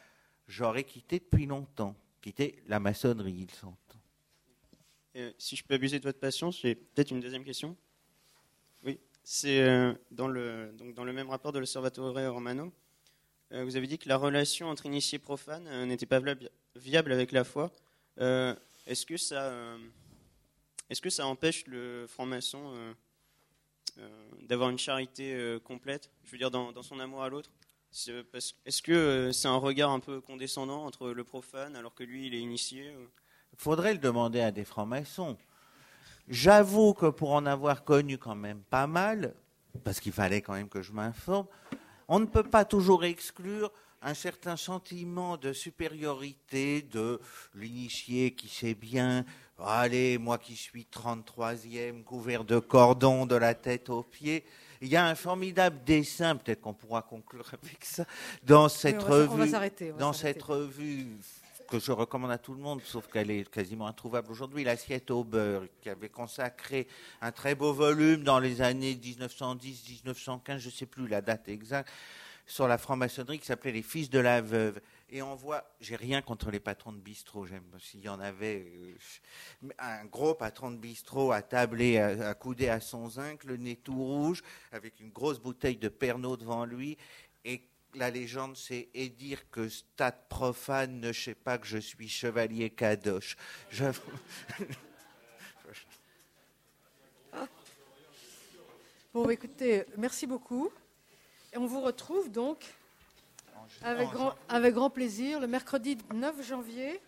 j'aurais 0.47 0.83
quitté 0.83 1.19
depuis 1.19 1.45
longtemps, 1.45 1.95
quitté 2.21 2.63
la 2.67 2.79
maçonnerie, 2.79 3.47
il 3.47 3.51
s'entend. 3.51 3.99
si 5.37 5.55
je 5.55 5.63
peux 5.63 5.75
abuser 5.75 5.99
de 5.99 6.03
votre 6.03 6.19
patience, 6.19 6.61
j'ai 6.61 6.75
peut-être 6.75 7.11
une 7.11 7.19
deuxième 7.19 7.43
question. 7.43 7.75
Oui, 8.83 8.99
c'est 9.23 9.61
euh, 9.61 9.93
dans, 10.11 10.27
le, 10.27 10.73
dans 10.95 11.03
le 11.03 11.13
même 11.13 11.29
rapport 11.29 11.51
de 11.51 11.59
l'Osservatore 11.59 12.13
Romano, 12.33 12.73
euh, 13.51 13.63
vous 13.63 13.75
avez 13.75 13.87
dit 13.87 13.97
que 13.97 14.09
la 14.09 14.17
relation 14.17 14.69
entre 14.69 14.85
initiés 14.87 15.19
profanes 15.19 15.67
euh, 15.67 15.85
n'était 15.85 16.07
pas 16.07 16.19
viable 16.75 17.11
avec 17.11 17.31
la 17.31 17.43
foi. 17.43 17.71
est-ce 18.17 19.05
que 19.05 19.17
ça, 19.17 19.77
est-ce 20.89 21.01
que 21.01 21.09
ça 21.09 21.25
empêche 21.25 21.65
le 21.65 22.05
franc-maçon 22.07 22.61
euh, 22.67 22.93
d'avoir 24.41 24.69
une 24.69 24.79
charité 24.79 25.33
euh, 25.33 25.59
complète, 25.59 26.11
je 26.23 26.31
veux 26.31 26.37
dire 26.37 26.51
dans, 26.51 26.81
son 26.81 26.99
amour 26.99 27.23
à 27.23 27.29
l'autre 27.29 27.49
Est-ce 27.91 28.81
que 28.81 28.91
euh, 28.91 29.31
c'est 29.31 29.47
un 29.47 29.57
regard 29.57 29.91
un 29.91 29.99
peu 29.99 30.21
condescendant 30.21 30.85
entre 30.85 31.09
le 31.11 31.23
profane 31.23 31.75
alors 31.75 31.95
que 31.95 32.03
lui 32.03 32.27
il 32.27 32.33
est 32.33 32.39
initié 32.39 32.93
Il 33.53 33.59
faudrait 33.59 33.93
le 33.93 33.99
demander 33.99 34.41
à 34.41 34.51
des 34.51 34.65
francs-maçons. 34.65 35.37
J'avoue 36.27 36.93
que 36.93 37.07
pour 37.07 37.33
en 37.33 37.45
avoir 37.45 37.83
connu 37.83 38.17
quand 38.17 38.35
même 38.35 38.61
pas 38.63 38.87
mal, 38.87 39.35
parce 39.83 39.99
qu'il 39.99 40.11
fallait 40.11 40.41
quand 40.41 40.53
même 40.53 40.69
que 40.69 40.81
je 40.81 40.91
m'informe, 40.91 41.47
on 42.07 42.19
ne 42.19 42.25
peut 42.25 42.43
pas 42.43 42.65
toujours 42.65 43.03
exclure 43.03 43.71
un 44.01 44.13
certain 44.13 44.55
sentiment 44.55 45.37
de 45.37 45.51
supériorité 45.51 46.83
de 46.83 47.19
l'initié 47.55 48.35
qui 48.35 48.47
sait 48.47 48.75
bien, 48.75 49.25
allez, 49.63 50.17
moi 50.17 50.37
qui 50.37 50.55
suis 50.55 50.87
33e, 50.91 52.03
couvert 52.03 52.43
de 52.43 52.59
cordons 52.59 53.25
de 53.25 53.35
la 53.35 53.53
tête 53.53 53.89
aux 53.89 54.03
pieds. 54.03 54.43
Il 54.81 54.89
y 54.89 54.95
a 54.95 55.05
un 55.05 55.15
formidable 55.15 55.83
dessin, 55.85 56.35
peut-être 56.35 56.61
qu'on 56.61 56.73
pourra 56.73 57.01
conclure 57.01 57.49
avec 57.53 57.83
ça, 57.85 58.05
dans 58.43 58.69
cette 58.69 59.01
revue, 59.01 59.51
dans 59.97 60.13
cette 60.13 60.43
revue 60.43 61.07
que 61.67 61.79
je 61.79 61.91
recommande 61.91 62.31
à 62.31 62.37
tout 62.37 62.53
le 62.53 62.59
monde, 62.59 62.81
sauf 62.83 63.07
qu'elle 63.07 63.31
est 63.31 63.49
quasiment 63.49 63.87
introuvable 63.87 64.31
aujourd'hui, 64.31 64.63
L'assiette 64.63 65.09
au 65.09 65.23
beurre, 65.23 65.63
qui 65.81 65.89
avait 65.89 66.09
consacré 66.09 66.87
un 67.21 67.31
très 67.31 67.55
beau 67.55 67.73
volume 67.73 68.23
dans 68.23 68.39
les 68.39 68.61
années 68.61 68.93
1910-1915, 68.93 70.59
je 70.59 70.67
ne 70.67 70.71
sais 70.71 70.85
plus 70.85 71.07
la 71.07 71.21
date 71.21 71.49
exacte, 71.49 71.89
sur 72.45 72.67
la 72.67 72.77
franc-maçonnerie 72.77 73.39
qui 73.39 73.45
s'appelait 73.45 73.71
Les 73.71 73.81
Fils 73.81 74.09
de 74.09 74.19
la 74.19 74.41
Veuve. 74.41 74.79
Et 75.09 75.21
on 75.21 75.35
voit, 75.35 75.63
j'ai 75.79 75.95
rien 75.95 76.21
contre 76.21 76.49
les 76.49 76.59
patrons 76.59 76.91
de 76.91 76.99
bistrot, 76.99 77.45
j'aime 77.45 77.63
s'il 77.79 78.01
y 78.01 78.09
en 78.09 78.19
avait 78.19 78.65
euh, 79.63 79.69
un 79.77 80.05
gros 80.05 80.33
patron 80.33 80.71
de 80.71 80.77
bistrot 80.77 81.31
à 81.31 81.41
tabler, 81.41 81.99
à, 81.99 82.33
couder 82.33 82.69
à 82.69 82.79
son 82.79 83.09
zinc, 83.09 83.43
le 83.43 83.57
nez 83.57 83.75
tout 83.75 83.95
rouge, 83.95 84.41
avec 84.71 84.99
une 84.99 85.11
grosse 85.11 85.39
bouteille 85.39 85.77
de 85.77 85.89
Pernod 85.89 86.39
devant 86.39 86.65
lui, 86.65 86.97
et 87.43 87.61
la 87.93 88.09
légende, 88.09 88.57
c'est 88.57 88.89
et 88.93 89.09
dire 89.09 89.49
que 89.51 89.69
stade 89.69 90.27
profane 90.27 90.99
ne 90.99 91.13
sait 91.13 91.35
pas 91.35 91.59
que 91.59 91.67
je 91.67 91.77
suis 91.77 92.09
chevalier 92.09 92.69
Kadosh. 92.69 93.37
Bon, 99.13 99.29
écoutez, 99.29 99.85
merci 99.97 100.27
beaucoup 100.27 100.69
on 101.55 101.65
vous 101.65 101.81
retrouve 101.81 102.31
donc 102.31 102.59
avec, 103.83 104.09
grand, 104.09 104.33
avec 104.49 104.73
grand 104.73 104.89
plaisir, 104.89 105.39
le 105.39 105.47
mercredi 105.47 105.97
9 106.13 106.47
janvier, 106.47 107.01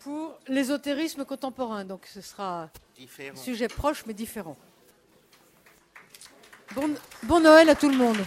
pour 0.00 0.38
l'ésotérisme 0.48 1.24
contemporain. 1.24 1.84
Donc 1.84 2.06
ce 2.06 2.20
sera 2.20 2.70
un 2.98 3.36
sujet 3.36 3.68
proche 3.68 4.04
mais 4.06 4.14
différent. 4.14 4.56
Bon, 6.74 6.94
bon 7.22 7.40
Noël 7.40 7.68
à 7.68 7.74
tout 7.74 7.88
le 7.88 7.96
monde. 7.96 8.18